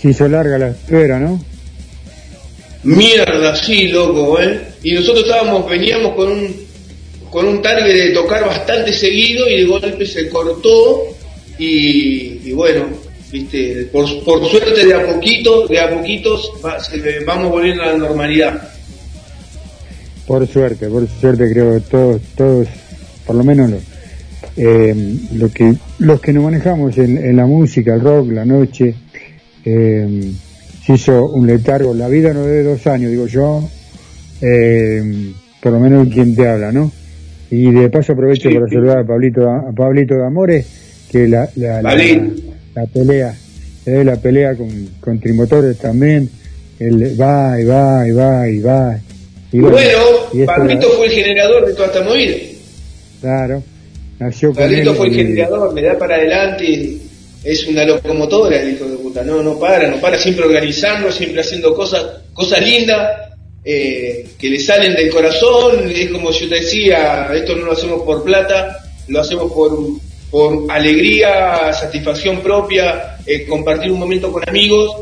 se 0.00 0.08
hizo 0.10 0.26
larga 0.28 0.56
la 0.56 0.68
espera, 0.68 1.18
¿no? 1.18 1.44
Mierda, 2.82 3.54
sí, 3.56 3.88
loco, 3.88 4.40
¿eh? 4.40 4.62
Y 4.82 4.94
nosotros 4.94 5.24
estábamos, 5.26 5.68
veníamos 5.68 6.14
con 6.14 6.32
un, 6.32 6.56
con 7.30 7.46
un 7.46 7.62
target 7.62 7.92
de 7.94 8.10
tocar 8.10 8.44
bastante 8.44 8.92
seguido 8.92 9.48
y 9.48 9.58
de 9.58 9.64
golpe 9.64 10.04
se 10.06 10.28
cortó 10.28 11.02
y, 11.58 12.40
y 12.44 12.52
bueno, 12.52 12.86
viste, 13.30 13.88
por, 13.92 14.24
por 14.24 14.44
suerte 14.50 14.84
de 14.86 14.94
a 14.94 15.06
poquito, 15.06 15.66
de 15.68 15.78
a 15.78 15.90
poquitos 15.90 16.50
va- 16.64 16.78
vamos 17.26 17.50
volviendo 17.52 17.82
a 17.82 17.86
la 17.86 17.96
normalidad. 17.98 18.70
Por 20.26 20.46
suerte, 20.46 20.88
por 20.88 21.08
suerte 21.20 21.50
creo 21.52 21.74
que 21.74 21.80
todos, 21.80 22.20
todos, 22.36 22.68
por 23.26 23.36
lo 23.36 23.44
menos 23.44 23.70
lo, 23.70 23.78
eh, 24.56 24.94
lo 25.34 25.50
que, 25.50 25.74
los 25.98 26.20
que 26.20 26.32
nos 26.32 26.44
manejamos 26.44 26.96
en, 26.98 27.36
la 27.36 27.46
música, 27.46 27.94
el 27.94 28.00
rock, 28.00 28.30
la 28.32 28.44
noche, 28.44 28.94
eh, 29.64 30.30
se 30.86 30.94
hizo 30.94 31.26
un 31.26 31.46
letargo. 31.46 31.94
La 31.94 32.08
vida 32.08 32.32
no 32.32 32.44
de 32.44 32.62
dos 32.62 32.86
años, 32.86 33.10
digo 33.10 33.26
yo, 33.26 33.68
eh, 34.40 35.32
por 35.60 35.72
lo 35.72 35.80
menos 35.80 36.08
quien 36.12 36.34
te 36.34 36.48
habla, 36.48 36.70
¿no? 36.72 36.92
Y 37.50 37.70
de 37.72 37.88
paso 37.90 38.12
aprovecho 38.12 38.48
para 38.50 38.68
saludar 38.68 38.98
a 38.98 39.04
Pablito, 39.04 39.48
a 39.48 39.72
Pablito 39.72 40.14
de 40.14 40.24
Amores, 40.24 40.66
que 41.10 41.26
la, 41.26 41.48
la, 41.56 41.82
la, 41.82 41.94
la 42.74 42.86
pelea, 42.86 43.34
eh, 43.86 44.04
la 44.04 44.16
pelea 44.16 44.54
con, 44.54 44.68
con 45.00 45.18
Trimotores 45.18 45.76
también, 45.78 46.30
él 46.78 47.20
va 47.20 47.60
y 47.60 47.64
va 47.64 48.06
y 48.06 48.12
va 48.12 48.48
y 48.48 48.58
va. 48.60 48.98
Y 49.52 49.58
Bueno, 49.58 49.98
y 50.32 50.44
Pablito 50.44 50.88
fue 50.90 51.06
el 51.06 51.12
generador 51.12 51.66
de 51.66 51.72
toda 51.74 51.86
esta 51.88 52.02
movida. 52.02 52.36
Claro, 53.20 53.62
nació 54.20 54.50
con 54.50 54.58
Pablito 54.58 54.90
él 54.92 54.96
fue 54.96 55.06
el 55.08 55.12
y- 55.12 55.16
generador, 55.16 55.74
me 55.74 55.82
da 55.82 55.98
para 55.98 56.14
adelante 56.16 56.96
es 57.42 57.66
una 57.66 57.84
locomotora 57.84 58.60
el 58.60 58.74
hijo 58.74 58.84
de 58.84 58.96
puta, 58.98 59.24
no, 59.24 59.42
no 59.42 59.58
para, 59.58 59.88
no 59.90 59.96
para, 60.00 60.18
siempre 60.18 60.44
organizando, 60.44 61.10
siempre 61.10 61.40
haciendo 61.40 61.74
cosas, 61.74 62.04
cosas 62.34 62.60
lindas, 62.62 63.29
eh, 63.64 64.26
que 64.38 64.48
le 64.48 64.58
salen 64.58 64.94
del 64.94 65.10
corazón, 65.10 65.90
es 65.90 66.10
como 66.10 66.30
yo 66.30 66.48
te 66.48 66.56
decía, 66.56 67.28
esto 67.34 67.54
no 67.56 67.66
lo 67.66 67.72
hacemos 67.72 68.02
por 68.02 68.24
plata, 68.24 68.78
lo 69.08 69.20
hacemos 69.20 69.52
por, 69.52 69.78
por 70.30 70.64
alegría, 70.70 71.72
satisfacción 71.72 72.40
propia, 72.40 73.18
eh, 73.26 73.46
compartir 73.46 73.90
un 73.92 73.98
momento 73.98 74.32
con 74.32 74.48
amigos, 74.48 74.96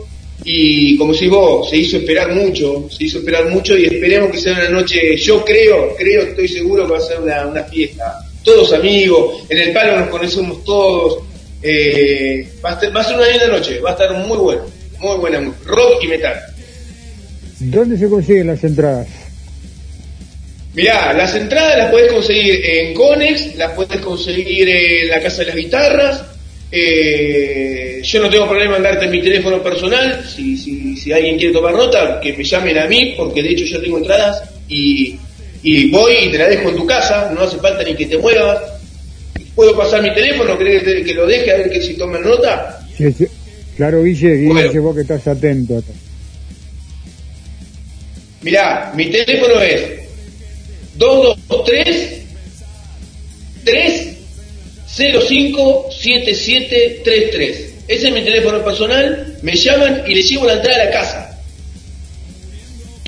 y 0.45 0.97
como 0.97 1.15
si 1.15 1.29
vos, 1.29 1.69
se 1.69 1.77
hizo 1.77 1.99
esperar 1.99 2.33
mucho, 2.35 2.89
se 2.91 3.05
hizo 3.05 3.19
esperar 3.19 3.49
mucho 3.49 3.77
y 3.77 3.87
esperemos 3.87 4.31
que 4.31 4.39
sea 4.39 4.55
una 4.55 4.69
noche, 4.69 5.17
yo 5.17 5.45
creo, 5.45 5.95
creo, 5.97 6.23
estoy 6.23 6.49
seguro 6.49 6.87
que 6.87 6.93
va 6.93 6.99
a 6.99 7.03
ser 7.03 7.21
una, 7.21 7.47
una 7.47 7.65
fiesta, 7.65 8.21
todos 8.43 8.73
amigos, 8.73 9.45
en 9.49 9.59
el 9.59 9.73
palo 9.73 9.99
nos 9.99 10.09
conocemos 10.09 10.65
todos, 10.65 11.23
eh, 11.63 12.49
va, 12.65 12.71
a 12.71 12.81
ser, 12.81 12.97
va 12.97 13.01
a 13.01 13.05
ser 13.05 13.17
una 13.17 13.29
linda 13.29 13.49
noche, 13.49 13.81
va 13.81 13.91
a 13.91 13.93
estar 13.93 14.13
muy 14.27 14.39
bueno, 14.39 14.63
muy 14.99 15.17
buena, 15.19 15.53
rock 15.65 16.05
y 16.05 16.09
metal. 16.09 16.41
¿Dónde 17.61 17.99
se 17.99 18.09
consiguen 18.09 18.47
las 18.49 18.63
entradas? 18.65 19.07
Mirá, 20.75 21.13
las 21.13 21.35
entradas 21.35 21.77
las 21.79 21.91
podés 21.91 22.13
conseguir 22.13 22.61
en 22.65 22.95
Conex, 22.95 23.57
las 23.57 23.73
podés 23.73 24.01
conseguir 24.01 24.69
en 24.69 25.09
la 25.09 25.21
Casa 25.21 25.39
de 25.43 25.47
las 25.47 25.57
Guitarras. 25.57 26.23
eh, 26.71 28.01
yo 28.03 28.23
no 28.23 28.31
tengo 28.31 28.47
problema 28.49 28.77
en 28.77 28.83
darte 28.85 29.09
mi 29.09 29.21
teléfono 29.21 29.61
personal. 29.63 30.25
Si, 30.25 30.57
si, 30.57 30.97
si 30.97 31.13
alguien 31.13 31.37
quiere 31.37 31.53
tomar 31.53 31.75
nota, 31.75 32.21
que 32.21 32.33
me 32.35 32.45
llamen 32.45 32.79
a 32.79 32.87
mí, 32.87 33.15
porque 33.17 33.43
de 33.43 33.51
hecho 33.51 33.65
yo 33.65 33.81
tengo 33.81 33.99
entradas 33.99 34.43
y, 34.69 35.17
y 35.63 35.91
voy 35.91 36.13
y 36.27 36.31
te 36.31 36.39
la 36.39 36.49
dejo 36.49 36.69
en 36.69 36.77
tu 36.77 36.87
casa. 36.87 37.33
No 37.35 37.41
hace 37.43 37.57
falta 37.59 37.83
ni 37.83 37.95
que 37.97 38.07
te 38.07 38.19
muevas. 38.19 38.59
Puedo 39.57 39.77
pasar 39.77 40.01
mi 40.03 40.15
teléfono, 40.15 40.57
¿querés 40.57 40.85
que, 40.85 40.91
te- 40.95 41.05
que 41.05 41.15
lo 41.15 41.27
deje 41.27 41.51
a 41.51 41.57
ver 41.57 41.71
que 41.71 41.81
si 41.83 41.95
toman 41.95 42.23
nota? 42.23 42.79
Sí, 42.97 43.11
sí. 43.13 43.27
Claro, 43.77 44.03
Guille, 44.05 44.37
Guille, 44.37 44.63
dice 44.65 44.79
vos 44.79 44.95
que 44.95 45.03
estás 45.03 45.27
atento. 45.27 45.83
Mirá, 48.43 48.93
mi 48.97 49.07
teléfono 49.11 49.61
es 49.61 49.83
223 50.97 52.19
305 53.65 55.87
7733. 55.91 57.75
Ese 57.89 58.09
es 58.09 58.15
mi 58.15 58.23
teléfono 58.23 58.63
personal. 58.65 59.37
Me 59.43 59.55
llaman 59.55 60.03
y 60.07 60.15
les 60.15 60.29
llevo 60.29 60.47
la 60.47 60.55
entrada 60.55 60.83
a 60.83 60.85
la 60.87 60.91
casa. 60.91 61.39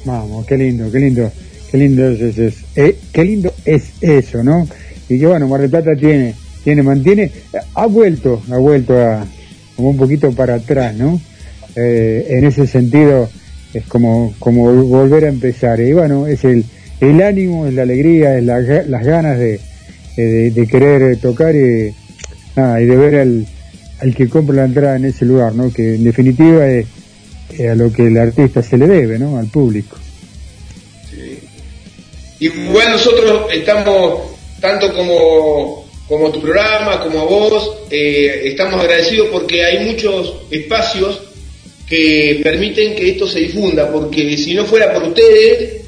Vamos, 0.04 0.46
qué 0.46 0.56
lindo, 0.56 0.90
qué 0.90 0.98
lindo, 0.98 1.30
qué 1.70 1.76
lindo 1.78 2.08
es- 2.10 2.54
eh, 2.76 2.96
qué 3.12 3.24
lindo 3.24 3.52
es 3.64 3.84
eso, 4.00 4.42
¿no? 4.42 4.66
Y 5.08 5.18
que 5.18 5.26
bueno, 5.26 5.46
Mar 5.46 5.60
del 5.60 5.70
Plata 5.70 5.90
tiene, 5.98 6.34
tiene, 6.64 6.82
mantiene, 6.82 7.30
ha 7.74 7.86
vuelto, 7.86 8.42
ha 8.50 8.56
vuelto 8.56 8.98
a 8.98 9.26
como 9.76 9.90
un 9.90 9.96
poquito 9.96 10.32
para 10.32 10.54
atrás, 10.54 10.94
¿no? 10.94 11.20
Eh, 11.76 12.26
en 12.30 12.44
ese 12.46 12.66
sentido 12.66 13.30
es 13.74 13.84
como, 13.86 14.34
como 14.38 14.72
volver 14.84 15.24
a 15.24 15.28
empezar. 15.28 15.80
Y 15.80 15.92
bueno, 15.92 16.26
es 16.26 16.44
el, 16.44 16.64
el 17.00 17.22
ánimo, 17.22 17.66
es 17.66 17.74
la 17.74 17.82
alegría, 17.82 18.36
es 18.36 18.44
la 18.44 18.60
las 18.60 19.04
ganas 19.04 19.38
de, 19.38 19.60
de, 20.16 20.50
de 20.50 20.66
querer 20.66 21.16
tocar 21.18 21.54
y, 21.54 21.94
nada, 22.56 22.80
y 22.80 22.86
de 22.86 22.96
ver 22.96 23.14
al, 23.16 23.46
al 24.00 24.14
que 24.14 24.28
compra 24.28 24.56
la 24.56 24.64
entrada 24.64 24.96
en 24.96 25.04
ese 25.06 25.24
lugar, 25.24 25.54
¿no? 25.54 25.72
Que 25.72 25.94
en 25.94 26.04
definitiva 26.04 26.66
es 26.68 26.86
eh, 27.58 27.68
a 27.68 27.74
lo 27.74 27.92
que 27.92 28.06
el 28.06 28.16
artista 28.16 28.62
se 28.62 28.78
le 28.78 28.86
debe, 28.86 29.18
¿no? 29.18 29.38
Al 29.38 29.46
público. 29.46 29.96
Igual 32.38 32.92
nosotros 32.92 33.52
estamos, 33.52 34.20
tanto 34.60 34.94
como, 34.94 35.84
como 36.08 36.30
tu 36.32 36.40
programa, 36.40 37.00
como 37.02 37.20
a 37.20 37.24
vos, 37.24 37.82
eh, 37.90 38.42
estamos 38.44 38.80
agradecidos 38.80 39.28
porque 39.30 39.62
hay 39.62 39.84
muchos 39.84 40.36
espacios 40.50 41.29
que 41.90 42.40
permiten 42.40 42.94
que 42.94 43.10
esto 43.10 43.26
se 43.26 43.40
difunda, 43.40 43.90
porque 43.90 44.36
si 44.38 44.54
no 44.54 44.64
fuera 44.64 44.94
por 44.94 45.02
ustedes, 45.02 45.80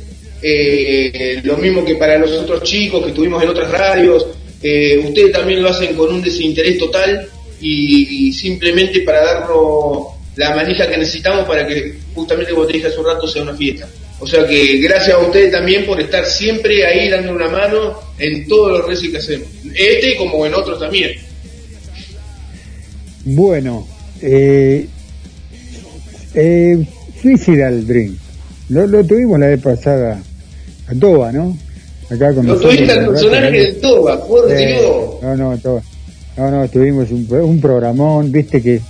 eh, 0.42 1.40
lo 1.44 1.56
mismo 1.56 1.84
que 1.84 1.94
para 1.94 2.18
los 2.18 2.32
otros 2.32 2.64
chicos 2.64 3.04
que 3.04 3.10
estuvimos 3.10 3.40
en 3.40 3.48
otras 3.48 3.70
radios, 3.70 4.26
eh, 4.60 5.00
ustedes 5.06 5.30
también 5.30 5.62
lo 5.62 5.68
hacen 5.68 5.94
con 5.94 6.12
un 6.12 6.20
desinterés 6.20 6.76
total 6.76 7.28
y, 7.60 8.32
simplemente 8.32 9.02
para 9.02 9.22
darnos 9.22 10.08
la 10.34 10.56
manija 10.56 10.88
que 10.88 10.96
necesitamos 10.96 11.46
para 11.46 11.64
que 11.66 11.94
justamente 12.14 12.52
como 12.52 12.66
te 12.66 12.72
dije 12.72 12.88
hace 12.88 12.98
un 12.98 13.06
rato 13.06 13.28
sea 13.28 13.42
una 13.42 13.54
fiesta. 13.54 13.88
O 14.18 14.26
sea 14.26 14.44
que 14.46 14.78
gracias 14.78 15.16
a 15.16 15.18
ustedes 15.18 15.52
también 15.52 15.86
por 15.86 16.00
estar 16.00 16.24
siempre 16.26 16.84
ahí 16.84 17.08
dando 17.08 17.32
una 17.32 17.48
mano 17.48 18.00
en 18.18 18.48
todos 18.48 18.78
los 18.78 18.88
recios 18.88 19.12
que 19.12 19.18
hacemos. 19.18 19.48
Este 19.74 20.16
como 20.16 20.44
en 20.46 20.54
otros 20.54 20.80
también. 20.80 21.12
Bueno, 23.24 23.86
eh, 24.20 24.86
eh, 26.34 26.84
Suicidal 27.20 27.86
Dream. 27.86 28.16
Lo, 28.70 28.86
lo 28.86 29.04
tuvimos 29.04 29.38
la 29.38 29.46
vez 29.48 29.60
pasada 29.60 30.20
a 30.86 30.94
Toba, 30.94 31.32
¿no? 31.32 31.56
Acá 32.10 32.32
con 32.34 32.46
Lo 32.46 32.58
tuviste 32.58 32.90
al 32.92 33.06
personaje 33.06 33.50
del 33.50 33.80
Toba, 33.80 34.26
por 34.26 34.50
Eh, 34.50 34.66
Dios. 34.66 35.22
No, 35.22 35.36
no, 35.36 35.58
Toba. 35.58 35.82
No, 36.36 36.50
no, 36.50 36.68
tuvimos 36.68 37.10
un, 37.10 37.26
un 37.30 37.60
programón, 37.60 38.32
viste 38.32 38.62
que 38.62 38.80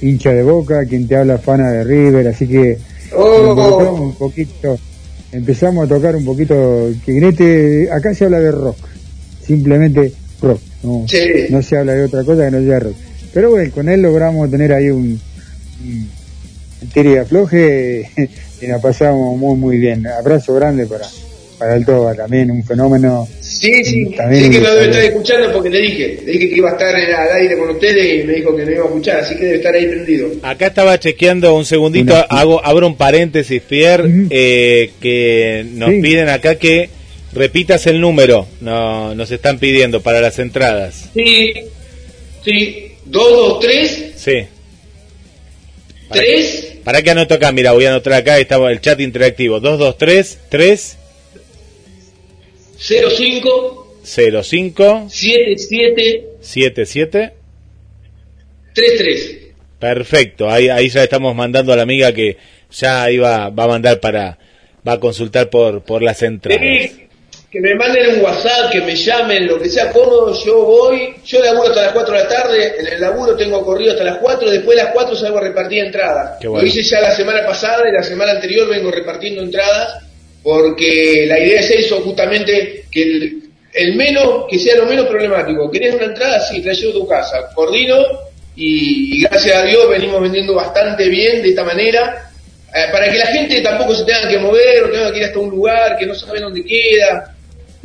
hincha 0.00 0.30
de 0.32 0.42
boca, 0.42 0.84
quien 0.86 1.08
te 1.08 1.16
habla 1.16 1.38
fana 1.38 1.70
de 1.70 1.84
River, 1.84 2.28
así 2.28 2.46
que 2.46 2.78
Oh. 3.14 4.00
un 4.02 4.14
poquito, 4.14 4.78
empezamos 5.32 5.84
a 5.86 5.88
tocar 5.88 6.16
un 6.16 6.24
poquito, 6.24 6.90
que 7.04 7.16
en 7.16 7.24
este, 7.24 7.88
acá 7.90 8.12
se 8.14 8.24
habla 8.24 8.40
de 8.40 8.50
rock, 8.50 8.76
simplemente 9.46 10.12
rock, 10.42 10.60
no, 10.82 11.04
Sí. 11.08 11.18
no 11.50 11.62
se 11.62 11.76
habla 11.78 11.92
de 11.94 12.04
otra 12.04 12.24
cosa 12.24 12.44
que 12.44 12.50
no 12.56 12.62
sea 12.66 12.80
rock. 12.80 12.94
Pero 13.32 13.50
bueno, 13.50 13.70
con 13.72 13.88
él 13.88 14.02
logramos 14.02 14.50
tener 14.50 14.72
ahí 14.72 14.88
un, 14.90 15.20
un 15.84 16.08
tire 16.92 17.12
y 17.12 17.16
afloje 17.16 18.10
y 18.60 18.66
nos 18.66 18.80
pasamos 18.82 19.36
muy 19.36 19.56
muy 19.56 19.78
bien. 19.78 20.06
Abrazo 20.06 20.54
grande 20.54 20.86
para, 20.86 21.06
para 21.58 21.76
el 21.76 21.84
Toba 21.86 22.14
también, 22.14 22.50
un 22.50 22.62
fenómeno. 22.64 23.26
Sí, 23.40 23.82
sí, 23.84 24.10
También 24.16 24.44
sí 24.44 24.50
que 24.50 24.60
lo 24.60 24.74
debe 24.74 24.86
estar 24.90 25.02
escuchando 25.04 25.52
porque 25.52 25.70
le 25.70 25.78
dije, 25.80 26.20
le 26.24 26.32
dije 26.32 26.48
que 26.50 26.56
iba 26.56 26.68
a 26.68 26.72
estar 26.72 26.94
en- 26.98 27.14
al 27.14 27.32
aire 27.40 27.56
con 27.58 27.70
ustedes 27.70 28.22
y 28.22 28.26
me 28.26 28.34
dijo 28.34 28.54
que 28.54 28.64
no 28.64 28.70
iba 28.70 28.82
a 28.82 28.86
escuchar, 28.86 29.20
así 29.20 29.34
que 29.36 29.44
debe 29.44 29.56
estar 29.56 29.74
ahí 29.74 29.86
prendido. 29.86 30.28
Acá 30.42 30.66
estaba 30.66 30.98
chequeando 31.00 31.54
un 31.56 31.64
segundito, 31.64 32.14
hago, 32.28 32.64
abro 32.64 32.86
un 32.86 32.96
paréntesis, 32.96 33.62
Pierre, 33.62 34.08
eh, 34.30 34.90
que 35.00 35.64
nos 35.74 35.90
Sí. 35.90 36.00
piden 36.02 36.28
acá 36.28 36.56
que 36.56 36.90
repitas 37.32 37.86
el 37.86 38.00
número, 38.00 38.46
no, 38.60 39.14
nos 39.14 39.30
están 39.30 39.58
pidiendo 39.58 40.02
para 40.02 40.20
las 40.20 40.38
entradas. 40.38 41.08
Sí, 41.14 41.52
sí, 42.44 42.92
223 43.06 44.12
Sí. 44.16 44.32
3 46.10 46.78
Para 46.84 47.02
que 47.02 47.10
anoto 47.10 47.34
acá, 47.34 47.52
mira, 47.52 47.72
voy 47.72 47.84
a 47.86 47.90
anotar 47.90 48.12
acá, 48.14 48.38
estaba 48.38 48.70
el 48.70 48.80
chat 48.80 49.00
interactivo, 49.00 49.60
223 49.60 50.38
3 50.48 50.98
05 52.78 53.96
05 54.04 55.06
77 55.08 56.24
77 56.40 57.32
33. 58.72 59.38
Perfecto, 59.78 60.50
ahí, 60.50 60.68
ahí 60.68 60.88
ya 60.88 61.02
estamos 61.02 61.34
mandando 61.34 61.72
a 61.72 61.76
la 61.76 61.82
amiga 61.82 62.12
que 62.12 62.36
ya 62.70 63.10
iba, 63.10 63.50
va 63.50 63.64
a 63.64 63.68
mandar 63.68 64.00
para, 64.00 64.38
va 64.86 64.92
a 64.92 65.00
consultar 65.00 65.50
por, 65.50 65.82
por 65.82 66.02
las 66.02 66.22
entradas. 66.22 66.90
Que 67.56 67.62
me 67.62 67.74
manden 67.74 68.16
un 68.16 68.20
WhatsApp, 68.22 68.70
que 68.70 68.82
me 68.82 68.94
llamen, 68.94 69.46
lo 69.46 69.58
que 69.58 69.70
sea 69.70 69.90
cómodo, 69.90 70.34
yo 70.44 70.62
voy, 70.66 71.14
yo 71.24 71.42
laburo 71.42 71.68
hasta 71.68 71.84
las 71.84 71.92
4 71.92 72.14
de 72.14 72.22
la 72.22 72.28
tarde, 72.28 72.74
en 72.80 72.86
el 72.86 73.00
laburo 73.00 73.34
tengo 73.34 73.64
corrido 73.64 73.92
hasta 73.92 74.04
las 74.04 74.18
4, 74.18 74.50
después 74.50 74.76
de 74.76 74.84
las 74.84 74.92
4 74.92 75.16
salgo 75.16 75.38
a 75.38 75.40
repartir 75.40 75.84
entradas. 75.86 76.38
Bueno. 76.42 76.60
Lo 76.60 76.66
hice 76.66 76.82
ya 76.82 77.00
la 77.00 77.12
semana 77.12 77.46
pasada 77.46 77.88
y 77.88 77.92
la 77.92 78.02
semana 78.02 78.32
anterior 78.32 78.68
vengo 78.68 78.90
repartiendo 78.90 79.40
entradas, 79.40 80.02
porque 80.42 81.24
la 81.26 81.38
idea 81.40 81.60
es 81.60 81.70
eso, 81.70 82.00
justamente, 82.02 82.84
que 82.90 83.02
el, 83.02 83.42
el 83.72 83.94
menos, 83.96 84.44
que 84.50 84.58
sea 84.58 84.76
lo 84.76 84.84
menos 84.84 85.06
problemático. 85.06 85.70
¿Querés 85.70 85.94
una 85.94 86.04
entrada? 86.06 86.40
Sí, 86.40 86.60
te 86.60 86.68
la 86.68 86.74
llevo 86.74 86.90
a 86.90 86.94
tu 86.94 87.08
casa. 87.08 87.48
Coordino 87.54 87.96
y, 88.54 89.16
y 89.16 89.22
gracias 89.22 89.56
a 89.56 89.64
Dios 89.64 89.88
venimos 89.88 90.20
vendiendo 90.20 90.54
bastante 90.54 91.08
bien 91.08 91.42
de 91.42 91.48
esta 91.48 91.64
manera. 91.64 92.30
eh, 92.74 92.92
para 92.92 93.10
que 93.10 93.16
la 93.16 93.26
gente 93.28 93.62
tampoco 93.62 93.94
se 93.94 94.04
tenga 94.04 94.28
que 94.28 94.38
mover 94.38 94.84
o 94.84 94.90
tenga 94.90 95.10
que 95.10 95.18
ir 95.20 95.24
hasta 95.24 95.38
un 95.38 95.48
lugar 95.48 95.96
que 95.98 96.04
no 96.04 96.14
saben 96.14 96.42
dónde 96.42 96.62
queda. 96.62 97.32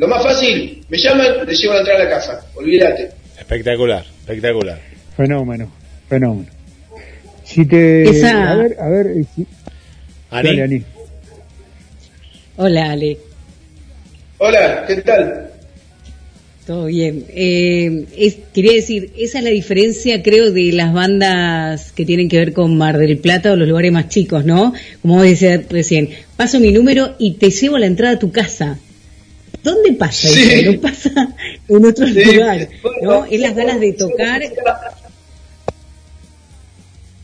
Lo 0.02 0.08
más 0.08 0.24
fácil, 0.24 0.84
me 0.90 0.98
llaman, 0.98 1.28
les 1.48 1.62
llevo 1.62 1.74
la 1.76 1.80
entrada 1.82 2.02
a 2.02 2.04
la 2.06 2.10
casa. 2.10 2.44
Olvídate. 2.56 3.12
Espectacular, 3.38 4.04
espectacular. 4.22 4.80
Fenómeno, 5.16 5.72
fenómeno. 6.10 6.48
Si 7.44 7.68
te. 7.68 8.10
Esa- 8.10 8.52
A 8.52 8.56
ver, 8.56 8.78
a 8.80 8.90
ver. 8.90 9.08
eh, 9.16 9.24
si- 9.36 9.46
Ani. 10.32 10.50
Dale, 10.50 10.64
Ani. 10.64 10.84
Hola, 12.58 12.92
Ale. 12.94 13.18
Hola, 14.40 14.86
¿qué 14.88 14.96
tal? 15.02 15.52
Todo 16.66 16.86
bien. 16.86 17.24
Eh, 17.30 18.06
es- 18.18 18.38
quería 18.56 18.72
decir, 18.74 19.12
esa 19.20 19.38
es 19.38 19.44
la 19.44 19.52
diferencia, 19.52 20.24
creo, 20.24 20.52
de 20.52 20.72
las 20.72 20.94
bandas 20.94 21.92
que 21.92 22.06
tienen 22.08 22.28
que 22.28 22.38
ver 22.40 22.54
con 22.54 22.76
Mar 22.76 22.98
del 22.98 23.20
Plata 23.20 23.52
o 23.52 23.56
los 23.56 23.68
lugares 23.68 23.92
más 23.92 24.10
chicos, 24.10 24.46
¿no? 24.46 24.74
Como 25.04 25.18
vos 25.18 25.24
decías 25.26 25.62
recién, 25.70 26.10
paso 26.38 26.60
mi 26.60 26.72
número 26.72 27.14
y 27.20 27.34
te 27.36 27.52
llevo 27.52 27.78
la 27.78 27.86
entrada 27.86 28.16
a 28.16 28.20
tu 28.20 28.32
casa. 28.32 28.80
¿Dónde 29.64 29.94
pasa 29.94 30.28
Sí. 30.28 30.50
eso? 30.52 30.72
No 30.74 30.82
pasa 30.82 31.10
en 31.70 31.86
otros 31.86 32.10
Sí, 32.10 32.24
lugares, 32.36 32.70
¿no? 33.04 33.26
Es 33.26 33.40
las 33.40 33.56
ganas 33.56 33.80
de 33.80 33.94
tocar. 33.94 34.42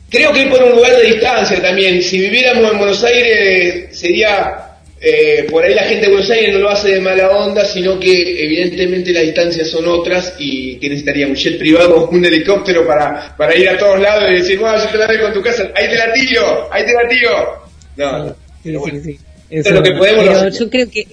creo 0.10 0.32
que 0.34 0.46
por 0.48 0.64
un 0.64 0.72
lugar 0.76 0.96
de 0.98 1.04
distancia 1.12 1.62
también. 1.62 2.02
Si 2.02 2.20
viviéramos 2.20 2.72
en 2.72 2.78
Buenos 2.78 3.04
Aires 3.04 3.98
sería 3.98 4.64
eh, 5.00 5.48
por 5.52 5.64
ahí 5.64 5.74
la 5.76 5.84
gente 5.84 6.06
de 6.08 6.12
Buenos 6.12 6.30
Aires 6.32 6.54
no 6.54 6.60
lo 6.60 6.70
hace 6.70 6.90
de 6.90 7.00
mala 7.02 7.30
onda, 7.30 7.66
sino 7.66 8.00
que 8.00 8.44
evidentemente 8.44 9.12
las 9.14 9.24
distancias 9.24 9.70
son 9.70 9.88
otras 9.88 10.34
y 10.40 10.78
que 10.78 10.90
necesitaría 10.90 11.28
un 11.28 11.36
jet 11.36 11.60
privado 11.60 12.06
o 12.06 12.10
un 12.10 12.26
helicóptero 12.26 12.86
para, 12.88 13.36
para 13.38 13.56
ir 13.56 13.70
a 13.70 13.78
todos 13.78 14.00
lados 14.00 14.30
y 14.32 14.36
decir, 14.36 14.58
bueno, 14.60 14.78
yo 14.84 14.90
te 14.90 14.98
la 14.98 15.08
dejo 15.08 15.28
en 15.28 15.34
tu 15.34 15.42
casa, 15.44 15.72
ahí 15.76 15.88
te 15.90 15.96
la 15.96 16.14
tiro, 16.14 16.70
ahí 16.72 16.86
te 16.86 16.94
la 16.94 17.08
tiro. 17.10 17.68
No, 17.98 18.36
pero 18.64 18.80
bueno, 18.80 19.00
Sí, 19.04 19.18
esto 19.50 19.70
es 19.70 19.76
lo 19.76 19.84
que 19.84 19.92
podemos 19.92 20.26
pero 20.26 20.38
hacer. 20.40 20.54
yo 20.54 20.70
creo 20.70 20.90
que 20.90 21.08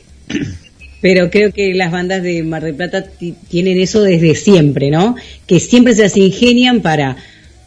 pero 1.05 1.29
creo 1.31 1.53
que 1.53 1.75
las 1.75 1.93
bandas 1.93 2.23
de 2.23 2.43
Mar 2.43 2.65
del 2.65 2.77
Plata 2.77 3.03
ti- 3.05 3.35
tienen 3.51 3.79
eso 3.79 4.01
desde 4.03 4.35
siempre, 4.35 4.89
¿no? 4.89 5.17
Que 5.47 5.61
siempre 5.61 5.95
se 5.95 6.01
las 6.01 6.17
ingenian 6.17 6.81
para 6.81 7.19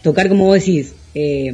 tocar, 0.01 0.27
como 0.27 0.45
vos 0.45 0.55
decís, 0.65 0.93
eh, 1.13 1.53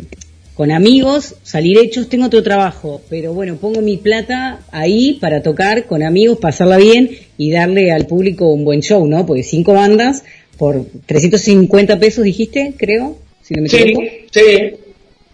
con 0.53 0.71
amigos, 0.71 1.35
salir 1.43 1.77
hechos, 1.79 2.07
tengo 2.07 2.27
otro 2.27 2.41
trabajo, 2.41 3.01
pero 3.09 3.33
bueno, 3.33 3.57
pongo 3.57 3.81
mi 3.81 3.97
plata 3.97 4.61
ahí 4.71 5.17
para 5.19 5.43
tocar 5.43 5.83
con 5.85 6.03
amigos, 6.03 6.37
pasarla 6.39 6.77
bien 6.77 7.09
y 7.37 7.51
darle 7.51 7.91
al 7.91 8.07
público 8.07 8.47
un 8.53 8.63
buen 8.63 8.79
show, 8.81 9.05
¿no? 9.05 9.25
Porque 9.25 9.43
cinco 9.43 9.73
bandas 9.73 10.23
por 10.57 10.85
350 11.05 11.99
pesos, 11.99 12.23
dijiste, 12.23 12.75
creo, 12.77 13.17
si 13.41 13.55
no 13.55 13.63
me 13.63 13.67
equivoco. 13.67 14.05
Sí, 14.31 14.39
sí, 14.39 14.47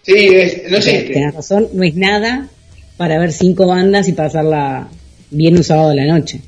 sí, 0.02 0.12
es, 0.34 0.62
no 0.68 0.76
existe. 0.78 1.12
Tenés 1.12 1.32
razón, 1.32 1.68
no 1.74 1.84
es 1.84 1.94
nada 1.94 2.48
para 2.96 3.20
ver 3.20 3.30
cinco 3.30 3.68
bandas 3.68 4.08
y 4.08 4.14
pasarla 4.14 4.88
bien 5.30 5.56
un 5.56 5.64
sábado 5.64 5.90
de 5.90 5.96
la 5.96 6.06
noche. 6.18 6.40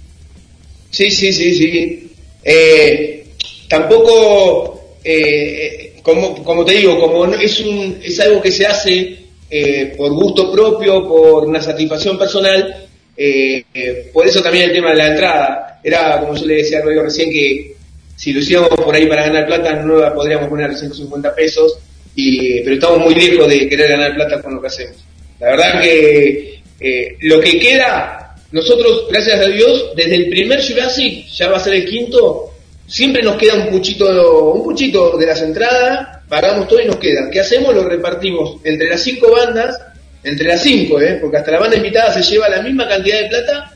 Sí, 0.91 1.11
sí, 1.11 1.33
sí, 1.33 1.55
sí. 1.55 2.11
Eh, 2.45 3.25
tampoco, 3.69 4.97
eh, 5.05 5.95
como, 6.03 6.43
como 6.45 6.65
te 6.65 6.75
digo, 6.75 6.99
como 6.99 7.27
no- 7.27 7.35
es, 7.41 7.61
un, 7.61 7.99
es 8.03 8.19
algo 8.21 8.43
que 8.43 8.51
se 8.51 8.67
hace 8.67 9.17
eh, 9.51 9.95
por 9.97 10.13
gusto 10.13 10.51
propio, 10.53 11.07
por 11.09 11.45
una 11.45 11.61
satisfacción 11.63 12.19
personal, 12.19 12.87
eh, 13.17 13.65
eh, 13.75 14.11
por 14.13 14.27
eso 14.27 14.43
también 14.43 14.67
el 14.71 14.73
tema 14.73 14.91
de 14.91 14.97
la 14.97 15.07
entrada. 15.09 15.81
Era, 15.85 16.21
como 16.21 16.35
yo 16.37 16.47
le 16.47 16.57
decía 16.57 16.79
a 16.79 16.83
Rodrigo 16.83 17.03
recién, 17.03 17.31
que 17.31 17.75
si 18.17 18.33
lo 18.33 18.41
hiciéramos 18.41 18.71
por 18.71 18.95
ahí 18.95 19.07
para 19.07 19.23
ganar 19.27 19.47
plata, 19.47 19.75
no 19.75 19.97
la 19.99 20.15
podríamos 20.15 20.49
poner 20.49 20.71
a 20.71 20.77
150 20.77 21.35
pesos, 21.35 21.79
y, 22.15 22.61
pero 22.61 22.75
estamos 22.75 22.99
muy 23.01 23.15
lejos 23.15 23.49
de 23.49 23.69
querer 23.69 23.91
ganar 23.91 24.15
plata 24.15 24.41
con 24.43 24.55
lo 24.55 24.61
que 24.61 24.67
hacemos. 24.69 24.97
La 25.41 25.49
verdad 25.49 25.81
que 25.83 26.61
eh, 26.81 27.17
lo 27.21 27.41
que 27.41 27.59
queda, 27.59 28.22
nosotros, 28.53 29.07
gracias 29.11 29.41
a 29.41 29.49
Dios, 29.49 29.93
desde 29.97 30.15
el 30.15 30.29
primer 30.29 30.63
Jurassic, 30.63 31.27
ya 31.29 31.49
va 31.49 31.57
a 31.57 31.61
ser 31.61 31.75
el 31.75 31.87
quinto, 31.87 32.51
siempre 32.87 33.23
nos 33.23 33.37
queda 33.37 33.55
un 33.55 33.71
puchito, 33.71 34.53
un 34.53 34.63
puchito 34.63 35.17
de 35.17 35.27
las 35.27 35.41
entradas, 35.41 36.21
pagamos 36.29 36.69
todo 36.69 36.81
y 36.81 36.87
nos 36.87 36.97
queda. 36.97 37.31
¿Qué 37.31 37.41
hacemos? 37.41 37.75
Lo 37.75 37.85
repartimos 37.85 38.57
entre 38.63 38.91
las 38.91 39.03
cinco 39.03 39.31
bandas, 39.31 39.79
entre 40.23 40.47
las 40.47 40.63
cinco, 40.63 41.01
¿eh? 41.01 41.19
porque 41.21 41.39
hasta 41.39 41.51
la 41.53 41.61
banda 41.61 41.77
invitada 41.77 42.13
se 42.13 42.23
lleva 42.23 42.49
la 42.49 42.63
misma 42.63 42.87
cantidad 42.87 43.21
de 43.23 43.29
plata 43.29 43.73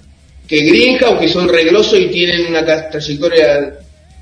que 0.46 0.58
Greenhouse, 0.58 1.20
que 1.20 1.28
son 1.28 1.48
regrosos 1.48 1.98
y 1.98 2.06
tienen 2.06 2.46
una 2.46 2.64
trayectoria 2.64 3.78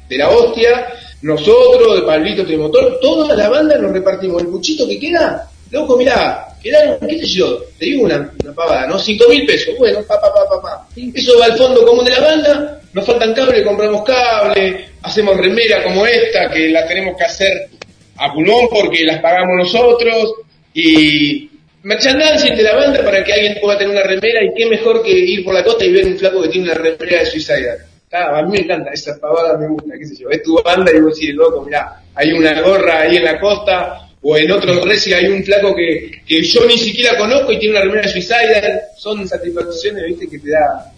de 0.08 0.16
la 0.16 0.30
hostia, 0.30 0.86
nosotros, 1.22 1.96
de 1.96 2.02
Pablito 2.02 2.44
Trimotor, 2.44 2.98
toda 3.00 3.34
la 3.34 3.48
banda 3.48 3.76
nos 3.78 3.92
repartimos 3.92 4.42
el 4.42 4.48
puchito 4.48 4.86
que 4.86 4.98
queda, 4.98 5.50
loco, 5.70 5.96
mirá, 5.96 6.53
quedaron, 6.64 6.98
qué 7.06 7.18
sé 7.20 7.26
yo, 7.26 7.62
te 7.78 7.84
digo 7.84 8.04
una, 8.04 8.32
una 8.42 8.54
pavada, 8.54 8.86
¿no? 8.86 8.98
Cinco 8.98 9.26
mil 9.28 9.44
pesos, 9.44 9.74
bueno, 9.78 10.00
pa, 10.08 10.18
pa, 10.18 10.32
pa, 10.32 10.48
pa, 10.48 10.62
pa. 10.62 10.88
Eso 11.14 11.38
va 11.38 11.44
al 11.44 11.58
fondo 11.58 11.84
común 11.86 12.06
de 12.06 12.10
la 12.12 12.20
banda, 12.20 12.80
nos 12.94 13.04
faltan 13.04 13.34
cables, 13.34 13.62
compramos 13.62 14.02
cable, 14.02 14.86
hacemos 15.02 15.36
remera 15.36 15.84
como 15.84 16.06
esta, 16.06 16.50
que 16.50 16.70
la 16.70 16.86
tenemos 16.88 17.16
que 17.18 17.24
hacer 17.24 17.68
a 18.16 18.32
pulmón 18.32 18.68
porque 18.70 19.04
las 19.04 19.20
pagamos 19.20 19.56
nosotros, 19.58 20.34
y 20.72 21.50
merchandising 21.82 22.56
de 22.56 22.62
la 22.62 22.76
banda 22.76 23.04
para 23.04 23.22
que 23.22 23.34
alguien 23.34 23.58
pueda 23.60 23.76
tener 23.76 23.92
una 23.92 24.02
remera, 24.02 24.42
y 24.42 24.54
qué 24.56 24.64
mejor 24.64 25.02
que 25.02 25.12
ir 25.12 25.44
por 25.44 25.52
la 25.52 25.62
costa 25.62 25.84
y 25.84 25.92
ver 25.92 26.06
un 26.06 26.16
flaco 26.16 26.42
que 26.42 26.48
tiene 26.48 26.72
una 26.72 26.80
remera 26.80 27.20
de 27.20 27.26
Suicide. 27.26 27.76
Ah, 28.10 28.38
a 28.38 28.42
mí 28.42 28.52
me 28.52 28.58
encanta, 28.60 28.90
esa 28.90 29.18
pavada 29.20 29.58
me 29.58 29.68
gusta, 29.68 29.92
qué 29.98 30.06
sé 30.06 30.16
yo, 30.16 30.30
es 30.30 30.42
tu 30.42 30.62
banda 30.62 30.90
y 30.94 31.00
vos 31.00 31.14
decís, 31.14 31.34
loco, 31.34 31.62
mirá, 31.62 32.00
hay 32.14 32.32
una 32.32 32.58
gorra 32.62 33.00
ahí 33.00 33.16
en 33.16 33.24
la 33.24 33.38
costa, 33.38 34.03
o 34.26 34.36
en 34.38 34.50
otro 34.50 34.82
reci 34.86 35.12
hay 35.12 35.28
un 35.28 35.44
flaco 35.44 35.76
que, 35.76 36.10
que 36.26 36.42
yo 36.42 36.66
ni 36.66 36.78
siquiera 36.78 37.16
conozco 37.18 37.52
y 37.52 37.58
tiene 37.58 37.76
una 37.76 37.84
remera 37.84 38.02
de 38.02 38.08
Suicide, 38.08 38.80
son 38.96 39.28
satisfacciones, 39.28 40.02
viste, 40.06 40.26
que 40.28 40.38
te 40.38 40.50
da, 40.50 40.90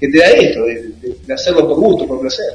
que 0.00 0.08
te 0.08 0.18
da 0.18 0.30
esto, 0.30 0.64
de, 0.64 1.34
hacerlo 1.34 1.68
por 1.68 1.78
gusto, 1.78 2.06
por 2.08 2.20
placer. 2.22 2.46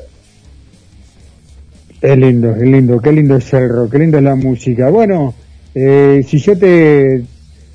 Es 2.02 2.18
lindo, 2.18 2.56
es 2.56 2.64
lindo, 2.64 3.00
qué 3.00 3.12
lindo 3.12 3.36
es 3.36 3.54
el 3.54 3.70
rock, 3.70 3.92
qué 3.92 4.00
lindo 4.00 4.18
es 4.18 4.24
la 4.24 4.36
música. 4.36 4.90
Bueno, 4.90 5.36
eh, 5.76 6.26
si 6.28 6.40
yo 6.40 6.58
te... 6.58 7.22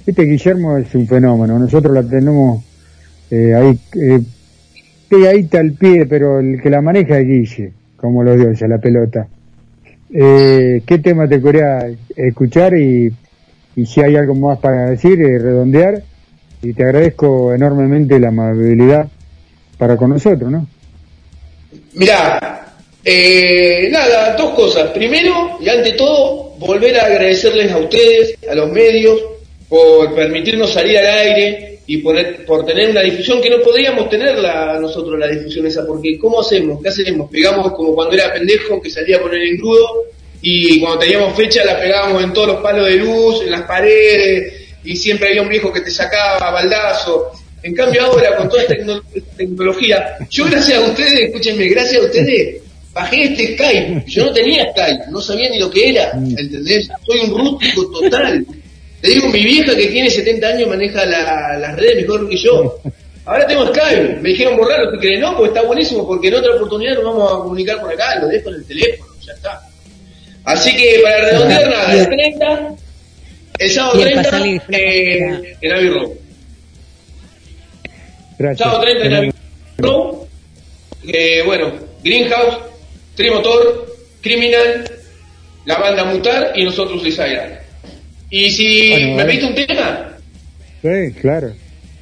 Viste, 0.05 0.23
Guillermo 0.25 0.77
es 0.77 0.93
un 0.95 1.07
fenómeno, 1.07 1.57
nosotros 1.57 1.95
la 1.95 2.03
tenemos 2.03 2.65
eh, 3.31 3.55
ahí 3.55 3.79
eh, 3.95 4.21
pegadita 5.09 5.61
al 5.61 5.73
pie, 5.73 6.05
pero 6.07 6.41
el 6.41 6.61
que 6.61 6.69
la 6.69 6.83
maneja 6.83 7.17
es 7.17 7.27
Guille, 7.27 7.73
como 7.97 8.25
los 8.25 8.37
dioses, 8.37 8.69
la 8.69 8.79
pelota. 8.79 9.29
Eh, 10.17 10.83
¿Qué 10.87 10.99
tema 10.99 11.29
te 11.29 11.43
quería 11.43 11.91
escuchar 12.15 12.77
y, 12.79 13.11
y 13.75 13.87
si 13.87 14.01
hay 14.01 14.15
algo 14.15 14.37
más 14.37 14.61
para 14.61 14.91
decir, 14.91 15.21
eh, 15.21 15.39
redondear? 15.41 16.03
Y 16.63 16.73
te 16.73 16.85
agradezco 16.85 17.53
enormemente 17.53 18.21
la 18.21 18.29
amabilidad 18.29 19.09
para 19.77 19.97
con 19.97 20.11
nosotros, 20.11 20.51
¿no? 20.53 20.67
Mirá, 21.95 22.75
eh, 23.05 23.89
nada, 23.91 24.37
dos 24.37 24.55
cosas. 24.55 24.91
Primero, 24.93 25.59
y 25.61 25.69
ante 25.69 25.93
todo, 25.93 26.55
volver 26.59 26.99
a 27.01 27.07
agradecerles 27.07 27.73
a 27.73 27.79
ustedes, 27.79 28.37
a 28.49 28.55
los 28.55 28.71
medios, 28.71 29.21
por 29.69 30.15
permitirnos 30.15 30.73
salir 30.73 30.97
al 30.99 31.07
aire 31.07 31.74
y 31.87 31.99
por, 31.99 32.17
por 32.47 32.65
tener 32.65 32.91
una 32.91 33.03
difusión 33.03 33.43
que 33.43 33.51
no 33.51 33.61
podríamos 33.61 34.09
tenerla 34.09 34.79
nosotros, 34.81 35.19
la 35.19 35.29
difusión 35.29 35.67
esa, 35.67 35.87
porque 35.87 36.19
¿cómo 36.19 36.41
hacemos? 36.41 36.81
¿Qué 36.83 36.89
hacemos? 36.89 37.31
Pegamos 37.31 37.73
como 37.73 37.95
cuando 37.95 38.15
era 38.15 38.33
pendejo, 38.33 38.81
que 38.81 38.91
salía 38.91 39.21
con 39.21 39.35
el 39.35 39.43
engrudo, 39.43 40.05
y 40.41 40.81
cuando 40.81 40.99
teníamos 41.01 41.35
fecha 41.37 41.65
la 41.65 41.79
pegábamos 41.79 42.23
en 42.23 42.33
todos 42.33 42.49
los 42.49 42.57
palos 42.63 42.87
de 42.89 42.97
luz, 42.97 43.43
en 43.43 43.51
las 43.51 43.63
paredes, 43.63 44.53
y 44.85 44.97
siempre 44.97 45.29
había 45.31 45.43
un 45.43 45.49
viejo 45.49 45.73
que 45.73 45.81
te 45.81 45.91
sacaba 45.91 46.51
baldazo. 46.51 47.33
En 47.63 47.75
cambio 47.75 48.03
ahora, 48.03 48.37
con 48.37 48.49
toda 48.49 48.63
esta 48.63 48.75
tecno- 48.75 49.03
esta 49.15 49.37
tecnología, 49.37 50.17
yo 50.31 50.45
gracias 50.47 50.79
a 50.79 50.83
ustedes, 50.87 51.21
escúchenme, 51.21 51.67
gracias 51.69 52.03
a 52.03 52.07
ustedes, 52.07 52.63
bajé 52.93 53.25
este 53.25 53.55
Skype. 53.55 54.05
Yo 54.07 54.27
no 54.27 54.33
tenía 54.35 54.71
Skype, 54.73 55.05
no 55.11 55.21
sabía 55.23 55.49
ni 55.49 55.59
lo 55.59 55.71
que 55.71 55.89
era, 55.91 56.13
¿entendés? 56.13 56.89
Soy 57.07 57.21
un 57.21 57.39
rústico 57.39 57.91
total. 57.91 58.45
Te 59.05 59.11
digo, 59.11 59.29
mi 59.29 59.45
vieja 59.45 59.77
que 59.77 59.89
tiene 59.89 60.09
70 60.09 60.47
años 60.49 60.67
maneja 60.67 61.05
la- 61.05 61.59
las 61.59 61.77
redes 61.77 61.97
mejor 61.97 62.27
que 62.27 62.39
yo. 62.39 62.79
Ahora 63.27 63.47
tengo 63.47 63.67
Skype, 63.67 64.17
me 64.23 64.31
dijeron 64.31 64.57
borrarlo, 64.57 64.93
¿tú 64.93 64.99
crees? 64.99 65.21
No, 65.21 65.37
pues 65.37 65.49
está 65.51 65.61
buenísimo, 65.61 66.07
porque 66.07 66.29
en 66.29 66.35
otra 66.37 66.55
oportunidad 66.55 66.95
nos 66.95 67.05
vamos 67.05 67.31
a 67.31 67.37
comunicar 67.37 67.81
por 67.83 67.93
acá, 67.93 68.19
lo 68.21 68.29
dejo 68.29 68.49
en 68.49 68.55
el 68.57 68.65
teléfono, 68.67 69.13
ya 69.27 69.33
está. 69.35 69.61
Así 70.45 70.75
que 70.75 71.01
para 71.03 71.19
redondear 71.21 71.69
nada, 71.69 71.95
el 71.95 72.07
30, 72.07 72.75
el 73.59 73.71
sábado 73.71 73.99
Y 73.99 74.03
el 74.03 74.09
30, 74.09 74.23
pasarle 74.31 74.63
eh, 74.71 75.57
en 75.61 75.73
Abbey 75.73 75.89
Road. 75.91 76.11
Gracias. 78.39 78.59
Sábado 78.67 78.81
30 78.85 79.05
en 79.07 79.15
Abbey 79.15 79.31
Road. 79.79 80.15
Eh, 81.09 81.43
bueno, 81.45 81.73
Greenhouse, 82.03 82.57
Trimotor, 83.17 83.87
Criminal, 84.23 84.91
la 85.67 85.77
banda 85.77 86.05
Mutar 86.05 86.53
y 86.57 86.65
nosotros 86.65 87.03
Suicide. 87.03 87.64
Y 88.37 88.51
si 88.51 88.91
Bueno, 88.91 89.15
me 89.15 89.25
pediste 89.27 89.47
un 89.47 89.55
tema, 89.55 90.19
Sí, 90.83 91.13
claro. 91.21 91.53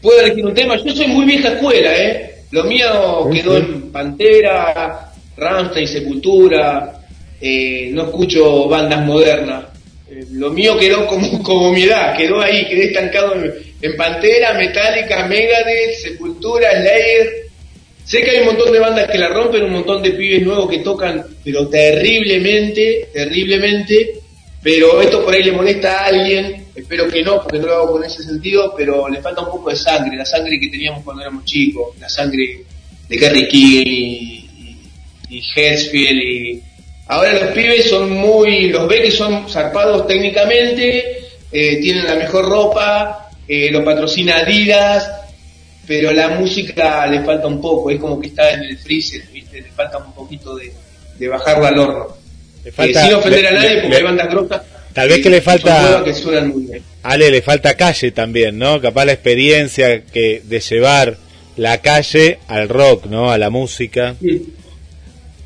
puedo 0.00 0.18
elegir 0.22 0.46
un 0.46 0.54
tema. 0.54 0.76
Yo 0.82 0.94
soy 0.96 1.06
muy 1.08 1.26
vieja 1.26 1.48
escuela, 1.50 1.94
¿eh? 1.94 2.30
Lo 2.52 2.64
mío 2.64 3.28
Sí, 3.30 3.38
quedó 3.40 3.58
sí. 3.58 3.64
en 3.66 3.92
Pantera, 3.92 5.12
Rammstein, 5.36 5.86
Sepultura. 5.86 6.94
eh, 7.38 7.90
no 7.92 8.04
escucho 8.04 8.66
bandas 8.68 9.04
modernas. 9.04 9.64
Eh, 10.10 10.24
lo 10.32 10.50
mío 10.52 10.78
quedó 10.78 11.06
como, 11.06 11.42
como 11.42 11.70
mi 11.72 11.82
edad, 11.82 12.16
quedó 12.16 12.40
ahí, 12.40 12.66
quedé 12.66 12.84
estancado 12.86 13.34
en, 13.34 13.52
en 13.82 13.96
Pantera, 13.96 14.54
Metallica, 14.54 15.26
Megadeth, 15.26 15.96
Sepultura, 16.02 16.70
Slayer. 16.70 17.28
Sé 18.06 18.22
que 18.22 18.30
hay 18.30 18.38
un 18.38 18.46
montón 18.46 18.72
de 18.72 18.78
bandas 18.78 19.10
que 19.10 19.18
la 19.18 19.28
rompen, 19.28 19.64
un 19.64 19.72
montón 19.72 20.02
de 20.02 20.12
pibes 20.12 20.42
nuevos 20.42 20.70
que 20.70 20.78
tocan, 20.78 21.24
pero 21.44 21.68
terriblemente, 21.68 23.08
terriblemente. 23.12 24.21
Pero 24.62 25.02
esto 25.02 25.24
por 25.24 25.34
ahí 25.34 25.42
le 25.42 25.52
molesta 25.52 25.98
a 25.98 26.06
alguien, 26.06 26.66
espero 26.74 27.08
que 27.08 27.22
no, 27.22 27.42
porque 27.42 27.58
no 27.58 27.66
lo 27.66 27.74
hago 27.74 27.92
con 27.92 28.04
ese 28.04 28.22
sentido, 28.22 28.72
pero 28.76 29.08
le 29.08 29.20
falta 29.20 29.42
un 29.42 29.50
poco 29.50 29.70
de 29.70 29.76
sangre, 29.76 30.16
la 30.16 30.24
sangre 30.24 30.60
que 30.60 30.68
teníamos 30.68 31.02
cuando 31.02 31.22
éramos 31.22 31.44
chicos, 31.44 31.96
la 31.98 32.08
sangre 32.08 32.62
de 33.08 33.16
Kerry 33.18 33.48
King 33.48 33.86
y, 33.86 34.80
y, 35.30 35.38
y 35.38 36.62
ahora 37.08 37.32
los 37.32 37.50
pibes 37.50 37.90
son 37.90 38.10
muy, 38.10 38.68
los 38.68 38.86
ve 38.86 39.02
que 39.02 39.10
son 39.10 39.48
zarpados 39.48 40.06
técnicamente, 40.06 41.18
eh, 41.50 41.80
tienen 41.80 42.04
la 42.04 42.14
mejor 42.14 42.48
ropa, 42.48 43.30
eh, 43.48 43.68
lo 43.70 43.84
patrocina 43.84 44.38
Adidas, 44.38 45.10
pero 45.88 46.12
la 46.12 46.28
música 46.28 47.04
le 47.08 47.22
falta 47.24 47.48
un 47.48 47.60
poco, 47.60 47.90
es 47.90 47.98
como 47.98 48.20
que 48.20 48.28
está 48.28 48.52
en 48.52 48.62
el 48.62 48.78
freezer, 48.78 49.22
¿viste? 49.32 49.60
le 49.60 49.72
falta 49.72 49.98
un 49.98 50.12
poquito 50.12 50.54
de, 50.54 50.72
de 51.18 51.28
bajarla 51.28 51.68
al 51.68 51.78
horno. 51.78 52.21
Falta- 52.70 53.00
Eh, 53.02 53.04
sin 53.06 53.14
ofender 53.14 53.46
a 53.46 53.50
le- 53.50 53.56
nadie, 53.56 53.68
le- 53.70 53.74
porque 53.76 53.88
le- 53.88 53.96
hay 53.96 54.02
bandas 54.02 54.28
grosas, 54.30 54.62
Tal 54.92 55.08
vez 55.08 55.20
que 55.22 55.30
le 55.30 55.40
falta- 55.40 56.02
que 56.04 56.12
suenan 56.14 56.48
muy 56.50 56.64
bien. 56.66 56.82
Ale, 57.02 57.30
le 57.30 57.40
falta 57.42 57.74
calle 57.76 58.12
también, 58.12 58.58
¿no? 58.58 58.80
Capaz 58.80 59.06
la 59.06 59.12
experiencia 59.12 60.02
que 60.04 60.42
de 60.44 60.60
llevar 60.60 61.16
la 61.56 61.80
calle 61.80 62.38
al 62.46 62.68
rock, 62.68 63.06
¿no? 63.06 63.30
A 63.32 63.38
la 63.38 63.48
música, 63.50 64.14
Sí. 64.20 64.52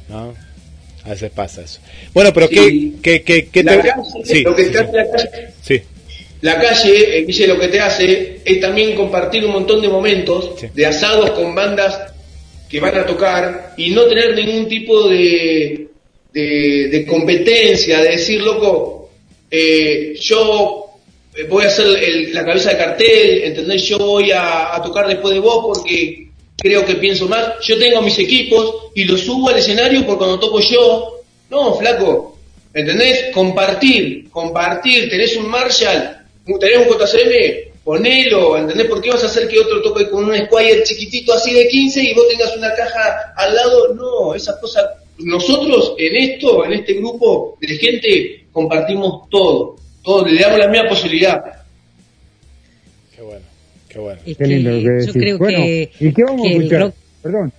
¿no? 0.08 0.34
A 1.04 1.10
veces 1.10 1.30
pasa 1.30 1.62
eso. 1.62 1.78
Bueno, 2.12 2.32
pero 2.32 2.48
Sí. 2.48 2.96
¿qué, 3.00 3.20
qué, 3.20 3.22
qué, 3.22 3.48
qué 3.48 3.62
La 3.62 3.72
te- 3.80 3.88
calle, 3.88 4.02
Sí, 4.24 4.42
lo 4.42 4.54
que 4.56 4.64
te 4.64 4.78
hace 4.78 4.92
la 4.92 5.04
calle, 5.10 5.48
sí. 5.62 5.82
la 6.40 6.60
calle, 6.60 7.24
Guille, 7.26 7.46
lo 7.46 7.58
que 7.60 7.68
te 7.68 7.80
hace 7.80 8.40
es 8.44 8.60
también 8.60 8.94
compartir 8.96 9.44
un 9.44 9.52
montón 9.52 9.80
de 9.80 9.88
momentos 9.88 10.50
de 10.74 10.86
asados 10.86 11.30
con 11.30 11.54
bandas 11.54 11.96
que 12.68 12.80
van 12.80 12.96
a 12.98 13.06
tocar 13.06 13.74
y 13.76 13.90
no 13.90 14.02
tener 14.06 14.34
ningún 14.34 14.66
tipo 14.68 15.08
de, 15.08 15.85
de, 16.42 17.06
competencia, 17.06 18.00
de 18.00 18.10
decir, 18.10 18.40
loco, 18.42 19.10
eh, 19.50 20.15
yo 20.20 20.84
eh, 21.34 21.44
voy 21.48 21.65
a 21.65 21.70
el- 21.76 22.32
la 22.34 22.44
cabeza 22.44 22.70
de 22.70 22.76
cartel, 22.78 23.44
¿entendés? 23.44 23.82
Yo 23.82 23.98
voy 23.98 24.31
a, 24.32 24.74
a 24.74 24.82
tocar 24.82 25.06
después 25.06 25.34
de 25.34 25.40
vos 25.40 25.65
porque 25.66 26.28
creo 26.58 26.84
que 26.84 26.94
pienso 26.97 27.26
más. 27.28 27.55
Yo 27.62 27.78
tengo 27.78 28.02
mis 28.02 28.18
equipos 28.18 28.90
y 28.94 29.05
los 29.05 29.20
subo 29.20 29.48
al 29.48 29.58
escenario 29.58 30.05
por 30.06 30.18
cuando 30.18 30.39
toco 30.39 30.60
yo. 30.60 31.20
No, 31.50 31.74
flaco, 31.76 32.36
¿entendés? 32.74 33.26
Compartir, 33.32 34.28
compartir, 34.31 35.08
tenés 35.08 35.36
un 35.36 35.48
Marshall, 35.48 36.16
tenés 36.60 36.78
un 36.78 36.89
JCM, 36.89 37.73
ponelo, 37.84 38.56
¿entendés? 38.58 38.86
¿Por 38.89 39.00
qué 39.00 39.10
vas 39.10 39.23
a 39.23 39.26
hacer 39.26 39.47
que 39.48 39.60
otro 39.60 39.81
toque 39.81 40.10
con 40.10 40.24
un 40.24 40.36
Squire 40.36 40.82
chiquitito 40.82 41.32
así 41.32 41.52
de 41.55 41.68
15 41.68 42.02
y 42.02 42.15
vos 42.15 42.26
tengas 42.28 42.56
una 42.56 42.74
caja 42.74 43.32
al 43.36 43.55
lado? 43.55 43.94
No, 43.94 44.34
esas 44.34 44.56
cosas. 44.56 44.84
Nosotros 45.18 45.94
en 45.98 46.16
esto, 46.16 46.64
en 46.64 46.72
este 46.74 46.94
grupo 46.94 47.56
de 47.60 47.68
gente, 47.68 48.44
compartimos 48.52 49.28
todo, 49.30 49.76
todo, 50.02 50.26
le 50.26 50.40
damos 50.40 50.58
la 50.58 50.68
misma 50.68 50.88
posibilidad. 50.88 51.42
Qué 53.14 53.22
bueno, 53.22 53.44
qué 53.88 53.98
bueno. 53.98 54.20
Es 54.26 54.36
Qué 54.36 54.46
lindo 54.46 54.70
lo 54.70 54.76
que 54.76 54.82
yo 54.84 54.90
decís. 54.92 55.12
creo 55.14 55.38
bueno, 55.38 55.58
que, 55.58 55.90
¿y 56.00 56.12
qué 56.12 56.24
vamos 56.24 56.40
a 56.46 56.48
que 56.50 56.56
escuchar? 56.56 56.80
rock 56.82 56.94
Perdón. 57.22 57.52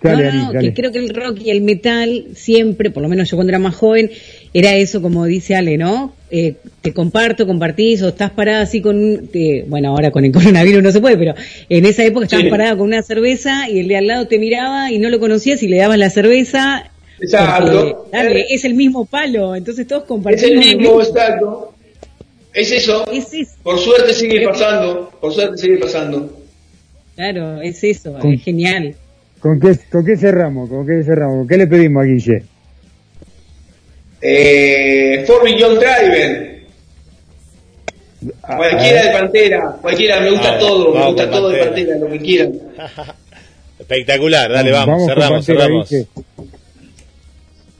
No, 0.00 0.10
Dale, 0.10 0.22
no, 0.22 0.28
Ari, 0.28 0.38
no, 0.38 0.52
dale. 0.52 0.68
que 0.68 0.74
creo 0.74 0.92
que 0.92 0.98
el 0.98 1.08
rock 1.08 1.38
y 1.40 1.50
el 1.50 1.60
metal 1.62 2.26
siempre, 2.36 2.90
por 2.90 3.02
lo 3.02 3.08
menos 3.08 3.28
yo 3.30 3.36
cuando 3.36 3.50
era 3.50 3.58
más 3.58 3.74
joven, 3.74 4.10
era 4.54 4.74
eso 4.74 5.00
como 5.02 5.24
dice 5.26 5.54
Ale, 5.56 5.76
¿no? 5.78 6.14
Eh, 6.30 6.54
te 6.82 6.92
comparto, 6.92 7.46
compartís 7.46 8.02
o 8.02 8.08
estás 8.08 8.30
parada 8.30 8.62
así 8.62 8.80
con 8.82 8.96
un, 8.96 9.30
eh, 9.32 9.64
bueno, 9.68 9.90
ahora 9.90 10.10
con 10.10 10.24
el 10.24 10.32
coronavirus 10.32 10.82
no 10.82 10.90
se 10.90 11.00
puede, 11.00 11.16
pero 11.16 11.34
en 11.68 11.86
esa 11.86 12.04
época 12.04 12.24
estabas 12.26 12.44
Sí. 12.44 12.50
parada 12.50 12.76
con 12.76 12.86
una 12.86 13.02
cerveza 13.02 13.68
y 13.68 13.80
el 13.80 13.88
de 13.88 13.96
al 13.96 14.06
lado 14.06 14.26
te 14.26 14.38
miraba 14.38 14.90
y 14.92 14.98
no 14.98 15.08
lo 15.10 15.18
conocías 15.20 15.62
y 15.62 15.68
le 15.68 15.78
dabas 15.78 15.98
la 15.98 16.10
cerveza. 16.10 16.90
Exacto. 17.20 17.96
porque, 18.06 18.16
dale, 18.16 18.46
es 18.50 18.64
el 18.64 18.74
mismo 18.74 19.04
palo, 19.04 19.56
entonces 19.56 19.86
todos 19.86 20.02
Es 20.02 20.08
compartimos. 20.08 20.64
el 20.66 20.72
lo 20.72 20.78
mismo, 20.78 21.00
exacto. 21.02 21.74
Es 22.54 22.72
eso. 22.72 23.04
Por 23.62 23.78
suerte 23.78 24.14
sigue 24.14 24.46
pasando, 24.46 25.10
por 25.20 25.32
suerte 25.32 25.56
sigue 25.58 25.78
pasando. 25.78 26.32
Claro, 27.16 27.60
es 27.60 27.82
eso, 27.82 28.14
Con- 28.18 28.32
es 28.34 28.42
genial. 28.42 28.94
¿Con 29.40 29.58
qué, 29.60 29.76
¿Con 29.90 30.04
qué 30.04 30.16
cerramos? 30.16 30.68
¿Con 30.68 30.86
qué 30.86 31.02
cerramos? 31.04 31.46
¿Qué 31.48 31.56
le 31.56 31.66
pedimos 31.66 32.02
a 32.02 32.06
Guille? 32.06 32.42
Eh, 34.20 35.24
For 35.26 35.42
Beyond 35.44 35.78
Driven. 35.78 36.48
Cualquiera 38.40 39.04
de 39.04 39.10
Pantera, 39.12 39.76
cualquiera, 39.80 40.20
me 40.20 40.30
gusta 40.30 40.48
Vamos, 40.52 40.60
todo, 40.66 40.94
me 40.94 41.06
gusta 41.06 41.30
todo 41.30 41.48
de 41.50 41.58
Pantera. 41.64 41.96
Lo 41.98 42.08
que 42.08 42.18
quieran. 42.18 42.52
Espectacular, 43.78 44.50
dale, 44.50 44.72
vamos, 44.72 45.06
cerramos, 45.06 45.46
Pantera, 45.46 45.66
cerramos. 45.66 45.94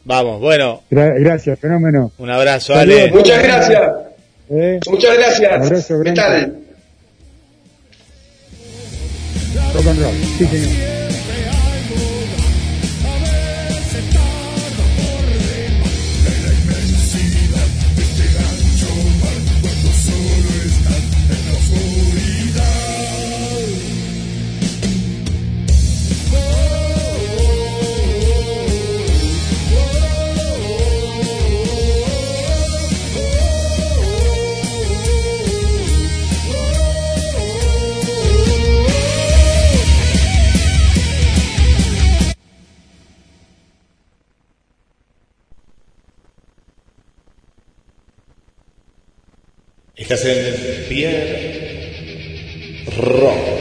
Vamos, 0.05 0.41
bueno, 0.41 0.83
Gra- 0.91 1.15
gracias, 1.18 1.58
fenómeno. 1.58 2.12
un 2.18 2.31
abrazo, 2.31 2.73
Saludos 2.73 3.00
Ale. 3.02 3.10
Muchas 3.12 3.42
gracias, 3.42 3.83
Eh, 4.50 4.81
muchas 4.89 5.18
gracias. 5.18 5.52
Abrazo 5.52 6.00
¿Qué 6.05 6.12
tal? 6.12 6.55
rock 9.75 9.86
and 9.86 10.00
roll. 10.02 10.15
Sí, 10.39 10.47
señor. 10.47 11.08
Estás 50.11 50.25
en 50.25 50.87
Pierre 50.89 51.93
Rock. 52.97 53.59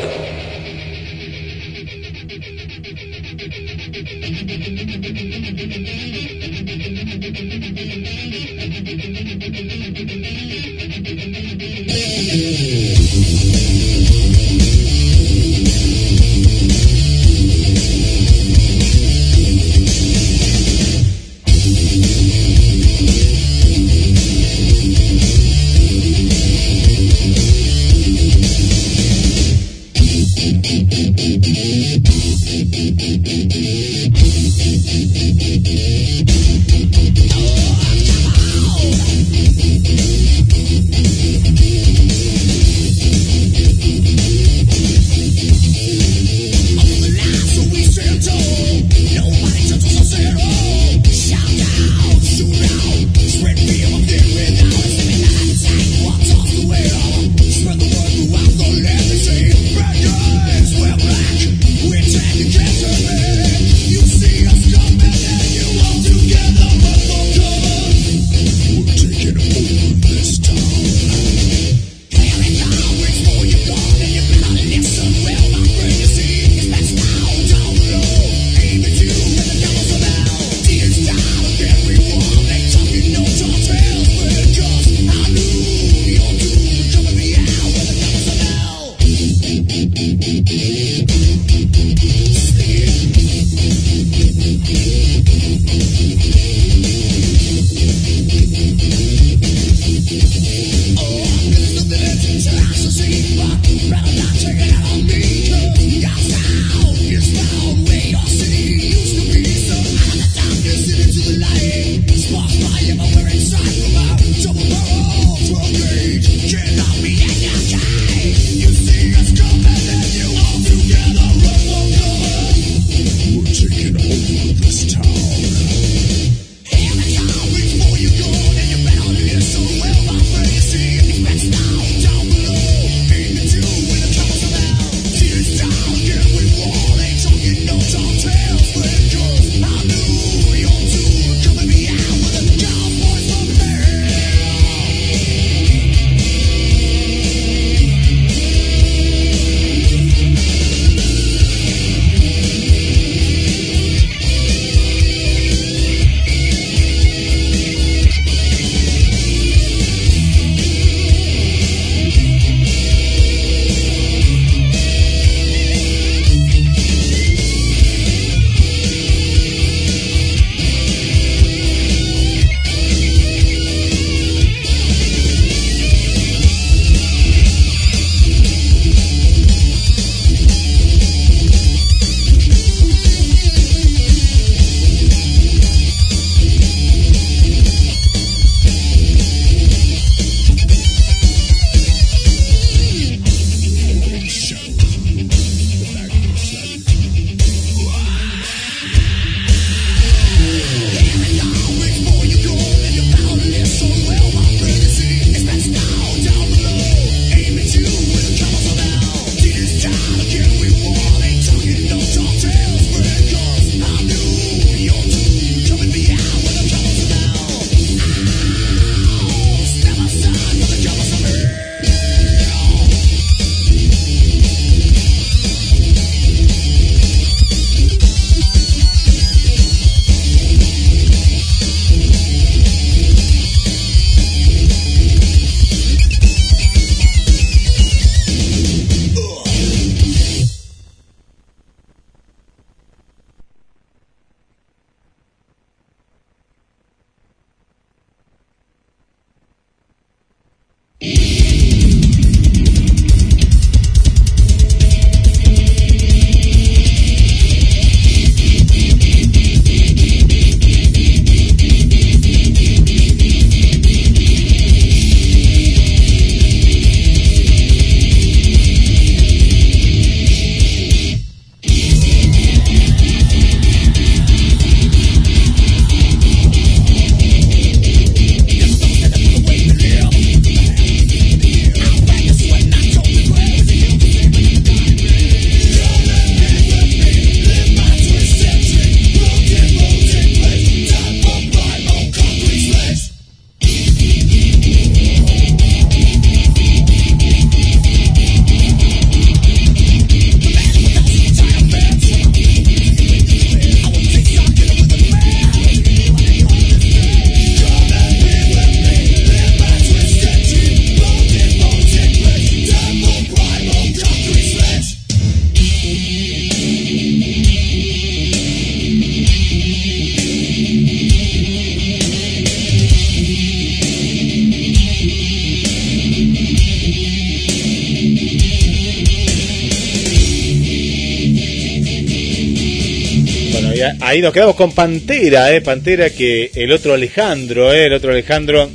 Ahí 334.18 334.22
nos 334.24 334.34
quedamos 334.34 334.56
con 334.56 334.72
Pantera, 334.72 335.54
eh, 335.54 335.62
Pantera 335.62 336.10
que 336.10 336.50
el 336.56 336.72
otro 336.72 336.96
Alejandro, 336.96 337.72
eh, 337.72 337.86
el 337.86 337.94
otro 337.94 338.12
Alejandro 338.12 338.68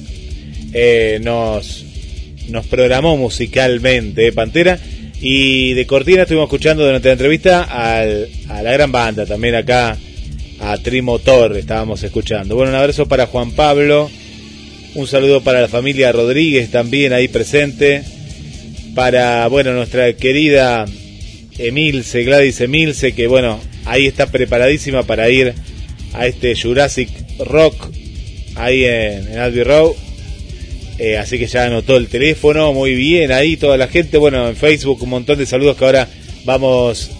eh, 0.73 1.19
nos 1.21 1.85
nos 2.49 2.65
programó 2.69 3.17
musicalmente, 3.17 4.29
eh, 4.29 4.33
Pantera. 4.33 4.79
Y 5.21 5.75
de 5.75 5.85
cortina 5.85 6.23
estuvimos 6.23 6.47
escuchando 6.47 6.85
durante 6.85 7.09
la 7.09 7.13
entrevista 7.15 7.63
al- 7.65 8.29
a 8.49 8.63
la 8.63 8.73
gran 8.73 8.93
banda, 8.93 9.27
también 9.27 9.57
acá 9.57 9.97
a 10.61 10.79
Trimotor 10.79 11.57
estábamos 11.57 12.01
escuchando. 12.05 12.55
Bueno, 12.55 12.71
un 12.71 12.77
abrazo 12.77 13.07
para 13.07 13.27
Juan 13.27 13.51
Pablo, 13.51 14.09
un 14.95 15.07
saludo 15.09 15.41
para 15.43 15.61
la 15.61 15.69
familia 15.69 16.13
Rodríguez 16.13 16.71
también 16.71 17.13
ahí 17.13 17.27
presente, 17.27 18.05
para, 18.95 19.49
bueno, 19.49 19.73
nuestra 19.73 20.13
querida 20.13 20.85
Emilce, 21.59 22.23
Gladys 22.23 22.61
Emilce, 22.61 23.13
que 23.13 23.27
bueno, 23.27 23.59
ahí 23.85 24.07
está 24.07 24.27
preparadísima 24.27 25.03
para 25.03 25.29
ir 25.31 25.55
a 26.15 26.27
este 26.27 26.55
Jurassic 26.55 27.09
Rock 27.39 27.89
ahí 28.57 28.85
en, 28.85 29.33
en 29.33 29.39
Abbey. 29.39 29.65
Eh, 30.99 31.19
así 31.19 31.39
que 31.39 31.47
ya 31.47 31.65
anotó 31.65 31.97
el 31.97 32.09
teléfono, 32.09 32.73
muy 32.73 32.95
bien 32.95 33.33
ahí 33.33 33.57
toda 33.57 33.77
la 33.77 33.89
gente, 33.89 34.19
bueno, 34.19 34.49
en 34.49 34.57
Facebook 34.57 35.03
un 35.03 35.11
montón 35.11 35.39
de 35.39 35.47
saludos 35.47 35.77
que 35.77 35.85
ahora 35.85 36.09
vamos 36.45 37.11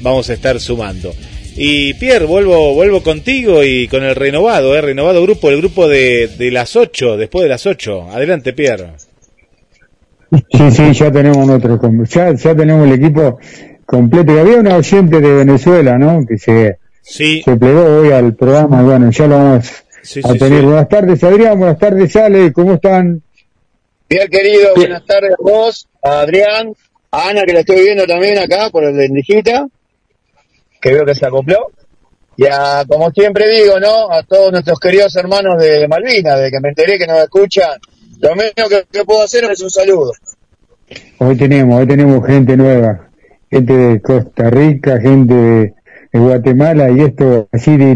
vamos 0.00 0.30
a 0.30 0.32
estar 0.32 0.58
sumando. 0.60 1.12
Y 1.56 1.94
Pierre, 1.94 2.24
vuelvo 2.24 2.72
vuelvo 2.74 3.02
contigo 3.02 3.64
y 3.64 3.88
con 3.88 4.04
el 4.04 4.14
renovado, 4.14 4.76
eh, 4.76 4.80
renovado 4.80 5.22
grupo, 5.22 5.50
el 5.50 5.58
grupo 5.58 5.88
de, 5.88 6.28
de 6.28 6.50
las 6.50 6.76
8, 6.76 7.16
después 7.16 7.42
de 7.42 7.48
las 7.48 7.66
8. 7.66 8.10
Adelante, 8.10 8.52
Pierre. 8.52 8.92
Sí, 10.30 10.70
sí, 10.70 10.92
ya 10.92 11.10
tenemos 11.10 11.48
otro, 11.50 11.78
ya, 12.08 12.32
ya 12.32 12.54
tenemos 12.54 12.86
el 12.86 12.94
equipo 12.94 13.38
completo. 13.90 14.34
Y 14.34 14.38
había 14.38 14.58
una 14.58 14.76
oyente 14.76 15.20
de 15.20 15.32
Venezuela, 15.34 15.98
¿no? 15.98 16.24
Que 16.26 16.38
se, 16.38 16.78
Sí. 17.02 17.42
se 17.42 17.56
plegó 17.56 17.82
hoy 18.00 18.12
al 18.12 18.34
programa, 18.34 18.82
bueno, 18.82 19.10
ya 19.10 19.26
lo 19.26 19.36
vamos 19.36 19.72
Sí, 20.02 20.20
a 20.24 20.32
sí, 20.32 20.38
tener. 20.38 20.60
sí. 20.60 20.66
Buenas 20.66 20.88
tardes, 20.88 21.24
Adrián, 21.24 21.58
buenas 21.58 21.78
tardes, 21.78 22.16
Ale, 22.16 22.52
¿cómo 22.52 22.74
están? 22.74 23.22
Bien, 24.08 24.28
querido, 24.28 24.74
buenas 24.76 25.04
tardes 25.04 25.32
a 25.32 25.42
vos, 25.42 25.88
a 26.02 26.20
Adrián, 26.20 26.72
a 27.10 27.28
Ana, 27.28 27.42
que 27.44 27.52
la 27.52 27.60
estoy 27.60 27.80
viendo 27.82 28.06
también 28.06 28.38
acá 28.38 28.70
por 28.70 28.84
el 28.84 28.96
de 28.96 29.06
Indijita, 29.06 29.66
que 30.80 30.92
veo 30.92 31.04
que 31.04 31.14
se 31.14 31.26
acopló. 31.26 31.70
Y 32.36 32.46
a, 32.46 32.84
como 32.88 33.10
siempre 33.10 33.48
digo, 33.50 33.78
¿no? 33.80 34.10
A 34.10 34.22
todos 34.22 34.50
nuestros 34.52 34.78
queridos 34.80 35.14
hermanos 35.16 35.60
de 35.60 35.86
Malvinas, 35.88 36.40
de 36.40 36.50
que 36.50 36.60
me 36.60 36.70
enteré 36.70 36.98
que 36.98 37.06
nos 37.06 37.18
escuchan, 37.18 37.78
lo 38.20 38.34
menos 38.34 38.68
que, 38.68 38.84
que 38.90 39.04
puedo 39.04 39.22
hacer 39.22 39.44
es 39.50 39.60
un 39.60 39.70
saludo. 39.70 40.12
Hoy 41.18 41.36
tenemos, 41.36 41.78
hoy 41.80 41.86
tenemos 41.86 42.26
gente 42.26 42.56
nueva, 42.56 43.09
gente 43.50 43.72
de 43.76 44.00
Costa 44.00 44.48
Rica, 44.50 45.00
gente 45.00 45.34
de, 45.34 45.74
Guatemala, 46.18 46.90
y 46.90 47.00
esto 47.00 47.48
así 47.52 47.76
de, 47.76 47.94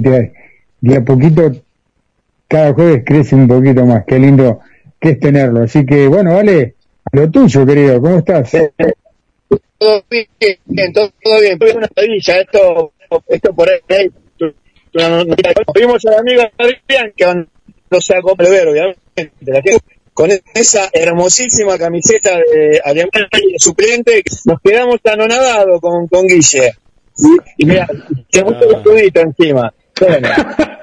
a 0.97 1.01
poquito, 1.05 1.53
cada 2.49 2.73
jueves 2.75 3.03
crece 3.07 3.35
un 3.35 3.49
poquito 3.49 3.85
más. 3.87 4.05
Qué 4.07 4.19
lindo 4.19 4.61
que 5.01 5.11
es 5.11 5.21
tenerlo. 5.21 5.63
Así 5.63 5.85
que, 5.87 6.07
bueno, 6.09 6.37
Ale, 6.37 6.75
lo 7.13 7.31
tuyo, 7.31 7.65
querido, 7.67 8.01
¿cómo 8.01 8.19
estás? 8.19 8.51
Todo 9.79 10.03
bien, 10.11 10.93
todo, 10.93 11.11
todo 11.23 11.41
bien, 11.41 11.59
es 11.71 11.75
una 11.77 11.89
esto, 12.41 12.93
esto 13.29 13.55
por 13.55 13.69
ahí. 13.69 14.09
tú- 14.39 14.51
tú 14.93 14.99
no- 14.99 15.25
no- 15.25 15.35
Vimos 15.75 16.05
al 16.07 16.15
amigo 16.19 16.43
Adrián 16.59 17.13
que 17.17 17.25
no 17.91 18.01
se 18.01 18.15
ver, 18.51 18.69
obviamente, 18.69 19.01
la 19.41 19.61
gente 19.63 19.94
con 20.15 20.31
esa 20.55 20.89
hermosísima 20.93 21.77
camiseta 21.77 22.31
de 22.37 22.81
Alemania 22.85 23.29
y 23.33 23.53
de 23.53 23.59
suplente, 23.59 24.23
nos 24.45 24.61
quedamos 24.61 25.01
anonadados 25.05 25.81
con, 25.81 26.07
con 26.07 26.27
Guille. 26.27 26.73
Y 27.59 27.67
mira, 27.67 27.87
se 28.31 28.43
puso 28.43 28.63
el 28.63 28.77
escudito 28.77 29.21
encima. 29.21 29.75
Bueno, 30.01 30.29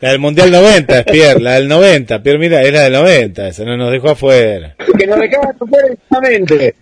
La 0.00 0.10
del 0.10 0.18
Mundial 0.18 0.50
90 0.50 0.98
es 0.98 1.04
Pierre, 1.04 1.40
la 1.40 1.54
del 1.54 1.68
90. 1.68 2.22
Pierre, 2.22 2.38
mira, 2.38 2.62
es 2.62 2.72
la 2.72 2.82
del 2.82 2.92
90, 2.92 3.48
esa 3.48 3.64
no 3.64 3.76
nos 3.76 3.90
dejó 3.90 4.10
afuera. 4.10 4.76
que 4.98 5.06
nos 5.06 5.18
dejaban 5.18 5.56
afuera 5.60 5.88
exactamente. 5.88 6.74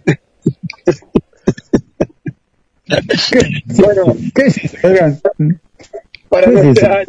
bueno, 3.67 4.17
¿qué 4.35 4.43
es? 4.43 4.61
Para 6.29 6.47
¿Qué 6.47 6.55
es 6.55 6.65
nuestra, 6.65 7.05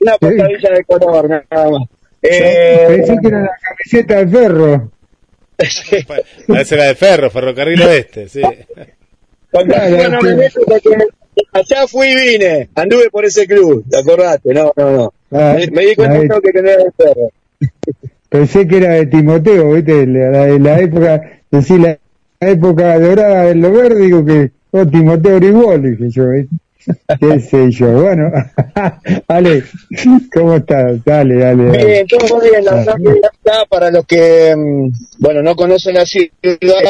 una 0.00 0.18
patadilla 0.18 0.70
de 0.70 0.84
color, 0.84 1.28
nada 1.28 1.70
más. 1.70 1.88
Eh, 2.22 2.84
Pensé 2.88 3.16
que 3.20 3.28
era 3.28 3.40
la 3.42 3.58
camiseta 3.62 4.24
de 4.24 4.28
ferro. 4.28 4.90
Parece 6.46 6.76
la 6.76 6.84
de 6.86 6.94
Ferro, 6.94 7.30
Ferrocarril 7.30 7.82
Oeste, 7.82 8.28
sí. 8.28 8.40
Cuando 9.50 9.74
Claro, 9.74 9.96
bueno, 9.96 10.18
sí. 10.20 10.26
me 10.26 10.34
meto 10.36 10.60
porque 10.66 10.96
allá 11.52 11.86
fui 11.86 12.08
y 12.08 12.14
vine, 12.30 12.70
anduve 12.74 13.10
por 13.10 13.24
ese 13.24 13.46
club, 13.46 13.84
¿te 13.90 13.98
acordaste? 13.98 14.54
No, 14.54 14.72
no, 14.76 14.90
no. 14.90 15.14
Ah, 15.32 15.56
me, 15.58 15.66
me 15.70 15.86
di 15.86 15.94
cuenta 15.96 16.16
ahí. 16.16 16.28
que 16.42 16.62
no 16.62 16.68
era 16.70 16.84
de 16.84 16.90
perro. 16.96 17.30
Pensé 18.28 18.66
que 18.66 18.76
era 18.78 18.94
de 18.94 19.06
Timoteo, 19.06 19.72
¿viste? 19.72 20.06
La, 20.06 20.30
la, 20.30 20.46
la 20.58 20.80
época, 20.80 21.40
decir 21.50 21.80
la, 21.80 21.98
época 22.40 22.98
dorada 22.98 23.44
de 23.44 23.54
lo 23.56 23.70
verde, 23.72 24.00
digo 24.00 24.24
que, 24.24 24.50
oh, 24.70 24.86
Timoteo 24.86 25.36
Grigol, 25.36 25.82
dije 25.82 26.10
yo, 26.10 26.30
¿viste? 26.30 26.56
qué 27.20 27.40
sé 27.40 27.70
yo, 27.70 27.90
bueno, 27.92 28.30
Ale, 29.28 29.64
¿cómo 30.32 30.56
estás? 30.56 31.04
Dale, 31.04 31.36
dale, 31.36 31.64
dale. 31.66 31.84
Bien, 31.84 32.06
todo 32.06 32.40
bien, 32.40 32.64
la 32.64 32.74
verdad 32.74 32.94
que 32.96 33.20
ya 33.20 33.28
está 33.32 33.66
para 33.66 33.90
los 33.90 34.06
que, 34.06 34.54
mm, 34.56 34.90
bueno, 35.18 35.42
no 35.42 35.54
conocen 35.54 35.94
la 35.94 36.06
ciudad, 36.06 36.30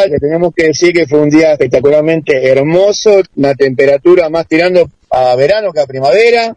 le 0.09 0.19
tenemos 0.19 0.53
que 0.55 0.69
decir 0.69 0.93
que 0.93 1.07
fue 1.07 1.21
un 1.21 1.31
día 1.31 1.53
espectacularmente 1.53 2.47
hermoso, 2.49 3.23
una 3.37 3.55
temperatura 3.55 4.29
más 4.29 4.47
tirando 4.47 4.89
a 5.11 5.35
verano 5.37 5.73
que 5.73 5.81
a 5.81 5.87
primavera, 5.87 6.57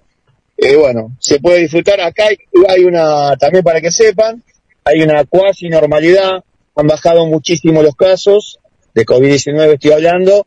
eh, 0.58 0.76
bueno, 0.76 1.16
se 1.20 1.40
puede 1.40 1.60
disfrutar. 1.60 2.00
Acá, 2.02 2.26
hay 2.70 2.84
una, 2.84 3.36
también 3.38 3.64
para 3.64 3.82
que 3.82 3.92
sepan, 3.92 4.44
hay 4.86 5.02
una 5.02 5.24
cuasi 5.26 5.70
normalidad, 5.70 6.44
han 6.76 6.88
bajado 6.88 7.26
muchísimo 7.26 7.82
los 7.82 7.96
casos, 7.96 8.60
de 8.94 9.06
COVID-19 9.06 9.74
estoy 9.74 9.92
hablando, 9.92 10.46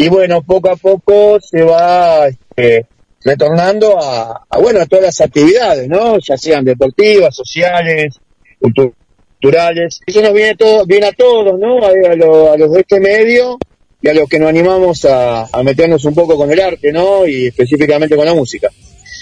y 0.00 0.08
bueno, 0.08 0.42
poco 0.42 0.70
a 0.70 0.76
poco 0.76 1.38
se 1.40 1.62
va 1.62 2.28
este, 2.28 2.86
retornando 3.24 3.98
a, 4.00 4.46
a, 4.48 4.58
bueno, 4.58 4.80
a 4.80 4.86
todas 4.86 5.06
las 5.06 5.20
actividades, 5.20 5.88
¿no? 5.88 6.18
Ya 6.20 6.36
sean 6.38 6.64
deportivas, 6.64 7.34
sociales, 7.34 8.14
cultu- 8.60 8.94
culturales. 9.40 9.98
Eso 10.06 10.22
nos 10.22 10.32
viene 10.32 10.54
todo, 10.54 10.86
viene 10.86 11.06
a 11.06 11.12
todos, 11.12 11.58
¿no? 11.58 11.84
A, 11.84 11.92
lo- 12.14 12.52
a 12.52 12.56
los 12.56 12.72
de 12.72 12.80
este 12.80 13.00
medio 13.00 13.58
y 14.00 14.08
a 14.08 14.14
los 14.14 14.28
que 14.28 14.38
nos 14.38 14.48
animamos 14.50 15.04
a, 15.04 15.46
a 15.46 15.62
meternos 15.64 16.04
un 16.04 16.14
poco 16.14 16.36
con 16.36 16.50
el 16.52 16.60
arte, 16.60 16.92
¿no? 16.92 17.26
Y 17.26 17.48
específicamente 17.48 18.14
con 18.14 18.24
la 18.26 18.34
música. 18.34 18.68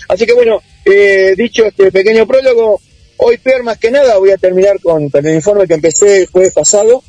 Así 0.09 0.27
que 0.27 0.35
bueno, 0.35 0.61
eh, 0.85 1.35
dicho 1.39 1.65
este 1.65 1.91
pequeño 1.91 2.27
prólogo, 2.27 2.81
hoy 3.17 3.39
Pierre 3.39 3.63
más 3.63 3.79
que 3.79 3.91
nada 3.91 4.19
voy 4.19 4.31
a 4.31 4.37
terminar 4.37 4.79
con, 4.83 5.09
con 5.09 5.27
el 5.27 5.35
informe 5.37 5.67
que 5.67 5.73
empecé 5.75 6.21
el 6.23 6.27
jueves 6.27 6.53
pasado, 6.53 7.03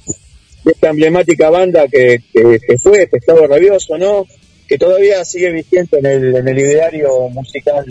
de 0.63 0.71
esta 0.71 0.89
emblemática 0.89 1.49
banda 1.49 1.87
que, 1.87 2.21
que, 2.33 2.59
que 2.59 2.77
fue 2.77 3.07
Pescado 3.07 3.47
Rabioso, 3.47 3.97
¿no? 3.97 4.25
Que 4.67 4.77
todavía 4.77 5.23
sigue 5.23 5.51
vigente 5.51 5.99
en 5.99 6.05
el, 6.05 6.35
en 6.35 6.47
el 6.47 6.59
ideario 6.59 7.29
musical 7.29 7.85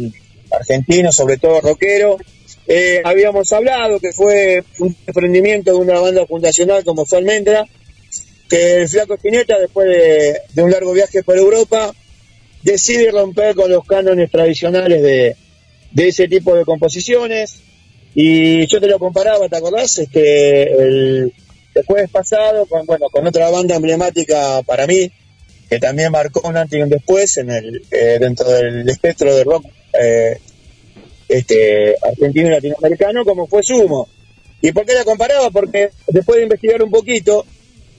argentino, 0.51 1.11
sobre 1.13 1.39
todo 1.39 1.61
rockero. 1.61 2.19
Eh, 2.69 3.01
habíamos 3.05 3.53
hablado 3.53 4.01
que 4.01 4.13
fue 4.13 4.63
un 4.81 4.95
emprendimiento 5.07 5.73
de 5.73 5.79
una 5.79 6.01
banda 6.01 6.27
fundacional 6.27 6.85
como 6.85 7.07
fue 7.07 7.19
Almendra, 7.19 7.65
que 8.49 8.83
el 8.83 8.89
Flaco 8.89 9.15
Spinetta, 9.15 9.59
después 9.59 9.89
de, 9.89 10.41
de 10.53 10.63
un 10.63 10.71
largo 10.71 10.93
viaje 10.93 11.23
por 11.23 11.37
Europa, 11.37 11.93
decide 12.63 13.11
romper 13.11 13.55
con 13.55 13.71
los 13.71 13.85
cánones 13.85 14.31
tradicionales 14.31 15.03
de, 15.03 15.37
de 15.93 16.09
ese 16.09 16.29
tipo 16.29 16.55
de 16.55 16.65
composiciones. 16.65 17.61
Y 18.15 18.67
yo 18.67 18.81
te 18.81 18.87
lo 18.87 18.99
comparaba, 18.99 19.49
¿te 19.49 19.57
acordás? 19.57 19.99
Este, 19.99 21.31
el 21.77 21.85
jueves 21.85 22.11
pasado 22.11 22.67
con, 22.67 22.87
bueno, 22.87 23.09
con 23.11 23.27
otra 23.27 23.51
banda 23.51 23.77
emblemática 23.77 24.63
para 24.63 24.87
mí, 24.87 25.11
que 25.69 25.79
también 25.79 26.11
marcó 26.11 26.49
un 26.49 26.57
antes 26.57 26.79
y 26.79 26.83
un 26.83 26.89
después 26.89 27.37
en 27.37 27.51
el, 27.51 27.83
eh, 27.91 28.19
dentro 28.19 28.49
del 28.49 28.89
espectro 28.89 29.35
de 29.35 29.45
rock 29.45 29.67
eh, 30.01 30.39
este, 31.29 31.97
argentino 32.03 32.49
y 32.49 32.51
latinoamericano, 32.51 33.25
como 33.25 33.47
fue 33.47 33.63
Sumo. 33.63 34.09
¿Y 34.63 34.73
por 34.73 34.87
qué 34.87 34.95
la 34.95 35.05
comparaba? 35.05 35.51
Porque 35.51 35.91
después 36.09 36.39
de 36.39 36.45
investigar 36.45 36.83
un 36.83 36.91
poquito 36.91 37.45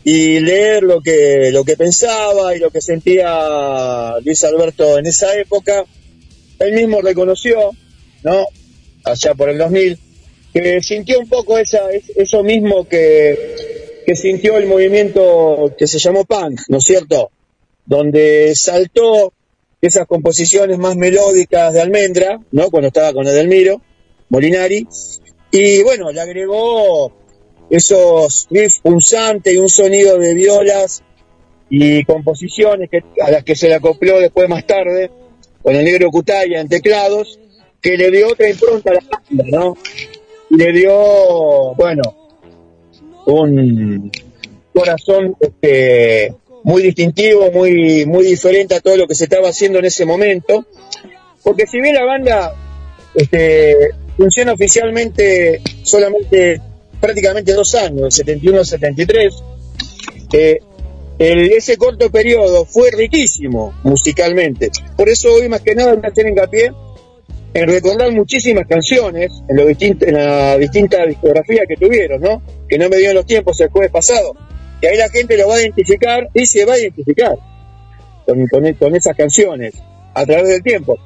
y 0.03 0.39
leer 0.39 0.83
lo 0.83 1.01
que, 1.01 1.51
lo 1.51 1.63
que 1.63 1.77
pensaba 1.77 2.55
y 2.55 2.59
lo 2.59 2.71
que 2.71 2.81
sentía 2.81 4.15
Luis 4.23 4.43
Alberto 4.43 4.97
en 4.97 5.05
esa 5.05 5.35
época, 5.35 5.85
él 6.59 6.73
mismo 6.73 7.01
reconoció, 7.01 7.71
¿no? 8.23 8.47
Allá 9.03 9.35
por 9.35 9.49
el 9.49 9.57
2000, 9.57 9.99
que 10.61 10.81
sintió 10.81 11.19
un 11.19 11.27
poco 11.29 11.57
esa, 11.57 11.91
es- 11.91 12.09
eso 12.15 12.43
mismo 12.43 12.87
que, 12.87 13.55
que 14.05 14.15
sintió 14.15 14.57
el 14.57 14.65
movimiento 14.67 15.73
que 15.77 15.87
se 15.87 15.99
llamó 15.99 16.25
punk, 16.25 16.61
¿no 16.69 16.77
es 16.77 16.83
cierto? 16.83 17.31
Donde 17.85 18.53
saltó 18.55 19.33
esas 19.81 20.07
composiciones 20.07 20.77
más 20.77 20.95
melódicas 20.95 21.73
de 21.73 21.81
Almendra, 21.81 22.39
¿no? 22.51 22.69
Cuando 22.71 22.87
estaba 22.87 23.13
con 23.13 23.27
Edelmiro, 23.27 23.81
Molinari, 24.29 24.87
y 25.51 25.83
bueno, 25.83 26.11
le 26.11 26.19
agregó 26.21 27.13
esos 27.69 28.47
riffs 28.49 28.79
punzantes 28.79 29.53
y 29.53 29.57
un 29.57 29.69
sonido 29.69 30.17
de 30.17 30.33
violas 30.33 31.03
y 31.69 32.03
composiciones 32.05 32.89
que, 32.89 33.01
a 33.21 33.29
las 33.31 33.43
que 33.43 33.55
se 33.55 33.67
le 33.67 33.75
acopló 33.75 34.19
después 34.19 34.49
más 34.49 34.65
tarde 34.65 35.11
con 35.61 35.75
el 35.75 35.83
negro 35.85 36.09
Cutaya 36.09 36.59
en 36.61 36.69
teclados, 36.69 37.39
que 37.81 37.97
le 37.97 38.09
dio 38.09 38.29
otra 38.29 38.49
impronta 38.49 38.91
a 38.91 38.93
la 38.95 39.01
banda, 39.01 39.43
¿no? 39.57 39.77
Le 40.49 40.71
dio, 40.71 41.73
bueno, 41.75 42.01
un 43.25 44.11
corazón 44.73 45.35
este, 45.39 46.33
muy 46.63 46.81
distintivo, 46.83 47.51
muy, 47.51 48.05
muy 48.05 48.25
diferente 48.25 48.75
a 48.75 48.79
todo 48.79 48.95
lo 48.97 49.07
que 49.07 49.15
se 49.15 49.25
estaba 49.25 49.49
haciendo 49.49 49.79
en 49.79 49.85
ese 49.85 50.05
momento. 50.05 50.65
Porque 51.43 51.65
si 51.67 51.79
bien 51.81 51.95
la 51.95 52.05
banda 52.05 52.53
este, 53.15 53.75
funciona 54.17 54.53
oficialmente 54.53 55.61
solamente 55.83 56.61
prácticamente 56.99 57.53
dos 57.53 57.75
años, 57.75 58.01
del 58.01 58.11
71 58.11 58.59
al 58.59 58.65
73, 58.65 59.33
eh, 60.33 60.59
el- 61.19 61.51
ese 61.51 61.77
corto 61.77 62.09
periodo 62.11 62.65
fue 62.65 62.91
riquísimo 62.91 63.73
musicalmente. 63.83 64.69
Por 64.95 65.09
eso 65.09 65.33
hoy 65.33 65.47
más 65.49 65.61
que 65.61 65.75
nada 65.75 65.91
a 66.01 66.07
hacer 66.07 66.27
hincapié 66.27 66.71
en 67.53 67.67
recordar 67.67 68.11
muchísimas 68.11 68.67
canciones 68.67 69.31
en, 69.49 69.55
lo 69.57 69.67
en 69.67 70.13
la 70.13 70.57
distinta 70.57 71.05
discografía 71.05 71.63
que 71.67 71.75
tuvieron, 71.75 72.21
¿no? 72.21 72.41
Que 72.67 72.77
no 72.77 72.89
me 72.89 72.97
dio 72.97 73.13
los 73.13 73.25
tiempos 73.25 73.59
el 73.61 73.69
jueves 73.69 73.91
pasado. 73.91 74.35
Y 74.81 74.85
ahí 74.85 74.97
la 74.97 75.09
gente 75.09 75.37
lo 75.37 75.47
va 75.47 75.55
a 75.55 75.61
identificar 75.61 76.27
y 76.33 76.45
se 76.45 76.65
va 76.65 76.73
a 76.73 76.79
identificar 76.79 77.35
con, 78.25 78.45
con- 78.47 78.73
con 78.73 78.95
esas 78.95 79.15
canciones 79.15 79.73
a 80.13 80.25
través 80.25 80.49
del 80.49 80.61
tiempo. 80.63 80.97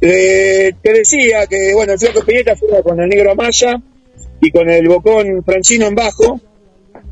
Eh, 0.00 0.72
te 0.82 0.92
decía 0.92 1.46
que, 1.46 1.72
bueno, 1.74 1.92
el 1.92 1.98
Flaco 1.98 2.24
Pineta 2.24 2.56
fue 2.56 2.82
con 2.82 2.98
el 3.00 3.08
Negro 3.08 3.30
Amaya 3.32 3.80
y 4.40 4.50
con 4.50 4.68
el 4.68 4.88
Bocón 4.88 5.44
Francino 5.44 5.86
en 5.86 5.94
bajo, 5.94 6.40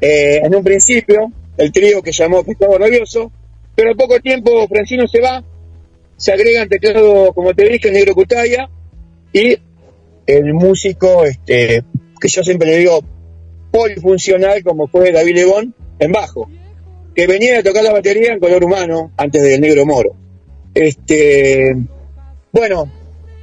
eh, 0.01 0.41
en 0.43 0.53
un 0.55 0.65
principio, 0.65 1.31
el 1.57 1.71
trío 1.71 2.03
que 2.03 2.11
llamó 2.11 2.43
Pescado 2.43 2.77
Rabioso, 2.79 3.31
pero 3.77 3.91
al 3.91 3.97
poco 3.97 4.19
tiempo 4.19 4.67
Francino 4.67 5.07
se 5.07 5.21
va, 5.21 5.45
se 6.21 6.33
agrega 6.33 6.61
en 6.61 6.69
teclado, 6.69 7.33
como 7.33 7.55
te 7.55 7.65
dije, 7.65 7.89
el 7.89 7.95
Negro 7.95 8.15
Cutaya 8.15 8.69
y 9.33 9.57
el 10.27 10.53
músico, 10.53 11.25
este, 11.25 11.83
que 12.21 12.29
yo 12.29 12.45
siempre 12.45 12.69
le 12.69 12.77
digo, 12.77 13.01
polifuncional, 13.71 14.63
como 14.63 14.87
fue 14.87 15.13
David 15.13 15.37
Lebón, 15.37 15.75
en 15.99 16.13
bajo, 16.13 16.47
que 17.15 17.27
venía 17.27 17.61
a 17.61 17.63
tocar 17.63 17.83
la 17.83 17.95
batería 17.95 18.35
en 18.35 18.39
color 18.39 18.63
humano 18.63 19.13
antes 19.17 19.43
del 19.43 19.63
Negro 19.63 19.87
Moro. 19.87 20.11
Este, 20.75 21.75
bueno, 22.53 22.93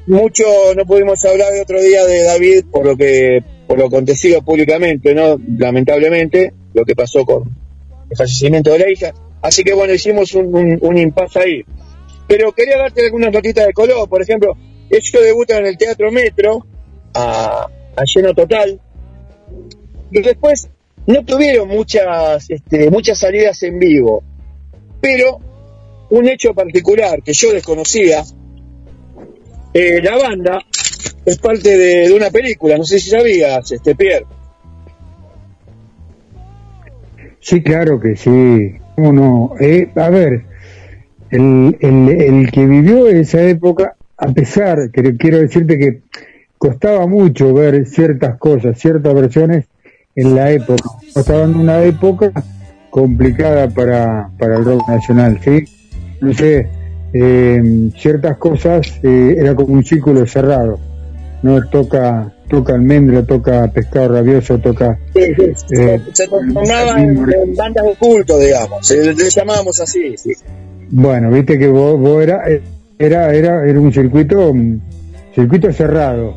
mucho 0.05 0.45
no 0.75 0.85
pudimos 0.85 1.25
hablar 1.25 1.53
de 1.53 1.61
otro 1.61 1.81
día 1.81 2.05
de 2.05 2.23
David 2.25 2.65
por 2.71 2.85
lo 2.85 2.95
que 2.95 3.43
por 3.65 3.79
lo 3.79 3.87
acontecido 3.87 4.43
públicamente, 4.43 5.15
no 5.15 5.41
lamentablemente 5.57 6.53
lo 6.75 6.85
que 6.85 6.95
pasó 6.95 7.25
con 7.25 7.43
el 8.07 8.15
fallecimiento 8.15 8.71
de 8.71 8.79
la 8.79 8.91
hija. 8.91 9.13
Así 9.41 9.63
que 9.63 9.73
bueno, 9.73 9.95
hicimos 9.95 10.35
un, 10.35 10.55
un, 10.55 10.77
un 10.79 10.97
impasse 10.99 11.39
ahí. 11.39 11.65
Pero 12.27 12.51
quería 12.51 12.77
darte 12.77 13.05
algunas 13.05 13.31
notitas 13.31 13.65
de 13.65 13.73
color. 13.73 14.07
Por 14.09 14.21
ejemplo, 14.21 14.53
ellos 14.89 15.23
debutan 15.23 15.59
en 15.59 15.67
el 15.67 15.77
Teatro 15.77 16.11
Metro 16.11 16.65
a, 17.13 17.67
lleno 18.13 18.33
total. 18.33 18.79
Y 20.11 20.21
después 20.21 20.69
no 21.05 21.23
tuvieron 21.23 21.67
muchas, 21.69 22.49
este, 22.49 22.89
muchas 22.89 23.19
salidas 23.19 23.61
en 23.63 23.79
vivo. 23.79 24.23
Pero 25.01 25.39
un 26.09 26.27
hecho 26.27 26.53
particular 26.53 27.21
que 27.23 27.33
yo 27.33 27.53
desconocía, 27.53 28.23
eh, 29.73 30.01
la 30.01 30.17
banda 30.17 30.59
es 31.25 31.37
parte 31.39 31.77
de, 31.77 32.11
una 32.13 32.29
película, 32.29 32.77
no 32.77 32.83
sé 32.83 32.99
si 32.99 33.09
sabías, 33.09 33.71
este 33.71 33.95
Pierre. 33.95 34.25
Sí, 37.39 37.61
claro 37.61 37.99
que 37.99 38.15
sí. 38.15 38.77
¿Cómo 38.95 39.13
no? 39.13 39.51
Eh, 39.59 39.91
a 39.95 40.09
ver, 40.09 40.45
el, 41.31 41.77
el, 41.79 42.09
el 42.09 42.51
que 42.51 42.65
vivió 42.65 43.07
esa 43.07 43.41
época, 43.41 43.95
a 44.17 44.27
pesar, 44.31 44.91
que 44.91 45.15
quiero 45.17 45.39
decirte 45.39 45.77
que 45.77 46.01
costaba 46.57 47.07
mucho 47.07 47.53
ver 47.53 47.85
ciertas 47.85 48.37
cosas, 48.37 48.79
ciertas 48.79 49.13
versiones 49.13 49.65
en 50.15 50.35
la 50.35 50.51
época. 50.51 50.83
Estaban 51.15 51.51
en 51.51 51.57
una 51.57 51.83
época 51.83 52.31
complicada 52.89 53.69
para, 53.69 54.29
para 54.39 54.57
el 54.57 54.65
rock 54.65 54.87
nacional, 54.89 55.39
¿sí? 55.43 55.65
No 56.21 56.33
sé, 56.33 56.67
eh, 57.13 57.89
ciertas 57.97 58.37
cosas 58.37 58.99
eh, 59.03 59.35
era 59.37 59.55
como 59.55 59.73
un 59.73 59.83
círculo 59.85 60.25
cerrado. 60.25 60.79
No 61.43 61.61
toca 61.69 62.33
toca 62.49 62.73
almendra, 62.73 63.23
toca 63.23 63.67
pescado 63.67 64.15
rabioso, 64.15 64.57
toca 64.57 64.97
Sí, 65.13 65.21
sí, 65.35 65.75
Eh, 65.77 66.01
se, 66.13 66.27
transformaban 66.27 66.99
en, 67.01 67.17
en 67.33 67.55
bandas 67.55 67.85
de 67.85 67.95
culto, 67.95 68.39
digamos, 68.39 68.89
le 68.89 69.29
llamábamos 69.29 69.79
así. 69.81 70.17
sí. 70.17 70.33
Bueno, 70.89 71.31
viste 71.31 71.57
que 71.57 71.67
vos, 71.67 71.99
vos 71.99 72.23
era, 72.23 72.43
era, 72.97 73.33
era, 73.33 73.67
era 73.67 73.79
un 73.79 73.91
circuito, 73.91 74.51
un 74.51 74.81
circuito 75.35 75.71
cerrado 75.71 76.35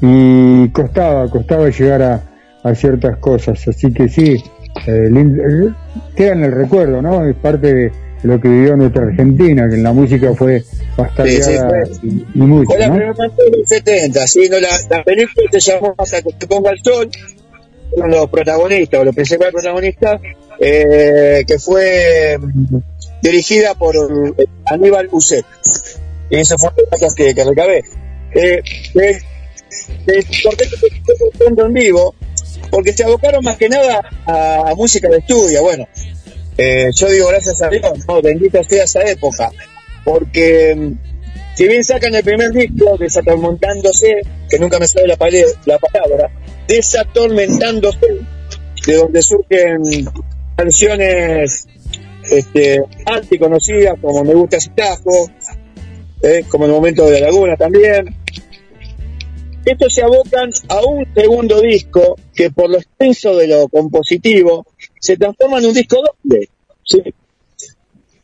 y 0.00 0.68
costaba, 0.70 1.28
costaba 1.30 1.68
llegar 1.70 2.02
a, 2.02 2.22
a 2.62 2.74
ciertas 2.74 3.16
cosas, 3.18 3.66
así 3.66 3.92
que 3.92 4.08
sí, 4.08 4.42
eh, 4.86 5.10
eh, 5.10 5.72
queda 6.14 6.32
en 6.32 6.44
el 6.44 6.52
recuerdo, 6.52 7.00
¿no? 7.00 7.26
Es 7.26 7.36
parte 7.36 7.74
de 7.74 7.92
lo 8.22 8.40
que 8.40 8.48
vivió 8.48 8.76
nuestra 8.76 9.04
Argentina, 9.04 9.68
que 9.68 9.76
en 9.76 9.82
la 9.82 9.92
música 9.92 10.34
fue 10.34 10.62
bastante 10.96 11.42
Sí, 11.42 11.52
sí, 11.52 11.58
y, 12.02 12.26
y 12.34 12.42
mucho, 12.42 12.70
Fue 12.70 12.78
la 12.78 12.88
¿no? 12.88 12.94
primera 12.94 13.14
parte 13.14 13.42
de 13.44 13.58
los 13.58 13.68
70, 13.68 14.26
¿sí? 14.26 14.48
No, 14.50 14.58
la, 14.58 14.68
la 14.90 15.04
película 15.04 15.48
se 15.50 15.60
llamó 15.60 15.94
Hasta 15.96 16.22
que 16.22 16.32
te 16.32 16.46
ponga 16.46 16.70
el 16.70 16.78
sol, 16.82 17.08
fueron 17.90 18.10
los 18.10 18.28
protagonistas, 18.28 19.00
o 19.00 19.04
los 19.04 19.14
principales 19.14 19.52
protagonistas, 19.52 20.20
eh, 20.58 21.44
que 21.46 21.58
fue 21.58 22.38
mm, 22.38 22.76
dirigida 23.30 23.74
por 23.74 23.94
Aníbal 24.66 25.08
Uset. 25.10 25.44
Y 26.30 26.36
eso 26.38 26.56
fue 26.58 26.70
datos 26.90 27.14
que, 27.14 27.34
que 27.34 27.44
recabé. 27.44 27.84
Eh, 28.34 28.62
eh, 28.94 29.18
eh, 30.06 30.22
¿Por 30.42 30.56
qué 30.56 30.66
te 30.66 30.74
estoy 30.74 30.90
contando 31.18 31.66
en 31.66 31.72
vivo? 31.72 32.14
Porque 32.70 32.92
se 32.92 33.04
abocaron 33.04 33.44
más 33.44 33.56
que 33.56 33.68
nada 33.68 34.00
a, 34.26 34.74
música 34.76 35.08
de 35.08 35.18
estudio. 35.18 35.62
Bueno, 35.62 35.86
eh, 36.58 36.90
yo 36.94 37.08
digo 37.08 37.28
gracias 37.28 37.62
a 37.62 37.68
Dios, 37.68 38.06
no, 38.08 38.22
bendita 38.22 38.62
sea 38.64 38.84
esa 38.84 39.02
época, 39.02 39.50
porque 40.04 40.74
mm, 40.74 40.98
si 41.54 41.68
bien 41.68 41.84
sacan 41.84 42.14
el 42.14 42.24
primer 42.24 42.50
disco, 42.50 42.96
Desatormentándose, 42.98 44.22
que 44.48 44.58
nunca 44.58 44.78
me 44.78 44.88
sale 44.88 45.06
la, 45.06 45.16
la 45.66 45.78
palabra, 45.78 46.30
Desatormentándose, 46.66 48.06
de 48.86 48.94
donde 48.94 49.22
surgen 49.22 49.82
canciones 50.56 51.66
este, 52.30 52.82
anticonocidas, 53.04 53.94
como 54.00 54.24
Me 54.24 54.34
gusta 54.34 54.56
ese 54.56 54.70
tajo, 54.70 55.30
eh, 56.22 56.44
como 56.48 56.66
El 56.66 56.72
momento 56.72 57.06
de 57.06 57.20
la 57.20 57.26
laguna 57.26 57.56
también. 57.56 58.16
Estos 59.64 59.94
se 59.94 60.02
abocan 60.02 60.50
a 60.68 60.80
un 60.82 61.06
segundo 61.12 61.60
disco 61.60 62.16
que 62.34 62.50
por 62.50 62.70
lo 62.70 62.78
extenso 62.78 63.36
de 63.36 63.48
lo 63.48 63.68
compositivo 63.68 64.64
se 65.00 65.16
transforma 65.16 65.58
en 65.58 65.66
un 65.66 65.74
disco 65.74 65.96
doble. 65.96 66.48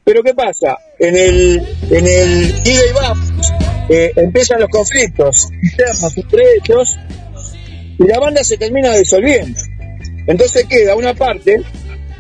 Pero 0.05 0.22
¿qué 0.22 0.34
pasa? 0.34 0.76
En 0.98 1.16
el, 1.16 1.62
en 1.90 2.06
el 2.06 2.48
ida 2.64 3.14
y 3.89 3.94
eh, 3.94 4.12
empiezan 4.16 4.60
los 4.60 4.68
conflictos 4.68 5.48
internos 5.62 6.16
entre 6.16 6.42
ellos 6.55 6.97
y 7.98 8.06
la 8.06 8.18
banda 8.18 8.42
se 8.44 8.56
termina 8.56 8.94
disolviendo. 8.94 9.60
Entonces 10.26 10.66
queda 10.66 10.94
una 10.94 11.14
parte 11.14 11.60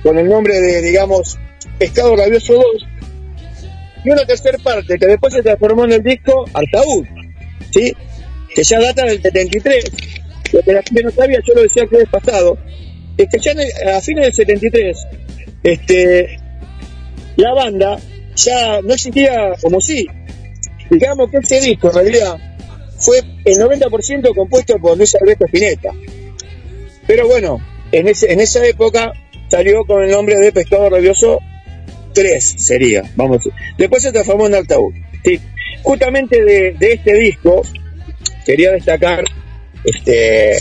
con 0.02 0.18
el 0.18 0.28
nombre 0.28 0.60
de, 0.60 0.82
digamos, 0.82 1.38
Pescado 1.82 2.14
Rabioso 2.14 2.52
2 2.54 2.64
y 4.04 4.10
una 4.10 4.24
tercera 4.24 4.56
parte 4.58 4.96
que 5.00 5.04
después 5.04 5.34
se 5.34 5.42
transformó 5.42 5.84
en 5.84 5.94
el 5.94 6.02
disco 6.04 6.44
Artaúd, 6.54 7.04
¿sí? 7.72 7.92
que 8.54 8.62
ya 8.62 8.78
data 8.78 9.04
del 9.04 9.20
73. 9.20 9.90
Lo 10.52 10.62
que 10.62 10.72
la 10.74 10.82
gente 10.84 11.02
no 11.02 11.10
sabía, 11.10 11.40
yo 11.44 11.54
lo 11.54 11.62
decía 11.62 11.84
que 11.88 11.96
es 11.96 12.08
pasado, 12.08 12.56
es 13.16 13.28
que 13.28 13.38
ya 13.40 13.96
a 13.96 14.00
fines 14.00 14.26
del 14.26 14.32
73, 14.32 15.06
este, 15.64 16.38
la 17.34 17.52
banda 17.52 17.98
ya 18.36 18.80
no 18.80 18.94
existía 18.94 19.54
como 19.60 19.80
sí. 19.80 20.06
Digamos 20.88 21.32
que 21.32 21.38
ese 21.38 21.60
disco 21.62 21.88
en 21.88 21.94
realidad 21.94 22.38
fue 22.96 23.18
el 23.44 23.58
90% 23.58 24.32
compuesto 24.36 24.78
por 24.78 24.96
Luis 24.96 25.16
Alberto 25.16 25.46
Spinetta. 25.46 25.90
Pero 27.08 27.26
bueno, 27.26 27.58
en, 27.90 28.06
ese, 28.06 28.32
en 28.32 28.38
esa 28.38 28.64
época 28.64 29.14
salió 29.48 29.84
con 29.84 30.04
el 30.04 30.12
nombre 30.12 30.36
de 30.36 30.52
Pescado 30.52 30.88
Rabioso 30.88 31.40
3 32.12 32.54
sería, 32.58 33.02
vamos. 33.16 33.48
Después 33.78 34.02
se 34.02 34.12
transformó 34.12 34.46
en 34.46 34.54
Altaúd. 34.54 34.94
Sí. 35.24 35.40
Justamente 35.82 36.44
de, 36.44 36.72
de 36.72 36.92
este 36.92 37.14
disco 37.14 37.62
quería 38.44 38.72
destacar 38.72 39.24
este, 39.84 40.58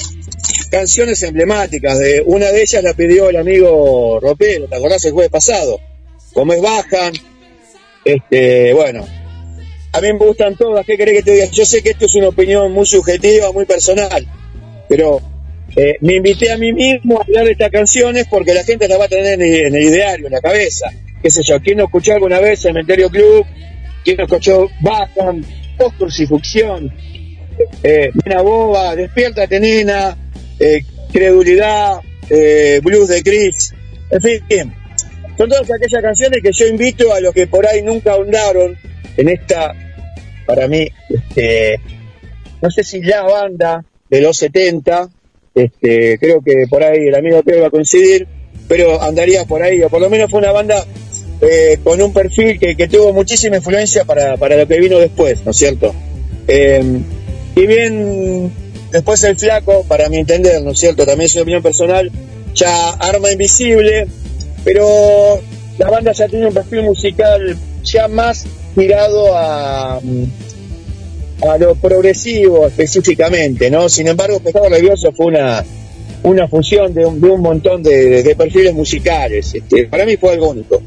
canciones 0.70 1.22
emblemáticas. 1.24 2.00
De, 2.00 2.22
una 2.26 2.48
de 2.52 2.62
ellas 2.62 2.84
la 2.84 2.94
pidió 2.94 3.30
el 3.30 3.36
amigo 3.36 4.20
Ropero, 4.20 4.68
¿te 4.68 4.76
acordás 4.76 5.04
el 5.06 5.12
jueves 5.12 5.32
pasado? 5.32 5.80
Como 6.34 6.54
es 6.54 6.62
Bajan. 6.62 7.14
Este, 8.04 8.74
bueno, 8.74 9.06
a 9.94 10.02
mí 10.02 10.14
me 10.14 10.20
gustan 10.20 10.56
todas, 10.56 10.86
¿qué 10.86 10.98
querés 10.98 11.18
que 11.18 11.24
te 11.24 11.32
diga? 11.34 11.46
Yo 11.46 11.66
sé 11.66 11.84
que 11.84 11.92
esto 11.92 12.06
es 12.06 12.16
una 12.16 12.30
opinión 12.30 12.72
muy 12.72 12.86
subjetiva, 12.86 13.52
muy 13.52 13.66
personal, 13.66 14.26
pero 14.90 15.22
eh, 15.76 15.98
me 16.02 16.16
invité 16.16 16.52
a 16.52 16.58
mí 16.58 16.74
mismo 16.74 17.20
a 17.20 17.24
hablar 17.24 17.46
de 17.46 17.52
estas 17.52 17.70
canciones 17.70 18.26
porque 18.28 18.54
la 18.54 18.64
gente 18.64 18.88
las 18.88 19.00
va 19.00 19.06
a 19.06 19.10
tener 19.10 19.40
en 19.40 19.76
el 19.76 19.84
ideario, 19.84 20.28
en 20.28 20.34
la 20.34 20.42
cabeza. 20.42 20.92
Qué 21.22 21.30
sé 21.30 21.41
yo, 21.43 21.59
¿quién 21.61 21.77
no 21.77 21.85
escuchó 21.85 22.14
alguna 22.14 22.40
vez 22.40 22.61
Cementerio 22.61 23.09
Club? 23.09 23.45
quien 24.03 24.17
nos 24.17 24.27
escuchó 24.27 24.69
Bajan, 24.82 25.45
Post 25.77 25.98
Crucifixión, 25.98 26.91
eh, 27.83 28.11
Boba, 28.41 28.95
Despiértate 28.95 29.59
Nena, 29.59 30.17
eh, 30.59 30.83
Credulidad, 31.11 32.00
eh, 32.30 32.80
Blues 32.83 33.09
de 33.09 33.24
Chris, 33.24 33.74
en 34.09 34.22
fin, 34.22 34.74
son 35.38 35.50
todas 35.50 35.69
aquellas 35.72 36.01
canciones 36.01 36.40
que 36.43 36.51
yo 36.51 36.67
invito 36.67 37.14
a 37.14 37.19
los 37.19 37.33
que 37.33 37.48
por 37.48 37.66
ahí 37.66 37.82
nunca 37.82 38.14
ahondaron 38.14 38.77
en 39.17 39.30
esta, 39.30 39.74
para 40.45 40.67
mí, 40.67 40.88
este, 41.09 41.80
no 42.61 42.69
sé 42.69 42.83
si 42.83 43.01
la 43.01 43.24
banda 43.24 43.83
de 44.09 44.22
los 44.22 44.38
70, 44.38 45.09
este, 45.53 46.17
creo 46.17 46.41
que 46.41 46.66
por 46.69 46.83
ahí 46.83 47.08
el 47.08 47.16
amigo 47.16 47.43
Pedro 47.43 47.61
va 47.61 47.67
a 47.67 47.72
coincidir, 47.72 48.27
pero 48.67 49.01
andaría 49.01 49.45
por 49.45 49.61
ahí, 49.61 49.82
o 49.82 49.90
por 49.90 50.01
lo 50.01 50.09
menos 50.09 50.30
fue 50.30 50.40
una 50.40 50.51
banda 50.51 50.85
eh, 51.42 51.80
con 51.84 52.02
un 52.02 52.14
perfil 52.14 52.60
que, 52.60 52.88
tuvo 52.88 53.14
muchísima 53.14 53.58
influencia 53.58 54.06
para, 54.06 54.38
para 54.38 54.58
lo 54.58 54.68
que 54.68 54.80
vino 54.80 55.00
después, 55.00 55.44
¿no 55.44 55.52
es 55.52 55.58
cierto? 55.58 55.94
Eh, 56.48 57.02
y 57.56 57.66
bien, 57.66 58.52
después 58.92 59.24
el 59.24 59.36
flaco, 59.36 59.84
para 59.88 60.08
mi 60.10 60.18
entender, 60.18 60.61
¿no 60.61 60.72
es 60.72 60.80
cierto? 60.80 61.06
También 61.06 61.26
es 61.26 61.36
opinión 61.36 61.64
personal, 61.64 62.11
ya 62.53 62.90
arma 62.92 63.32
invisible, 63.32 64.08
pero 64.64 65.42
la 65.78 65.90
banda 65.90 66.11
ya 66.11 66.28
tiene 66.28 66.48
un 66.48 66.53
perfil 66.53 66.84
musical 66.84 67.58
ya 67.84 68.08
más 68.08 68.45
tirado 68.76 69.36
a, 69.36 69.98
a 69.98 71.58
lo 71.60 71.76
progresivo 71.76 72.68
específicamente, 72.68 73.72
¿no? 73.72 73.90
Sin 73.90 74.08
embargo, 74.08 74.40
Pescado 74.40 74.70
Rabioso 74.70 75.11
fue 75.11 75.28
una, 75.28 75.66
una 76.24 76.48
fusión 76.48 76.94
de 76.94 77.06
un, 77.06 77.20
de 77.20 77.30
un 77.30 77.42
montón 77.42 77.82
de, 77.82 78.22
de 78.22 78.36
perfiles 78.36 78.74
musicales. 78.74 79.53
Este, 79.56 79.88
para 79.88 80.06
mí 80.06 80.18
fue 80.18 80.34
algo 80.34 80.52
único. 80.52 80.82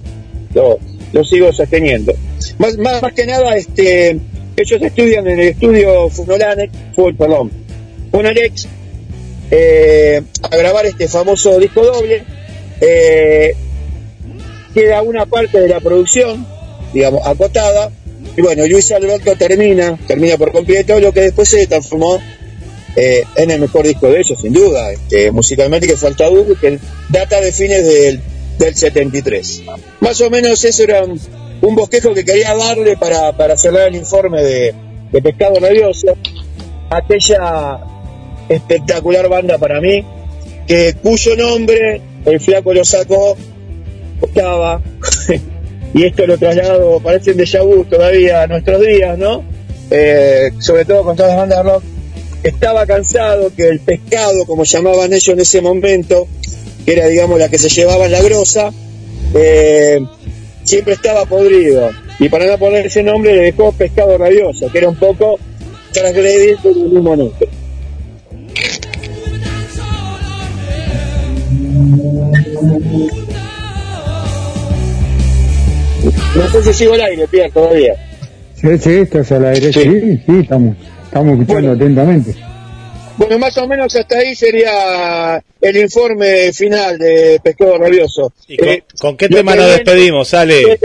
Lo, 0.54 0.78
lo 1.12 1.24
sigo 1.24 1.52
sosteniendo. 1.52 2.14
Más, 2.58 2.76
que 3.14 3.26
nada, 3.26 3.56
este, 3.56 4.18
ellos 4.56 4.82
estudian 4.82 5.26
en 5.26 5.40
el 5.40 5.48
estudio 5.48 6.08
Funolanex, 6.10 6.72
fue, 6.94 7.14
perdón, 7.14 7.50
Funalex, 8.10 8.68
eh, 9.50 10.22
a 10.42 10.56
grabar 10.56 10.86
este 10.86 11.08
famoso 11.08 11.58
disco 11.58 11.84
doble. 11.84 12.22
Eh, 12.80 13.54
queda 14.74 15.02
una 15.02 15.26
parte 15.26 15.60
de 15.60 15.68
la 15.68 15.80
producción, 15.80 16.46
digamos, 16.92 17.26
acotada, 17.26 17.90
y 18.36 18.42
bueno, 18.42 18.66
Luis 18.66 18.90
Alberto 18.90 19.36
termina, 19.36 19.96
termina 20.06 20.36
por 20.36 20.50
completo 20.50 20.98
lo 20.98 21.12
que 21.12 21.20
después 21.20 21.48
se 21.48 21.66
transformó 21.66 22.20
eh, 22.96 23.22
en 23.36 23.50
el 23.50 23.60
mejor 23.60 23.86
disco 23.86 24.08
de 24.10 24.20
ellos, 24.20 24.38
sin 24.40 24.52
duda, 24.52 24.92
este, 24.92 25.30
musicalmente 25.30 25.86
que 25.86 25.96
falta 25.96 26.24
Tabú, 26.24 26.56
que 26.60 26.78
data 27.08 27.40
de 27.40 27.52
fines 27.52 27.84
del, 27.86 28.20
del 28.58 28.74
73. 28.74 29.62
Más 30.00 30.20
o 30.20 30.30
menos 30.30 30.64
eso 30.64 30.82
era 30.82 31.04
un, 31.04 31.74
bosquejo 31.74 32.12
que 32.14 32.24
quería 32.24 32.54
darle 32.54 32.96
para, 32.96 33.32
para 33.36 33.56
cerrar 33.56 33.88
el 33.88 33.96
informe 33.96 34.42
de, 34.42 34.74
de 35.10 35.22
Pescado 35.22 35.58
Rabioso, 35.60 36.16
aquella 36.90 37.80
espectacular 38.48 39.28
banda 39.28 39.58
para 39.58 39.80
mí, 39.80 40.04
que 40.66 40.94
cuyo 41.02 41.36
nombre 41.36 42.00
el 42.24 42.40
flaco 42.40 42.72
lo 42.74 42.84
sacó, 42.84 43.36
estaba, 44.20 44.82
y 45.94 46.04
esto 46.04 46.26
lo 46.26 46.38
traslado, 46.38 47.00
parece 47.00 47.32
un 47.32 47.38
déjà 47.38 47.62
vu 47.62 47.84
todavía 47.84 48.42
a 48.42 48.46
nuestros 48.46 48.80
días, 48.80 49.18
¿no? 49.18 49.44
Eh, 49.90 50.50
sobre 50.58 50.84
todo 50.84 51.04
con 51.04 51.16
todas 51.16 51.32
las 51.32 51.40
bandas 51.40 51.64
de 51.64 51.70
rock, 51.70 51.82
estaba 52.42 52.86
cansado 52.86 53.52
que 53.54 53.68
el 53.68 53.80
pescado, 53.80 54.44
como 54.46 54.64
llamaban 54.64 55.12
ellos 55.12 55.28
en 55.28 55.40
ese 55.40 55.60
momento, 55.60 56.26
que 56.84 56.92
era, 56.92 57.06
digamos, 57.06 57.38
la 57.38 57.48
que 57.48 57.58
se 57.58 57.68
llevaba 57.68 58.06
en 58.06 58.12
la 58.12 58.22
grosa, 58.22 58.72
eh, 59.34 60.00
siempre 60.64 60.94
estaba 60.94 61.24
podrido. 61.26 61.90
Y 62.18 62.28
para 62.28 62.46
no 62.46 62.58
poner 62.58 62.86
ese 62.86 63.02
nombre 63.02 63.34
le 63.34 63.42
dejó 63.42 63.72
pescado 63.72 64.16
rabioso, 64.18 64.70
que 64.70 64.78
era 64.78 64.88
un 64.88 64.96
poco 64.96 65.38
transgredir 65.92 66.56
por 66.58 66.72
el 66.72 66.90
mismo 66.90 67.16
nombre. 67.16 67.48
No 76.36 76.48
sé 76.50 76.62
si 76.64 76.74
sigo 76.74 76.94
al 76.94 77.00
aire, 77.00 77.26
Pierre, 77.28 77.50
todavía. 77.50 77.94
Sí, 78.54 78.78
sí, 78.78 78.90
estás 78.90 79.32
al 79.32 79.46
aire, 79.46 79.72
sí, 79.72 80.22
sí, 80.26 80.40
estamos, 80.40 80.76
estamos 81.04 81.40
escuchando 81.40 81.72
atentamente. 81.72 82.34
Bueno, 83.16 83.38
más 83.38 83.56
o 83.58 83.68
menos 83.68 83.94
hasta 83.94 84.18
ahí 84.18 84.34
sería 84.34 85.42
el 85.60 85.76
informe 85.76 86.52
final 86.52 86.98
de 86.98 87.40
Pescado 87.42 87.78
Rabioso. 87.78 88.32
¿Y 88.48 88.56
con, 88.56 88.68
Eh, 88.68 88.84
con 88.98 89.16
qué 89.16 89.28
tema 89.28 89.54
nos 89.54 89.70
despedimos? 89.70 90.28
Sale. 90.28 90.78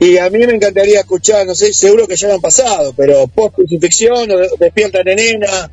Y 0.00 0.18
a 0.18 0.28
mí 0.30 0.38
me 0.38 0.54
encantaría 0.54 1.00
escuchar, 1.00 1.46
no 1.46 1.54
sé, 1.54 1.72
seguro 1.72 2.06
que 2.06 2.16
ya 2.16 2.28
lo 2.28 2.34
han 2.34 2.40
pasado, 2.40 2.92
pero 2.96 3.26
Post 3.26 3.56
Crucifixión 3.56 4.30
o 4.30 4.36
Despierta 4.58 5.02
Nena 5.02 5.70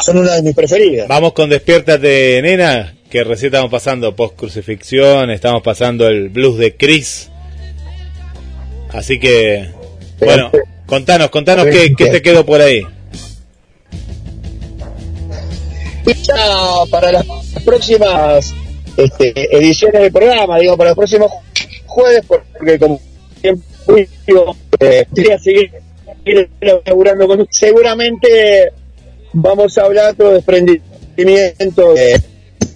son 0.00 0.18
una 0.18 0.34
de 0.34 0.42
mis 0.42 0.54
preferidas. 0.54 1.08
Vamos 1.08 1.32
con 1.32 1.50
Despiértate, 1.50 2.40
nena, 2.42 2.96
que 3.10 3.22
recién 3.24 3.48
estamos 3.48 3.70
pasando 3.70 4.16
post 4.16 4.36
crucifixión, 4.36 5.30
estamos 5.30 5.62
pasando 5.62 6.06
el 6.08 6.30
blues 6.30 6.58
de 6.58 6.76
Chris. 6.76 7.30
Así 8.90 9.18
que, 9.18 9.68
bueno, 10.20 10.50
contanos, 10.86 11.30
contanos 11.30 11.66
qué, 11.66 11.94
qué 11.96 12.06
te 12.06 12.22
quedó 12.22 12.46
por 12.46 12.60
ahí. 12.60 12.82
Para 16.90 17.12
las 17.12 17.26
próximas 17.64 18.54
este, 18.96 19.56
ediciones 19.56 20.02
del 20.02 20.12
programa, 20.12 20.58
digo, 20.58 20.76
para 20.76 20.90
los 20.90 20.96
próximos 20.96 21.32
jueves, 21.86 22.22
porque 22.26 22.78
como 22.78 23.00
siempre 23.40 24.08
digo, 24.26 24.56
eh, 24.80 25.06
quería 25.14 25.38
seguir 25.38 25.70
seguir 26.24 26.50
laburando 26.84 27.26
con 27.26 27.46
seguramente 27.50 28.72
vamos 29.32 29.76
a 29.78 29.84
hablar 29.84 30.16
de 30.16 30.32
desprendimiento 30.34 31.94
de, 31.94 32.22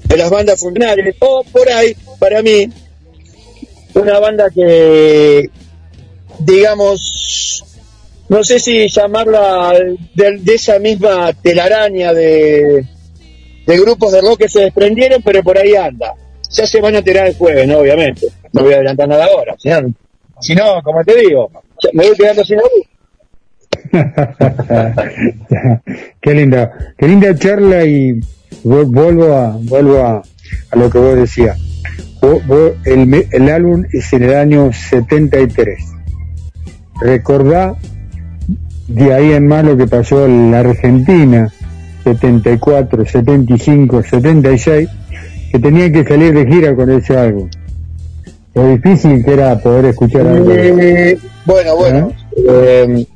de 0.04 0.16
las 0.16 0.30
bandas 0.30 0.60
funcionales. 0.60 1.14
O 1.20 1.44
por 1.44 1.70
ahí, 1.70 1.94
para 2.18 2.42
mí, 2.42 2.68
una 3.94 4.18
banda 4.18 4.48
que 4.54 5.50
digamos 6.38 7.64
no 8.28 8.44
sé 8.44 8.60
si 8.60 8.88
llamarla 8.88 9.74
de 10.14 10.54
esa 10.54 10.78
misma 10.78 11.32
telaraña 11.32 12.12
de, 12.12 12.86
de 13.68 13.78
grupos 13.78 14.10
de 14.12 14.20
rock 14.20 14.38
que 14.40 14.48
se 14.48 14.60
desprendieron, 14.62 15.22
pero 15.22 15.42
por 15.44 15.56
ahí 15.58 15.76
anda. 15.76 16.12
Ya 16.50 16.66
se 16.66 16.80
van 16.80 16.96
a 16.96 17.02
tirar 17.02 17.26
el 17.28 17.34
jueves, 17.36 17.68
¿no? 17.68 17.78
Obviamente. 17.78 18.26
No 18.52 18.62
voy 18.62 18.72
a 18.72 18.76
adelantar 18.76 19.08
nada 19.08 19.26
ahora. 19.26 19.54
Si 19.58 19.68
no, 19.68 19.80
si 20.40 20.54
no, 20.54 20.82
como 20.82 21.04
te 21.04 21.14
digo, 21.16 21.50
me 21.92 22.06
voy 22.08 22.16
quedando 22.16 22.42
sin 22.44 22.56
luz. 22.56 22.64
qué 26.20 26.34
linda, 26.34 26.94
qué 26.96 27.08
linda 27.08 27.34
charla 27.36 27.84
y 27.84 28.12
vu- 28.64 28.86
vuelvo 28.90 29.32
a, 29.34 29.56
vuelvo 29.62 29.98
a, 30.02 30.22
lo 30.72 30.90
que 30.90 30.98
vos 30.98 31.16
decías. 31.16 31.58
Vo- 32.20 32.44
vos- 32.46 32.72
el, 32.84 33.26
el 33.30 33.48
álbum 33.50 33.84
es 33.92 34.12
en 34.12 34.22
el 34.24 34.34
año 34.34 34.70
73. 34.72 35.78
Recordá 37.00 37.76
de 38.88 39.14
ahí 39.14 39.32
en 39.32 39.46
más 39.46 39.64
lo 39.64 39.76
que 39.76 39.86
pasó 39.86 40.24
en 40.24 40.50
la 40.50 40.60
Argentina, 40.60 41.52
74, 42.04 43.04
75, 43.04 44.02
76, 44.02 44.88
que 45.52 45.58
tenía 45.58 45.90
que 45.92 46.04
salir 46.04 46.34
de 46.34 46.46
gira 46.46 46.74
con 46.74 46.90
ese 46.90 47.16
álbum. 47.16 47.48
Lo 48.54 48.68
difícil 48.68 49.24
que 49.24 49.32
era 49.32 49.58
poder 49.58 49.86
escuchar 49.86 50.26
algo. 50.26 50.50
Eh, 50.50 51.18
bueno, 51.44 51.76
bueno. 51.76 52.12
eh, 52.36 53.06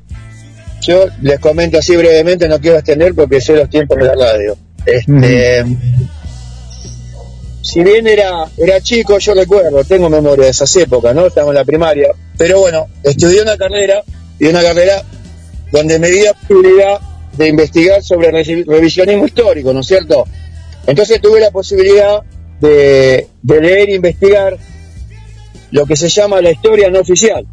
yo 0.81 1.05
les 1.21 1.39
comento 1.39 1.79
así 1.79 1.97
brevemente, 1.97 2.49
no 2.49 2.59
quiero 2.61 2.79
extender 2.79 3.15
porque 3.15 3.41
sé 3.41 3.55
los 3.57 3.69
tiempos 3.71 3.97
de 3.99 4.05
la 4.05 4.15
radio. 4.15 4.57
Este, 4.85 5.65
Si 7.63 7.83
bien 7.85 8.07
era, 8.09 8.45
era 8.59 8.81
chico, 8.81 9.19
yo 9.19 9.35
recuerdo, 9.35 9.85
tengo 9.85 10.11
memoria 10.11 10.47
de 10.47 10.51
esas 10.51 10.75
épocas, 10.77 11.15
¿no? 11.15 11.27
Estamos 11.27 11.51
en 11.51 11.55
la 11.57 11.65
primaria. 11.65 12.09
Pero 12.37 12.59
bueno, 12.61 12.89
estudié 13.05 13.43
una 13.43 13.57
carrera 13.57 14.03
y 14.41 14.47
una 14.47 14.63
carrera 14.63 15.03
donde 15.71 15.99
me 16.01 16.09
di 16.11 16.23
la 16.25 16.35
posibilidad 16.35 16.99
de 17.37 17.49
investigar 17.49 18.03
sobre 18.03 18.31
re- 18.31 18.65
revisionismo 18.67 19.27
histórico, 19.27 19.73
¿no 19.73 19.81
es 19.81 19.87
cierto? 19.87 20.25
Entonces 20.87 21.21
tuve 21.21 21.41
la 21.41 21.51
posibilidad 21.51 22.21
de, 22.61 23.27
de 23.43 23.61
leer 23.61 23.89
e 23.91 23.95
investigar 23.95 24.57
lo 25.71 25.87
que 25.87 25.97
se 25.97 26.09
llama 26.09 26.41
la 26.41 26.51
historia 26.51 26.91
no 26.91 27.01
oficial. 27.01 27.47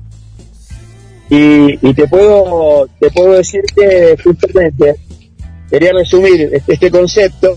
Y, 1.29 1.87
y 1.87 1.93
te 1.93 2.07
puedo 2.07 2.87
te 2.99 3.11
puedo 3.11 3.33
decir 3.33 3.61
que 3.75 4.17
justamente 4.23 4.95
quería 5.69 5.91
resumir 5.93 6.49
este, 6.51 6.73
este 6.73 6.89
concepto 6.89 7.55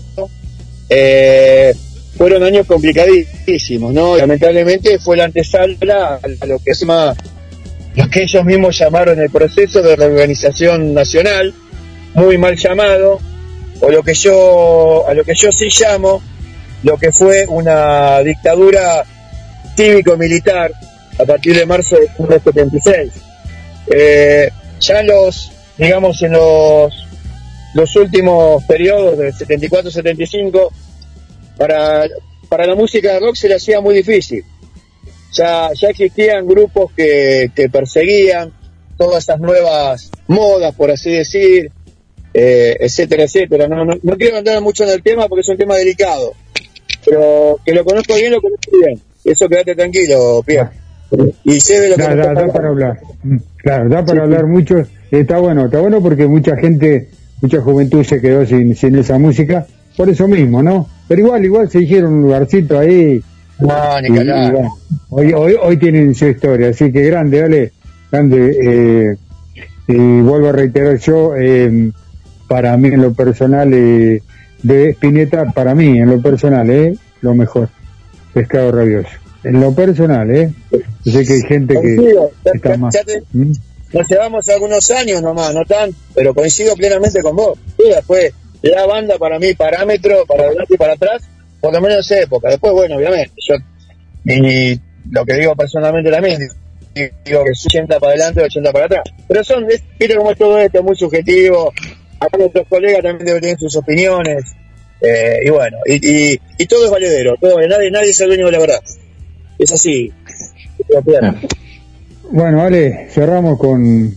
eh, 0.89 1.73
fueron 2.15 2.43
años 2.43 2.67
complicadísimos 2.67 3.91
no 3.91 4.15
lamentablemente 4.15 4.99
fue 4.99 5.17
la 5.17 5.23
antesala 5.23 6.19
a 6.39 6.45
lo 6.45 6.59
que 6.59 6.75
se 6.75 6.85
llama 6.85 7.15
lo 7.95 8.09
que 8.11 8.21
ellos 8.21 8.45
mismos 8.45 8.77
llamaron 8.77 9.19
el 9.19 9.31
proceso 9.31 9.81
de 9.81 9.95
reorganización 9.95 10.93
nacional 10.93 11.51
muy 12.13 12.37
mal 12.37 12.55
llamado 12.55 13.19
o 13.81 13.89
lo 13.89 14.03
que 14.03 14.13
yo 14.13 15.07
a 15.07 15.13
lo 15.13 15.23
que 15.23 15.33
yo 15.35 15.51
sí 15.51 15.67
llamo 15.69 16.21
lo 16.83 16.97
que 16.97 17.11
fue 17.11 17.45
una 17.47 18.19
dictadura 18.19 19.05
cívico 19.75 20.17
militar 20.17 20.71
a 21.17 21.25
partir 21.25 21.55
de 21.55 21.65
marzo 21.65 21.95
de 21.95 22.09
1976. 22.19 23.13
Eh, 23.87 24.49
ya 24.79 24.99
en 24.99 25.07
los, 25.07 25.51
digamos, 25.77 26.21
en 26.21 26.33
los, 26.33 26.93
los 27.73 27.95
últimos 27.95 28.63
periodos 28.65 29.17
de 29.17 29.31
74-75, 29.31 30.69
para, 31.57 32.05
para 32.49 32.65
la 32.65 32.75
música 32.75 33.13
de 33.13 33.19
rock 33.19 33.35
se 33.35 33.47
le 33.47 33.55
hacía 33.55 33.79
muy 33.79 33.95
difícil. 33.95 34.43
Ya, 35.31 35.69
ya 35.73 35.89
existían 35.89 36.45
grupos 36.45 36.91
que, 36.95 37.49
que 37.55 37.69
perseguían 37.69 38.53
todas 38.97 39.23
esas 39.23 39.39
nuevas 39.39 40.11
modas, 40.27 40.75
por 40.75 40.91
así 40.91 41.11
decir, 41.11 41.71
eh, 42.33 42.75
etcétera, 42.79 43.23
etcétera. 43.23 43.67
No, 43.67 43.85
no, 43.85 43.93
no 44.01 44.17
quiero 44.17 44.37
andar 44.37 44.61
mucho 44.61 44.83
en 44.83 44.91
el 44.91 45.03
tema 45.03 45.27
porque 45.27 45.41
es 45.41 45.49
un 45.49 45.57
tema 45.57 45.75
delicado, 45.75 46.33
pero 47.05 47.59
que 47.65 47.73
lo 47.73 47.83
conozco 47.85 48.15
bien, 48.15 48.31
lo 48.31 48.41
conozco 48.41 48.71
bien. 48.81 48.99
Eso 49.23 49.47
quédate 49.47 49.75
tranquilo, 49.75 50.43
Pierre. 50.45 50.69
Y 51.43 51.59
sé 51.59 51.79
de 51.79 51.89
lo 51.89 51.95
que 51.95 52.01
Da, 52.01 52.09
me 52.09 52.15
da, 52.15 52.33
da 52.33 52.47
para 52.51 52.69
hablar. 52.69 52.99
Mm, 53.23 53.37
Claro, 53.57 53.87
da 53.89 54.03
para 54.03 54.23
hablar 54.23 54.45
mucho. 54.47 54.75
Está 55.09 55.37
bueno, 55.37 55.65
está 55.65 55.79
bueno 55.79 56.01
porque 56.01 56.27
mucha 56.27 56.57
gente, 56.57 57.07
mucha 57.41 57.61
juventud 57.61 58.03
se 58.03 58.19
quedó 58.19 58.45
sin, 58.45 58.75
sin 58.75 58.95
esa 58.97 59.17
música, 59.17 59.65
por 59.95 60.09
eso 60.09 60.27
mismo, 60.27 60.61
¿no? 60.61 60.89
Pero 61.07 61.21
igual, 61.21 61.45
igual 61.45 61.69
se 61.69 61.81
hicieron 61.81 62.13
un 62.13 62.21
lugarcito 62.23 62.77
ahí. 62.79 63.21
No, 63.59 64.01
ni 64.01 64.07
que 64.07 64.23
bueno, 64.23 64.75
hoy, 65.11 65.31
hoy, 65.33 65.55
hoy 65.61 65.77
tienen 65.77 66.13
su 66.15 66.25
historia, 66.27 66.69
así 66.69 66.91
que 66.91 67.03
grande, 67.03 67.39
dale, 67.39 67.71
grande. 68.11 68.57
Eh, 68.61 69.15
y 69.87 70.21
vuelvo 70.21 70.49
a 70.49 70.51
reiterar 70.51 70.97
yo, 70.97 71.35
eh, 71.37 71.91
para 72.53 72.77
mí 72.77 72.89
en 72.89 73.01
lo 73.01 73.13
personal, 73.15 73.73
eh, 73.73 74.21
de 74.61 74.89
Spinetta, 74.91 75.45
para 75.53 75.73
mí 75.73 75.97
en 75.97 76.07
lo 76.07 76.21
personal, 76.21 76.69
eh, 76.69 76.95
lo 77.21 77.33
mejor, 77.33 77.67
pescado 78.31 78.71
rabioso. 78.71 79.09
En 79.43 79.59
lo 79.59 79.73
personal, 79.73 80.29
eh. 80.29 80.51
Yo 81.03 81.11
sé 81.13 81.25
que 81.25 81.33
hay 81.33 81.41
gente 81.41 81.73
que 81.73 81.95
Coincido, 81.95 82.29
está 82.45 82.69
ya- 82.69 82.77
más. 82.77 82.93
ya 82.93 83.03
te- 83.03 83.23
¿Mm? 83.33 83.53
nos 83.93 84.07
llevamos 84.07 84.47
algunos 84.49 84.91
años 84.91 85.23
nomás, 85.23 85.51
no 85.55 85.65
tan, 85.65 85.89
pero 86.13 86.35
coincido 86.35 86.75
plenamente 86.75 87.23
con 87.23 87.35
vos. 87.35 87.57
Después, 87.75 88.31
la 88.61 88.85
banda 88.85 89.17
para 89.17 89.39
mí, 89.39 89.55
parámetro, 89.55 90.23
para 90.27 90.43
adelante 90.43 90.75
y 90.75 90.77
para 90.77 90.93
atrás, 90.93 91.23
por 91.59 91.73
lo 91.73 91.81
menos 91.81 92.05
esa 92.05 92.21
época. 92.21 92.49
Después, 92.49 92.71
bueno, 92.73 92.97
obviamente, 92.97 93.31
yo, 93.49 93.55
y 94.25 94.79
lo 95.09 95.25
que 95.25 95.33
digo 95.33 95.55
personalmente 95.55 96.11
también, 96.11 96.39
digo 96.93 97.43
que 97.43 97.49
es 97.51 97.65
80 97.65 97.99
para 97.99 98.11
adelante 98.13 98.41
y 98.41 98.43
80 98.45 98.71
para 98.71 98.85
atrás. 98.85 99.03
Pero 99.27 99.43
son, 99.43 99.65
viste 99.65 100.15
cómo 100.15 100.29
es 100.31 100.37
todo 100.37 100.59
esto, 100.59 100.77
es 100.77 100.83
muy 100.83 100.95
subjetivo. 100.95 101.73
Acá 102.25 102.37
nuestros 102.37 102.67
colegas 102.67 103.03
también 103.03 103.25
deben 103.25 103.41
tener 103.41 103.59
sus 103.59 103.75
opiniones. 103.75 104.43
eh, 105.01 105.39
y 105.45 105.49
bueno, 105.49 105.77
y, 105.85 105.95
y, 106.33 106.39
y 106.57 106.65
todo 106.65 106.85
es 106.85 106.91
valedero, 106.91 107.35
todo, 107.39 107.59
nadie, 107.67 107.91
nadie 107.91 108.09
es 108.11 108.21
el 108.21 108.27
dueño 108.27 108.45
de 108.45 108.51
la 108.53 108.59
verdad. 108.59 108.79
Es 109.59 109.71
así. 109.71 110.11
Bueno, 112.31 112.61
Ale, 112.61 113.07
cerramos 113.11 113.59
con 113.59 114.15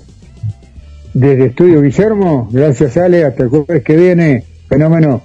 desde 1.12 1.46
Estudio 1.46 1.82
Guillermo. 1.82 2.48
Gracias, 2.52 2.96
Ale. 2.96 3.24
Hasta 3.24 3.44
el 3.44 3.48
jueves 3.48 3.82
que 3.84 3.96
viene. 3.96 4.44
Fenómeno. 4.68 5.22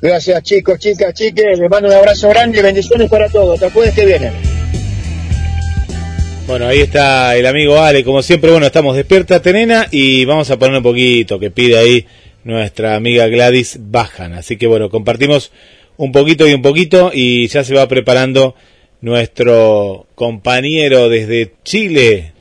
Gracias 0.00 0.42
chicos, 0.42 0.78
chicas, 0.78 1.14
chiques, 1.14 1.58
les 1.58 1.70
mando 1.70 1.88
un 1.88 1.94
abrazo 1.94 2.28
grande 2.28 2.58
y 2.58 2.62
bendiciones 2.62 3.08
para 3.10 3.28
todos. 3.28 3.54
Hasta 3.54 3.66
el 3.66 3.72
jueves 3.72 3.94
que 3.94 4.06
viene. 4.06 4.30
Bueno, 6.46 6.68
ahí 6.68 6.78
está 6.78 7.36
el 7.36 7.44
amigo 7.44 7.80
Ale, 7.80 8.04
como 8.04 8.22
siempre, 8.22 8.52
bueno, 8.52 8.66
estamos 8.66 8.94
despierta, 8.94 9.42
Tenena, 9.42 9.88
y 9.90 10.24
vamos 10.26 10.48
a 10.48 10.56
poner 10.56 10.76
un 10.76 10.82
poquito 10.84 11.40
que 11.40 11.50
pide 11.50 11.76
ahí 11.76 12.06
nuestra 12.44 12.94
amiga 12.94 13.26
Gladys 13.26 13.78
Bajan. 13.80 14.32
Así 14.32 14.56
que 14.56 14.68
bueno, 14.68 14.88
compartimos 14.88 15.50
un 15.96 16.12
poquito 16.12 16.46
y 16.46 16.54
un 16.54 16.62
poquito 16.62 17.10
y 17.12 17.48
ya 17.48 17.64
se 17.64 17.74
va 17.74 17.88
preparando 17.88 18.54
nuestro 19.00 20.06
compañero 20.14 21.08
desde 21.08 21.52
Chile. 21.64 22.32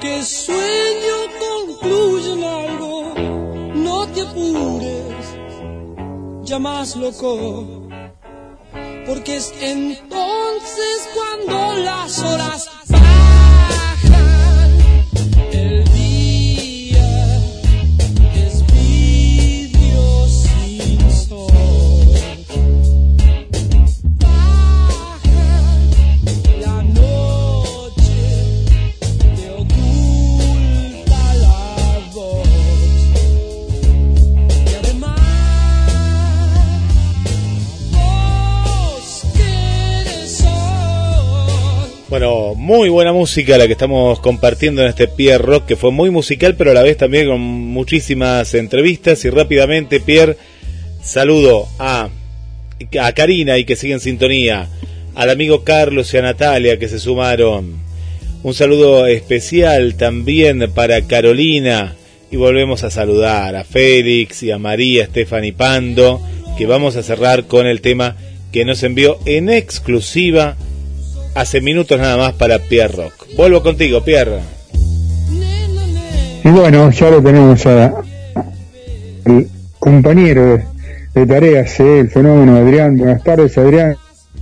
Que 0.00 0.22
sueño 0.22 1.16
concluye 1.40 2.32
en 2.32 2.44
algo. 2.44 3.14
No 3.74 4.06
te 4.08 4.22
apures, 4.22 5.26
ya 6.42 6.58
más 6.58 6.96
loco, 6.96 7.88
porque 9.06 9.36
es 9.36 9.52
entonces 9.60 10.05
Muy 42.86 42.92
buena 42.92 43.12
música 43.12 43.58
la 43.58 43.66
que 43.66 43.72
estamos 43.72 44.20
compartiendo 44.20 44.80
en 44.80 44.86
este 44.86 45.08
Pierre 45.08 45.42
Rock, 45.42 45.66
que 45.66 45.74
fue 45.74 45.90
muy 45.90 46.10
musical, 46.10 46.54
pero 46.54 46.70
a 46.70 46.74
la 46.74 46.84
vez 46.84 46.96
también 46.96 47.26
con 47.26 47.40
muchísimas 47.40 48.54
entrevistas. 48.54 49.24
Y 49.24 49.30
rápidamente, 49.30 49.98
Pierre, 49.98 50.36
saludo 51.02 51.66
a, 51.80 52.10
a 53.00 53.12
Karina 53.12 53.58
y 53.58 53.64
que 53.64 53.74
sigue 53.74 53.94
en 53.94 53.98
sintonía, 53.98 54.68
al 55.16 55.30
amigo 55.30 55.64
Carlos 55.64 56.14
y 56.14 56.18
a 56.18 56.22
Natalia 56.22 56.78
que 56.78 56.86
se 56.86 57.00
sumaron. 57.00 57.74
Un 58.44 58.54
saludo 58.54 59.08
especial 59.08 59.96
también 59.96 60.70
para 60.72 61.08
Carolina. 61.08 61.96
Y 62.30 62.36
volvemos 62.36 62.84
a 62.84 62.90
saludar 62.92 63.56
a 63.56 63.64
Félix 63.64 64.44
y 64.44 64.52
a 64.52 64.58
María 64.58 65.06
Stephanie 65.06 65.52
Pando, 65.52 66.20
que 66.56 66.66
vamos 66.66 66.94
a 66.94 67.02
cerrar 67.02 67.48
con 67.48 67.66
el 67.66 67.80
tema 67.80 68.14
que 68.52 68.64
nos 68.64 68.84
envió 68.84 69.18
en 69.26 69.48
exclusiva 69.48 70.56
hace 71.36 71.60
minutos 71.60 71.98
nada 72.00 72.16
más 72.16 72.32
para 72.32 72.58
Pierre 72.58 72.96
Rock. 72.96 73.26
Vuelvo 73.36 73.62
contigo, 73.62 74.02
Pierre. 74.02 74.40
Y 76.42 76.48
bueno, 76.48 76.90
ya 76.90 77.10
lo 77.10 77.22
tenemos 77.22 77.64
a 77.66 78.02
el 79.26 79.48
compañero 79.78 80.56
de, 80.56 80.64
de 81.14 81.26
tareas, 81.26 81.78
eh, 81.80 82.00
el 82.00 82.08
fenómeno 82.08 82.56
Adrián. 82.56 82.96
Buenas 82.96 83.22
tardes, 83.22 83.56
Adrián. 83.58 83.96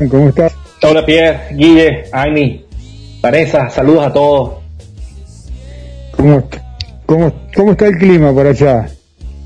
¿Cómo 0.08 0.28
estás? 0.28 0.54
Hola 0.82 1.04
Pierre, 1.04 1.54
Guille, 1.54 2.04
Aimi, 2.12 2.64
Vanessa, 3.20 3.68
saludos 3.70 4.06
a 4.06 4.12
todos. 4.12 4.54
¿Cómo, 6.12 6.48
cómo, 7.06 7.32
cómo 7.54 7.72
está 7.72 7.86
el 7.86 7.96
clima 7.96 8.32
por 8.32 8.46
allá? 8.46 8.86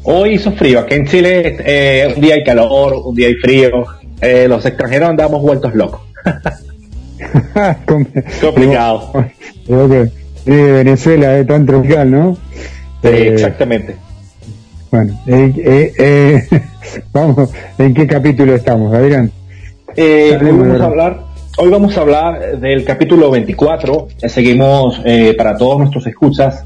Hoy 0.02 0.34
hizo 0.34 0.52
frío, 0.52 0.80
aquí 0.80 0.94
en 0.94 1.06
Chile 1.06 1.56
eh, 1.64 2.12
un 2.14 2.20
día 2.20 2.34
hay 2.34 2.44
calor, 2.44 2.94
un 3.04 3.14
día 3.14 3.28
hay 3.28 3.34
frío, 3.34 3.70
eh, 4.20 4.46
los 4.48 4.64
extranjeros 4.66 5.10
andamos 5.10 5.40
vueltos 5.40 5.74
locos. 5.74 6.00
Complicado. 8.40 9.12
Creo 9.66 9.88
que 9.88 10.06
sí, 10.44 10.50
Venezuela 10.50 11.38
es 11.38 11.46
tan 11.46 11.66
tropical, 11.66 12.10
¿no? 12.10 12.34
Sí, 13.02 13.08
Eh, 13.08 13.28
exactamente. 13.34 13.96
Bueno, 14.90 15.20
eh, 15.26 15.52
eh, 15.58 15.92
eh, 15.98 16.60
vamos, 17.12 17.50
¿en 17.78 17.92
qué 17.94 18.06
capítulo 18.06 18.54
estamos, 18.54 18.94
Adrián? 18.94 19.30
Hoy, 19.96 20.30
vamos 20.40 20.80
a 20.80 20.84
hablar, 20.84 21.20
hoy 21.58 21.70
vamos 21.70 21.96
a 21.96 22.00
hablar 22.00 22.58
del 22.58 22.84
capítulo 22.84 23.30
24. 23.30 24.08
Eh, 24.22 24.28
Seguimos 24.28 25.00
eh, 25.04 25.34
para 25.36 25.56
todos 25.56 25.78
nuestros 25.78 26.06
escuchas 26.06 26.64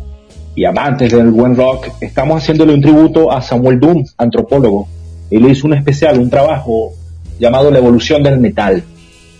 y 0.54 0.64
amantes 0.64 1.10
del 1.12 1.30
buen 1.30 1.56
rock. 1.56 1.88
Estamos 2.00 2.42
haciéndole 2.42 2.74
un 2.74 2.80
tributo 2.82 3.32
a 3.32 3.40
Samuel 3.42 3.80
Doom, 3.80 4.04
antropólogo. 4.18 4.86
Él 5.30 5.48
hizo 5.50 5.66
un 5.66 5.74
especial, 5.74 6.18
un 6.18 6.28
trabajo 6.30 6.92
llamado 7.40 7.70
La 7.70 7.78
evolución 7.78 8.22
del 8.22 8.38
metal, 8.38 8.84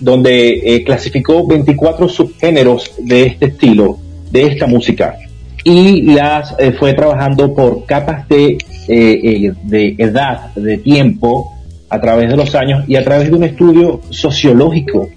donde 0.02 0.60
eh, 0.64 0.84
clasificó 0.84 1.47
24 1.47 2.08
subgéneros 2.08 2.92
de 2.98 3.26
este 3.26 3.47
estilo, 3.47 3.98
de 4.31 4.47
esta 4.47 4.66
música, 4.66 5.16
y 5.64 6.02
las 6.02 6.55
eh, 6.58 6.72
fue 6.72 6.92
trabajando 6.94 7.55
por 7.55 7.84
capas 7.86 8.28
de, 8.28 8.48
eh, 8.48 8.58
eh, 8.89 9.52
de 9.62 9.94
edad, 9.98 10.55
de 10.55 10.78
tiempo, 10.78 11.52
a 11.89 12.00
través 12.00 12.31
de 12.31 12.36
los 12.36 12.55
años 12.55 12.84
y 12.89 12.97
a 12.97 13.05
través 13.05 13.31
de 13.31 13.36
un 13.36 13.44
estudio 13.44 14.00
sociológico. 14.10 15.08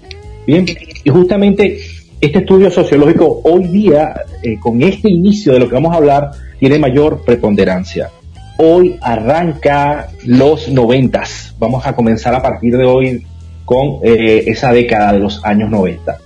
Bien, 0.46 0.66
y 1.04 1.10
justamente 1.10 1.78
este 2.20 2.38
estudio 2.38 2.70
sociológico 2.70 3.40
hoy 3.44 3.66
día, 3.68 4.14
eh, 4.42 4.56
con 4.60 4.82
este 4.82 5.10
inicio 5.10 5.54
de 5.54 5.60
lo 5.60 5.68
que 5.68 5.74
vamos 5.74 5.92
a 5.92 5.96
hablar, 5.96 6.30
tiene 6.58 6.78
mayor 6.78 7.22
preponderancia. 7.24 8.10
Hoy 8.58 8.96
arranca 9.00 10.08
los 10.24 10.68
noventas. 10.68 11.54
Vamos 11.58 11.86
a 11.86 11.94
comenzar 11.94 12.34
a 12.34 12.42
partir 12.42 12.76
de 12.76 12.84
hoy 12.84 13.26
con 13.66 13.98
eh, 14.02 14.44
esa 14.46 14.72
década 14.72 15.12
de 15.12 15.18
los 15.18 15.44
años 15.44 15.68
90. 15.68 16.16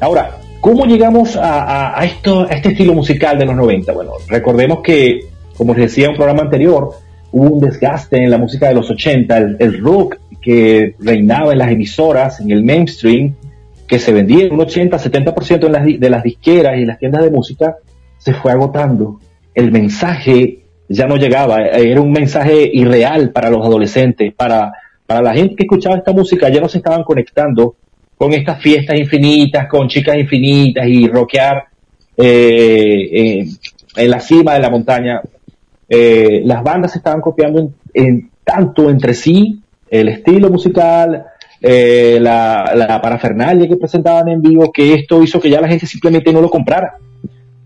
Ahora, 0.00 0.38
¿cómo 0.60 0.86
llegamos 0.86 1.38
a, 1.40 2.00
esto, 2.04 2.46
a 2.48 2.54
este 2.54 2.70
estilo 2.70 2.94
musical 2.94 3.38
de 3.38 3.44
los 3.44 3.54
90? 3.54 3.92
Bueno, 3.92 4.12
recordemos 4.26 4.80
que, 4.82 5.28
como 5.56 5.74
les 5.74 5.90
decía 5.90 6.06
en 6.06 6.12
un 6.12 6.16
programa 6.16 6.42
anterior, 6.42 6.90
hubo 7.32 7.50
un 7.50 7.60
desgaste 7.60 8.16
en 8.16 8.30
la 8.30 8.38
música 8.38 8.68
de 8.68 8.74
los 8.74 8.90
80, 8.90 9.36
el, 9.58 9.80
rock 9.80 10.16
que 10.40 10.94
reinaba 10.98 11.52
en 11.52 11.58
las 11.58 11.70
emisoras, 11.70 12.40
en 12.40 12.50
el 12.50 12.64
mainstream, 12.64 13.34
que 13.86 13.98
se 13.98 14.12
vendía 14.12 14.46
en 14.46 14.54
un 14.54 14.60
80-70% 14.60 15.66
en 15.66 15.72
las 15.72 15.84
de 15.84 16.10
las 16.10 16.22
disqueras 16.22 16.78
y 16.78 16.86
las 16.86 16.98
tiendas 16.98 17.22
de 17.22 17.30
música, 17.30 17.76
se 18.16 18.32
fue 18.32 18.52
agotando. 18.52 19.20
El 19.54 19.70
mensaje 19.70 20.60
ya 20.88 21.06
no 21.06 21.16
llegaba, 21.16 21.60
era 21.60 22.00
un 22.00 22.10
mensaje 22.10 22.70
irreal 22.72 23.32
para 23.32 23.50
los 23.50 23.64
adolescentes, 23.66 24.32
para, 24.32 24.72
para 25.06 25.22
la 25.22 25.34
gente 25.34 25.54
que 25.56 25.64
escuchaba 25.64 25.96
esta 25.96 26.12
música, 26.12 26.48
ya 26.48 26.60
no 26.60 26.68
se 26.68 26.78
estaban 26.78 27.04
conectando 27.04 27.76
con 28.16 28.32
estas 28.32 28.60
fiestas 28.60 28.98
infinitas, 28.98 29.68
con 29.68 29.88
chicas 29.88 30.16
infinitas 30.16 30.86
y 30.86 31.08
rockear 31.08 31.64
eh, 32.16 33.46
en 33.96 34.10
la 34.10 34.20
cima 34.20 34.54
de 34.54 34.60
la 34.60 34.70
montaña. 34.70 35.20
Eh, 35.88 36.42
las 36.44 36.62
bandas 36.62 36.92
se 36.92 36.98
estaban 36.98 37.20
copiando 37.20 37.70
en, 37.92 38.30
tanto 38.42 38.88
entre 38.88 39.14
sí, 39.14 39.60
el 39.90 40.08
estilo 40.08 40.48
musical, 40.48 41.26
eh, 41.60 42.18
la, 42.20 43.00
parafernalia 43.02 43.68
que 43.68 43.76
presentaban 43.76 44.28
en 44.28 44.40
vivo, 44.40 44.72
que 44.72 44.94
esto 44.94 45.22
hizo 45.22 45.40
que 45.40 45.50
ya 45.50 45.60
la 45.60 45.68
gente 45.68 45.86
simplemente 45.86 46.32
no 46.32 46.40
lo 46.40 46.48
comprara. 46.48 46.96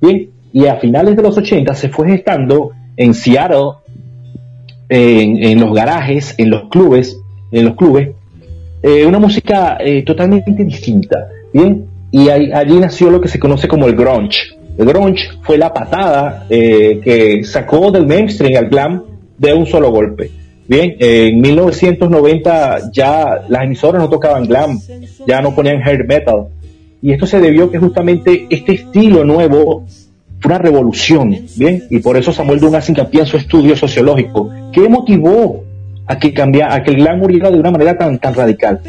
Bien, 0.01 0.31
y 0.53 0.67
a 0.67 0.77
finales 0.77 1.15
de 1.15 1.23
los 1.23 1.37
80 1.37 1.75
se 1.75 1.89
fue 1.89 2.09
gestando 2.09 2.73
en 2.97 3.15
Seattle, 3.15 3.73
en 4.89 5.61
los 5.61 5.75
garajes, 5.75 6.35
en 6.39 6.51
los 6.51 6.71
clubes, 6.71 7.21
en 7.51 7.65
los 7.65 7.75
clubes, 7.77 8.11
eh, 8.83 9.05
una 9.07 9.19
música 9.19 9.77
eh, 9.81 10.03
totalmente 10.03 10.53
distinta, 10.65 11.29
bien, 11.53 11.87
y 12.11 12.29
ahí- 12.29 12.53
allí 12.53 12.79
nació 12.79 13.11
lo 13.11 13.21
que 13.21 13.29
se 13.29 13.39
conoce 13.39 13.67
como 13.69 13.87
el 13.87 13.95
grunge. 13.97 14.57
El 14.79 14.87
grunge 14.87 15.25
fue 15.43 15.59
la 15.59 15.73
patada 15.75 16.47
eh, 16.49 17.01
que 17.03 17.43
sacó 17.45 17.91
del 17.91 18.07
mainstream 18.07 18.57
al 18.57 18.69
glam 18.71 19.03
de 19.37 19.53
un 19.53 19.67
solo 19.67 19.91
golpe. 19.91 20.31
Bien, 20.69 20.95
en 21.01 21.41
1990 21.41 22.91
ya 22.93 23.43
las 23.49 23.65
emisoras 23.65 24.03
no 24.03 24.09
tocaban 24.09 24.45
glam, 24.47 24.79
ya 25.27 25.41
no 25.41 25.55
ponían 25.55 25.81
hair 25.83 26.07
metal, 26.07 26.47
y 27.03 27.13
esto 27.13 27.27
se 27.27 27.41
debió 27.41 27.71
que 27.71 27.79
justamente 27.79 28.47
este 28.51 28.73
estilo 28.75 29.25
nuevo 29.25 29.85
fue 30.41 30.51
una 30.53 30.59
revolución, 30.59 31.37
¿bien? 31.57 31.85
Y 31.91 31.99
por 31.99 32.17
eso 32.17 32.33
Samuel 32.33 32.61
Dunn 32.61 32.75
hace 32.77 32.93
hincapié 32.93 33.21
en 33.21 33.27
su 33.27 33.37
estudio 33.37 33.77
sociológico. 33.77 34.51
¿Qué 34.73 34.89
motivó 34.89 35.65
a 36.09 36.19
que 36.19 36.33
cambia, 36.33 36.73
a 36.73 36.79
el 36.79 36.97
glam 36.97 37.21
de 37.21 37.61
una 37.61 37.71
manera 37.71 37.97
tan, 37.97 38.19
tan 38.19 38.35
radical? 38.35 38.81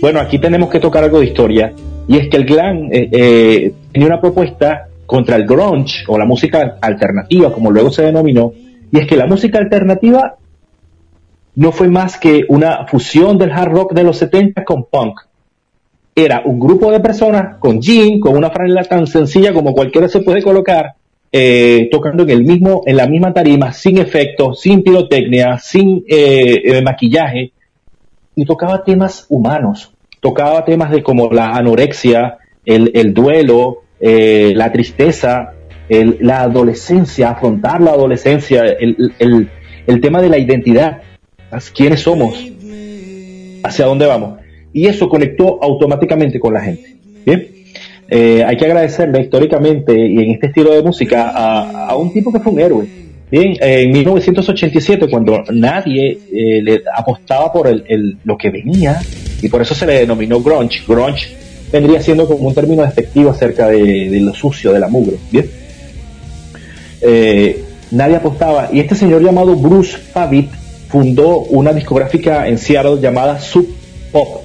Bueno, 0.00 0.20
aquí 0.20 0.38
tenemos 0.38 0.68
que 0.68 0.80
tocar 0.80 1.04
algo 1.04 1.20
de 1.20 1.26
historia, 1.26 1.72
y 2.06 2.18
es 2.18 2.28
que 2.28 2.36
el 2.36 2.44
glam 2.44 2.88
eh, 2.92 3.08
eh, 3.10 3.72
tenía 3.92 4.08
una 4.08 4.20
propuesta 4.20 4.88
contra 5.06 5.36
el 5.36 5.46
grunge, 5.46 6.04
o 6.08 6.18
la 6.18 6.24
música 6.24 6.76
alternativa, 6.80 7.52
como 7.52 7.70
luego 7.70 7.90
se 7.90 8.02
denominó, 8.02 8.52
y 8.90 8.98
es 8.98 9.06
que 9.06 9.16
la 9.16 9.26
música 9.26 9.58
alternativa 9.58 10.36
no 11.54 11.72
fue 11.72 11.88
más 11.88 12.18
que 12.18 12.44
una 12.48 12.86
fusión 12.86 13.38
del 13.38 13.52
hard 13.52 13.72
rock 13.72 13.94
de 13.94 14.02
los 14.02 14.18
70 14.18 14.64
con 14.64 14.84
punk 14.84 15.20
era 16.14 16.42
un 16.44 16.60
grupo 16.60 16.92
de 16.92 17.00
personas 17.00 17.56
con 17.58 17.80
jean, 17.80 18.20
con 18.20 18.36
una 18.36 18.50
franela 18.50 18.84
tan 18.84 19.06
sencilla 19.06 19.52
como 19.52 19.72
cualquiera 19.72 20.08
se 20.08 20.20
puede 20.20 20.42
colocar, 20.42 20.94
eh, 21.36 21.88
tocando 21.90 22.22
en 22.22 22.30
el 22.30 22.44
mismo, 22.44 22.82
en 22.86 22.96
la 22.96 23.08
misma 23.08 23.32
tarima, 23.34 23.72
sin 23.72 23.98
efectos, 23.98 24.60
sin 24.60 24.84
pirotecnia, 24.84 25.58
sin 25.58 26.04
eh, 26.08 26.62
eh, 26.64 26.80
maquillaje, 26.82 27.50
y 28.36 28.44
tocaba 28.44 28.84
temas 28.84 29.26
humanos, 29.28 29.92
tocaba 30.20 30.64
temas 30.64 30.92
de 30.92 31.02
como 31.02 31.30
la 31.32 31.48
anorexia, 31.50 32.38
el, 32.64 32.92
el 32.94 33.12
duelo, 33.12 33.82
eh, 34.00 34.52
la 34.54 34.70
tristeza, 34.70 35.54
la 35.88 36.42
adolescencia, 36.42 37.30
afrontar 37.30 37.80
la 37.80 37.90
adolescencia, 37.90 38.62
el- 38.64 39.50
el 39.86 40.00
tema 40.00 40.22
de 40.22 40.28
la 40.28 40.38
identidad, 40.38 41.02
quiénes 41.74 42.00
somos, 42.00 42.34
hacia 43.64 43.86
dónde 43.86 44.06
vamos. 44.06 44.38
Y 44.72 44.86
eso 44.86 45.08
conectó 45.08 45.58
automáticamente 45.62 46.38
con 46.38 46.54
la 46.54 46.60
gente. 46.62 46.96
Bien, 47.26 47.48
Eh, 48.08 48.44
hay 48.44 48.56
que 48.56 48.66
agradecerle 48.66 49.22
históricamente 49.22 49.94
y 49.94 50.18
en 50.18 50.30
este 50.32 50.48
estilo 50.48 50.74
de 50.74 50.82
música 50.82 51.30
a, 51.30 51.96
un 51.96 52.12
tipo 52.12 52.32
que 52.32 52.40
fue 52.40 52.52
un 52.52 52.60
héroe. 52.60 52.86
Bien, 53.30 53.56
en 53.60 53.90
1987, 53.90 55.08
cuando 55.08 55.42
nadie 55.50 56.18
eh, 56.32 56.62
le 56.62 56.82
apostaba 56.94 57.52
por 57.52 57.66
el, 57.66 58.18
lo 58.22 58.36
que 58.36 58.50
venía, 58.50 59.00
y 59.42 59.48
por 59.48 59.60
eso 59.62 59.74
se 59.74 59.86
le 59.86 59.94
denominó 60.00 60.40
grunge. 60.40 60.82
Grunge 60.86 61.34
vendría 61.72 62.00
siendo 62.00 62.28
como 62.28 62.46
un 62.46 62.54
término 62.54 62.82
despectivo 62.82 63.30
acerca 63.30 63.68
de, 63.68 64.20
lo 64.20 64.34
sucio, 64.34 64.72
de 64.72 64.78
la 64.78 64.88
mugre. 64.88 65.16
Bien, 65.32 65.50
eh, 67.00 67.64
nadie 67.90 68.16
apostaba. 68.16 68.68
Y 68.72 68.80
este 68.80 68.94
señor 68.94 69.22
llamado 69.22 69.56
Bruce 69.56 69.96
Favitt 69.96 70.50
fundó 70.88 71.38
una 71.38 71.72
discográfica 71.72 72.46
en 72.46 72.58
Seattle 72.58 73.00
llamada 73.00 73.40
Sub 73.40 73.66
Pop. 74.12 74.44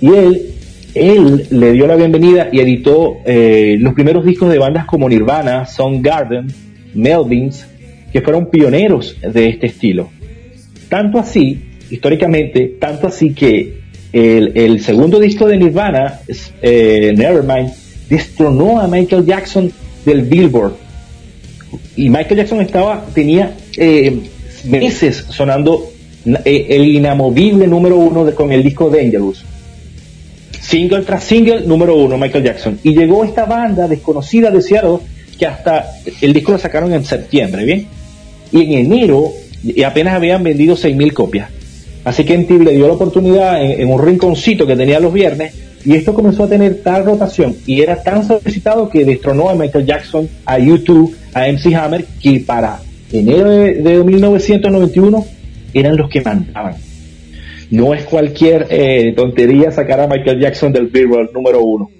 Y 0.00 0.08
él, 0.08 0.53
él 0.94 1.46
le 1.50 1.72
dio 1.72 1.86
la 1.86 1.96
bienvenida 1.96 2.48
y 2.52 2.60
editó 2.60 3.18
eh, 3.24 3.76
los 3.78 3.94
primeros 3.94 4.24
discos 4.24 4.50
de 4.50 4.58
bandas 4.58 4.84
como 4.86 5.08
Nirvana, 5.08 5.66
Soundgarden, 5.66 6.46
Melvins, 6.94 7.66
que 8.12 8.20
fueron 8.20 8.46
pioneros 8.46 9.16
de 9.20 9.48
este 9.48 9.66
estilo. 9.66 10.10
Tanto 10.88 11.18
así, 11.18 11.60
históricamente, 11.90 12.76
tanto 12.78 13.08
así 13.08 13.34
que 13.34 13.82
el, 14.12 14.80
segundo 14.80 15.18
disco 15.18 15.48
de 15.48 15.56
Nirvana, 15.56 16.20
eh, 16.62 17.12
Nevermind, 17.16 17.72
destronó 18.08 18.78
a 18.80 18.86
Michael 18.86 19.26
Jackson 19.26 19.72
del 20.04 20.22
Billboard. 20.22 20.74
Y 21.96 22.08
Michael 22.08 22.36
Jackson 22.36 22.60
estaba, 22.60 23.04
tenía 23.12 23.56
eh, 23.76 24.20
meses 24.64 25.26
sonando 25.30 25.90
eh, 26.44 26.66
el 26.70 26.84
inamovible 26.86 27.66
número 27.66 27.96
uno 27.96 28.24
de- 28.24 28.34
con 28.34 28.52
el 28.52 28.62
disco 28.62 28.88
Dangerous. 28.88 29.44
Single 30.74 31.02
tras 31.02 31.22
single, 31.22 31.60
número 31.60 31.94
uno, 31.96 32.18
Michael 32.18 32.42
Jackson. 32.42 32.80
Y 32.82 32.96
llegó 32.96 33.22
esta 33.22 33.44
banda 33.44 33.86
desconocida 33.86 34.50
de 34.50 34.60
Seattle 34.60 34.98
que 35.38 35.46
hasta 35.46 35.86
el 36.20 36.32
disco 36.32 36.50
lo 36.50 36.58
sacaron 36.58 36.92
en 36.92 37.04
septiembre, 37.04 37.64
¿bien? 37.64 37.86
Y 38.50 38.62
en 38.62 38.72
enero 38.72 39.30
apenas 39.86 40.14
habían 40.14 40.42
vendido 40.42 40.74
6.000 40.74 41.12
copias. 41.12 41.48
Así 42.02 42.24
que 42.24 42.36
MTV 42.36 42.64
le 42.64 42.72
dio 42.72 42.88
la 42.88 42.94
oportunidad 42.94 43.62
en, 43.62 43.82
en 43.82 43.88
un 43.88 44.04
rinconcito 44.04 44.66
que 44.66 44.74
tenía 44.74 44.98
los 44.98 45.12
viernes 45.12 45.54
y 45.84 45.94
esto 45.94 46.12
comenzó 46.12 46.42
a 46.42 46.48
tener 46.48 46.82
tal 46.82 47.04
rotación 47.04 47.54
y 47.66 47.80
era 47.80 48.02
tan 48.02 48.26
solicitado 48.26 48.88
que 48.88 49.04
destronó 49.04 49.50
a 49.50 49.54
Michael 49.54 49.86
Jackson, 49.86 50.28
a 50.44 50.58
YouTube, 50.58 51.14
a 51.34 51.46
MC 51.46 51.72
Hammer, 51.76 52.04
que 52.20 52.40
para 52.40 52.80
enero 53.12 53.48
de, 53.48 53.74
de 53.74 54.02
1991 54.02 55.24
eran 55.72 55.96
los 55.96 56.10
que 56.10 56.20
mandaban. 56.20 56.74
No 57.70 57.94
es 57.94 58.04
cualquier 58.04 58.66
eh, 58.70 59.12
tontería 59.16 59.70
sacar 59.70 60.00
a 60.00 60.06
Michael 60.06 60.40
Jackson 60.40 60.72
del 60.72 60.86
Billboard 60.86 61.32
número 61.32 61.60
uno. 61.62 61.90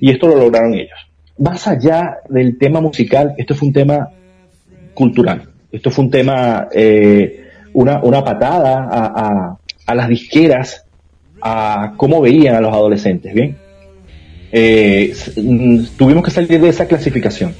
Y 0.00 0.10
esto 0.10 0.26
lo 0.28 0.36
lograron 0.36 0.74
ellos. 0.74 0.98
Más 1.38 1.66
allá 1.68 2.18
del 2.28 2.56
tema 2.58 2.80
musical, 2.80 3.34
esto 3.36 3.54
fue 3.54 3.68
un 3.68 3.74
tema 3.74 4.08
cultural. 4.94 5.42
Esto 5.70 5.90
fue 5.90 6.04
un 6.04 6.10
tema, 6.10 6.68
eh, 6.72 7.44
una, 7.74 8.02
una 8.02 8.24
patada 8.24 8.88
a, 8.90 9.58
a- 9.86 9.94
las 9.94 10.08
disqueras, 10.08 10.84
a 11.40 11.92
cómo 11.96 12.20
veían 12.20 12.54
a 12.56 12.60
los 12.60 12.72
adolescentes, 12.72 13.32
¿bien? 13.34 13.56
Eh, 14.50 15.12
tuvimos 15.96 16.24
que 16.24 16.30
salir 16.30 16.60
de 16.60 16.68
esa 16.68 16.86
clasificación. 16.86 17.52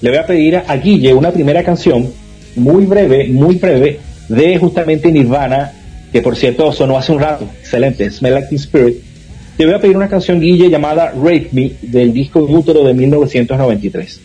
Le 0.00 0.10
voy 0.10 0.18
a 0.18 0.26
pedir 0.26 0.56
a, 0.56 0.64
a 0.68 0.76
Guille 0.76 1.12
una 1.14 1.30
primera 1.32 1.62
canción, 1.64 2.12
muy 2.56 2.84
breve, 2.84 3.26
muy 3.28 3.56
breve, 3.56 3.98
de 4.28 4.58
justamente 4.58 5.10
Nirvana, 5.10 5.72
que 6.14 6.22
por 6.22 6.36
cierto 6.36 6.70
sonó 6.70 6.96
hace 6.96 7.10
un 7.10 7.18
rato, 7.18 7.50
excelente, 7.60 8.08
Smell 8.08 8.34
Like 8.34 8.54
Spirit. 8.54 8.98
Te 9.56 9.66
voy 9.66 9.74
a 9.74 9.80
pedir 9.80 9.96
una 9.96 10.08
canción, 10.08 10.38
Guille, 10.38 10.70
llamada 10.70 11.10
Rape 11.10 11.48
Me, 11.50 11.72
del 11.82 12.12
disco 12.12 12.38
Útero 12.38 12.84
de 12.84 12.94
1993. 12.94 14.20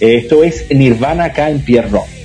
Esto 0.00 0.42
es 0.42 0.64
Nirvana 0.70 1.24
acá 1.24 1.50
en 1.50 1.60
Pierre 1.60 1.90
Rock. 1.90 2.15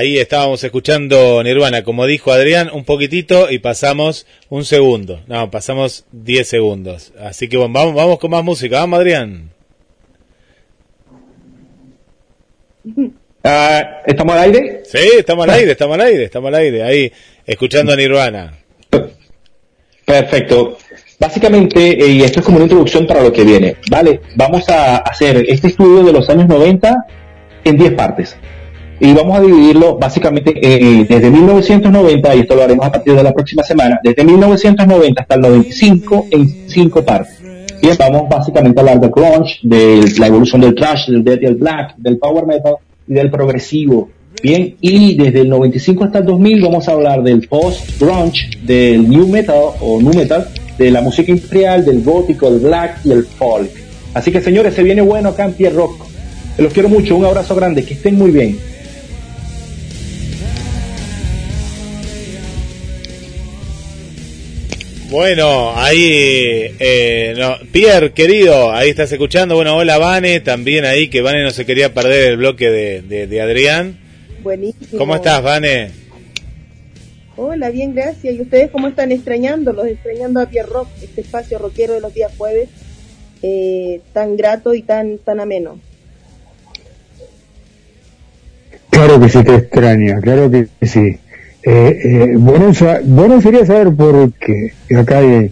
Ahí 0.00 0.16
estábamos 0.18 0.64
escuchando 0.64 1.42
Nirvana, 1.42 1.84
como 1.84 2.06
dijo 2.06 2.32
Adrián, 2.32 2.70
un 2.72 2.84
poquitito 2.84 3.50
y 3.50 3.58
pasamos 3.58 4.26
un 4.48 4.64
segundo. 4.64 5.20
No, 5.26 5.50
pasamos 5.50 6.06
10 6.12 6.48
segundos. 6.48 7.12
Así 7.20 7.50
que 7.50 7.58
bueno, 7.58 7.74
vamos, 7.74 7.94
vamos 7.94 8.18
con 8.18 8.30
más 8.30 8.42
música. 8.42 8.78
Vamos, 8.80 9.00
Adrián. 9.00 9.50
Ah, 13.42 14.02
¿Estamos 14.06 14.34
al 14.36 14.42
aire? 14.42 14.82
Sí, 14.84 14.98
estamos 15.16 15.44
al 15.44 15.50
aire, 15.50 15.72
estamos 15.72 15.94
al 15.94 16.00
aire, 16.02 16.24
estamos 16.24 16.48
al 16.48 16.54
aire. 16.56 16.82
Ahí, 16.82 17.12
escuchando 17.46 17.92
a 17.92 17.96
Nirvana. 17.96 18.58
Perfecto. 20.04 20.76
Básicamente, 21.18 22.04
eh, 22.04 22.06
y 22.06 22.22
esto 22.22 22.40
es 22.40 22.44
como 22.44 22.56
una 22.56 22.64
introducción 22.64 23.06
para 23.06 23.22
lo 23.22 23.32
que 23.32 23.44
viene, 23.44 23.76
¿vale? 23.90 24.20
Vamos 24.36 24.68
a 24.68 24.98
hacer 24.98 25.42
este 25.48 25.68
estudio 25.68 26.04
de 26.04 26.12
los 26.12 26.28
años 26.28 26.48
90 26.48 26.94
en 27.64 27.76
10 27.78 27.92
partes. 27.94 28.36
Y 29.00 29.14
vamos 29.14 29.38
a 29.38 29.40
dividirlo 29.40 29.96
básicamente 29.96 30.52
eh, 30.60 31.06
desde 31.08 31.30
1990, 31.30 32.34
y 32.34 32.40
esto 32.40 32.54
lo 32.54 32.62
haremos 32.62 32.86
a 32.86 32.92
partir 32.92 33.14
de 33.14 33.22
la 33.22 33.32
próxima 33.32 33.62
semana, 33.62 33.98
desde 34.04 34.22
1990 34.22 35.22
hasta 35.22 35.34
el 35.36 35.40
95 35.40 36.26
en 36.30 36.68
5 36.68 37.02
partes. 37.02 37.40
Bien, 37.80 37.96
vamos 37.98 38.28
básicamente 38.28 38.78
a 38.78 38.82
hablar 38.82 39.00
del 39.00 39.10
grunge, 39.10 39.58
de 39.62 40.04
la 40.18 40.26
evolución 40.26 40.60
del 40.60 40.74
thrash, 40.74 41.08
del 41.08 41.24
death 41.24 41.42
y 41.42 41.46
el 41.46 41.54
black, 41.54 41.96
del 41.96 42.18
power 42.18 42.44
metal 42.44 42.74
y 43.08 43.14
del 43.14 43.30
progresivo. 43.30 44.10
Bien, 44.42 44.76
y 44.82 45.16
desde 45.16 45.40
el 45.40 45.48
95 45.48 46.04
hasta 46.04 46.18
el 46.18 46.26
2000 46.26 46.62
vamos 46.62 46.86
a 46.86 46.92
hablar 46.92 47.22
del 47.22 47.48
post-grunge, 47.48 48.50
del 48.62 49.08
new 49.08 49.28
metal 49.28 49.62
o 49.80 49.98
nu 50.00 50.12
metal, 50.12 50.46
de 50.76 50.90
la 50.90 51.00
música 51.00 51.32
imperial, 51.32 51.86
del 51.86 52.02
gótico, 52.02 52.50
del 52.50 52.60
black 52.60 53.00
y 53.04 53.12
el 53.12 53.24
folk. 53.24 53.70
Así 54.12 54.30
que 54.30 54.42
señores, 54.42 54.74
se 54.74 54.82
viene 54.82 55.00
bueno 55.00 55.30
acá 55.30 55.50
en 55.58 55.74
Rock. 55.74 56.06
Los 56.58 56.72
quiero 56.74 56.90
mucho, 56.90 57.16
un 57.16 57.24
abrazo 57.24 57.54
grande, 57.54 57.84
que 57.84 57.94
estén 57.94 58.16
muy 58.16 58.30
bien. 58.30 58.58
Bueno, 65.10 65.72
ahí, 65.76 66.72
eh, 66.78 67.34
no, 67.36 67.56
Pierre, 67.72 68.12
querido, 68.12 68.70
ahí 68.70 68.90
estás 68.90 69.10
escuchando. 69.10 69.56
Bueno, 69.56 69.76
hola 69.76 69.98
Vane, 69.98 70.38
también 70.38 70.84
ahí, 70.84 71.10
que 71.10 71.20
Vane 71.20 71.42
no 71.42 71.50
se 71.50 71.66
quería 71.66 71.92
perder 71.92 72.30
el 72.30 72.36
bloque 72.36 72.70
de, 72.70 73.02
de, 73.02 73.26
de 73.26 73.40
Adrián. 73.40 73.98
Buenísimo. 74.40 74.96
¿Cómo 74.96 75.16
estás, 75.16 75.42
Vane? 75.42 75.90
Hola, 77.36 77.70
bien, 77.70 77.92
gracias. 77.92 78.36
¿Y 78.36 78.40
ustedes 78.40 78.70
cómo 78.70 78.86
están 78.86 79.10
extrañándolos? 79.10 79.88
Extrañando 79.88 80.40
a 80.40 80.46
Pierre 80.46 80.68
Rock, 80.68 80.86
este 81.02 81.22
espacio 81.22 81.58
rockero 81.58 81.94
de 81.94 82.00
los 82.00 82.14
días 82.14 82.32
jueves, 82.38 82.68
eh, 83.42 84.00
tan 84.12 84.36
grato 84.36 84.74
y 84.74 84.82
tan, 84.82 85.18
tan 85.18 85.40
ameno. 85.40 85.80
Claro 88.90 89.20
que 89.20 89.28
sí 89.28 89.42
te 89.42 89.56
extraña, 89.56 90.20
claro 90.20 90.48
que 90.48 90.68
sí. 90.86 91.18
Eh, 91.62 92.00
eh, 92.04 92.34
bueno, 92.36 92.72
bueno 93.04 93.40
sería 93.40 93.66
saber 93.66 93.94
por 93.94 94.32
qué. 94.34 94.72
Y 94.88 94.94
Acá, 94.94 95.22
eh, 95.22 95.50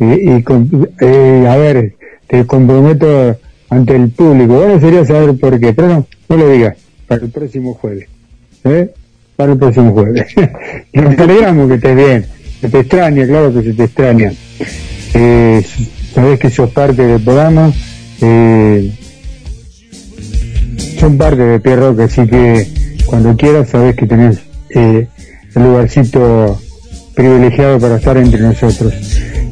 y, 0.00 0.30
y 0.36 0.42
con- 0.42 0.88
eh, 1.00 1.46
a 1.48 1.56
ver, 1.56 1.94
te 2.26 2.46
comprometo 2.46 3.36
ante 3.68 3.96
el 3.96 4.10
público. 4.10 4.54
Bueno 4.54 4.80
sería 4.80 5.04
saber 5.04 5.36
por 5.38 5.58
qué, 5.60 5.72
pero 5.72 5.88
no, 6.28 6.36
lo 6.36 6.50
digas. 6.50 6.76
Para 7.06 7.24
el 7.24 7.30
próximo 7.30 7.74
jueves. 7.74 8.08
¿eh? 8.64 8.90
Para 9.36 9.52
el 9.52 9.58
próximo 9.58 9.92
jueves. 9.92 10.26
y 10.92 10.98
nos 11.00 11.18
alegramos 11.18 11.68
que 11.68 11.74
estés 11.74 11.96
bien. 11.96 12.26
Se 12.60 12.68
te 12.68 12.78
extraña, 12.80 13.26
claro 13.26 13.52
que 13.52 13.62
se 13.62 13.72
te 13.74 13.84
extraña. 13.84 14.32
Eh, 15.14 15.62
sabés 16.14 16.38
que 16.38 16.48
sos 16.50 16.70
parte 16.70 17.02
del 17.06 17.20
programa. 17.20 17.72
Eh, 18.20 18.92
son 20.98 21.18
parte 21.18 21.42
de 21.42 21.60
Pierre 21.60 21.80
Rock, 21.80 22.00
así 22.00 22.26
que 22.26 22.66
cuando 23.06 23.36
quieras 23.36 23.68
sabes 23.70 23.96
que 23.96 24.06
tenés 24.06 24.38
eh, 24.70 25.08
el 25.54 25.62
lugarcito 25.62 26.60
privilegiado 27.14 27.78
para 27.78 27.96
estar 27.96 28.16
entre 28.16 28.40
nosotros. 28.40 28.92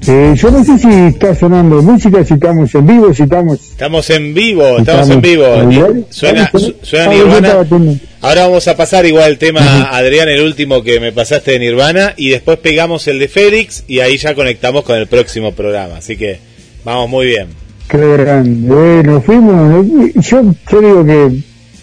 Eh, 0.09 0.33
yo 0.35 0.51
no 0.51 0.65
sé 0.65 0.79
si 0.79 0.89
está 0.89 1.35
sonando 1.35 1.83
música, 1.83 2.25
si 2.25 2.35
estamos 2.35 2.75
en 2.75 2.87
vivo, 2.87 3.13
si 3.13 3.23
estamos... 3.25 3.61
Estamos 3.71 4.09
en 4.11 4.33
vivo, 4.33 4.79
estamos 4.79 5.11
en 5.11 5.21
vivo. 5.21 5.45
¿Estamos 5.45 5.67
Ni- 5.67 5.77
en 5.77 5.87
vivo? 5.93 6.07
Suena, 6.09 6.43
¿Estamos 6.45 6.67
en 6.69 6.75
su- 6.81 6.87
suena? 6.87 7.05
Ah, 7.11 7.15
Nirvana. 7.15 8.01
Ahora 8.23 8.47
vamos 8.47 8.67
a 8.67 8.77
pasar 8.77 9.05
igual 9.05 9.31
el 9.33 9.39
tema, 9.39 9.91
Adrián, 9.91 10.29
el 10.31 10.41
último 10.43 10.83
que 10.83 11.01
me 11.01 11.13
pasaste 11.13 11.53
de 11.53 11.59
Nirvana, 11.59 12.15
y 12.17 12.31
después 12.31 12.59
pegamos 12.59 13.07
el 13.09 13.19
de 13.19 13.29
Félix 13.29 13.85
y 13.89 14.01
ahí 14.01 14.17
ya 14.17 14.35
conectamos 14.35 14.85
con 14.85 14.97
el 14.97 15.07
próximo 15.07 15.53
programa. 15.53 15.97
Así 15.99 16.17
que 16.17 16.41
vamos 16.83 17.11
muy 17.11 17.27
bien. 17.27 17.49
Qué 17.89 17.99
grande. 17.99 19.03
Nos 19.05 19.23
fuimos. 19.25 19.85
eh, 19.87 20.13
Yo, 20.17 20.43
yo 20.71 20.81
digo 20.81 21.05
que, 21.05 21.29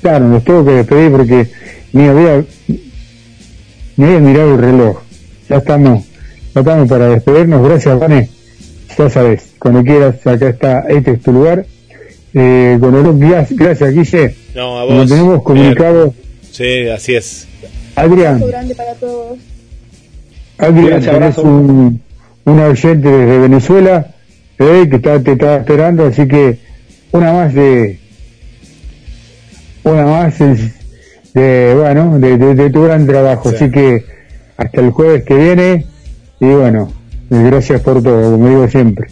claro, 0.01 0.27
nos 0.27 0.43
tengo 0.43 0.65
que 0.65 0.71
despedir 0.71 1.11
porque 1.11 1.47
ni 1.93 2.07
había, 2.07 2.43
ni 3.97 4.05
había 4.05 4.19
mirado 4.19 4.55
el 4.55 4.61
reloj. 4.61 4.99
Ya 5.49 5.57
estamos, 5.57 6.05
ya 6.55 6.61
estamos 6.61 6.89
para 6.89 7.09
despedirnos. 7.09 7.67
Gracias, 7.67 7.99
Vane. 7.99 8.29
Ya 8.97 9.09
sabes, 9.09 9.51
cuando 9.59 9.83
quieras, 9.83 10.25
acá 10.25 10.49
está, 10.49 10.79
este 10.89 11.11
es 11.11 11.21
tu 11.21 11.31
lugar. 11.31 11.65
Eh, 12.33 12.77
con 12.79 12.95
el, 12.95 13.19
gracias, 13.29 13.59
gracias, 13.59 13.93
Guille. 13.93 14.35
No, 14.55 14.79
a 14.79 14.85
Nos 14.85 14.93
vos. 15.01 15.09
tenemos 15.09 15.43
comunicado. 15.43 16.13
Sí, 16.51 16.87
así 16.89 17.15
es. 17.15 17.47
Adrián, 17.95 18.35
Un 18.37 18.43
abrazo 18.43 18.47
grande 18.47 18.75
para 18.75 18.93
todos. 18.95 19.37
Adrián, 20.57 21.01
Gracias, 21.03 21.37
un, 21.39 22.01
un 22.45 22.59
oyente 22.59 23.07
desde 23.09 23.37
Venezuela 23.39 24.07
eh, 24.57 24.87
que 24.89 24.95
está, 24.95 25.19
te 25.21 25.33
estaba 25.33 25.57
esperando, 25.57 26.05
así 26.07 26.27
que 26.27 26.57
una 27.11 27.31
más 27.33 27.53
de 27.53 27.99
una 29.83 30.05
más 30.05 30.35
de 31.39 31.75
bueno 31.75 32.19
de, 32.19 32.37
de- 32.37 32.55
de 32.55 32.69
tu 32.69 32.83
gran 32.83 33.05
trabajo, 33.05 33.49
así 33.49 33.69
que 33.71 34.03
hasta 34.57 34.81
el 34.81 34.91
jueves 34.91 35.23
que 35.23 35.35
viene 35.35 35.85
y 36.39 36.45
bueno 36.47 36.91
gracias 37.29 37.81
por 37.81 38.01
todo, 38.01 38.31
como 38.31 38.47
digo 38.49 38.67
siempre. 38.67 39.07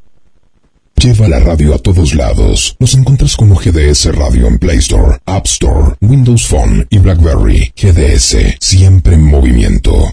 Lleva 0.94 1.26
la 1.26 1.40
radio 1.40 1.74
a 1.74 1.78
todos 1.78 2.14
lados. 2.14 2.76
Nos 2.78 2.92
encuentras 2.94 3.34
como 3.36 3.54
GDS 3.54 4.14
Radio 4.14 4.46
en 4.46 4.58
Play 4.58 4.76
Store, 4.78 5.16
App 5.24 5.46
Store, 5.46 5.94
Windows 6.02 6.46
Phone 6.46 6.86
y 6.90 6.98
BlackBerry. 6.98 7.72
GDS, 7.76 8.58
siempre 8.60 9.14
en 9.14 9.24
movimiento. 9.24 10.12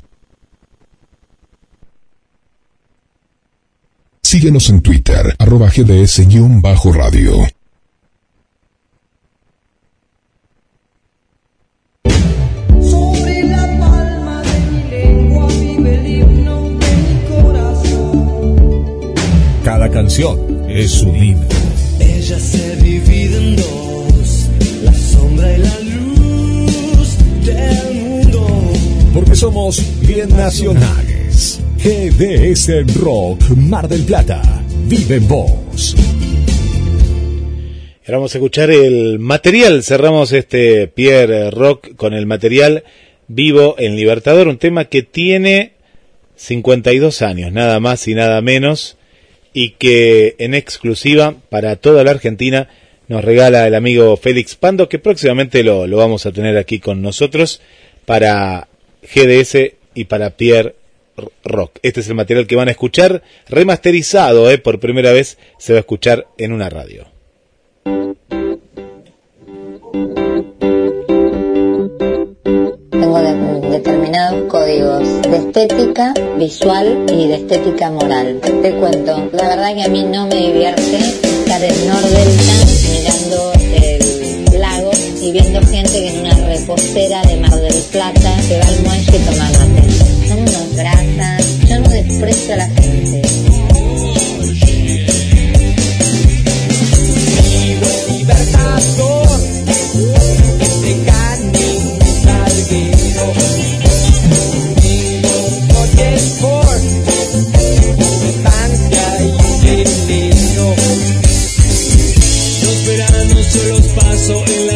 Síguenos 4.23 4.69
en 4.69 4.79
Twitter, 4.79 5.35
arroba 5.37 5.69
GDS-radio. 5.69 7.45
Canción 19.91 20.65
es 20.69 21.01
un 21.01 21.15
himno. 21.15 21.47
Ella 21.99 22.39
se 22.39 22.75
divide 22.77 23.37
en 23.37 23.55
dos, 23.55 24.49
la 24.83 24.93
sombra 24.93 25.53
y 25.53 25.57
la 25.59 25.79
luz 25.79 27.17
del 27.45 27.93
mundo. 27.93 28.47
Porque 29.13 29.35
somos 29.35 29.83
bien 30.07 30.29
nacionales. 30.29 31.59
GDS 31.77 32.95
Rock 32.95 33.49
Mar 33.57 33.87
del 33.87 34.03
Plata. 34.03 34.41
Vive 34.87 35.15
en 35.15 35.27
vos. 35.27 35.95
Ahora 38.05 38.17
vamos 38.17 38.33
a 38.33 38.37
escuchar 38.37 38.71
el 38.71 39.19
material. 39.19 39.83
Cerramos 39.83 40.31
este 40.31 40.87
Pierre 40.87 41.51
Rock 41.51 41.95
con 41.95 42.13
el 42.13 42.25
material 42.25 42.83
vivo 43.27 43.75
en 43.77 43.95
Libertador, 43.95 44.47
un 44.47 44.57
tema 44.57 44.85
que 44.85 45.03
tiene 45.03 45.73
52 46.35 47.21
años, 47.21 47.51
nada 47.51 47.79
más 47.79 48.07
y 48.07 48.15
nada 48.15 48.41
menos, 48.41 48.97
y 49.53 49.71
que 49.71 50.35
en 50.39 50.53
exclusiva 50.53 51.35
para 51.49 51.75
toda 51.75 52.03
la 52.03 52.11
Argentina 52.11 52.69
nos 53.07 53.23
regala 53.23 53.67
el 53.67 53.75
amigo 53.75 54.15
Félix 54.15 54.55
Pando, 54.55 54.87
que 54.87 54.99
próximamente 54.99 55.63
lo, 55.63 55.87
lo 55.87 55.97
vamos 55.97 56.25
a 56.25 56.31
tener 56.31 56.57
aquí 56.57 56.79
con 56.79 57.01
nosotros 57.01 57.61
para 58.05 58.67
GDS 59.01 59.73
y 59.93 60.05
para 60.05 60.31
Pierre 60.31 60.75
Rock. 61.43 61.79
Este 61.81 61.99
es 61.99 62.07
el 62.07 62.15
material 62.15 62.47
que 62.47 62.55
van 62.55 62.69
a 62.69 62.71
escuchar 62.71 63.21
remasterizado, 63.49 64.49
eh, 64.49 64.57
por 64.57 64.79
primera 64.79 65.11
vez 65.11 65.37
se 65.57 65.73
va 65.73 65.79
a 65.79 65.81
escuchar 65.81 66.27
en 66.37 66.53
una 66.53 66.69
radio. 66.69 67.10
Códigos 74.47 75.21
de 75.23 75.37
estética 75.37 76.13
visual 76.37 77.05
y 77.11 77.27
de 77.27 77.35
estética 77.35 77.91
moral. 77.91 78.39
Te 78.41 78.71
cuento, 78.75 79.29
la 79.33 79.47
verdad 79.49 79.73
que 79.73 79.83
a 79.83 79.87
mí 79.89 80.03
no 80.03 80.27
me 80.27 80.35
divierte 80.35 80.97
estar 80.97 81.63
en 81.63 81.87
Nordelta 81.87 82.53
mirando 82.89 83.53
el 83.75 84.59
lago 84.59 84.91
y 85.21 85.31
viendo 85.31 85.59
gente 85.61 85.91
que 85.91 86.09
en 86.09 86.19
una 86.19 86.33
reposera 86.47 87.21
de 87.23 87.37
Mar 87.37 87.55
del 87.55 87.73
Plata 87.91 88.41
se 88.41 88.59
va 88.59 88.67
al 88.67 88.81
muelle 88.83 89.17
y 89.17 89.19
toma 89.19 89.49
mate. 89.51 89.83
Son 90.27 90.39
unos 90.39 90.75
grasas, 90.75 91.59
yo 91.67 91.79
no 91.79 91.89
desprecio 91.89 92.53
a 92.53 92.57
la 92.57 92.67
gente. 92.67 93.21
Libertador, 98.09 99.39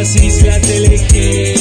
las 0.06 0.16
islas 0.24 0.62
del 0.62 0.86
Egeo. 0.86 1.55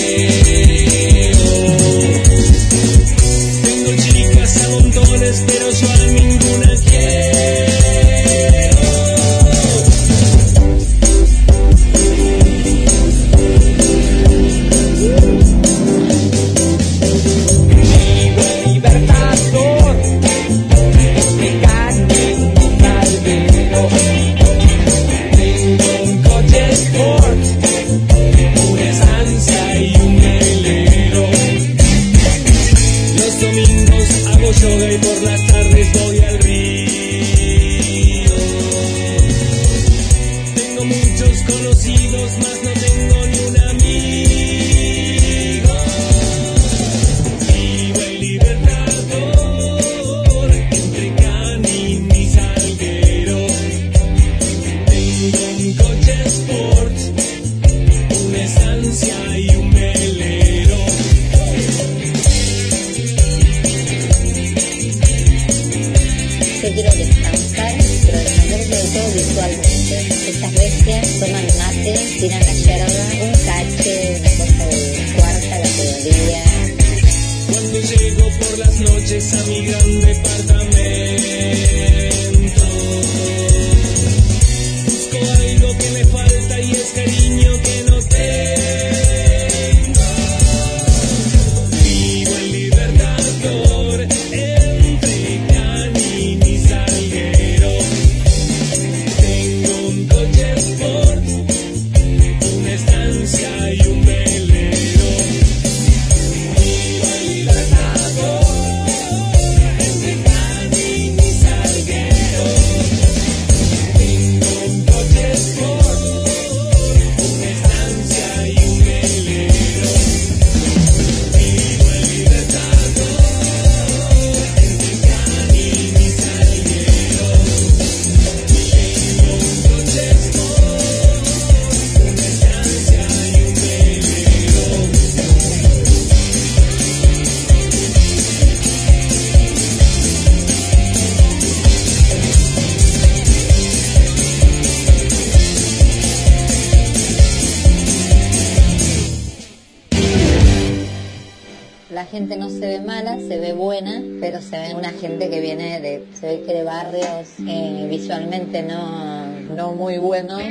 se 153.21 153.39
ve 153.39 153.53
buena, 153.53 154.03
pero 154.21 154.41
se 154.41 154.59
ve 154.59 154.75
una 154.75 154.91
gente 154.91 155.31
que 155.31 155.41
viene 155.41 155.81
de, 155.81 156.05
se 156.19 156.27
ve 156.27 156.43
que 156.47 156.55
de 156.55 156.65
barrios 156.65 157.29
eh, 157.47 157.87
visualmente 157.89 158.63
no, 158.63 159.27
no 159.55 159.73
muy 159.73 159.99
buenos. 159.99 160.43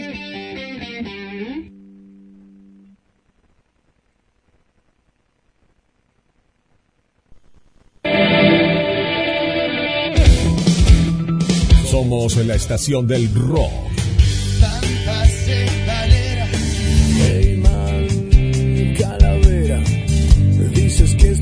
Somos 11.85 12.38
en 12.38 12.48
la 12.48 12.56
estación 12.56 13.08
del 13.08 13.33
rock 13.33 13.93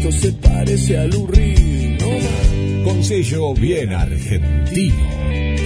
esto 0.01 0.11
se 0.11 0.33
parece 0.33 0.97
al 0.97 1.13
urri, 1.13 1.95
¿no? 1.99 2.83
Con 2.83 3.03
sello 3.03 3.53
bien 3.53 3.93
argentino. 3.93 4.95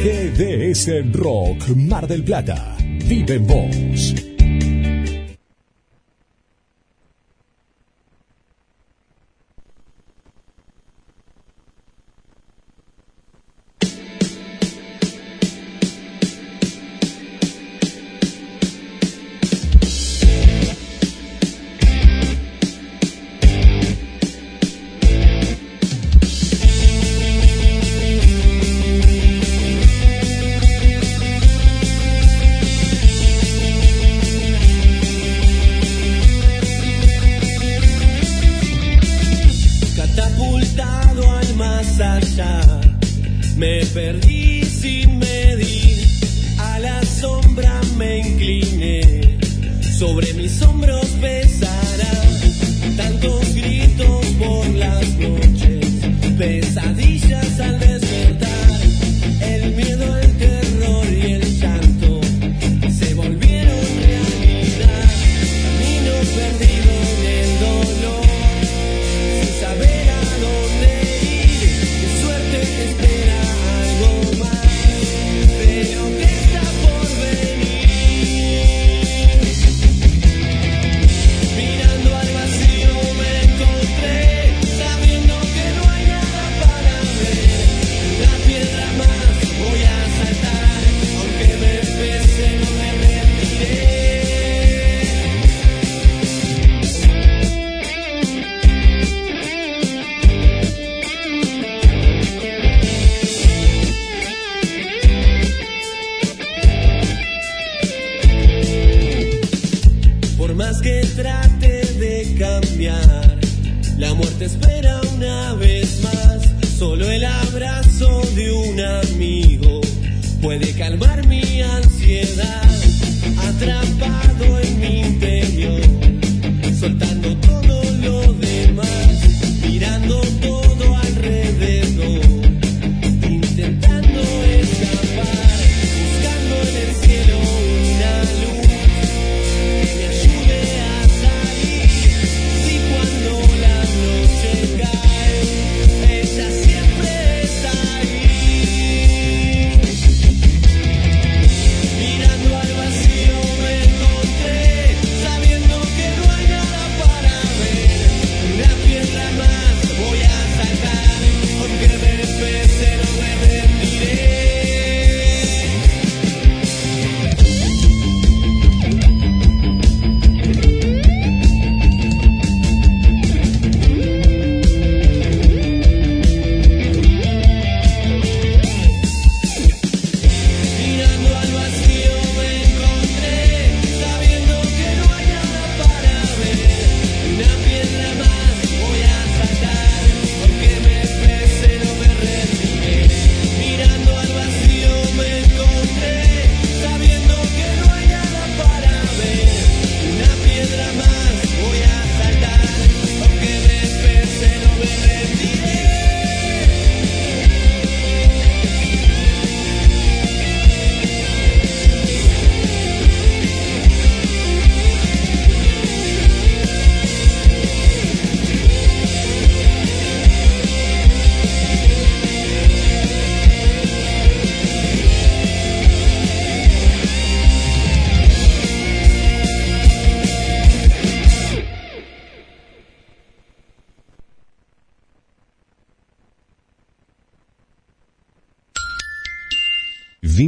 GDS 0.04 1.12
Rock 1.14 1.70
Mar 1.76 2.06
del 2.06 2.24
Plata. 2.24 2.76
Vive 3.08 3.36
en 3.36 3.48
vos. 3.48 4.35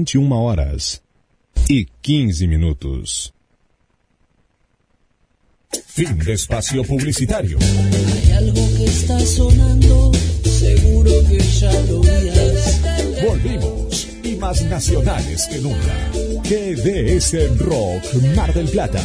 21 0.08 0.34
e 0.34 0.40
horas 0.40 1.02
e 1.70 1.74
y 1.74 1.86
15 2.02 2.48
minutos. 2.48 3.34
Fin 5.86 6.18
de 6.20 6.34
espacio 6.34 6.82
publicitario. 6.84 7.58
Hay 7.60 8.32
algo 8.32 8.62
que 8.78 8.86
está 8.86 9.20
sonando, 9.20 10.12
seguro 10.44 11.12
que 11.28 11.40
ya 11.40 11.72
lo 11.90 12.00
miras. 12.00 12.82
Volvimos 13.22 14.08
y 14.24 14.36
más 14.38 14.62
nacionales 14.64 15.46
que 15.48 15.60
nunca. 15.60 16.12
GDS 16.44 17.58
Rock 17.60 18.24
Mar 18.34 18.54
del 18.54 18.70
Plata 18.70 19.02